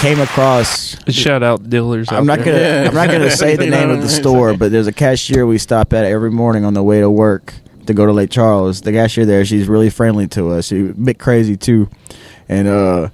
came 0.00 0.20
across. 0.20 0.96
Shout 1.12 1.42
out 1.42 1.68
dealers. 1.68 2.08
I'm 2.10 2.18
out 2.18 2.24
not 2.26 2.38
there. 2.40 2.46
gonna 2.46 2.82
Yeah. 2.82 2.88
I'm 2.88 2.94
not 2.94 3.10
gonna 3.10 3.30
say 3.36 3.56
the 3.56 3.66
name 3.66 3.90
of 3.90 4.00
the 4.00 4.08
store, 4.08 4.56
but 4.56 4.72
there's 4.72 4.86
a 4.86 4.92
cashier 4.92 5.46
we 5.46 5.58
stop 5.58 5.92
at 5.92 6.04
every 6.04 6.30
morning 6.30 6.64
on 6.64 6.74
the 6.74 6.82
way 6.82 7.00
to 7.00 7.10
work 7.10 7.54
to 7.86 7.94
go 7.94 8.06
to 8.06 8.12
Lake 8.12 8.30
Charles. 8.30 8.80
The 8.80 8.92
cashier 8.92 9.26
there, 9.26 9.44
she's 9.44 9.68
really 9.68 9.90
friendly 9.90 10.26
to 10.28 10.50
us. 10.50 10.66
She's 10.66 10.90
a 10.90 10.94
bit 10.94 11.18
crazy 11.18 11.56
too, 11.56 11.88
and 12.48 12.68
uh. 12.68 13.08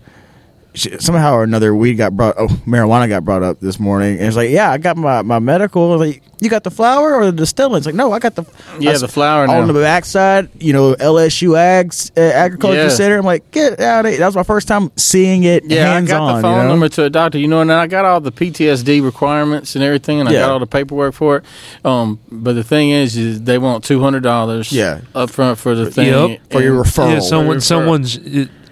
She, 0.76 0.98
somehow 0.98 1.32
or 1.32 1.42
another, 1.42 1.74
weed 1.74 1.94
got 1.94 2.14
brought. 2.16 2.34
Oh, 2.38 2.48
marijuana 2.66 3.08
got 3.08 3.24
brought 3.24 3.42
up 3.42 3.60
this 3.60 3.80
morning, 3.80 4.18
and 4.18 4.26
it's 4.26 4.36
like, 4.36 4.50
yeah, 4.50 4.70
I 4.70 4.76
got 4.78 4.96
my 4.98 5.22
my 5.22 5.38
medical. 5.38 5.96
Like, 5.98 6.22
you 6.38 6.50
got 6.50 6.64
the 6.64 6.70
flower 6.70 7.14
or 7.14 7.24
the 7.24 7.32
distillant? 7.32 7.78
It's 7.78 7.86
like, 7.86 7.94
no, 7.94 8.12
I 8.12 8.18
got 8.18 8.34
the 8.34 8.44
Yeah, 8.78 8.90
I- 8.92 8.98
the 8.98 9.08
flower 9.08 9.48
on 9.48 9.66
now. 9.66 9.72
the 9.72 9.80
backside. 9.80 10.50
You 10.60 10.74
know, 10.74 10.94
LSU 10.94 11.50
Ags 11.56 12.10
uh, 12.16 12.20
Agriculture 12.20 12.76
Yeah. 12.82 12.88
Center. 12.90 13.16
I'm 13.18 13.24
like, 13.24 13.50
get 13.52 13.80
out 13.80 14.04
of 14.04 14.10
here. 14.10 14.18
That 14.20 14.26
was 14.26 14.36
my 14.36 14.42
first 14.42 14.68
time 14.68 14.92
seeing 14.96 15.44
it 15.44 15.64
Yeah, 15.64 15.94
hands 15.94 16.10
I 16.10 16.14
got 16.14 16.20
on. 16.20 16.36
the 16.36 16.42
phone 16.42 16.56
you 16.58 16.62
know? 16.64 16.68
number 16.68 16.88
to 16.90 17.04
a 17.04 17.10
doctor, 17.10 17.38
you 17.38 17.48
know, 17.48 17.62
and 17.62 17.72
I 17.72 17.86
got 17.86 18.04
all 18.04 18.20
the 18.20 18.30
PTSD 18.32 19.02
requirements 19.02 19.76
and 19.76 19.82
everything, 19.82 20.20
and 20.20 20.28
I 20.28 20.32
Yeah. 20.32 20.40
got 20.40 20.50
all 20.50 20.58
the 20.58 20.66
paperwork 20.66 21.14
for 21.14 21.38
it. 21.38 21.44
Um, 21.86 22.18
but 22.30 22.52
the 22.54 22.64
thing 22.64 22.90
is, 22.90 23.16
is 23.16 23.40
they 23.42 23.56
want 23.56 23.82
two 23.82 24.00
hundred 24.00 24.22
dollars, 24.22 24.70
Yeah. 24.72 25.00
up 25.14 25.30
front 25.30 25.58
for 25.58 25.74
the 25.74 25.90
thing, 25.90 26.08
Yep. 26.08 26.40
For 26.52 26.60
your 26.60 26.84
referral. 26.84 27.14
Yeah, 27.14 27.20
someone, 27.20 27.56
Referral. 27.58 27.62
someone's, 27.62 28.18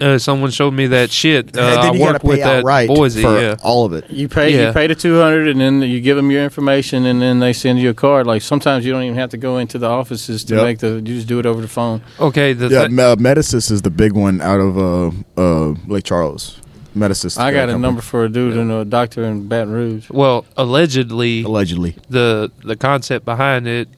uh, 0.01 0.19
someone 0.19 0.51
showed 0.51 0.73
me 0.75 0.87
that 0.89 1.11
shit. 1.11 1.49
Uh, 1.57 1.61
then 1.61 1.79
I 1.79 1.93
you 1.93 1.99
gotta 1.99 2.13
work 2.15 2.25
with 2.25 2.39
that 2.41 2.59
outright 2.59 2.89
Boise. 2.89 3.23
for 3.23 3.41
Yeah, 3.41 3.57
all 3.63 3.85
of 3.85 3.93
it. 3.93 4.11
You 4.11 4.29
pay, 4.29 4.67
you 4.67 4.73
pay 4.73 4.87
the 4.87 4.95
two 4.95 5.19
hundred, 5.21 5.49
and 5.49 5.61
then 5.61 5.83
you 5.83 6.01
give 6.01 6.17
them 6.17 6.31
your 6.31 6.43
information, 6.45 7.07
and 7.07 7.21
then 7.23 7.39
they 7.41 7.53
send 7.53 7.79
you 7.79 7.91
a 7.91 7.95
card. 7.95 8.27
Like 8.27 8.43
sometimes 8.43 8.85
you 8.85 8.93
don't 8.93 9.03
even 9.05 9.17
have 9.19 9.31
to 9.31 9.37
go 9.37 9.59
into 9.59 9.79
the 9.79 9.87
offices 9.89 10.45
to 10.45 10.55
Yep. 10.57 10.65
make 10.65 10.79
the. 10.79 10.89
You 10.95 11.03
just 11.03 11.29
do 11.29 11.39
it 11.39 11.47
over 11.47 11.61
the 11.61 11.69
phone. 11.69 12.03
okay. 12.21 12.53
The 12.55 12.69
Yeah, 12.69 12.87
thi- 12.87 12.93
Me- 12.93 13.03
Medicis 13.17 13.71
is 13.71 13.83
the 13.83 13.91
big 13.91 14.13
one 14.13 14.41
out 14.41 14.61
of 14.61 14.79
uh, 14.79 15.11
uh, 15.37 15.75
Lake 15.87 16.05
Charles. 16.05 16.61
Medicis. 16.97 17.37
I 17.39 17.51
got 17.51 17.65
a 17.69 17.73
company. 17.73 17.83
number 17.83 18.03
for 18.03 18.25
a 18.25 18.29
dude 18.29 18.57
and 18.57 18.71
a 18.71 18.85
doctor 18.85 19.25
in 19.25 19.49
Baton 19.49 19.73
Rouge. 19.73 20.09
well, 20.11 20.47
allegedly, 20.57 21.43
allegedly. 21.43 21.97
the 22.09 22.53
the 22.63 22.77
concept 22.77 23.25
behind 23.25 23.67
it, 23.67 23.89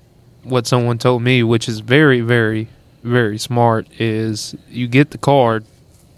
what 0.44 0.66
someone 0.66 0.96
told 0.96 1.20
me, 1.22 1.42
which 1.42 1.68
is 1.68 1.80
very, 1.80 2.22
very, 2.22 2.68
very 3.04 3.36
smart, 3.36 3.86
is 3.98 4.54
you 4.70 4.88
get 4.88 5.10
the 5.10 5.18
card, 5.18 5.64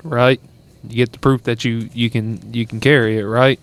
right? 0.09 0.40
You 0.88 0.96
get 0.96 1.12
the 1.12 1.18
proof 1.18 1.42
that 1.44 1.64
you 1.64 1.88
you 1.94 2.09
can 2.11 2.40
you 2.52 2.66
can 2.66 2.80
carry 2.80 3.18
it, 3.18 3.24
right? 3.24 3.59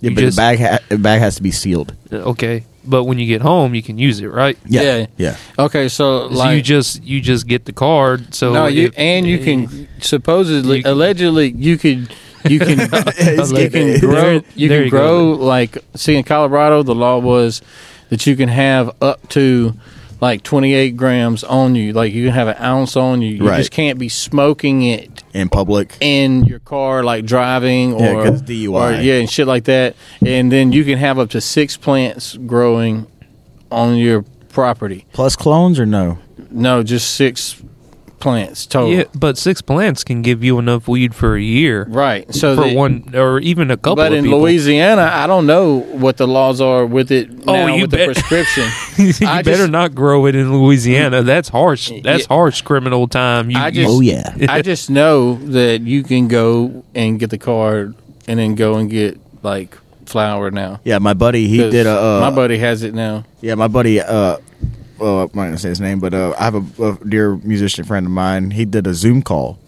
Yeah, 0.00 0.10
You 0.10 0.14
but 0.16 0.20
just- 0.22 0.36
the 0.36 0.40
bag 0.40 0.58
ha- 0.60 0.78
the 0.88 0.98
bag 0.98 1.20
has 1.20 1.36
to 1.36 1.42
be 1.42 1.50
sealed. 1.50 1.94
Uh, 2.12 2.16
Okay, 2.32 2.64
but 2.84 3.04
when 3.04 3.18
you 3.18 3.26
get 3.26 3.42
home, 3.42 3.74
you 3.74 3.82
can 3.82 3.98
use 3.98 4.20
it, 4.20 4.28
right? 4.28 4.56
Yeah, 4.66 4.82
Yeah. 4.82 5.06
yeah. 5.16 5.36
Okay, 5.58 5.88
so 5.88 6.28
So 6.28 6.34
like 6.34 6.56
you 6.56 6.62
just 6.62 7.02
you 7.04 7.20
just 7.20 7.46
get 7.46 7.64
the 7.66 7.72
card. 7.72 8.34
So 8.34 8.52
no, 8.52 8.66
you 8.66 8.86
if- 8.88 8.94
and 8.98 9.26
you 9.26 9.38
can 9.38 9.88
supposedly, 10.00 10.78
You 10.78 10.82
can- 10.82 10.92
allegedly, 10.92 11.52
you 11.56 11.76
could, 11.78 12.12
you 12.48 12.58
can, 12.58 12.78
you 13.54 13.70
can 13.70 14.00
grow, 14.00 14.40
you 14.56 14.68
there 14.68 14.78
can 14.78 14.84
you 14.84 14.90
grow 14.90 15.36
go. 15.36 15.44
like. 15.44 15.78
See, 15.94 16.16
in 16.16 16.24
Colorado, 16.24 16.82
the 16.82 16.94
law 16.94 17.18
was 17.18 17.60
that 18.08 18.26
you 18.26 18.34
can 18.36 18.48
have 18.48 18.90
up 19.00 19.28
to 19.30 19.74
like 20.20 20.42
28 20.42 20.96
grams 20.96 21.42
on 21.44 21.74
you. 21.74 21.92
Like 21.92 22.12
you 22.12 22.24
can 22.26 22.34
have 22.34 22.48
an 22.48 22.56
ounce 22.62 22.96
on 22.96 23.22
you. 23.22 23.30
You 23.36 23.48
Right. 23.48 23.56
just 23.58 23.70
can't 23.70 23.98
be 23.98 24.08
smoking 24.08 24.82
it 24.82 25.22
In 25.32 25.48
public. 25.48 25.96
in 26.00 26.44
your 26.44 26.58
car, 26.58 27.02
like 27.02 27.24
driving 27.24 27.94
or 27.94 28.24
Yeah, 28.24 28.30
DUI. 28.30 28.98
or 28.98 29.02
yeah, 29.02 29.14
and 29.14 29.30
shit 29.30 29.46
like 29.46 29.64
that. 29.64 29.96
And 30.24 30.50
then 30.52 30.72
you 30.72 30.84
can 30.84 30.98
have 30.98 31.18
up 31.18 31.30
to 31.30 31.40
six 31.40 31.76
plants 31.76 32.36
growing 32.46 33.06
on 33.70 33.96
your 33.96 34.24
property. 34.50 35.06
Plus 35.12 35.36
clones 35.36 35.78
or 35.78 35.86
no? 35.86 36.18
No, 36.50 36.82
just 36.82 37.14
six 37.14 37.56
plants 38.20 38.66
total. 38.66 38.92
yeah, 38.92 39.04
but 39.14 39.36
six 39.38 39.60
plants 39.62 40.04
can 40.04 40.22
give 40.22 40.44
you 40.44 40.58
enough 40.58 40.86
weed 40.86 41.14
for 41.14 41.34
a 41.36 41.40
year. 41.42 41.86
Right. 41.88 42.32
So 42.34 42.54
for 42.54 42.68
the- 42.68 42.74
one 42.76 43.10
or 43.14 43.40
even 43.40 43.70
a 43.70 43.76
couple 43.76 43.96
But 43.96 44.12
of 44.12 44.18
in 44.18 44.24
people. 44.24 44.40
Louisiana, 44.42 45.10
I 45.12 45.26
don't 45.26 45.46
know 45.46 45.78
what 45.80 46.18
the 46.18 46.28
laws 46.28 46.60
are 46.60 46.86
with 46.86 47.10
it 47.10 47.28
Oh, 47.48 47.52
now 47.54 47.74
you 47.74 47.82
with 47.82 47.90
bet- 47.92 48.08
the 48.08 48.14
prescription. 48.14 48.68
you 48.98 49.26
I 49.26 49.42
better 49.42 49.56
just- 49.58 49.70
not 49.70 49.94
grow 49.94 50.26
it 50.26 50.34
in 50.34 50.52
Louisiana. 50.56 51.22
That's 51.22 51.48
harsh. 51.48 51.90
That's 52.04 52.22
Yeah. 52.22 52.26
harsh 52.28 52.60
criminal 52.62 53.08
time. 53.08 53.50
You, 53.50 53.58
I 53.58 53.68
you- 53.68 53.72
just- 53.72 53.90
Oh 53.90 54.00
yeah. 54.00 54.34
I 54.48 54.62
just 54.70 54.90
know 54.90 55.34
that 55.36 55.80
you 55.80 56.02
can 56.02 56.28
go 56.28 56.84
and 56.94 57.18
get 57.18 57.30
the 57.30 57.38
card 57.38 57.94
and 58.28 58.38
then 58.38 58.54
go 58.54 58.76
and 58.76 58.88
get 58.90 59.18
like 59.42 59.76
flower 60.06 60.50
now. 60.50 60.80
Yeah, 60.84 60.98
my 60.98 61.14
buddy 61.14 61.48
he 61.48 61.58
did 61.70 61.86
a 61.86 61.98
uh, 61.98 62.20
my 62.20 62.30
buddy 62.30 62.58
has 62.58 62.82
it 62.82 62.92
now. 62.94 63.24
Yeah, 63.40 63.54
my 63.54 63.68
buddy. 63.68 64.00
Uh, 64.00 64.36
well, 65.00 65.20
I'm 65.22 65.30
not 65.34 65.44
gonna 65.44 65.58
say 65.58 65.70
his 65.70 65.80
name, 65.80 65.98
but 66.00 66.14
uh, 66.14 66.34
I 66.38 66.44
have 66.44 66.78
a, 66.80 66.84
a 66.92 66.98
dear 67.04 67.36
musician 67.36 67.84
friend 67.84 68.06
of 68.06 68.12
mine. 68.12 68.50
He 68.52 68.64
did 68.64 68.86
a 68.86 68.94
Zoom 68.94 69.22
call 69.22 69.58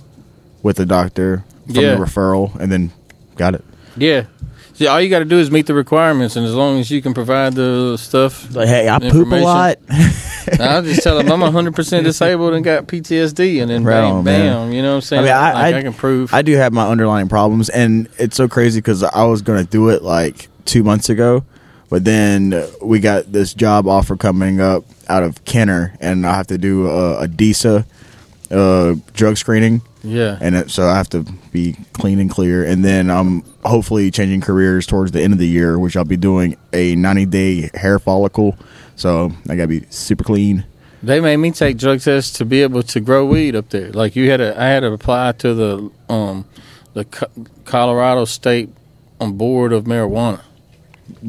with 0.63 0.77
the 0.77 0.87
doctor 0.87 1.45
from 1.67 1.77
Yeah. 1.77 1.95
the 1.95 2.05
referral, 2.05 2.55
and 2.61 2.71
then 2.71 2.93
got 3.37 3.55
it. 3.55 3.65
Yeah. 3.97 4.25
See, 4.75 4.87
all 4.87 5.01
you 5.01 5.11
got 5.11 5.19
to 5.19 5.25
do 5.27 5.39
is 5.39 5.51
meet 5.51 5.67
the 5.67 5.75
requirements, 5.75 6.35
and 6.37 6.47
as 6.47 6.55
long 6.55 6.79
as 6.81 6.91
you 6.91 7.03
can 7.03 7.13
provide 7.13 7.53
the 7.55 7.97
stuff, 7.99 8.55
Like, 8.55 8.69
hey, 8.69 8.89
I 8.89 8.99
poop 8.99 9.31
a 9.31 9.37
lot. 9.37 9.77
I'll 10.59 10.83
just 10.83 11.03
tell 11.03 11.19
them 11.19 11.31
I'm 11.31 11.41
100 11.41 11.75
percent 11.75 12.05
disabled 12.05 12.55
and 12.55 12.65
got 12.65 12.87
PTSD, 12.87 13.61
and 13.63 13.71
then 13.71 13.85
Right 13.85 14.01
bam, 14.01 14.13
on, 14.17 14.25
man. 14.25 14.51
bam. 14.69 14.73
You 14.73 14.83
know 14.83 14.91
what 14.91 14.95
I'm 14.97 15.01
saying? 15.03 15.21
I 15.23 15.25
mean, 15.27 15.35
I- 15.35 15.53
like, 15.53 15.75
I- 15.75 15.79
I 15.79 15.83
can 15.83 15.93
prove. 15.93 16.33
I 16.35 16.43
do 16.43 16.57
have 16.57 16.73
my 16.73 16.89
underlying 16.89 17.29
problems, 17.29 17.69
and 17.69 18.09
it's 18.19 18.37
so 18.37 18.49
crazy 18.49 18.79
because 18.81 19.03
I 19.03 19.25
was 19.25 19.43
gonna 19.43 19.65
do 19.65 19.91
it 19.91 20.03
like 20.03 20.49
two 20.65 20.83
months 20.83 21.09
ago, 21.11 21.45
but 21.93 22.07
then 22.07 22.55
we 22.81 23.01
got 23.01 23.31
this 23.33 23.53
job 23.53 23.87
offer 23.87 24.17
coming 24.17 24.63
up 24.63 24.83
out 25.11 25.23
of 25.23 25.45
Kenner, 25.45 25.95
and 26.01 26.27
I 26.27 26.35
have 26.35 26.47
to 26.47 26.57
do 26.57 26.89
a, 26.89 27.25
a 27.25 27.29
DISA 27.29 27.85
uh, 28.51 28.95
drug 29.13 29.37
screening. 29.37 29.83
yeah. 30.03 30.39
and 30.41 30.55
it, 30.55 30.71
so 30.71 30.87
I 30.87 30.97
have 30.97 31.11
to 31.11 31.25
be 31.53 31.77
clean 31.93 32.19
and 32.19 32.31
clear. 32.31 32.65
And 32.65 32.83
then 32.83 33.11
I'm 33.11 33.43
hopefully 33.63 34.11
changing 34.11 34.41
careers 34.41 34.87
towards 34.87 35.13
the 35.13 35.21
end 35.21 35.35
of 35.35 35.39
the 35.39 35.47
year, 35.47 35.79
which 35.79 35.95
I'll 35.95 36.07
be 36.07 36.17
doing 36.17 36.57
a 36.73 36.97
90 36.97 37.27
day 37.27 37.69
hair 37.75 37.99
follicle. 37.99 38.57
So 38.97 39.31
I 39.51 39.57
gotta 39.57 39.69
be 39.69 39.85
super 39.91 40.25
clean. 40.25 40.65
They 41.03 41.21
made 41.21 41.37
me 41.37 41.51
take 41.51 41.77
drug 41.77 42.01
tests 42.01 42.39
to 42.39 42.47
be 42.47 42.63
able 42.63 42.85
to 42.85 43.01
grow 43.01 43.27
weed 43.27 43.55
up 43.55 43.69
there. 43.69 43.93
Like 43.93 44.17
you 44.17 44.31
had 44.31 44.39
to, 44.39 44.59
I 44.59 44.65
had 44.65 44.81
to 44.81 44.93
apply 44.93 45.33
to 45.33 45.53
the 45.53 45.91
um 46.09 46.47
the 46.95 47.05
Co- 47.05 47.29
Colorado 47.67 48.25
State 48.25 48.71
on 49.21 49.37
board 49.37 49.75
of 49.75 49.85
marijuana. 49.85 50.41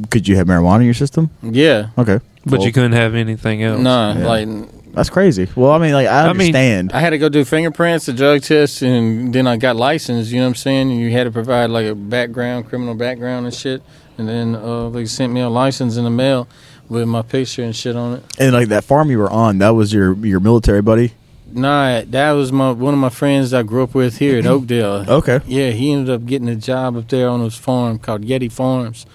Could 0.10 0.28
you 0.28 0.36
have 0.36 0.48
marijuana 0.48 0.80
in 0.80 0.86
your 0.86 0.94
system? 0.94 1.30
Yeah, 1.42 1.88
Okay, 1.98 2.20
but 2.46 2.58
Cool. 2.58 2.66
you 2.66 2.72
couldn't 2.72 2.94
have 2.94 3.16
anything 3.16 3.64
else. 3.64 3.80
No, 3.82 4.14
Yeah. 4.18 4.28
like 4.28 4.48
That's 4.94 5.10
crazy. 5.10 5.48
Well, 5.56 5.72
I 5.72 5.80
mean, 5.80 5.94
like 5.94 6.08
I 6.08 6.22
I 6.22 6.34
mean, 6.34 6.48
understand. 6.56 6.92
I 6.94 7.00
had 7.00 7.10
to 7.12 7.18
go 7.18 7.28
do 7.30 7.44
fingerprints, 7.44 8.06
the 8.06 8.14
drug 8.14 8.42
test, 8.44 8.82
and 8.84 9.34
then 9.34 9.48
I 9.48 9.58
got 9.58 9.76
licensed. 9.76 10.32
You 10.32 10.38
know 10.38 10.46
what 10.46 10.50
I'm 10.50 10.56
saying? 10.56 10.92
And 10.92 11.00
you 11.00 11.12
had 11.12 11.24
to 11.24 11.32
provide 11.32 11.72
like 11.72 11.88
a 11.88 11.96
background, 11.96 12.70
criminal 12.70 12.94
background 12.94 13.46
and 13.48 13.56
shit. 13.56 13.82
And 14.20 14.30
then 14.30 14.56
uh, 14.56 14.90
they 14.90 15.06
sent 15.06 15.34
me 15.34 15.42
a 15.42 15.50
license 15.50 15.98
in 15.98 16.04
the 16.04 16.12
mail 16.12 16.48
with 16.90 17.08
my 17.08 17.24
picture 17.24 17.64
and 17.64 17.76
shit 17.76 17.96
on 17.96 18.14
it. 18.18 18.24
and 18.38 18.54
like 18.54 18.68
that 18.68 18.84
farm 18.84 19.10
you 19.10 19.18
were 19.18 19.32
on, 19.32 19.58
that 19.58 19.70
was 19.72 19.92
your 19.92 20.14
your 20.26 20.40
military 20.40 20.82
buddy. 20.84 21.14
Nah, 21.52 22.02
that 22.08 22.32
was 22.32 22.52
my 22.52 22.70
one 22.72 22.94
of 22.94 23.00
my 23.00 23.10
friends 23.10 23.52
I 23.54 23.64
grew 23.64 23.82
up 23.84 23.96
with 23.96 24.18
here 24.20 24.38
in 24.38 24.46
Oakdale. 24.54 25.06
Okay. 25.08 25.40
Yeah, 25.48 25.72
he 25.72 25.92
ended 25.92 26.14
up 26.14 26.26
getting 26.28 26.50
a 26.50 26.56
job 26.56 26.96
up 26.98 27.08
there 27.10 27.28
on 27.30 27.42
his 27.42 27.56
farm 27.56 27.98
called 27.98 28.22
Yeti 28.24 28.52
Farms, 28.52 29.06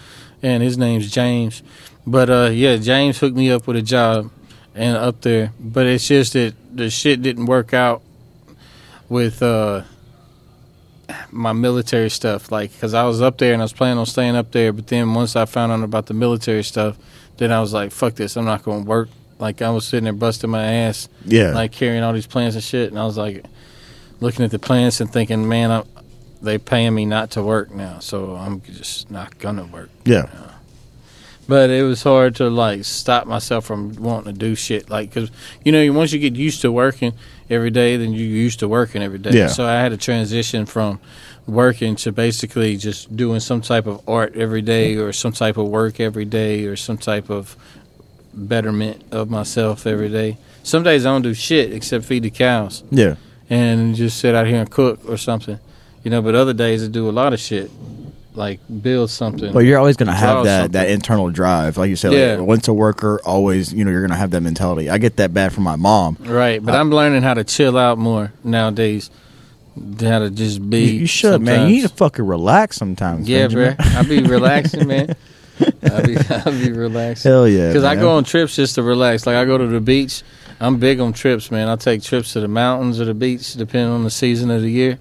and 0.42 0.62
his 0.62 0.76
name's 0.78 1.10
James. 1.10 1.62
But 2.06 2.30
uh, 2.30 2.50
yeah, 2.52 2.76
James 2.76 3.18
hooked 3.18 3.36
me 3.36 3.50
up 3.50 3.66
with 3.66 3.76
a 3.76 3.82
job 3.82 4.30
and 4.74 4.96
up 4.96 5.20
there. 5.22 5.52
But 5.60 5.86
it's 5.86 6.06
just 6.08 6.32
that 6.34 6.54
the 6.74 6.90
shit 6.90 7.22
didn't 7.22 7.46
work 7.46 7.74
out 7.74 8.02
with 9.08 9.42
uh, 9.42 9.82
my 11.30 11.52
military 11.52 12.10
stuff. 12.10 12.50
Like, 12.52 12.72
because 12.72 12.94
I 12.94 13.04
was 13.04 13.20
up 13.22 13.38
there 13.38 13.52
and 13.52 13.62
I 13.62 13.64
was 13.64 13.72
planning 13.72 13.98
on 13.98 14.06
staying 14.06 14.36
up 14.36 14.52
there, 14.52 14.72
but 14.72 14.86
then 14.86 15.12
once 15.14 15.36
I 15.36 15.44
found 15.44 15.72
out 15.72 15.82
about 15.82 16.06
the 16.06 16.14
military 16.14 16.62
stuff, 16.64 16.96
then 17.38 17.52
I 17.52 17.60
was 17.60 17.72
like, 17.72 17.92
fuck 17.92 18.14
this, 18.14 18.36
I'm 18.36 18.44
not 18.44 18.62
going 18.62 18.84
to 18.84 18.88
work. 18.88 19.08
Like, 19.38 19.62
I 19.62 19.70
was 19.70 19.86
sitting 19.86 20.04
there 20.04 20.12
busting 20.12 20.50
my 20.50 20.64
ass 20.64 21.08
Yeah. 21.24 21.52
like 21.52 21.70
carrying 21.72 22.02
all 22.02 22.12
these 22.12 22.26
plants 22.26 22.56
and 22.56 22.64
shit. 22.64 22.90
And 22.90 22.98
I 22.98 23.04
was 23.04 23.16
like 23.16 23.44
looking 24.20 24.44
at 24.44 24.50
the 24.50 24.58
plants 24.58 25.00
and 25.00 25.10
thinking, 25.12 25.48
man, 25.48 25.84
they 26.42 26.58
paying 26.58 26.94
me 26.94 27.04
not 27.04 27.30
to 27.32 27.42
work 27.42 27.70
now, 27.72 27.98
so 27.98 28.34
I'm 28.36 28.60
just 28.62 29.10
not 29.10 29.38
gonna 29.38 29.64
work. 29.66 29.90
yeah. 30.04 30.26
But 31.48 31.70
it 31.70 31.82
was 31.82 32.02
hard 32.02 32.34
to 32.36 32.50
like 32.50 32.84
stop 32.84 33.26
myself 33.26 33.64
from 33.64 33.94
wanting 33.96 34.34
to 34.34 34.38
do 34.38 34.54
shit, 34.54 34.90
like 34.90 35.08
because 35.08 35.30
you 35.64 35.72
know 35.72 35.90
once 35.92 36.12
you 36.12 36.18
get 36.18 36.36
used 36.36 36.60
to 36.60 36.70
working 36.70 37.14
every 37.48 37.70
day, 37.70 37.96
then 37.96 38.12
you're 38.12 38.26
used 38.28 38.58
to 38.60 38.68
working 38.68 39.02
every 39.02 39.18
day. 39.18 39.30
Yeah. 39.30 39.46
So 39.46 39.64
I 39.64 39.80
had 39.80 39.88
to 39.88 39.96
transition 39.96 40.66
from 40.66 41.00
working 41.46 41.96
to 41.96 42.12
basically 42.12 42.76
just 42.76 43.16
doing 43.16 43.40
some 43.40 43.62
type 43.62 43.86
of 43.86 44.06
art 44.06 44.36
every 44.36 44.60
day, 44.60 44.96
or 44.96 45.10
some 45.14 45.32
type 45.32 45.56
of 45.56 45.68
work 45.68 46.00
every 46.00 46.26
day, 46.26 46.66
or 46.66 46.76
some 46.76 46.98
type 46.98 47.30
of 47.30 47.56
betterment 48.34 49.02
of 49.10 49.30
myself 49.30 49.86
every 49.86 50.10
day. 50.10 50.36
Some 50.62 50.82
days 50.82 51.06
I 51.06 51.10
don't 51.10 51.22
do 51.22 51.32
shit 51.32 51.72
except 51.72 52.04
feed 52.04 52.24
the 52.24 52.30
cows 52.30 52.84
Yeah. 52.90 53.14
and 53.48 53.94
just 53.94 54.18
sit 54.18 54.34
out 54.34 54.46
here 54.46 54.56
and 54.60 54.70
cook 54.70 55.00
or 55.08 55.16
something, 55.16 55.58
you 56.08 56.10
know. 56.10 56.22
But 56.22 56.34
other 56.34 56.54
days 56.54 56.82
I 56.82 56.88
do 56.88 57.08
a 57.08 57.12
lot 57.12 57.34
of 57.34 57.40
shit, 57.40 57.70
like 58.34 58.60
build 58.82 59.10
something. 59.10 59.52
But 59.52 59.60
you're 59.60 59.78
always 59.78 59.98
gonna 59.98 60.14
have 60.14 60.44
that 60.44 60.62
something. 60.62 60.72
that 60.72 60.90
internal 60.90 61.28
drive, 61.30 61.76
like 61.76 61.90
you 61.90 61.96
said. 61.96 62.12
Yeah. 62.14 62.36
Like, 62.36 62.46
once 62.48 62.68
a 62.68 62.72
worker, 62.72 63.20
always 63.26 63.72
you 63.74 63.84
know 63.84 63.90
you're 63.90 64.00
gonna 64.00 64.16
have 64.16 64.30
that 64.30 64.40
mentality. 64.40 64.88
I 64.88 64.96
get 64.96 65.16
that 65.16 65.34
bad 65.34 65.52
from 65.52 65.64
my 65.64 65.76
mom. 65.76 66.16
right, 66.20 66.64
but 66.64 66.74
I'm 66.74 66.90
learning 66.90 67.22
how 67.22 67.34
to 67.34 67.44
chill 67.44 67.76
out 67.76 67.98
more 67.98 68.32
nowadays. 68.42 69.10
How 70.00 70.18
to 70.20 70.30
just 70.30 70.68
be. 70.68 70.86
you 70.86 71.06
should, 71.06 71.40
man. 71.42 71.68
You 71.68 71.76
need 71.76 71.82
to 71.82 71.88
fucking 71.90 72.26
relax 72.26 72.76
sometimes. 72.76 73.28
Yeah, 73.28 73.46
Benjamin. 73.46 73.76
bro. 73.76 73.86
I 73.86 74.02
be 74.02 74.22
relaxing, 74.36 74.88
man. 74.88 75.14
I 75.60 76.02
be 76.02 76.16
I 76.30 76.50
be 76.50 76.72
relaxing. 76.72 77.30
Hell 77.30 77.46
yeah. 77.46 77.68
Because 77.68 77.84
I 77.84 77.94
go 77.94 78.12
on 78.12 78.24
trips 78.24 78.56
just 78.56 78.74
to 78.76 78.82
relax. 78.82 79.26
Like 79.26 79.36
I 79.36 79.44
go 79.44 79.58
to 79.58 79.66
the 79.66 79.80
beach. 79.80 80.22
I'm 80.58 80.78
big 80.78 80.98
on 80.98 81.12
trips, 81.12 81.52
man. 81.52 81.68
I 81.68 81.76
take 81.76 82.02
trips 82.02 82.32
to 82.32 82.40
the 82.40 82.48
mountains 82.48 82.98
or 83.00 83.04
the 83.04 83.14
beach, 83.14 83.54
depending 83.54 83.92
on 83.92 84.02
the 84.02 84.10
season 84.10 84.50
of 84.50 84.62
the 84.62 84.70
year. 84.70 84.98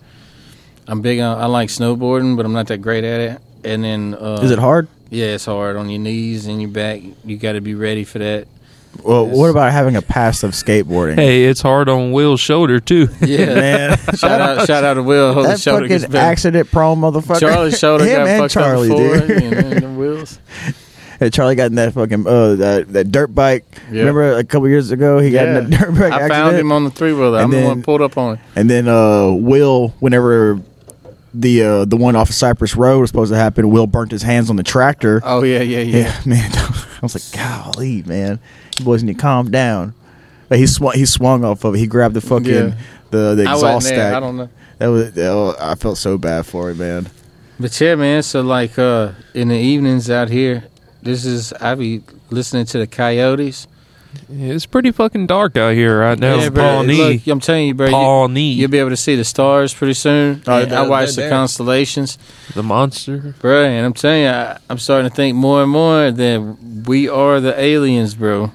I'm 0.87 1.01
big 1.01 1.19
on. 1.19 1.37
I 1.37 1.45
like 1.45 1.69
snowboarding, 1.69 2.37
but 2.37 2.45
I'm 2.45 2.53
not 2.53 2.67
that 2.67 2.77
great 2.79 3.03
at 3.03 3.19
it. 3.19 3.41
And 3.63 3.83
then, 3.83 4.13
uh, 4.13 4.39
Is 4.41 4.51
it 4.51 4.59
hard? 4.59 4.87
Yeah, 5.09 5.27
it's 5.27 5.45
hard 5.45 5.75
on 5.75 5.89
your 5.89 5.99
knees 5.99 6.45
and 6.47 6.61
your 6.61 6.69
back. 6.71 7.01
You 7.25 7.37
got 7.37 7.53
to 7.53 7.61
be 7.61 7.75
ready 7.75 8.03
for 8.03 8.19
that. 8.19 8.47
Well, 9.03 9.27
Yes. 9.27 9.35
what 9.37 9.49
about 9.49 9.71
having 9.71 9.95
a 9.95 10.01
passive 10.01 10.51
skateboarding? 10.51 11.15
Hey, 11.15 11.45
it's 11.45 11.61
hard 11.61 11.87
on 11.87 12.11
Will's 12.13 12.39
shoulder 12.39 12.79
too. 12.79 13.09
Yeah, 13.21 13.45
man. 13.53 13.97
shout 14.15 14.41
out, 14.41 14.65
shout 14.67 14.83
out 14.83 14.95
to 14.95 15.03
Will. 15.03 15.33
Hope 15.33 15.45
that 15.45 15.59
shoulder 15.59 15.87
fucking 15.87 16.09
better. 16.11 16.17
accident 16.25 16.71
prone 16.71 16.99
motherfucker. 16.99 17.39
Charlie's 17.39 17.77
shoulder 17.77 18.05
Him 18.05 18.17
got 18.17 18.27
and 18.27 18.41
fucked 18.41 18.53
Charlie, 18.53 18.89
up 18.91 18.97
before. 18.97 19.27
dude. 19.27 19.43
You 19.43 19.49
know, 19.51 19.57
and 19.57 19.81
the 19.83 19.89
wheels. 19.89 20.39
Hey, 21.19 21.31
Charlie 21.31 21.55
got 21.55 21.65
in 21.71 21.75
that 21.77 21.95
fucking 21.95 22.27
uh 22.27 22.53
that, 22.57 22.93
that 22.93 23.11
dirt 23.11 23.33
bike. 23.33 23.65
Yeah. 23.91 24.01
Remember 24.01 24.33
a 24.37 24.43
couple 24.43 24.67
years 24.69 24.91
ago 24.91 25.17
he 25.17 25.31
got 25.31 25.47
in 25.47 25.67
that 25.71 25.79
dirt 25.79 25.89
bike 25.95 26.01
I 26.13 26.15
accident. 26.15 26.29
found 26.31 26.55
him 26.57 26.71
on 26.71 26.83
the 26.83 26.91
three 26.91 27.11
wheeler. 27.11 27.39
I'm 27.39 27.45
And 27.45 27.53
the 27.53 27.57
then- 27.57 27.67
one 27.67 27.81
pulled 27.81 28.03
up 28.03 28.19
on 28.19 28.35
him. 28.35 28.43
And 28.55 28.69
then 28.69 28.87
uh 28.87 29.31
Will, 29.31 29.95
whenever 29.99 30.61
the 31.39 31.63
uh 31.63 31.85
the 31.85 31.97
one 31.97 32.15
off 32.15 32.29
of 32.29 32.35
Cypress 32.35 32.75
Road 32.75 32.99
was 33.01 33.09
supposed 33.09 33.31
to 33.31 33.37
happen, 33.37 33.69
Will 33.69 33.87
burnt 33.87 34.11
his 34.11 34.23
hands 34.23 34.49
on 34.49 34.55
the 34.55 34.63
tractor. 34.63 35.21
Oh 35.23 35.43
yeah, 35.43 35.61
yeah, 35.61 35.79
yeah. 35.79 35.97
yeah, 35.97 36.19
man. 36.25 36.51
I 36.53 36.99
was 37.01 37.13
like, 37.15 37.31
golly, 37.33 38.03
man, 38.03 38.39
you 38.79 38.85
boys 38.85 39.03
need 39.03 39.13
to 39.13 39.19
calm 39.21 39.51
down. 39.51 39.93
But 40.49 40.59
he 40.59 40.67
swung 40.67 40.93
he 40.93 41.05
swung 41.05 41.43
off 41.43 41.63
of 41.63 41.75
it. 41.75 41.79
He 41.79 41.87
grabbed 41.87 42.13
the 42.15 42.21
fucking 42.21 42.45
Yeah. 42.51 42.75
the 43.11 43.35
the 43.35 43.43
exhaust 43.43 43.87
there. 43.87 43.97
stack. 43.97 44.13
I 44.15 44.19
don't 44.19 44.37
know. 44.37 44.49
That 44.79 44.87
was 44.87 45.17
oh, 45.17 45.55
I 45.59 45.75
felt 45.75 45.97
so 45.97 46.17
bad 46.17 46.45
for 46.45 46.69
him, 46.69 46.77
man. 46.77 47.07
But 47.59 47.79
yeah, 47.81 47.95
man. 47.95 48.23
So 48.23 48.41
like 48.41 48.77
uh 48.79 49.11
in 49.33 49.49
the 49.49 49.57
evenings 49.57 50.09
out 50.09 50.29
here, 50.29 50.63
this 51.03 51.25
is 51.25 51.53
I 51.53 51.75
be 51.75 52.01
listening 52.29 52.65
to 52.67 52.79
the 52.79 52.87
coyotes. 52.87 53.67
It's 54.29 54.65
pretty 54.65 54.91
fucking 54.91 55.27
dark 55.27 55.55
out 55.57 55.73
here 55.73 55.99
right 55.99 56.17
now. 56.17 56.35
yeah, 56.35 56.49
bro. 56.49 56.63
Pawnee. 56.63 56.97
Look, 56.97 57.27
I'm 57.27 57.39
telling 57.39 57.67
you, 57.67 57.73
bro. 57.73 57.85
You, 57.87 57.91
Pawnee. 57.93 58.51
you'll 58.53 58.69
be 58.69 58.79
able 58.79 58.89
to 58.91 58.97
see 58.97 59.15
the 59.15 59.23
stars 59.23 59.73
pretty 59.73 59.93
soon. 59.93 60.41
Uh, 60.47 60.51
and 60.61 60.71
they're- 60.71 60.79
I 60.79 60.87
watch 60.87 61.07
they're 61.07 61.15
the 61.15 61.21
there. 61.21 61.29
constellations, 61.29 62.17
the 62.53 62.63
monster. 62.63 63.35
bro. 63.39 63.63
And 63.65 63.85
I'm 63.85 63.93
telling 63.93 64.23
you, 64.23 64.29
I, 64.29 64.57
I'm 64.69 64.77
starting 64.79 65.09
to 65.09 65.15
think 65.15 65.35
more 65.35 65.61
and 65.63 65.71
more 65.71 66.11
that 66.11 66.57
we 66.85 67.07
are 67.09 67.39
the 67.39 67.59
aliens, 67.59 68.15
bro. 68.15 68.51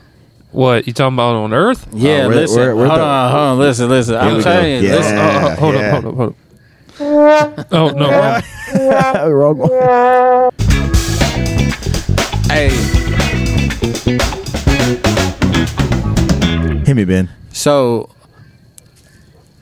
What 0.50 0.86
you 0.86 0.92
talking 0.92 1.14
about 1.14 1.34
on 1.36 1.54
Earth? 1.54 1.86
Yeah, 1.94 2.24
Oh, 2.24 2.28
we're- 2.28 2.40
listen. 2.40 2.56
we're- 2.60 2.74
we're 2.74 2.86
hold 2.88 3.00
the- 3.00 3.04
on, 3.04 3.30
hold 3.30 3.42
on. 3.44 3.58
Listen, 3.58 3.88
listen. 3.88 4.16
I'm 4.16 4.36
we 4.36 4.42
telling 4.42 4.82
go. 4.82 4.86
you. 4.86 4.92
Listen. 4.92 5.18
Oh, 5.18 5.22
oh, 5.22 5.54
hold 5.56 5.74
yeah. 5.74 5.96
up, 5.96 6.02
hold 6.04 6.06
up, 6.06 6.14
hold 6.16 6.28
up. 6.30 6.36
Oh 7.72 7.88
no! 7.88 8.10
wrong. 8.10 9.30
Wrong 9.32 9.58
one. 9.58 10.50
Hey, 12.52 12.68
Hit 16.92 16.96
me, 16.96 17.04
Ben. 17.06 17.30
So 17.54 18.10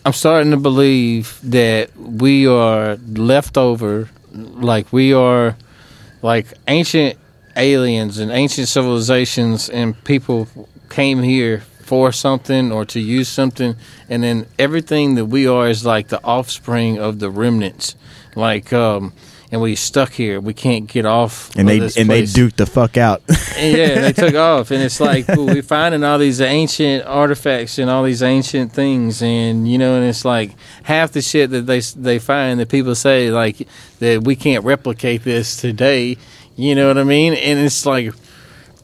I'm 0.04 0.12
starting 0.12 0.50
to 0.50 0.56
believe 0.56 1.38
that 1.44 1.96
we 1.96 2.48
are 2.48 2.96
left 2.96 3.56
over, 3.56 4.10
like 4.32 4.92
we 4.92 5.12
are 5.12 5.56
like 6.22 6.48
ancient 6.66 7.16
aliens 7.54 8.18
and 8.18 8.32
ancient 8.32 8.66
civilizations, 8.66 9.68
and 9.68 10.02
people 10.02 10.48
came 10.88 11.22
here 11.22 11.60
for 11.82 12.10
something 12.10 12.72
or 12.72 12.84
to 12.86 12.98
use 12.98 13.28
something, 13.28 13.76
and 14.08 14.24
then 14.24 14.48
everything 14.58 15.14
that 15.14 15.26
we 15.26 15.46
are 15.46 15.68
is 15.68 15.86
like 15.86 16.08
the 16.08 16.20
offspring 16.24 16.98
of 16.98 17.20
the 17.20 17.30
remnants, 17.30 17.94
like 18.34 18.72
um. 18.72 19.12
And 19.52 19.60
we 19.60 19.74
stuck 19.74 20.12
here. 20.12 20.40
We 20.40 20.54
can't 20.54 20.86
get 20.86 21.04
off. 21.04 21.50
And 21.56 21.68
they 21.68 21.80
and 21.80 21.92
place. 21.92 22.06
they 22.06 22.22
duked 22.40 22.56
the 22.56 22.66
fuck 22.66 22.96
out. 22.96 23.22
And 23.56 23.76
yeah, 23.76 24.00
they 24.00 24.12
took 24.12 24.34
off, 24.36 24.70
and 24.70 24.82
it's 24.82 25.00
like 25.00 25.26
well, 25.28 25.46
we're 25.46 25.62
finding 25.62 26.04
all 26.04 26.18
these 26.18 26.40
ancient 26.40 27.04
artifacts 27.04 27.78
and 27.78 27.90
all 27.90 28.04
these 28.04 28.22
ancient 28.22 28.72
things, 28.72 29.22
and 29.22 29.68
you 29.70 29.76
know, 29.76 29.96
and 29.96 30.04
it's 30.04 30.24
like 30.24 30.52
half 30.84 31.12
the 31.12 31.20
shit 31.20 31.50
that 31.50 31.62
they 31.62 31.80
they 31.80 32.18
find 32.18 32.60
that 32.60 32.68
people 32.68 32.94
say 32.94 33.30
like 33.30 33.66
that 33.98 34.22
we 34.24 34.36
can't 34.36 34.64
replicate 34.64 35.24
this 35.24 35.56
today. 35.56 36.16
You 36.56 36.74
know 36.74 36.88
what 36.88 36.98
I 36.98 37.04
mean? 37.04 37.34
And 37.34 37.58
it's 37.58 37.84
like 37.84 38.14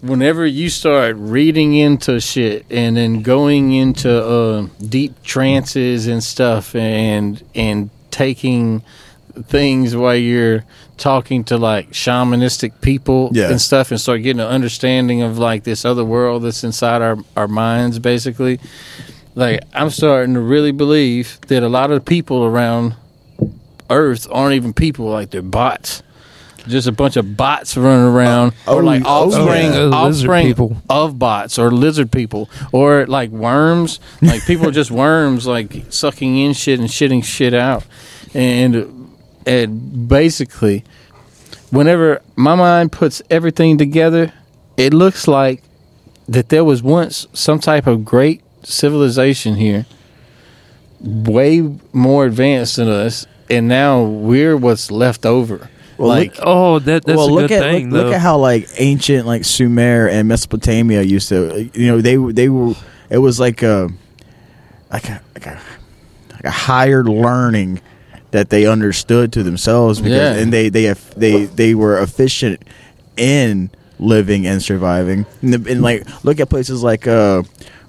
whenever 0.01 0.47
you 0.47 0.68
start 0.68 1.16
reading 1.18 1.74
into 1.74 2.20
shit 2.20 2.66
and 2.70 2.97
then 2.97 3.22
going 3.22 3.72
into 3.72 4.10
uh, 4.10 4.66
deep 4.86 5.22
trances 5.22 6.06
and 6.06 6.22
stuff, 6.22 6.74
and 6.74 7.43
and 7.55 7.90
taking 8.10 8.82
things 9.44 9.94
while 9.94 10.14
you're 10.16 10.64
talking 10.96 11.44
to 11.44 11.58
like 11.58 11.90
shamanistic 11.90 12.80
people 12.80 13.30
Yeah. 13.32 13.50
and 13.50 13.60
stuff 13.60 13.90
and 13.90 14.00
start 14.00 14.22
getting 14.22 14.40
an 14.40 14.46
understanding 14.48 15.22
of 15.22 15.38
like 15.38 15.64
this 15.64 15.84
other 15.84 16.04
world 16.04 16.42
that's 16.42 16.64
inside 16.64 17.02
our, 17.02 17.18
our 17.36 17.48
minds 17.48 17.98
basically 17.98 18.58
like 19.34 19.60
i'm 19.74 19.90
starting 19.90 20.32
to 20.34 20.40
really 20.40 20.72
believe 20.72 21.38
that 21.48 21.62
a 21.62 21.68
lot 21.68 21.90
of 21.90 22.04
people 22.04 22.44
around 22.44 22.94
earth 23.90 24.26
aren't 24.30 24.54
even 24.54 24.72
people 24.72 25.06
like 25.06 25.30
they're 25.30 25.42
bots 25.42 26.02
just 26.66 26.88
a 26.88 26.92
bunch 26.92 27.16
of 27.16 27.36
bots 27.36 27.76
running 27.76 28.06
around 28.06 28.52
Oh, 28.66 28.78
or 28.78 28.82
like 28.82 29.02
oh, 29.04 29.26
offspring 29.28 29.72
yeah. 29.72 29.80
Uh, 29.82 29.90
offspring 29.92 30.46
people. 30.48 30.76
of 30.90 31.16
bots 31.18 31.58
or 31.60 31.70
lizard 31.70 32.10
people 32.10 32.50
or 32.72 33.06
like 33.06 33.30
worms 33.30 34.00
like 34.20 34.44
people 34.46 34.66
are 34.66 34.72
just 34.72 34.90
worms 35.04 35.46
like 35.46 35.84
sucking 35.90 36.36
in 36.38 36.54
shit 36.54 36.80
and 36.80 36.88
shitting 36.88 37.22
shit 37.22 37.54
out 37.54 37.84
and 38.34 39.06
and 39.47 40.09
basically 40.09 40.85
whenever 41.70 42.20
my 42.35 42.55
mind 42.55 42.93
puts 42.93 43.23
everything 43.31 43.78
together 43.78 44.32
it 44.77 44.93
looks 44.93 45.27
like 45.28 45.62
that 46.28 46.48
there 46.48 46.64
was 46.64 46.82
once 46.82 47.27
some 47.32 47.59
type 47.59 47.86
of 47.86 48.05
great 48.05 48.43
civilization 48.64 49.55
here 49.55 49.86
way 51.01 51.60
more 51.93 52.27
advanced 52.27 52.77
than 52.77 52.89
us 52.89 53.27
and 53.48 53.68
now 53.68 54.02
we're 54.02 54.56
what's 54.56 54.90
left 54.90 55.24
over 55.24 55.68
Well, 55.98 56.09
like 56.09 56.35
Oh, 56.43 56.78
that 56.81 57.05
that's 57.05 57.16
well, 57.16 57.28
a 57.28 57.31
look 57.31 57.48
good 57.48 57.62
at 57.62 57.70
thing 57.73 57.90
look, 57.90 58.06
look 58.06 58.14
at 58.14 58.20
how 58.20 58.39
like 58.39 58.66
ancient 58.78 59.27
like 59.27 59.44
Sumer 59.44 60.09
and 60.09 60.27
Mesopotamia 60.28 61.02
used 61.02 61.28
to. 61.28 61.70
You 61.74 61.86
know, 61.86 62.01
they 62.01 62.16
they 62.16 62.48
were. 62.48 62.74
It 63.09 63.18
was 63.18 63.39
like 63.39 63.62
a 63.62 63.89
like 64.93 65.09
a 65.09 65.20
like 65.35 65.47
a 65.47 65.60
like 66.32 66.44
a 66.44 66.51
higher 66.51 67.05
learning 67.05 67.81
that 68.32 68.51
they 68.51 68.66
understood 68.66 69.32
to 69.35 69.43
themselves 69.43 70.01
because 70.01 70.36
Yeah. 70.36 70.43
and 70.43 70.53
they 70.53 70.69
they 70.69 70.93
they 71.16 71.44
they 71.44 71.74
were 71.74 71.98
efficient 71.98 72.62
in 73.16 73.70
living 73.98 74.47
and 74.47 74.62
surviving. 74.62 75.24
And, 75.43 75.55
the, 75.55 75.73
and 75.73 75.82
like 75.82 76.07
look 76.24 76.40
at 76.40 76.48
places 76.51 76.82
like 76.82 77.07
uh 77.07 77.43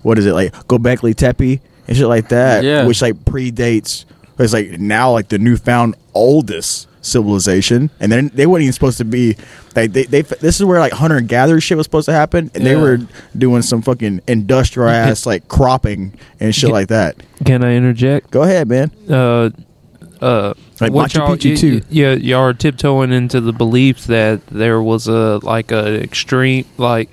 what 0.03 0.17
is 0.19 0.25
it 0.25 0.33
like 0.33 0.53
Gobekli 0.67 1.13
Tepe 1.15 1.59
and 1.87 1.97
shit 1.97 2.07
like 2.07 2.29
that, 2.29 2.63
Yeah. 2.63 2.85
which 2.85 3.01
like 3.01 3.15
predates. 3.25 4.05
It's 4.39 4.53
like 4.53 4.79
now 4.79 5.11
like 5.11 5.29
the 5.29 5.39
newfound 5.39 5.95
oldest 6.13 6.87
civilization, 7.01 7.89
and 7.99 8.11
then 8.11 8.29
they 8.35 8.45
weren't 8.45 8.61
even 8.61 8.73
supposed 8.73 8.99
to 8.99 9.05
be. 9.05 9.35
Like 9.75 9.93
they, 9.93 10.03
they 10.03 10.21
this 10.21 10.59
is 10.59 10.63
where 10.65 10.79
like 10.79 10.93
hunter 10.93 11.19
gatherer 11.21 11.59
shit 11.59 11.75
was 11.77 11.85
supposed 11.87 12.05
to 12.05 12.13
happen, 12.13 12.51
and 12.53 12.63
they 12.65 12.75
were 12.75 12.99
doing 13.35 13.63
some 13.63 13.81
fucking 13.81 14.21
industrial 14.27 14.89
ass 14.91 15.25
like 15.25 15.47
cropping 15.47 16.13
and 16.39 16.53
shit 16.53 16.69
like 16.69 16.89
that. 16.89 17.15
Can 17.45 17.63
I 17.63 17.73
interject? 17.75 18.29
Go 18.29 18.43
ahead, 18.43 18.67
man. 18.67 18.91
uh, 19.09 19.49
uh, 20.21 20.53
Like 20.79 20.91
what 20.91 21.09
Machu 21.11 21.15
y'all, 21.15 21.35
Picchu 21.35 21.49
y- 21.51 21.55
too. 21.55 21.81
yeah, 21.89 22.13
y'all 22.13 22.41
are 22.41 22.53
tiptoeing 22.53 23.11
into 23.11 23.39
the 23.41 23.53
belief 23.53 24.05
that 24.05 24.45
there 24.47 24.81
was 24.81 25.07
a 25.07 25.39
like 25.43 25.71
a 25.71 26.01
extreme 26.01 26.65
like 26.77 27.09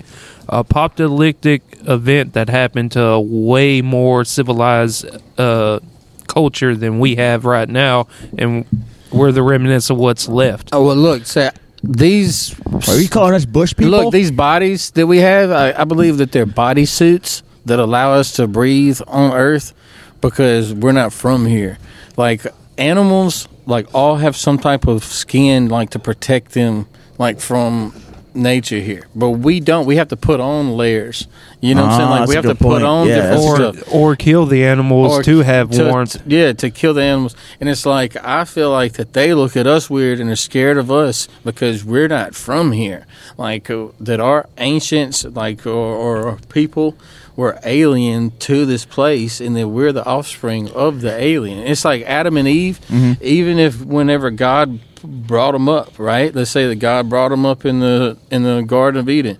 a 0.49 0.59
apocalyptic 0.59 1.61
event 1.87 2.33
that 2.33 2.49
happened 2.49 2.91
to 2.93 3.03
a 3.03 3.19
way 3.21 3.81
more 3.81 4.23
civilized 4.25 5.05
uh, 5.39 5.79
culture 6.27 6.75
than 6.75 6.99
we 6.99 7.15
have 7.15 7.45
right 7.45 7.69
now, 7.69 8.07
and 8.37 8.65
we're 9.11 9.31
the 9.31 9.43
remnants 9.43 9.89
of 9.89 9.97
what's 9.97 10.27
left. 10.27 10.69
oh 10.73 10.85
well 10.85 10.95
look 10.95 11.25
so 11.25 11.49
these 11.83 12.55
Are 12.89 12.99
you 12.99 13.07
calling 13.09 13.33
us 13.35 13.45
bush 13.45 13.75
people? 13.75 13.91
Look, 13.91 14.11
these 14.11 14.31
bodies 14.31 14.89
that 14.91 15.05
we 15.05 15.19
have, 15.19 15.51
I, 15.51 15.73
I 15.73 15.83
believe 15.83 16.17
that 16.17 16.31
they're 16.31 16.45
body 16.47 16.85
suits 16.85 17.43
that 17.65 17.77
allow 17.79 18.13
us 18.13 18.31
to 18.33 18.47
breathe 18.47 18.99
on 19.07 19.33
Earth 19.33 19.73
because 20.21 20.73
we're 20.73 20.91
not 20.93 21.13
from 21.13 21.45
here. 21.45 21.77
Like 22.17 22.45
animals, 22.77 23.47
like 23.65 23.93
all 23.93 24.17
have 24.17 24.35
some 24.35 24.57
type 24.57 24.87
of 24.87 25.03
skin, 25.03 25.69
like 25.69 25.91
to 25.91 25.99
protect 25.99 26.51
them, 26.53 26.87
like 27.17 27.39
from 27.39 27.93
nature 28.33 28.79
here, 28.79 29.07
but 29.15 29.29
we 29.29 29.61
don't. 29.61 29.85
We 29.85 29.95
have 29.95 30.09
to 30.09 30.17
put 30.17 30.41
on 30.41 30.75
layers. 30.75 31.25
You 31.61 31.73
know 31.73 31.83
what 31.83 31.91
I'm 31.91 31.97
saying? 31.99 32.07
Ah, 32.07 32.11
Like 32.11 32.19
that's 32.19 32.29
we 32.29 32.33
a 32.33 32.37
have 32.37 32.43
to 32.43 32.47
good 32.49 32.59
put 32.59 32.67
point. 32.73 32.83
on 32.83 33.07
Yeah, 33.07 33.15
different 33.15 33.41
or 33.43 33.55
stuff. 33.55 33.93
or 33.95 34.15
kill 34.17 34.45
the 34.45 34.65
animals 34.65 35.13
Or 35.13 35.23
to 35.23 35.39
have 35.39 35.69
to- 35.71 35.85
warmth. 35.89 36.21
yeah, 36.27 36.51
to 36.51 36.69
kill 36.69 36.93
the 36.93 37.01
animals. 37.01 37.33
And 37.61 37.69
it's 37.69 37.85
like 37.85 38.17
I 38.23 38.43
feel 38.43 38.69
like 38.71 38.93
that 38.93 39.13
they 39.13 39.33
look 39.33 39.55
at 39.55 39.65
us 39.67 39.89
weird 39.89 40.19
and 40.19 40.29
are 40.29 40.35
scared 40.35 40.77
of 40.77 40.91
us 40.91 41.29
because 41.45 41.85
we're 41.85 42.09
not 42.09 42.35
from 42.35 42.73
here. 42.73 43.05
Like 43.37 43.69
uh, 43.69 43.87
that 44.01 44.19
our 44.19 44.47
ancients, 44.57 45.23
like 45.23 45.65
or, 45.65 45.71
or 45.71 46.37
people, 46.49 46.95
were 47.35 47.59
alien 47.63 48.31
to 48.39 48.65
this 48.65 48.85
place, 48.85 49.41
and 49.41 49.55
that 49.57 49.67
we're 49.67 49.91
the 49.91 50.05
offspring 50.05 50.69
of 50.71 51.01
the 51.01 51.11
alien. 51.11 51.59
It's 51.59 51.85
like 51.85 52.03
Adam 52.03 52.37
and 52.37 52.47
Eve. 52.47 52.79
Mm-hmm. 52.87 53.23
Even 53.23 53.59
if 53.59 53.83
whenever 53.83 54.31
God 54.31 54.79
brought 55.03 55.51
them 55.51 55.69
up, 55.69 55.99
right? 55.99 56.33
Let's 56.33 56.51
say 56.51 56.67
that 56.67 56.75
God 56.75 57.09
brought 57.09 57.29
them 57.29 57.45
up 57.45 57.65
in 57.65 57.79
the 57.79 58.17
in 58.31 58.43
the 58.43 58.61
Garden 58.61 58.99
of 58.99 59.09
Eden 59.09 59.37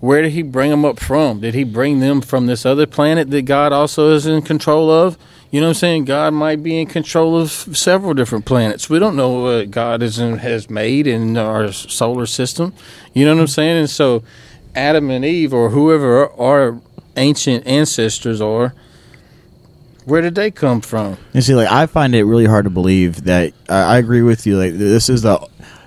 where 0.00 0.22
did 0.22 0.32
he 0.32 0.42
bring 0.42 0.70
them 0.70 0.84
up 0.84 1.00
from? 1.00 1.40
Did 1.40 1.54
he 1.54 1.64
bring 1.64 2.00
them 2.00 2.20
from 2.20 2.46
this 2.46 2.66
other 2.66 2.86
planet 2.86 3.30
that 3.30 3.42
God 3.42 3.72
also 3.72 4.12
is 4.12 4.26
in 4.26 4.42
control 4.42 4.90
of? 4.90 5.16
You 5.50 5.60
know 5.60 5.68
what 5.68 5.76
I'm 5.76 5.80
saying? 5.80 6.04
God 6.04 6.34
might 6.34 6.62
be 6.62 6.80
in 6.80 6.86
control 6.86 7.36
of 7.36 7.50
several 7.50 8.14
different 8.14 8.44
planets. 8.44 8.90
We 8.90 8.98
don't 8.98 9.16
know 9.16 9.40
what 9.42 9.70
God 9.70 10.02
is 10.02 10.18
in, 10.18 10.38
has 10.38 10.68
made 10.68 11.06
in 11.06 11.36
our 11.36 11.72
solar 11.72 12.26
system. 12.26 12.74
You 13.14 13.24
know 13.24 13.34
what 13.34 13.42
I'm 13.42 13.46
saying? 13.46 13.78
And 13.78 13.90
so, 13.90 14.22
Adam 14.76 15.10
and 15.10 15.24
Eve, 15.24 15.52
or 15.52 15.70
whoever 15.70 16.30
our 16.40 16.80
ancient 17.16 17.66
ancestors 17.66 18.40
are, 18.40 18.74
where 20.04 20.20
did 20.22 20.34
they 20.34 20.50
come 20.50 20.80
from? 20.80 21.16
You 21.32 21.40
see, 21.40 21.54
like 21.54 21.70
I 21.70 21.86
find 21.86 22.14
it 22.14 22.24
really 22.24 22.46
hard 22.46 22.64
to 22.64 22.70
believe 22.70 23.24
that 23.24 23.52
I 23.68 23.98
agree 23.98 24.22
with 24.22 24.46
you. 24.46 24.56
Like 24.56 24.74
this 24.74 25.08
is 25.08 25.22
the 25.22 25.44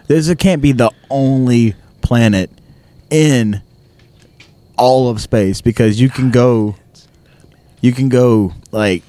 this 0.08 0.34
can't 0.36 0.62
be 0.62 0.72
the 0.72 0.92
only 1.10 1.76
planet 2.02 2.50
in 3.10 3.62
all 4.78 5.10
of 5.10 5.22
space 5.22 5.62
because 5.62 6.00
you 6.00 6.10
can 6.10 6.32
go 6.32 6.76
you 7.82 7.92
can 7.92 8.10
go 8.10 8.54
like 8.72 9.04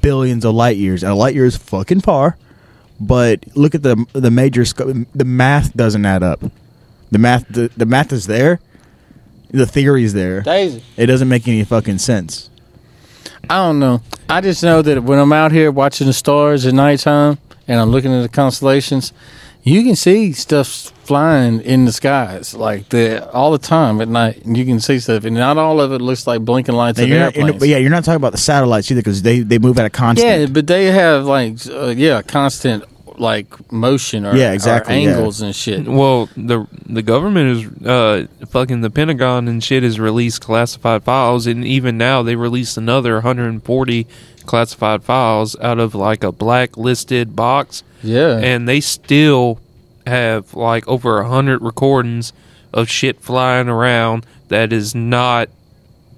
billions 0.00 0.44
of 0.44 0.54
light 0.54 0.76
years 0.76 1.02
and 1.02 1.12
a 1.12 1.14
light 1.14 1.34
year 1.34 1.46
is 1.46 1.56
fucking 1.56 2.00
far 2.00 2.36
but 3.00 3.44
look 3.56 3.74
at 3.74 3.82
the 3.82 4.04
the 4.12 4.30
major 4.30 4.64
scope 4.64 4.94
the 5.14 5.24
math 5.24 5.74
doesn't 5.74 6.04
add 6.04 6.22
up 6.22 6.42
the 7.10 7.18
math 7.18 7.46
the, 7.48 7.70
the 7.76 7.86
math 7.86 8.12
is 8.12 8.26
there 8.26 8.60
the 9.50 9.66
theory 9.66 10.04
is 10.04 10.12
there 10.12 10.42
Daisy. 10.42 10.82
it 10.96 11.06
doesn't 11.06 11.28
make 11.28 11.46
any 11.48 11.64
fucking 11.64 11.98
sense 11.98 12.50
I 13.50 13.56
don't 13.56 13.78
know. 13.78 14.02
I 14.28 14.40
just 14.42 14.62
know 14.62 14.82
that 14.82 15.02
when 15.04 15.18
I'm 15.18 15.32
out 15.32 15.52
here 15.52 15.70
watching 15.70 16.06
the 16.06 16.12
stars 16.12 16.66
at 16.66 16.74
nighttime 16.74 17.38
and 17.66 17.80
I'm 17.80 17.90
looking 17.90 18.12
at 18.12 18.20
the 18.20 18.28
constellations, 18.28 19.12
you 19.62 19.82
can 19.84 19.96
see 19.96 20.32
stuff 20.32 20.68
flying 21.04 21.60
in 21.62 21.86
the 21.86 21.92
skies 21.92 22.54
like 22.54 22.90
the 22.90 23.26
all 23.32 23.50
the 23.50 23.58
time 23.58 24.00
at 24.02 24.08
night. 24.08 24.44
And 24.44 24.56
you 24.56 24.66
can 24.66 24.80
see 24.80 24.98
stuff, 24.98 25.24
and 25.24 25.34
not 25.34 25.56
all 25.56 25.80
of 25.80 25.92
it 25.92 26.00
looks 26.02 26.26
like 26.26 26.42
blinking 26.42 26.74
lights 26.74 26.98
Now, 26.98 27.04
of 27.04 27.10
you're 27.10 27.18
not, 27.18 27.36
not- 27.36 27.58
but 27.58 27.68
yeah 27.68 27.78
you're 27.78 27.90
not 27.90 28.04
talking 28.04 28.16
about 28.16 28.32
the 28.32 28.38
satellites 28.38 28.90
either 28.90 29.00
because 29.00 29.22
they, 29.22 29.40
they 29.40 29.58
move 29.58 29.78
at 29.78 29.86
a 29.86 29.90
constant 29.90 30.40
yeah, 30.40 30.46
but 30.46 30.66
they 30.66 30.86
have 30.86 31.24
like 31.24 31.54
uh, 31.70 31.86
yeah, 31.96 32.20
constant 32.20 32.84
like 33.20 33.72
motion 33.72 34.24
or, 34.26 34.34
Yeah, 34.36 34.52
exactly, 34.52 34.94
or 34.96 34.98
yeah. 34.98 35.10
angles 35.16 35.40
and 35.40 35.54
shit. 35.54 35.86
Well, 35.86 36.28
the 36.36 36.66
the 36.86 37.02
government 37.02 37.58
is 37.58 37.86
uh, 37.86 38.26
fucking 38.48 38.80
the 38.80 38.90
Pentagon 38.90 39.48
and 39.48 39.62
shit 39.62 39.82
has 39.82 39.98
released 40.00 40.40
classified 40.40 41.04
files, 41.04 41.46
and 41.46 41.64
even 41.64 41.98
now 41.98 42.22
they 42.22 42.36
released 42.36 42.76
another 42.76 43.14
140 43.14 44.06
classified 44.46 45.02
files 45.04 45.56
out 45.60 45.78
of 45.78 45.94
like 45.94 46.24
a 46.24 46.32
blacklisted 46.32 47.36
box, 47.36 47.82
Yeah, 48.02 48.38
and 48.38 48.68
they 48.68 48.80
still 48.80 49.60
have 50.06 50.54
like 50.54 50.86
over 50.88 51.20
a 51.20 51.28
hundred 51.28 51.60
recordings 51.62 52.32
of 52.72 52.88
shit 52.88 53.20
flying 53.20 53.68
around 53.68 54.24
that 54.48 54.72
is 54.72 54.94
not 54.94 55.48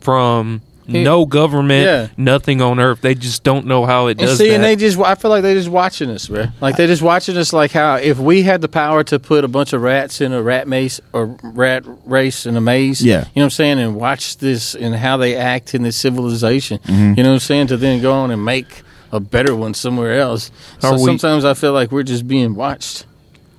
from 0.01 0.61
Yeah. 0.63 0.70
No 0.93 1.25
government, 1.27 1.85
Yeah. 1.85 2.07
nothing 2.17 2.61
on 2.61 2.79
Earth. 2.79 3.01
They 3.01 3.15
just 3.15 3.43
don't 3.45 3.67
know 3.67 3.87
how 3.87 4.07
it 4.09 4.19
And 4.19 4.29
does 4.29 4.39
see, 4.39 4.49
that. 4.49 4.55
and 4.57 4.65
they 4.65 4.77
just, 4.77 4.99
I 4.99 5.15
feel 5.15 5.31
like 5.31 5.43
they're 5.43 5.55
just 5.55 5.69
watching 5.69 6.11
us, 6.11 6.27
bro. 6.29 6.47
Like 6.61 6.77
they're 6.77 6.87
just 6.87 7.03
watching 7.03 7.37
us 7.37 7.53
like 7.53 7.73
how 7.73 7.97
if 7.97 8.19
we 8.19 8.43
had 8.43 8.61
the 8.61 8.69
power 8.69 9.03
to 9.05 9.19
put 9.19 9.45
a 9.45 9.49
bunch 9.49 9.73
of 9.73 9.83
rats 9.83 10.21
in 10.21 10.33
a 10.33 10.43
rat 10.43 10.69
maze 10.69 11.01
or 11.13 11.37
rat 11.43 11.85
race 12.05 12.47
in 12.47 12.57
a 12.57 12.61
maze, 12.61 13.01
Yeah. 13.03 13.19
you 13.19 13.21
know 13.21 13.29
what 13.35 13.45
I'm 13.45 13.51
saying, 13.51 13.79
and 13.79 13.97
watch 13.97 14.39
this 14.39 14.75
and 14.75 14.95
how 14.95 15.17
they 15.17 15.37
act 15.37 15.75
in 15.75 15.83
this 15.83 15.97
civilization, 15.97 16.79
Mm-hmm. 16.87 17.15
you 17.17 17.23
know 17.23 17.31
what 17.31 17.35
I'm 17.35 17.39
saying, 17.41 17.67
to 17.69 17.77
then 17.77 18.01
go 18.03 18.13
on 18.13 18.31
and 18.31 18.45
make 18.45 18.83
a 19.13 19.19
better 19.21 19.57
one 19.57 19.75
somewhere 19.75 20.15
else. 20.21 20.51
So 20.79 20.93
we- 20.93 20.99
sometimes 21.05 21.45
I 21.45 21.55
feel 21.55 21.73
like 21.73 21.91
we're 21.91 22.03
just 22.05 22.29
being 22.29 22.55
watched. 22.55 23.07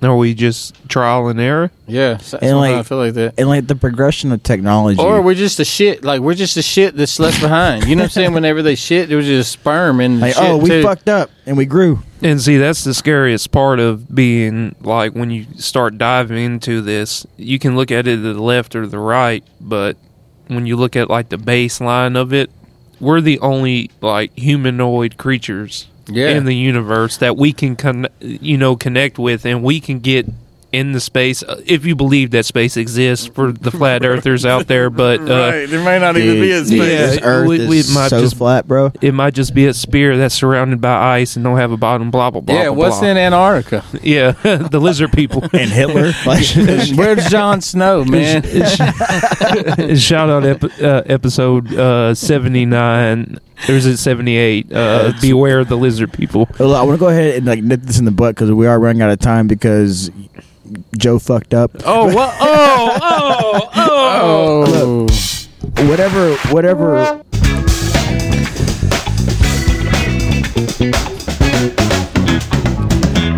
Are 0.04 0.16
we 0.16 0.34
just 0.34 0.74
trial 0.88 1.28
and 1.28 1.38
error? 1.40 1.70
Yeah, 1.86 2.16
so- 2.18 2.38
And, 2.42 2.58
like- 2.58 2.74
I 2.74 2.82
feel 2.82 2.98
like 2.98 3.14
that. 3.14 3.34
and 3.38 3.48
like 3.48 3.66
the 3.68 3.76
progression 3.76 4.32
of 4.32 4.42
technology 4.42 5.00
Or 5.00 5.22
we're 5.22 5.34
just 5.34 5.60
a 5.60 5.64
shit, 5.64 6.02
like 6.02 6.20
we're 6.20 6.34
just 6.34 6.56
a 6.56 6.62
shit 6.62 6.96
that's 6.96 7.18
left 7.20 7.40
behind. 7.40 7.84
You 7.86 7.94
know 7.96 8.00
what 8.02 8.04
I'm 8.06 8.10
saying? 8.10 8.32
Whenever 8.32 8.62
they 8.62 8.74
shit, 8.74 9.08
there 9.08 9.16
was 9.16 9.26
just 9.26 9.52
sperm 9.52 10.00
and 10.00 10.20
like 10.20 10.34
shit 10.34 10.42
oh 10.44 10.56
we 10.56 10.68
too. 10.70 10.82
fucked 10.82 11.08
up 11.08 11.30
and 11.46 11.56
we 11.56 11.66
grew 11.66 12.00
And 12.20 12.40
see, 12.40 12.56
that's 12.56 12.82
the 12.84 12.94
scariest 12.94 13.50
part 13.52 13.78
of 13.78 14.12
being 14.14 14.74
like 14.80 15.12
when 15.12 15.30
you 15.30 15.46
start 15.56 15.98
diving 15.98 16.38
into 16.38 16.80
this, 16.80 17.24
you 17.36 17.58
can 17.58 17.76
look 17.76 17.90
at 17.90 18.06
it 18.08 18.16
to 18.16 18.34
the 18.34 18.42
left 18.42 18.74
or 18.74 18.86
the 18.86 18.98
right, 18.98 19.44
but 19.60 19.96
when 20.48 20.66
you 20.66 20.76
look 20.76 20.96
at 20.96 21.08
like 21.08 21.28
the 21.28 21.36
baseline 21.36 22.16
of 22.16 22.32
it, 22.32 22.50
we're 23.00 23.20
the 23.20 23.38
only 23.40 23.90
like 24.00 24.36
humanoid 24.38 25.16
creatures 25.16 25.86
Yeah. 26.06 26.30
in 26.30 26.44
the 26.46 26.54
universe 26.54 27.18
that 27.18 27.36
we 27.36 27.52
can 27.52 27.76
con- 27.76 28.08
you 28.20 28.56
know 28.58 28.76
connect 28.76 29.18
with 29.18 29.44
and 29.46 29.62
we 29.62 29.80
can 29.80 30.00
get 30.00 30.26
in 30.72 30.92
the 30.92 31.00
space 31.00 31.42
uh, 31.42 31.60
if 31.66 31.84
you 31.84 31.94
believe 31.94 32.30
that 32.30 32.46
space 32.46 32.78
exists 32.78 33.26
for 33.26 33.52
the 33.52 33.70
flat 33.70 34.04
earthers 34.06 34.46
out 34.46 34.66
there 34.68 34.88
but 34.88 35.20
uh, 35.20 35.50
there 35.50 35.84
may 35.84 35.98
not 35.98 36.14
Dude, 36.14 36.66
space. 36.66 36.78
this 36.78 37.20
earth 37.22 37.46
we- 37.46 37.66
we 37.68 37.78
is 37.80 37.94
might 37.94 38.08
so 38.08 38.20
just- 38.22 38.36
flat 38.36 38.66
bro 38.66 38.90
it 39.02 39.12
might 39.12 39.34
just 39.34 39.54
be 39.54 39.66
a 39.66 39.74
spear 39.74 40.16
that's 40.16 40.34
surrounded 40.34 40.80
by 40.80 40.94
ice 41.20 41.36
and 41.36 41.44
don't 41.44 41.58
have 41.58 41.72
a 41.72 41.76
bottom 41.76 42.10
blah 42.10 42.30
blah 42.30 42.40
blah 42.40 42.54
yeah, 42.54 42.64
blah, 42.64 42.72
what's 42.72 43.00
blah. 43.00 43.08
in 43.08 43.16
Antarctica? 43.18 43.84
Yeah, 44.02 44.30
the 44.42 44.80
lizard 44.80 45.12
people. 45.12 45.42
and 45.52 45.70
hitler 45.70 46.12
Where's 46.96 47.26
Jon 47.28 47.60
Snow, 47.60 48.04
man? 48.06 48.42
Shout 49.96 50.30
out 50.30 50.44
ep- 50.46 50.64
uh, 50.80 51.02
episode 51.06 51.72
uh, 51.74 52.14
79. 52.14 53.38
Or 53.68 53.74
is 53.74 53.86
it 53.86 53.96
78? 53.98 54.72
Uh, 54.72 55.12
beware 55.20 55.60
of 55.60 55.68
the 55.68 55.76
lizard 55.76 56.12
people. 56.12 56.48
Well, 56.58 56.74
I 56.74 56.82
want 56.82 56.96
to 56.96 57.00
go 57.00 57.08
ahead 57.08 57.36
and 57.36 57.46
like 57.46 57.62
nip 57.62 57.80
this 57.82 57.98
in 57.98 58.04
the 58.04 58.10
butt 58.10 58.34
because 58.34 58.50
we 58.50 58.66
are 58.66 58.78
running 58.78 59.02
out 59.02 59.10
of 59.10 59.18
time 59.20 59.46
because 59.46 60.10
Joe 60.96 61.18
fucked 61.18 61.54
up. 61.54 61.70
Oh, 61.84 62.12
what? 62.12 62.36
Oh, 62.40 63.68
oh, 63.74 64.64
oh. 64.66 65.06
Oh, 65.06 65.88
Whatever, 65.88 66.34
whatever. 66.52 67.22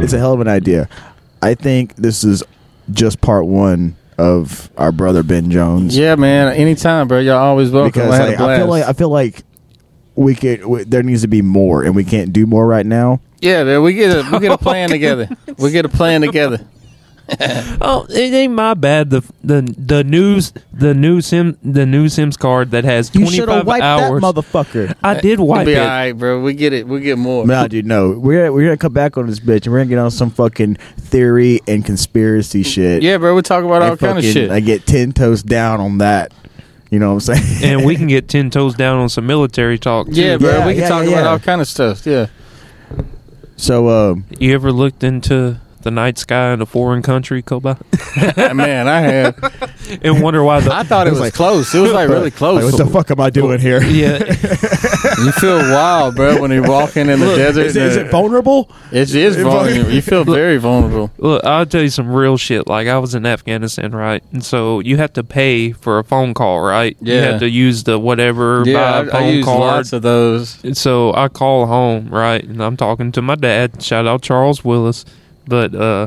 It's 0.02 0.12
a 0.12 0.18
hell 0.18 0.32
of 0.34 0.40
an 0.40 0.48
idea. 0.48 0.88
I 1.40 1.54
think 1.54 1.96
this 1.96 2.24
is 2.24 2.42
just 2.92 3.20
part 3.20 3.46
one 3.46 3.96
of 4.18 4.70
our 4.76 4.92
brother 4.92 5.22
Ben 5.22 5.50
Jones. 5.50 5.96
yeah, 5.96 6.14
man. 6.14 6.52
Anytime, 6.54 7.08
bro. 7.08 7.20
Y'all 7.20 7.38
always 7.38 7.70
welcome. 7.70 7.90
because 7.92 8.10
I 8.12 8.16
had 8.16 8.26
like, 8.26 8.34
a 8.34 8.38
blast. 8.38 8.50
I 8.52 8.58
feel 8.58 8.68
like 8.68 8.84
I 8.84 8.92
feel 8.92 9.08
like 9.08 9.42
we 10.16 10.34
could. 10.34 10.60
W- 10.60 10.84
there 10.84 11.02
needs 11.02 11.22
to 11.22 11.28
be 11.28 11.42
more, 11.42 11.82
and 11.82 11.94
we 11.94 12.04
can't 12.04 12.32
do 12.32 12.46
more 12.46 12.66
right 12.66 12.86
now. 12.86 13.20
yeah, 13.40 13.64
man. 13.64 13.82
We 13.82 13.94
get 13.94 14.10
a 14.16 14.30
we 14.30 14.38
get 14.40 14.50
a 14.50 14.54
oh 14.54 14.56
plan 14.56 14.88
together. 14.90 15.28
We 15.58 15.70
get 15.70 15.84
a 15.84 15.88
plan 15.88 16.20
together. 16.22 16.58
Oh, 17.80 18.06
it 18.10 18.34
ain't 18.34 18.52
my 18.52 18.74
bad. 18.74 19.08
The 19.08 19.22
the 19.42 19.62
the 19.78 20.04
news 20.04 20.52
the 20.74 20.92
new 20.92 21.22
sim 21.22 21.56
the 21.62 21.86
new 21.86 22.10
Sims 22.10 22.36
card 22.36 22.72
that 22.72 22.84
has 22.84 23.14
You 23.14 23.22
twenty 23.22 23.36
should 23.36 23.48
have 23.48 23.60
five 23.60 23.66
wiped 23.66 23.82
hours. 23.82 24.20
that 24.20 24.34
motherfucker. 24.34 24.94
I 25.02 25.18
did 25.22 25.38
We'll 25.38 25.48
wipe 25.48 25.64
be 25.64 25.72
it. 25.72 25.78
all 25.78 25.86
right, 25.86 26.12
bro. 26.12 26.42
We 26.42 26.52
get 26.52 26.74
it. 26.74 26.86
We 26.86 27.00
get 27.00 27.16
more. 27.16 27.46
No, 27.46 27.66
dude, 27.66 27.86
no. 27.86 28.10
We're 28.10 28.52
we're 28.52 28.64
gonna 28.66 28.76
come 28.76 28.92
back 28.92 29.16
on 29.16 29.26
this 29.26 29.40
bitch, 29.40 29.64
and 29.64 29.72
we're 29.72 29.78
gonna 29.78 29.88
get 29.88 29.98
on 30.00 30.10
some 30.10 30.28
fucking 30.30 30.74
theory 30.98 31.60
and 31.66 31.82
conspiracy 31.82 32.62
shit. 32.62 33.02
Yeah, 33.02 33.16
bro. 33.16 33.34
We 33.34 33.40
talk 33.40 33.64
about 33.64 33.80
all 33.80 33.92
And 33.92 33.98
kind 33.98 34.18
of 34.18 34.24
fucking- 34.24 34.32
shit. 34.34 34.50
I 34.50 34.60
get 34.60 34.84
ten 34.84 35.12
toes 35.12 35.42
down 35.42 35.80
on 35.80 35.96
that. 35.98 36.30
You 36.94 37.00
know 37.00 37.14
what 37.14 37.28
I'm 37.28 37.34
saying? 37.34 37.64
and 37.64 37.84
we 37.84 37.96
can 37.96 38.06
get 38.16 38.28
ten 38.28 38.50
toes 38.50 38.76
down 38.76 38.98
on 38.98 39.08
some 39.08 39.26
military 39.26 39.80
talk. 39.80 40.06
Too. 40.06 40.12
yeah, 40.12 40.36
bro. 40.36 40.50
Yeah, 40.50 40.66
we 40.66 40.72
can 40.74 40.82
yeah, 40.82 40.88
talk 40.88 41.04
yeah, 41.04 41.10
about 41.10 41.26
all 41.26 41.38
kind 41.40 41.60
of 41.60 41.66
stuff. 41.66 42.06
Yeah. 42.06 42.28
so, 43.56 43.88
um, 43.88 44.26
You 44.38 44.54
ever 44.54 44.70
looked 44.70 45.02
into 45.02 45.60
the 45.84 45.90
night 45.92 46.18
sky 46.18 46.52
in 46.52 46.60
a 46.60 46.66
foreign 46.66 47.02
country, 47.02 47.40
Koba, 47.42 47.78
man, 48.54 48.88
I 48.88 49.00
have. 49.00 49.98
and 50.02 50.20
wonder 50.22 50.42
why 50.42 50.60
the 50.60 50.74
I 50.74 50.82
thought 50.82 51.06
it 51.06 51.10
was 51.10 51.20
like- 51.20 51.34
close. 51.34 51.72
It 51.74 51.80
was 51.80 51.92
like 51.92 52.08
really 52.08 52.30
close. 52.30 52.62
like, 52.64 52.72
what 52.72 52.84
the 52.84 52.90
fuck 52.92 53.10
am 53.10 53.20
I 53.20 53.30
doing 53.30 53.60
here? 53.60 53.82
yeah 53.82 54.18
You 55.24 55.32
feel 55.32 55.58
wild, 55.58 56.16
bro, 56.16 56.40
when 56.40 56.50
you're 56.50 56.66
walking 56.68 57.08
in 57.08 57.20
the 57.20 57.36
desert. 57.36 57.66
Is, 57.66 57.76
it- 57.76 57.82
is 57.82 57.96
and 57.96 58.06
it 58.08 58.10
vulnerable? 58.10 58.70
It 58.92 59.14
is 59.14 59.36
vulnerable. 59.36 59.90
You 59.90 60.02
feel 60.02 60.24
very 60.24 60.56
vulnerable. 60.58 61.10
Look, 61.18 61.44
I'll 61.44 61.66
tell 61.66 61.82
you 61.82 61.90
some 61.90 62.10
real 62.10 62.36
shit. 62.36 62.66
Like 62.66 62.88
I 62.88 62.98
was 62.98 63.14
in 63.14 63.26
Afghanistan, 63.26 63.92
right? 63.92 64.22
And 64.32 64.44
so 64.44 64.80
you 64.80 64.96
have 64.96 65.12
to 65.14 65.22
pay 65.24 65.72
for 65.72 65.98
a 65.98 66.04
phone 66.04 66.34
call, 66.34 66.62
right? 66.62 66.96
Yeah. 67.00 67.14
You 67.14 67.20
have 67.20 67.40
to 67.40 67.48
use 67.50 67.84
the 67.84 67.98
whatever 67.98 68.62
Yeah, 68.66 68.74
buy 68.74 68.98
a 68.98 69.02
I, 69.02 69.04
phone 69.06 69.22
I 69.22 69.28
use 69.30 69.44
card. 69.44 69.60
lots 69.60 69.92
of 69.92 70.02
those. 70.02 70.62
And 70.64 70.76
so 70.76 71.12
I 71.14 71.28
call 71.28 71.66
home, 71.66 72.08
right? 72.08 72.42
And 72.42 72.62
I'm 72.62 72.76
talking 72.76 73.12
to 73.12 73.22
my 73.22 73.34
dad. 73.34 73.82
Shout 73.82 74.06
out 74.06 74.22
Charles 74.22 74.64
Willis. 74.64 75.04
But 75.46 75.74
uh 75.74 76.06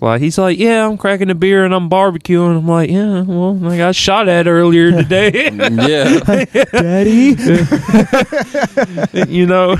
Like 0.00 0.20
he's 0.20 0.38
like, 0.38 0.58
yeah, 0.58 0.86
I'm 0.86 0.96
cracking 0.96 1.28
a 1.30 1.34
beer 1.34 1.64
and 1.64 1.74
I'm 1.74 1.90
barbecuing. 1.90 2.56
I'm 2.58 2.68
like, 2.68 2.88
yeah, 2.90 3.22
well, 3.22 3.58
I 3.68 3.76
got 3.76 3.94
shot 3.96 4.28
at 4.28 4.46
earlier 4.46 4.92
today. 4.92 5.50
yeah. 5.54 6.44
Daddy. 6.72 7.34
you 9.28 9.46
know, 9.46 9.76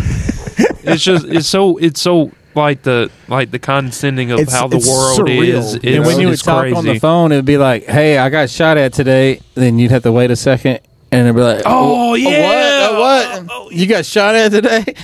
it's 0.82 1.02
just 1.04 1.26
it's 1.26 1.46
so 1.48 1.76
it's 1.78 2.00
so 2.00 2.32
like 2.54 2.82
the 2.82 3.10
like 3.28 3.50
the 3.52 3.58
condescending 3.60 4.32
of 4.32 4.40
It's- 4.40 4.52
how 4.56 4.66
the 4.66 4.78
world 4.78 5.20
surreal, 5.20 5.42
is. 5.44 5.74
It's, 5.74 5.84
and 5.84 6.04
when 6.04 6.18
you 6.18 6.26
would 6.26 6.34
it's 6.34 6.42
talk 6.42 6.62
crazy. 6.62 6.76
on 6.76 6.84
the 6.84 6.98
phone, 6.98 7.30
it'd 7.32 7.44
be 7.44 7.56
like, 7.58 7.84
"Hey, 7.84 8.18
I 8.18 8.28
got 8.30 8.50
shot 8.50 8.76
at 8.76 8.92
today." 8.92 9.40
Then 9.54 9.78
you'd 9.78 9.92
have 9.92 10.02
to 10.02 10.10
wait 10.12 10.30
a 10.32 10.36
second, 10.36 10.80
and 11.10 11.22
it'd 11.22 11.34
be 11.36 11.42
like, 11.42 11.62
Oh, 11.64 12.14
yeah. 12.14 12.90
what? 12.98 13.26
Uh, 13.26 13.44
what? 13.64 13.72
You 13.72 13.86
got 13.86 14.04
shot 14.06 14.34
at 14.34 14.50
today?" 14.50 14.84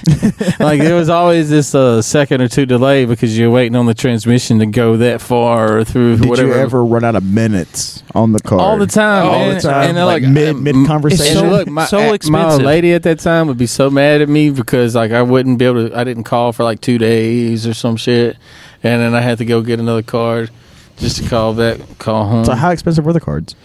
like 0.60 0.80
there 0.80 0.94
was 0.94 1.08
always 1.08 1.48
this 1.50 1.74
uh, 1.74 2.00
second 2.02 2.40
or 2.40 2.48
two 2.48 2.66
delay 2.66 3.04
because 3.04 3.38
you're 3.38 3.50
waiting 3.50 3.76
on 3.76 3.86
the 3.86 3.94
transmission 3.94 4.58
to 4.58 4.66
go 4.66 4.96
that 4.98 5.20
far 5.20 5.78
or 5.78 5.84
through 5.84 6.16
Did 6.18 6.28
whatever. 6.28 6.48
you 6.48 6.54
ever 6.54 6.84
run 6.84 7.04
out 7.04 7.14
of 7.16 7.24
minutes 7.24 8.02
on 8.14 8.32
the 8.32 8.40
card? 8.40 8.60
all 8.60 8.78
the 8.78 8.86
time, 8.86 9.26
All 9.26 9.38
man. 9.46 9.54
the 9.54 9.60
time, 9.60 9.88
And 9.88 9.96
they're 9.96 10.04
like, 10.04 10.22
like, 10.22 10.32
mid 10.32 10.48
um, 10.56 10.62
mid 10.62 10.86
conversation. 10.86 11.36
So- 11.36 11.48
look, 11.48 11.68
my, 11.68 11.84
so 11.86 12.18
my 12.30 12.56
lady 12.56 12.92
at 12.94 13.02
that 13.04 13.18
time 13.20 13.46
would 13.48 13.58
be 13.58 13.66
so 13.66 13.90
mad 13.90 14.20
at 14.22 14.28
me 14.28 14.50
because 14.50 14.94
like 14.94 15.12
I 15.12 15.22
wouldn't 15.22 15.58
be 15.58 15.64
able 15.66 15.88
to. 15.88 15.98
I 15.98 16.04
didn't 16.04 16.24
call 16.24 16.52
for 16.52 16.64
like 16.64 16.80
two 16.80 16.98
days 16.98 17.66
or 17.66 17.74
some 17.74 17.96
shit, 17.96 18.36
and 18.82 19.00
then 19.02 19.14
I 19.14 19.20
had 19.20 19.38
to 19.38 19.44
go 19.44 19.60
get 19.62 19.78
another 19.80 20.02
card 20.02 20.50
just 20.96 21.22
to 21.22 21.28
call 21.28 21.54
back, 21.54 21.80
call 21.98 22.26
home. 22.28 22.44
so 22.44 22.52
how 22.54 22.70
expensive 22.70 23.04
were 23.04 23.12
the 23.12 23.20
cards? 23.20 23.56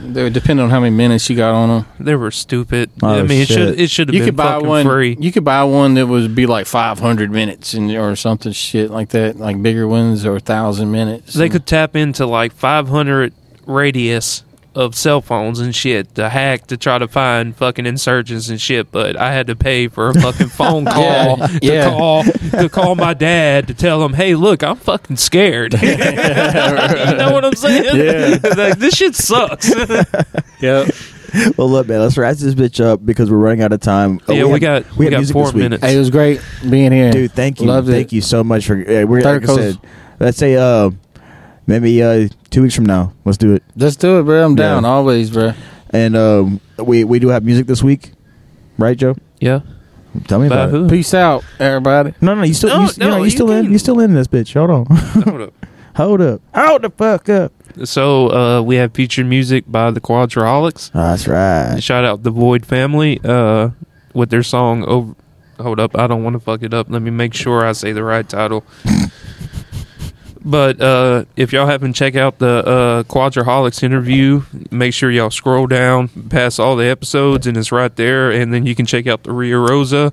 They 0.00 0.22
would 0.22 0.32
depend 0.32 0.60
on 0.60 0.70
how 0.70 0.80
many 0.80 0.94
minutes 0.94 1.28
you 1.30 1.36
got 1.36 1.52
on 1.54 1.68
them. 1.68 1.86
They 1.98 2.14
were 2.14 2.30
stupid. 2.30 2.90
Oh, 3.02 3.08
I 3.18 3.22
mean, 3.22 3.42
it 3.42 3.48
shit. 3.48 3.56
should 3.56 3.80
it 3.80 3.90
should 3.90 4.08
have 4.08 4.14
You 4.14 4.20
been 4.20 4.28
could 4.28 4.36
buy 4.36 4.52
fucking 4.54 4.68
one. 4.68 4.86
free. 4.86 5.16
You 5.18 5.32
could 5.32 5.44
buy 5.44 5.64
one 5.64 5.94
that 5.94 6.06
would 6.06 6.34
be 6.34 6.46
like 6.46 6.66
500 6.66 7.30
minutes 7.30 7.74
and 7.74 7.90
or 7.92 8.14
something 8.16 8.52
shit 8.52 8.90
like 8.90 9.08
that, 9.10 9.36
like 9.38 9.60
bigger 9.62 9.88
ones 9.88 10.24
or 10.26 10.38
thousand 10.40 10.90
minutes. 10.92 11.34
They 11.34 11.48
could 11.48 11.66
tap 11.66 11.96
into 11.96 12.26
like 12.26 12.52
500 12.52 13.32
radius 13.66 14.42
of 14.76 14.94
cell 14.94 15.20
phones 15.22 15.58
and 15.58 15.74
shit 15.74 16.14
to 16.16 16.28
hack 16.28 16.66
to 16.68 16.76
try 16.76 16.98
to 16.98 17.08
find 17.08 17.56
fucking 17.56 17.86
insurgents 17.86 18.48
and 18.50 18.60
shit. 18.60 18.92
But 18.92 19.16
I 19.16 19.32
had 19.32 19.46
to 19.48 19.56
pay 19.56 19.88
for 19.88 20.10
a 20.10 20.14
fucking 20.14 20.48
phone 20.48 20.84
call 20.96 21.38
Yeah, 21.38 21.46
to 21.46 21.58
yeah. 21.62 21.88
call 21.90 22.22
to 22.24 22.68
call 22.68 22.94
my 22.94 23.14
dad 23.14 23.66
to 23.68 23.74
tell 23.74 24.04
him, 24.04 24.12
"Hey, 24.12 24.34
look, 24.34 24.62
I'm 24.62 24.76
fucking 24.76 25.16
scared." 25.16 25.72
you 25.82 25.96
know 25.96 27.30
what 27.32 27.44
I'm 27.44 27.54
saying? 27.54 27.96
Yeah. 27.96 28.38
like, 28.54 28.78
this 28.78 28.94
shit 28.94 29.14
sucks. 29.16 29.68
Yep. 30.60 30.90
Well, 31.58 31.68
look, 31.68 31.88
man, 31.88 32.00
let's 32.00 32.16
wrap 32.16 32.36
this 32.36 32.54
bitch 32.54 32.82
up 32.82 33.04
because 33.04 33.30
we're 33.30 33.36
running 33.38 33.62
out 33.62 33.72
of 33.72 33.80
time. 33.80 34.20
Oh, 34.28 34.32
yeah, 34.32 34.44
we, 34.44 34.52
had- 34.52 34.60
got 34.60 34.96
we, 34.96 35.04
had 35.06 35.10
got 35.12 35.16
music 35.18 35.34
four 35.34 35.46
this 35.46 35.54
minutes. 35.54 35.84
Hey, 35.84 35.96
it 35.96 35.98
was 35.98 36.10
great 36.10 36.40
being 36.68 36.92
here, 36.92 37.10
dude. 37.10 37.32
Thank 37.32 37.60
you, 37.60 37.66
Loved 37.66 37.88
thank 37.88 38.12
it. 38.12 38.16
you 38.16 38.20
so 38.22 38.42
much 38.44 38.66
for. 38.66 38.76
Yeah, 38.76 39.04
we're 39.04 39.22
Third 39.22 39.42
like 39.42 39.50
I 39.50 39.54
Coast. 39.54 39.78
said, 39.80 39.90
let's 40.20 40.38
say 40.38 40.56
uh 40.56 40.90
maybe 41.66 42.02
uh 42.02 42.28
two 42.50 42.62
weeks 42.62 42.74
from 42.74 42.86
now. 42.86 43.12
Let's 43.24 43.38
do 43.38 43.54
it. 43.54 43.62
Let's 43.76 43.96
do 43.96 44.20
it, 44.20 44.24
bro. 44.24 44.44
I'm 44.44 44.54
down 44.54 44.82
Yeah. 44.84 44.88
always, 44.90 45.30
bro. 45.30 45.52
And 45.90 46.16
um, 46.16 46.60
we 46.78 47.04
we 47.04 47.18
do 47.18 47.28
have 47.28 47.44
music 47.44 47.66
this 47.66 47.82
week, 47.82 48.12
right, 48.78 48.96
Joe? 48.96 49.14
yeah, 49.40 49.60
Tell 50.26 50.38
me 50.40 50.48
by 50.48 50.56
about 50.56 50.68
it. 50.68 50.72
who? 50.72 50.88
Peace 50.88 51.14
out, 51.14 51.44
everybody. 51.60 52.12
No, 52.20 52.34
no, 52.34 52.42
you 52.42 52.54
still, 52.54 52.70
No, 52.70 52.80
you, 52.82 52.86
you 52.88 52.92
no, 52.98 53.10
know, 53.10 53.16
you 53.18 53.24
you 53.24 53.30
still 53.30 53.50
in, 53.52 53.62
can- 53.64 53.72
you 53.72 53.78
still 53.78 54.00
in 54.00 54.14
this 54.14 54.26
bitch. 54.26 54.52
Hold 54.54 54.70
on, 54.70 54.86
Hold 55.24 55.40
up. 55.42 55.54
hold 55.96 56.20
up, 56.22 56.40
hold 56.54 56.82
the 56.82 56.90
fuck 56.90 57.28
up. 57.28 57.52
So 57.84 58.30
uh, 58.32 58.62
we 58.62 58.76
have 58.76 58.92
featured 58.94 59.26
music 59.26 59.64
by 59.68 59.90
the 59.90 60.00
Quadraholics. 60.00 60.90
That's 60.92 61.28
right. 61.28 61.78
Shout 61.82 62.04
out 62.04 62.22
the 62.22 62.30
Void 62.30 62.64
family 62.66 63.20
uh, 63.22 63.70
with 64.14 64.30
their 64.30 64.42
song 64.42 64.82
over. 64.84 65.14
Hold 65.60 65.78
up, 65.80 65.96
I 65.96 66.06
don't 66.06 66.24
want 66.24 66.34
to 66.34 66.40
fuck 66.40 66.62
it 66.62 66.74
up. 66.74 66.88
Let 66.90 67.00
me 67.02 67.10
make 67.10 67.32
sure 67.32 67.64
I 67.64 67.72
say 67.72 67.92
the 67.92 68.02
right 68.02 68.28
title. 68.28 68.64
but 70.46 70.80
uh, 70.80 71.24
if 71.34 71.52
y'all 71.52 71.66
haven't 71.66 71.94
checked 71.94 72.16
out 72.16 72.38
the 72.38 72.46
uh, 72.64 73.02
Quadraholics 73.02 73.82
interview, 73.82 74.42
make 74.70 74.94
sure 74.94 75.10
y'all 75.10 75.32
scroll 75.32 75.66
down 75.66 76.06
past 76.06 76.60
all 76.60 76.76
the 76.76 76.86
episodes, 76.86 77.48
and 77.48 77.56
it's 77.56 77.72
right 77.72 77.94
there. 77.96 78.30
And 78.30 78.54
then 78.54 78.64
you 78.64 78.76
can 78.76 78.86
check 78.86 79.08
out 79.08 79.24
the 79.24 79.32
Ria 79.32 79.58
Rosa, 79.58 80.12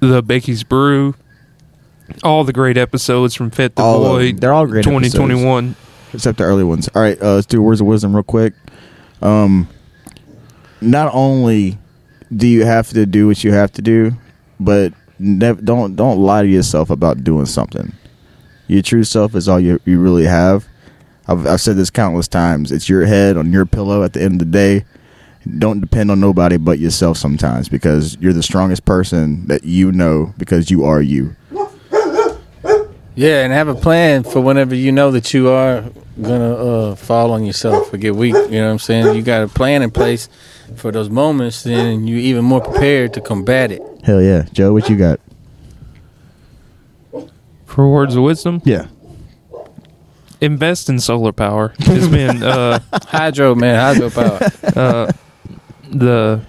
the 0.00 0.24
Becky's 0.24 0.64
Brew, 0.64 1.14
all 2.24 2.42
the 2.42 2.52
great 2.52 2.76
episodes 2.76 3.36
from 3.36 3.52
Fit 3.52 3.76
the 3.76 3.82
All. 3.82 4.02
Void. 4.02 4.40
They're 4.40 4.52
all 4.52 4.66
great. 4.66 4.82
2021. 4.82 5.76
except 6.12 6.38
the 6.38 6.44
early 6.44 6.64
ones. 6.64 6.88
All 6.96 7.02
right, 7.02 7.20
uh, 7.22 7.36
let's 7.36 7.46
do 7.46 7.62
words 7.62 7.80
of 7.80 7.86
wisdom 7.86 8.12
real 8.12 8.24
quick. 8.24 8.54
Um, 9.22 9.68
not 10.80 11.14
only 11.14 11.78
do 12.34 12.48
you 12.48 12.64
have 12.64 12.88
to 12.88 13.06
do 13.06 13.28
what 13.28 13.44
you 13.44 13.52
have 13.52 13.70
to 13.74 13.82
do, 13.82 14.14
but 14.58 14.92
nev- 15.20 15.64
don't 15.64 15.94
don't 15.94 16.18
lie 16.18 16.42
to 16.42 16.48
yourself 16.48 16.90
about 16.90 17.22
doing 17.22 17.46
something. 17.46 17.92
Your 18.68 18.82
true 18.82 19.04
self 19.04 19.34
is 19.34 19.48
all 19.48 19.58
you 19.58 19.80
you 19.84 19.98
really 19.98 20.26
have. 20.26 20.66
I've, 21.26 21.46
I've 21.46 21.60
said 21.60 21.76
this 21.76 21.90
countless 21.90 22.28
times. 22.28 22.70
It's 22.72 22.88
your 22.88 23.04
head 23.06 23.36
on 23.36 23.52
your 23.52 23.66
pillow 23.66 24.02
at 24.02 24.12
the 24.12 24.22
end 24.22 24.34
of 24.34 24.38
the 24.38 24.52
day. 24.52 24.84
Don't 25.58 25.80
depend 25.80 26.10
on 26.10 26.20
nobody 26.20 26.56
but 26.58 26.78
yourself 26.78 27.16
sometimes 27.16 27.68
because 27.68 28.16
you're 28.20 28.32
the 28.32 28.42
strongest 28.42 28.84
person 28.84 29.46
that 29.46 29.64
you 29.64 29.92
know 29.92 30.34
because 30.36 30.70
you 30.70 30.84
are 30.84 31.00
you. 31.00 31.34
Yeah, 33.14 33.42
and 33.42 33.52
have 33.52 33.66
a 33.66 33.74
plan 33.74 34.22
for 34.22 34.40
whenever 34.40 34.76
you 34.76 34.92
know 34.92 35.10
that 35.10 35.34
you 35.34 35.48
are 35.48 35.82
gonna 36.22 36.54
uh, 36.54 36.94
fall 36.94 37.32
on 37.32 37.44
yourself 37.44 37.92
or 37.92 37.96
get 37.96 38.14
weak. 38.14 38.34
You 38.34 38.60
know 38.60 38.66
what 38.66 38.72
I'm 38.72 38.78
saying? 38.78 39.16
You 39.16 39.22
got 39.22 39.42
a 39.42 39.48
plan 39.48 39.82
in 39.82 39.90
place 39.90 40.28
for 40.76 40.92
those 40.92 41.10
moments, 41.10 41.62
then 41.62 42.06
you're 42.06 42.18
even 42.18 42.44
more 42.44 42.60
prepared 42.60 43.14
to 43.14 43.20
combat 43.20 43.72
it. 43.72 43.82
Hell 44.04 44.22
yeah, 44.22 44.44
Joe, 44.52 44.72
what 44.72 44.88
you 44.88 44.96
got? 44.96 45.18
For 47.78 47.88
words 47.88 48.16
of 48.16 48.24
wisdom, 48.24 48.60
Yeah, 48.64 48.88
invest 50.40 50.88
in 50.88 50.98
solar 50.98 51.30
power. 51.30 51.74
It's 51.78 52.08
been 52.08 52.42
uh, 52.42 52.80
Hydro, 52.92 53.54
man, 53.54 53.94
hydropower. 53.94 54.76
uh, 54.76 55.12
the 55.88 56.40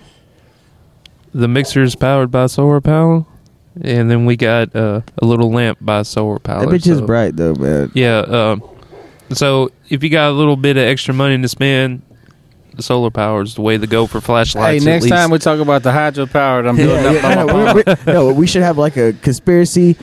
the 1.31 1.47
mixer 1.47 1.83
is 1.83 1.93
powered 1.95 2.31
by 2.31 2.47
solar 2.47 2.81
power, 2.81 3.27
and 3.79 4.09
then 4.09 4.25
we 4.25 4.37
got 4.37 4.75
uh, 4.75 5.01
a 5.19 5.25
little 5.27 5.51
lamp 5.51 5.77
by 5.79 6.01
solar 6.01 6.39
power. 6.39 6.65
that 6.65 6.69
bitch 6.69 6.87
is 6.87 6.97
so- 6.97 7.05
bright 7.05 7.35
though, 7.35 7.53
man. 7.53 7.91
Yeah. 7.93 8.21
Um, 8.21 8.63
so 9.31 9.69
if 9.87 10.03
you 10.03 10.09
got 10.09 10.31
a 10.31 10.33
little 10.33 10.55
bit 10.57 10.77
of 10.77 10.81
extra 10.83 11.13
money 11.13 11.39
to 11.39 11.47
spend, 11.47 12.01
the 12.73 12.81
solar 12.81 13.11
power 13.11 13.43
is 13.43 13.53
the 13.53 13.61
way 13.61 13.77
to 13.77 13.85
go 13.85 14.07
for 14.07 14.19
hey, 14.19 14.25
flashlights. 14.25 14.83
at 14.83 14.89
next 14.89 15.03
least. 15.03 15.13
time 15.13 15.29
we 15.29 15.37
talk 15.37 15.59
about 15.59 15.83
the 15.83 15.91
hydropower 15.91 16.63
that 16.63 16.69
I'm 16.69 16.75
building 16.75 17.03
Yeah, 17.03 17.09
up 17.11 17.15
yeah, 17.21 17.21
my 17.21 17.35
no, 17.35 17.45
we're- 17.53 17.73
we're- 17.85 17.95
no, 18.07 18.33
we 18.33 18.47
should 18.47 18.63
have 18.63 18.79
like 18.79 18.97
a 18.97 19.13
conspiracy 19.13 19.95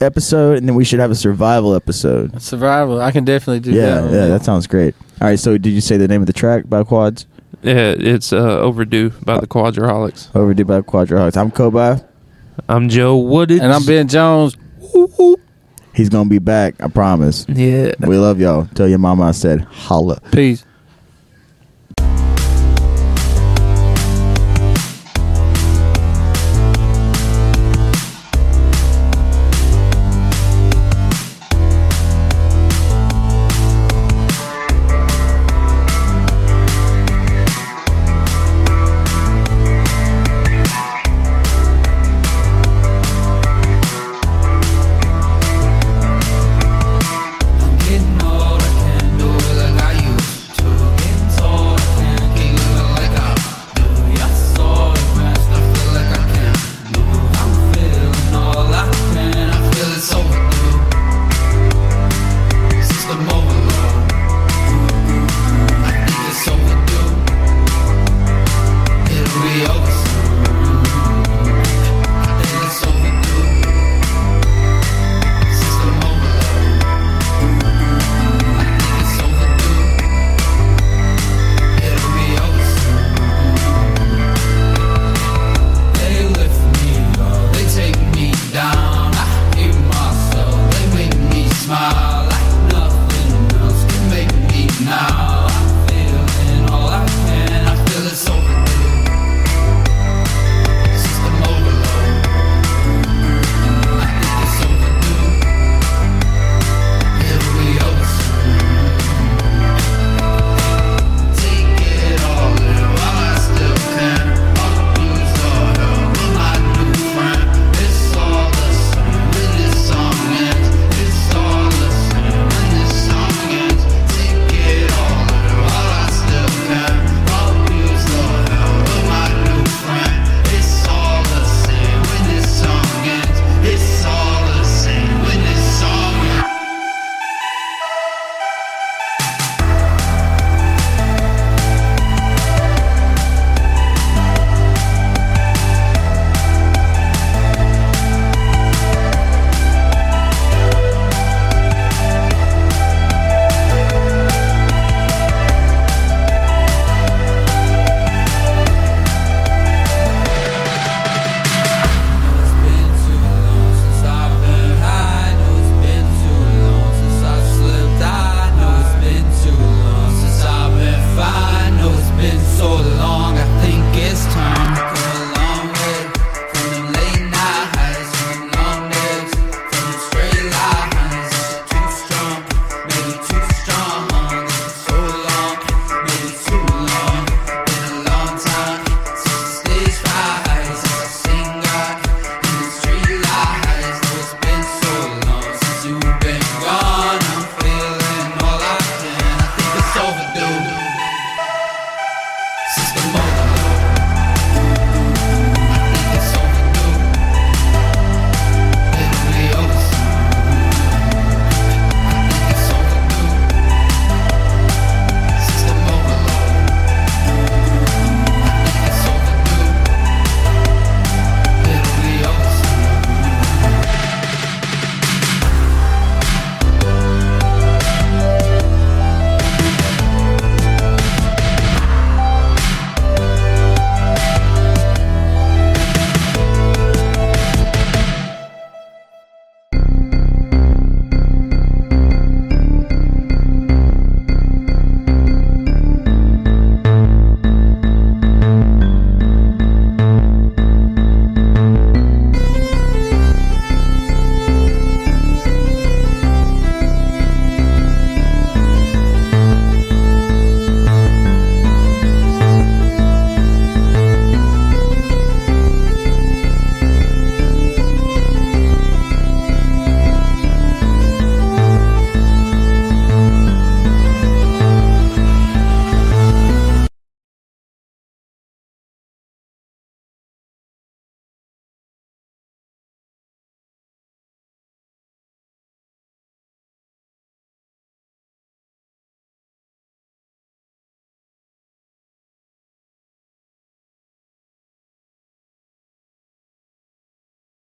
episode, 0.00 0.58
and 0.58 0.68
then 0.68 0.74
we 0.74 0.84
should 0.84 1.00
have 1.00 1.10
a 1.10 1.14
survival 1.14 1.74
episode. 1.74 2.40
Survival, 2.42 3.00
I 3.00 3.10
can 3.12 3.24
definitely 3.24 3.60
do 3.60 3.72
Yeah, 3.72 4.00
that. 4.02 4.12
yeah, 4.12 4.26
that 4.28 4.44
sounds 4.44 4.66
great. 4.66 4.94
All 5.20 5.28
right, 5.28 5.38
so 5.38 5.56
did 5.58 5.70
you 5.70 5.80
say 5.80 5.96
the 5.96 6.08
name 6.08 6.20
of 6.20 6.26
the 6.26 6.32
track 6.32 6.68
by 6.68 6.82
Quads? 6.84 7.26
yeah, 7.62 7.94
it's 7.98 8.32
uh, 8.32 8.58
overdue 8.60 9.10
by 9.24 9.40
the 9.40 9.46
Quadraholics. 9.46 10.34
Overdue 10.36 10.64
by 10.64 10.80
Quadraholics. 10.82 11.36
I'm 11.36 11.50
Kobai. 11.50 12.04
I'm 12.68 12.88
Joe 12.88 13.16
Woodage, 13.18 13.60
And 13.60 13.72
I'm 13.72 13.84
Ben 13.84 14.08
Jones. 14.08 14.56
He's 15.94 16.08
gonna 16.10 16.28
be 16.28 16.38
back. 16.38 16.74
I 16.82 16.88
promise. 16.88 17.46
Yeah. 17.48 17.92
We 18.00 18.16
love 18.18 18.38
y'all. 18.40 18.66
Tell 18.74 18.86
your 18.88 18.98
mama 18.98 19.24
I 19.24 19.30
said 19.32 19.62
holla. 19.62 20.20
Peace. 20.30 20.64